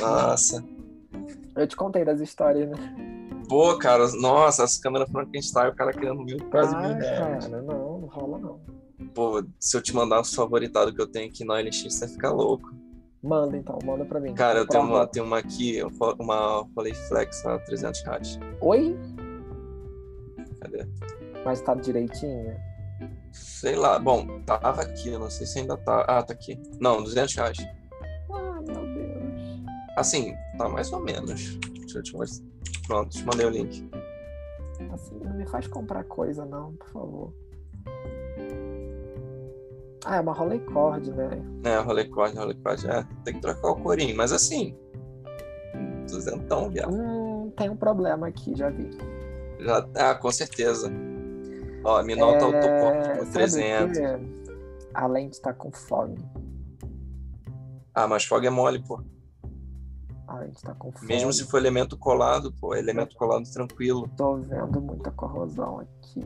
Nossa. 0.00 0.64
Eu 1.56 1.66
te 1.66 1.76
contei 1.76 2.04
das 2.04 2.20
histórias, 2.20 2.68
né? 2.70 2.76
Pô, 3.48 3.76
cara, 3.78 4.06
nossa, 4.20 4.62
as 4.64 4.78
câmeras 4.78 5.10
Frankenstein, 5.10 5.68
o 5.70 5.74
cara 5.74 5.92
querendo 5.92 6.22
mil, 6.22 6.36
quase 6.50 6.74
mil 6.76 6.84
Ah, 6.84 6.94
reais. 6.94 7.46
cara, 7.46 7.62
não, 7.62 8.00
não 8.00 8.06
rola 8.08 8.38
não. 8.38 8.60
Pô, 9.14 9.42
se 9.58 9.76
eu 9.76 9.82
te 9.82 9.94
mandar 9.94 10.20
os 10.20 10.34
favoritados 10.34 10.94
que 10.94 11.00
eu 11.00 11.06
tenho 11.06 11.28
aqui 11.28 11.44
no 11.44 11.52
OLX, 11.54 11.82
você 11.82 12.00
vai 12.00 12.08
ficar 12.08 12.30
louco. 12.32 12.72
Manda 13.22 13.56
então, 13.56 13.78
manda 13.84 14.04
pra 14.04 14.20
mim. 14.20 14.32
Cara, 14.34 14.60
eu 14.60 14.66
tenho 14.68 14.84
uma, 14.84 15.06
tenho 15.06 15.24
uma 15.26 15.38
aqui, 15.38 15.80
uma 16.20 16.66
Rolleiflex 16.76 17.44
a 17.46 17.58
300 17.58 18.02
reais. 18.04 18.38
Oi? 18.60 18.96
Cadê? 20.60 20.86
Mas 21.44 21.60
tá 21.60 21.74
direitinho? 21.74 22.56
Sei 23.32 23.76
lá, 23.76 23.98
bom, 23.98 24.40
tava 24.40 24.82
aqui, 24.82 25.10
eu 25.10 25.18
não 25.18 25.30
sei 25.30 25.46
se 25.46 25.60
ainda 25.60 25.76
tá. 25.76 26.04
Ah, 26.08 26.22
tá 26.22 26.32
aqui. 26.32 26.60
Não, 26.80 27.02
200 27.02 27.34
reais. 27.34 27.58
Ah, 28.32 28.60
meu 28.60 28.94
Deus. 28.94 29.62
Assim, 29.96 30.34
tá 30.56 30.68
mais 30.68 30.92
ou 30.92 31.00
menos. 31.00 31.56
Deixa 31.56 31.98
eu 31.98 32.02
te 32.02 32.12
mostrar. 32.14 32.46
Pronto, 32.86 33.10
te 33.10 33.24
mandei 33.24 33.46
o 33.46 33.50
link. 33.50 33.88
Assim, 34.92 35.18
não 35.22 35.34
me 35.34 35.46
faz 35.46 35.66
comprar 35.66 36.04
coisa 36.04 36.44
não, 36.44 36.72
por 36.74 36.88
favor. 36.88 37.32
Ah, 40.04 40.16
é 40.16 40.20
uma 40.20 40.32
Rolleicord, 40.32 41.10
né? 41.10 41.42
É, 41.64 41.76
Rolleicord, 41.78 42.36
Rolleicord. 42.36 42.86
É, 42.88 43.06
tem 43.24 43.34
que 43.34 43.40
trocar 43.40 43.70
o 43.70 43.76
corinho, 43.76 44.16
mas 44.16 44.32
assim. 44.32 44.76
Duzentão, 46.08 46.70
viado. 46.70 46.94
Hum, 46.94 47.52
tem 47.56 47.68
um 47.68 47.76
problema 47.76 48.28
aqui, 48.28 48.56
já 48.56 48.70
vi. 48.70 48.88
Já, 49.60 49.88
ah, 49.96 50.14
com 50.14 50.30
certeza. 50.30 50.90
Ó, 51.84 52.02
me 52.02 52.14
nota 52.16 52.44
autocorte 52.44 53.08
por 53.08 53.26
sabe 53.26 53.28
o 53.28 53.32
300. 53.32 53.98
quê? 53.98 54.04
A 54.94 55.06
lente 55.06 55.40
tá 55.40 55.52
com 55.52 55.70
fog. 55.70 56.14
Ah, 57.94 58.06
mas 58.06 58.24
fog 58.24 58.46
é 58.46 58.50
mole, 58.50 58.82
pô. 58.82 59.00
A 60.26 60.44
tá 60.62 60.74
com. 60.74 60.92
Mesmo 61.02 61.32
se 61.32 61.44
for 61.44 61.56
elemento 61.56 61.96
colado, 61.96 62.52
pô, 62.52 62.74
elemento 62.74 63.16
colado 63.16 63.44
tranquilo. 63.50 64.08
Tô 64.16 64.36
vendo 64.36 64.80
muita 64.80 65.10
corrosão 65.10 65.80
aqui. 65.80 66.20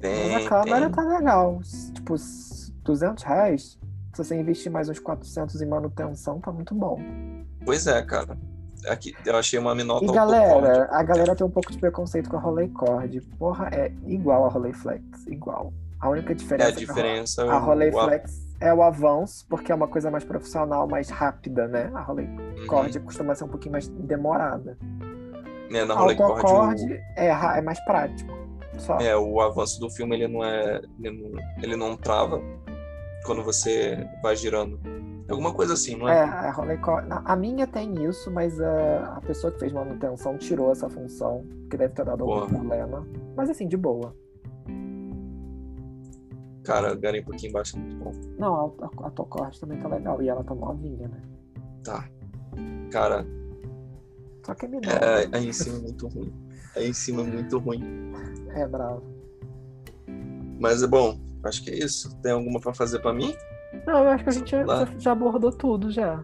Tem, 0.00 0.30
Mas 0.32 0.46
a 0.46 0.48
câmera 0.48 0.86
tem. 0.86 0.94
tá 0.94 1.02
legal. 1.02 1.60
Tipo, 1.92 2.14
s- 2.14 2.72
200 2.84 3.24
reais. 3.24 3.78
Se 4.14 4.24
você 4.24 4.38
investir 4.38 4.70
mais 4.70 4.88
uns 4.88 4.98
400 5.00 5.60
em 5.60 5.66
manutenção, 5.66 6.40
tá 6.40 6.50
muito 6.52 6.74
bom. 6.74 6.98
Pois 7.64 7.86
é, 7.86 8.00
cara. 8.02 8.38
Aqui, 8.88 9.14
eu 9.26 9.36
achei 9.36 9.58
uma 9.58 9.74
minota 9.74 10.04
E 10.04 10.12
galera, 10.12 10.88
a 10.90 11.02
galera 11.02 11.34
tem 11.36 11.46
um 11.46 11.50
pouco 11.50 11.70
de 11.70 11.78
preconceito 11.78 12.30
com 12.30 12.36
a 12.36 12.40
Rolleicord. 12.40 13.20
Porra, 13.38 13.68
é 13.72 13.92
igual 14.06 14.44
a 14.46 14.48
Rolleiflex. 14.48 15.26
Igual. 15.26 15.72
A 16.00 16.08
única 16.08 16.32
É, 16.32 16.34
diferença 16.34 16.68
a 16.70 16.72
diferença. 16.72 17.44
que 17.44 17.50
a 17.50 17.56
o- 17.58 17.60
Rolleiflex 17.64 18.32
é 18.60 18.72
o 18.72 18.82
avanço, 18.82 19.44
porque 19.48 19.70
é 19.70 19.74
uma 19.74 19.86
coisa 19.88 20.10
mais 20.10 20.24
profissional, 20.24 20.88
mais 20.88 21.10
rápida, 21.10 21.68
né? 21.68 21.90
A 21.94 22.00
Rolleicord 22.00 22.96
Uhum. 22.98 23.04
costuma 23.04 23.34
ser 23.34 23.44
um 23.44 23.48
pouquinho 23.48 23.72
mais 23.72 23.86
demorada. 23.88 24.78
É, 25.72 25.84
na 25.84 25.94
Rolleicord, 25.94 26.32
Autocord 26.32 26.82
o, 26.82 26.92
é, 27.16 27.28
é 27.58 27.60
mais 27.62 27.78
prático. 27.84 28.38
Só. 28.78 28.96
é, 28.98 29.14
o 29.16 29.40
avanço 29.42 29.78
do 29.78 29.90
filme 29.90 30.16
ele 30.16 30.26
não 30.26 30.42
é. 30.42 30.80
Ele 31.02 31.10
não, 31.22 31.40
ele 31.62 31.76
não 31.76 31.96
trava 31.96 32.40
quando 33.26 33.42
você 33.42 34.06
vai 34.22 34.34
girando. 34.34 34.80
Alguma 35.30 35.54
coisa 35.54 35.74
assim, 35.74 35.96
não 35.96 36.08
É, 36.08 36.18
é? 36.18 36.22
a 36.22 36.50
Rolleicord. 36.50 37.06
a- 37.10 37.22
A 37.32 37.36
minha 37.36 37.66
tem 37.66 38.04
isso, 38.04 38.30
mas 38.30 38.60
a, 38.60 39.14
a 39.16 39.20
pessoa 39.20 39.52
que 39.52 39.60
fez 39.60 39.72
manutenção 39.72 40.36
tirou 40.36 40.72
essa 40.72 40.88
função, 40.90 41.44
que 41.70 41.76
deve 41.76 41.94
ter 41.94 42.04
dado 42.04 42.24
algum 42.24 42.48
problema. 42.48 43.06
Mas 43.36 43.48
assim, 43.48 43.68
de 43.68 43.76
boa. 43.76 44.14
Cara, 46.64 46.94
garimpo 46.94 47.32
aqui 47.32 47.46
embaixo 47.48 47.76
é 47.76 47.80
muito 47.80 47.96
bom. 47.96 48.12
Não, 48.38 48.74
a, 48.82 49.06
a, 49.06 49.10
também 49.60 49.78
tá 49.78 49.88
legal. 49.88 50.20
E 50.22 50.28
ela 50.28 50.44
tá 50.44 50.54
novinha, 50.54 51.08
né? 51.08 51.20
Tá. 51.82 52.08
Cara, 52.90 53.24
Só 54.44 54.54
que 54.54 54.66
é 54.66 54.68
menor. 54.68 54.90
é, 54.92 55.28
aí 55.32 55.48
em 55.48 55.52
cima 55.52 55.78
é 55.78 55.80
muito 55.80 56.06
ruim. 56.08 56.32
Aí 56.76 56.88
em 56.88 56.92
cima 56.92 57.22
é 57.22 57.24
muito 57.26 57.58
ruim. 57.58 58.12
É, 58.50 58.66
bravo. 58.66 59.02
Mas 60.60 60.82
é 60.82 60.86
bom, 60.86 61.18
acho 61.44 61.64
que 61.64 61.70
é 61.70 61.78
isso. 61.78 62.14
Tem 62.20 62.32
alguma 62.32 62.60
pra 62.60 62.74
fazer 62.74 62.98
pra 63.00 63.12
mim? 63.14 63.34
Não, 63.86 64.04
eu 64.04 64.08
acho 64.10 64.24
que 64.24 64.30
a 64.30 64.32
gente 64.32 64.50
já, 64.50 64.64
já 64.98 65.12
abordou 65.12 65.52
tudo 65.52 65.90
já. 65.90 66.22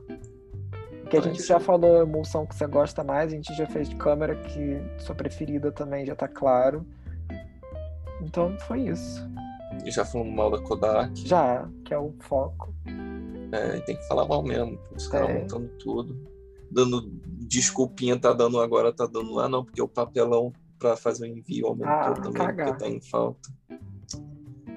Que 1.11 1.17
a 1.17 1.21
gente 1.21 1.41
já 1.43 1.61
falou 1.61 2.03
emulsão 2.03 2.45
que 2.47 2.55
você 2.55 2.67
gosta 2.67 3.05
mais, 3.05 3.33
a 3.33 3.37
gente 3.37 3.55
já 3.55 3.67
fez 3.67 3.89
de 3.89 3.95
câmera 3.97 4.35
que 4.35 4.81
sua 4.99 5.15
preferida 5.15 5.71
também 5.71 6.05
já 6.05 6.17
tá 6.17 6.27
claro. 6.27 6.85
Então 8.21 8.57
foi 8.61 8.81
isso. 8.89 9.25
E 9.85 9.91
já 9.91 10.05
falamos 10.05 10.35
mal 10.35 10.51
da 10.51 10.59
Kodak. 10.61 11.17
Já, 11.29 11.69
que 11.85 11.95
é 11.95 11.99
o 11.99 12.13
foco. 12.21 12.75
É, 13.53 13.77
e 13.77 13.81
tem 13.83 13.97
que 13.97 14.09
falar 14.09 14.27
mal 14.27 14.43
mesmo. 14.43 14.79
Os 14.97 15.07
caras 15.07 15.31
É. 15.31 15.41
montando 15.41 15.69
tudo. 15.79 16.17
Dando 16.71 17.09
desculpinha, 17.25 18.19
tá 18.19 18.33
dando 18.33 18.61
agora, 18.61 18.93
tá 18.93 19.07
dando 19.07 19.33
lá, 19.35 19.49
não, 19.49 19.65
porque 19.65 19.81
o 19.81 19.87
papelão 19.87 20.53
pra 20.79 20.97
fazer 20.97 21.25
o 21.25 21.39
envio 21.39 21.69
aumentou 21.69 21.89
Ah, 21.93 22.13
também, 22.15 22.33
cagar. 22.33 22.67
porque 22.69 22.85
tá 22.85 22.91
em 22.91 23.01
falta. 23.01 23.49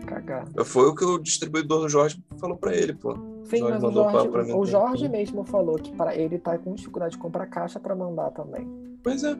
Cagar. 0.10 0.46
Foi 0.66 0.88
o 0.88 0.96
que 0.96 1.06
o 1.06 1.18
distribuidor 1.20 1.82
do 1.82 1.90
Jorge 1.90 2.22
falou 2.40 2.58
pra 2.58 2.76
ele, 2.76 2.94
pô. 2.94 3.14
Sim, 3.44 3.60
Jorge 3.60 3.72
mas 3.74 3.84
o 3.84 3.92
Jorge, 3.92 4.54
o 4.54 4.66
Jorge 4.66 5.10
mesmo 5.10 5.44
falou 5.44 5.76
que 5.76 5.96
para 5.96 6.16
ele 6.16 6.38
tá 6.40 6.58
com 6.58 6.74
dificuldade 6.74 7.14
de 7.14 7.20
comprar 7.20 7.46
caixa 7.48 7.80
para 7.80 7.96
mandar 7.96 8.32
também. 8.32 8.68
Pois 9.04 9.24
é. 9.24 9.36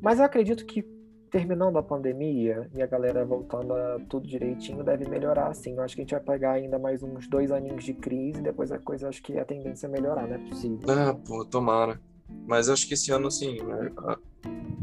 Mas 0.00 0.18
eu 0.18 0.24
acredito 0.24 0.64
que 0.64 0.82
terminando 1.30 1.76
a 1.78 1.82
pandemia 1.82 2.68
e 2.74 2.82
a 2.82 2.86
galera 2.86 3.24
voltando 3.24 3.72
a 3.72 3.98
tudo 4.08 4.26
direitinho, 4.26 4.82
deve 4.82 5.08
melhorar 5.08 5.48
assim. 5.48 5.74
Eu 5.76 5.82
acho 5.82 5.94
que 5.94 6.00
a 6.00 6.04
gente 6.04 6.10
vai 6.10 6.20
pegar 6.20 6.52
ainda 6.52 6.78
mais 6.78 7.02
uns 7.02 7.28
dois 7.28 7.52
aninhos 7.52 7.84
de 7.84 7.94
crise, 7.94 8.40
depois 8.42 8.72
a 8.72 8.78
coisa 8.78 9.08
acho 9.08 9.22
que 9.22 9.38
a 9.38 9.44
tendência 9.44 9.86
é 9.86 9.90
melhorar, 9.90 10.26
não 10.26 10.34
é 10.34 10.38
possível. 10.38 10.80
Ah, 10.88 11.14
pô, 11.14 11.44
tomara. 11.44 12.00
Mas 12.46 12.68
acho 12.68 12.86
que 12.88 12.94
esse 12.94 13.12
ano, 13.12 13.28
assim, 13.28 13.62
né, 13.62 13.92
a- 13.98 14.18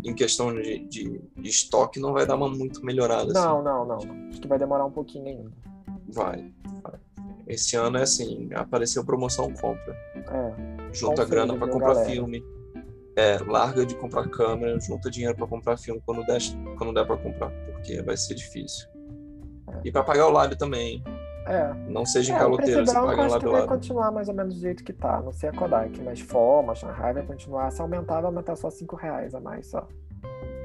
em 0.04 0.14
questão 0.14 0.54
de, 0.54 0.80
de, 0.80 1.22
de 1.36 1.50
estoque, 1.50 2.00
não 2.00 2.14
vai 2.14 2.26
dar 2.26 2.36
uma 2.36 2.50
muito 2.50 2.84
melhorada. 2.86 3.34
Não, 3.34 3.62
não, 3.62 3.86
não, 3.86 3.98
não. 3.98 4.30
Acho 4.30 4.42
que 4.42 4.48
vai 4.48 4.58
demorar 4.58 4.86
um 4.86 4.92
pouquinho 4.92 5.28
ainda. 5.28 5.52
Assim. 5.88 6.12
Vai, 6.14 6.54
vai. 6.82 7.00
Esse 7.48 7.76
ano 7.76 7.98
é 7.98 8.04
assim, 8.04 8.50
apareceu 8.54 9.06
promoção, 9.06 9.52
compra. 9.54 9.96
É. 10.16 10.94
Junta 10.94 11.26
grana 11.26 11.54
viu, 11.54 11.68
comprar 11.68 11.94
galera? 11.94 12.10
filme. 12.10 12.44
É, 13.16 13.38
larga 13.40 13.86
de 13.86 13.96
comprar 13.96 14.30
câmera, 14.30 14.80
junta 14.80 15.10
dinheiro 15.10 15.36
pra 15.36 15.48
comprar 15.48 15.76
filme 15.78 16.02
quando 16.06 16.24
der, 16.26 16.40
quando 16.78 16.94
der 16.94 17.06
pra 17.06 17.18
comprar, 17.18 17.50
porque 17.66 18.02
vai 18.02 18.16
ser 18.16 18.36
difícil. 18.36 18.88
É. 19.70 19.82
E 19.86 19.92
pra 19.92 20.04
pagar 20.04 20.28
o 20.28 20.32
lábio 20.32 20.58
também. 20.58 21.04
É. 21.48 21.74
Não 21.90 22.06
seja 22.06 22.34
É, 22.34 22.36
o 22.36 22.38
encaloteiro, 22.40 22.74
preço 22.84 22.92
você 22.94 23.00
paga 23.00 23.10
acho 23.22 23.28
que 23.28 23.32
lábio 23.34 23.52
vai 23.52 23.62
lá. 23.62 23.68
continuar 23.68 24.12
mais 24.12 24.28
ou 24.28 24.34
menos 24.36 24.56
do 24.56 24.60
jeito 24.60 24.84
que 24.84 24.94
tá. 24.94 25.22
Não 25.22 25.32
sei 25.32 25.50
a 25.50 25.54
Kodak, 25.54 26.02
mas 26.02 26.20
Forma, 26.20 26.76
Shanghai 26.76 27.14
vai 27.14 27.26
continuar. 27.26 27.72
Se 27.72 27.82
aumentar, 27.82 28.16
vai 28.16 28.26
aumentar 28.26 28.56
só 28.56 28.70
5 28.70 28.96
reais 28.96 29.34
a 29.34 29.40
mais 29.40 29.68
só. 29.68 29.88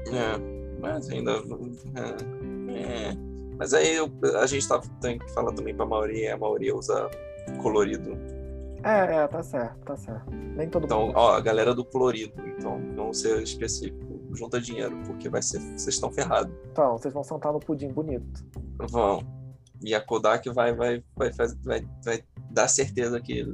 É, 0.07 0.79
mas 0.81 1.09
ainda. 1.09 1.31
É, 1.31 3.09
é. 3.11 3.17
Mas 3.57 3.73
aí 3.73 3.95
eu- 3.95 4.11
a 4.39 4.45
gente 4.45 4.67
tá, 4.67 4.81
tem 4.99 5.17
que 5.19 5.31
falar 5.31 5.53
também 5.53 5.75
pra 5.75 5.85
maioria, 5.85 6.33
a 6.33 6.37
maioria 6.37 6.75
usa 6.75 7.09
colorido. 7.61 8.17
É, 8.83 9.15
é, 9.15 9.27
tá 9.27 9.41
certo, 9.41 9.77
tá 9.85 9.95
certo. 9.95 10.29
Nem 10.31 10.67
todo 10.67 10.85
Então, 10.85 11.07
mundo. 11.07 11.13
ó, 11.15 11.35
a 11.35 11.39
galera 11.39 11.73
do 11.73 11.85
colorido, 11.85 12.33
então, 12.45 12.81
vamos 12.95 13.21
ser 13.21 13.41
específico, 13.41 14.19
junta 14.33 14.59
dinheiro, 14.59 14.97
porque 15.05 15.29
vai 15.29 15.41
ser, 15.41 15.59
vocês 15.59 15.95
estão 15.95 16.11
ferrados. 16.11 16.53
Então, 16.71 16.97
vocês 16.97 17.13
vão 17.13 17.23
sentar 17.23 17.53
no 17.53 17.59
pudim 17.59 17.87
bonito. 17.89 18.43
Vão. 18.89 19.23
E 19.83 19.93
a 19.93 20.01
Kodak 20.01 20.49
vai, 20.49 20.73
vai, 20.73 21.03
vai, 21.15 21.31
vai, 21.63 21.87
vai 22.03 22.23
dá 22.49 22.67
certeza 22.67 23.19
que 23.19 23.45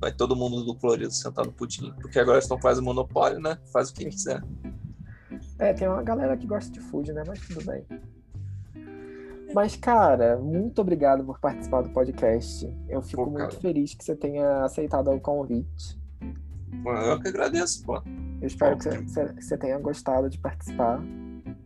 vai 0.00 0.12
todo 0.12 0.36
mundo 0.36 0.64
do 0.64 0.78
Florido 0.78 1.12
sentar 1.12 1.44
no 1.44 1.52
Putin. 1.52 1.92
Porque 2.00 2.18
agora 2.18 2.38
estão 2.38 2.58
fazendo 2.58 2.84
monopólio, 2.84 3.40
né? 3.40 3.58
Faz 3.72 3.90
o 3.90 3.94
que 3.94 4.06
quiser. 4.06 4.42
É, 5.58 5.72
tem 5.72 5.88
uma 5.88 6.02
galera 6.02 6.36
que 6.36 6.46
gosta 6.46 6.70
de 6.70 6.80
food, 6.80 7.12
né? 7.12 7.22
Mas 7.26 7.40
tudo 7.40 7.64
bem. 7.64 7.84
Mas, 9.54 9.76
cara, 9.76 10.36
muito 10.36 10.80
obrigado 10.80 11.24
por 11.24 11.38
participar 11.38 11.82
do 11.82 11.90
podcast. 11.90 12.68
Eu 12.88 13.00
fico 13.00 13.24
pô, 13.24 13.30
muito 13.30 13.60
feliz 13.60 13.94
que 13.94 14.04
você 14.04 14.16
tenha 14.16 14.64
aceitado 14.64 15.10
o 15.12 15.20
convite. 15.20 15.98
Eu 16.84 17.20
que 17.20 17.28
agradeço, 17.28 17.84
pô. 17.84 18.02
Eu 18.40 18.46
espero 18.48 18.76
pô, 18.76 18.88
que 18.88 19.08
você, 19.08 19.32
você 19.32 19.56
tenha 19.56 19.78
gostado 19.78 20.28
de 20.28 20.38
participar. 20.38 21.00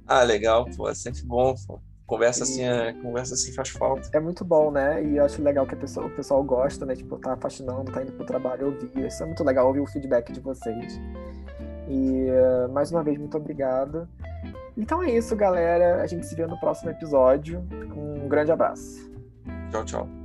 Ah, 0.06 0.22
legal, 0.22 0.68
pô. 0.76 0.88
É 0.88 0.94
sempre 0.94 1.22
bom, 1.22 1.54
pô. 1.66 1.80
Conversa 2.08 2.44
assim, 2.44 2.64
é, 2.64 2.94
conversa 2.94 3.34
assim 3.34 3.52
faz 3.52 3.68
falta. 3.68 4.08
É 4.14 4.18
muito 4.18 4.42
bom, 4.42 4.70
né? 4.70 5.04
E 5.04 5.18
eu 5.18 5.24
acho 5.26 5.42
legal 5.42 5.66
que 5.66 5.76
pessoa, 5.76 6.06
o 6.06 6.10
pessoal 6.10 6.42
gosta, 6.42 6.86
né? 6.86 6.96
Tipo, 6.96 7.18
tá 7.18 7.36
fascinando, 7.36 7.92
tá 7.92 8.00
indo 8.00 8.12
pro 8.12 8.24
trabalho 8.24 8.68
ouvir. 8.68 9.06
Isso 9.06 9.22
é 9.22 9.26
muito 9.26 9.44
legal 9.44 9.66
ouvir 9.66 9.80
o 9.80 9.86
feedback 9.86 10.32
de 10.32 10.40
vocês. 10.40 10.98
E 11.86 12.28
uh, 12.30 12.72
mais 12.72 12.90
uma 12.90 13.02
vez, 13.02 13.18
muito 13.18 13.36
obrigado. 13.36 14.08
Então 14.74 15.02
é 15.02 15.10
isso, 15.10 15.36
galera. 15.36 16.00
A 16.00 16.06
gente 16.06 16.24
se 16.24 16.34
vê 16.34 16.46
no 16.46 16.58
próximo 16.58 16.90
episódio. 16.90 17.62
Um 17.94 18.26
grande 18.26 18.52
abraço. 18.52 19.10
Tchau, 19.70 19.84
tchau. 19.84 20.17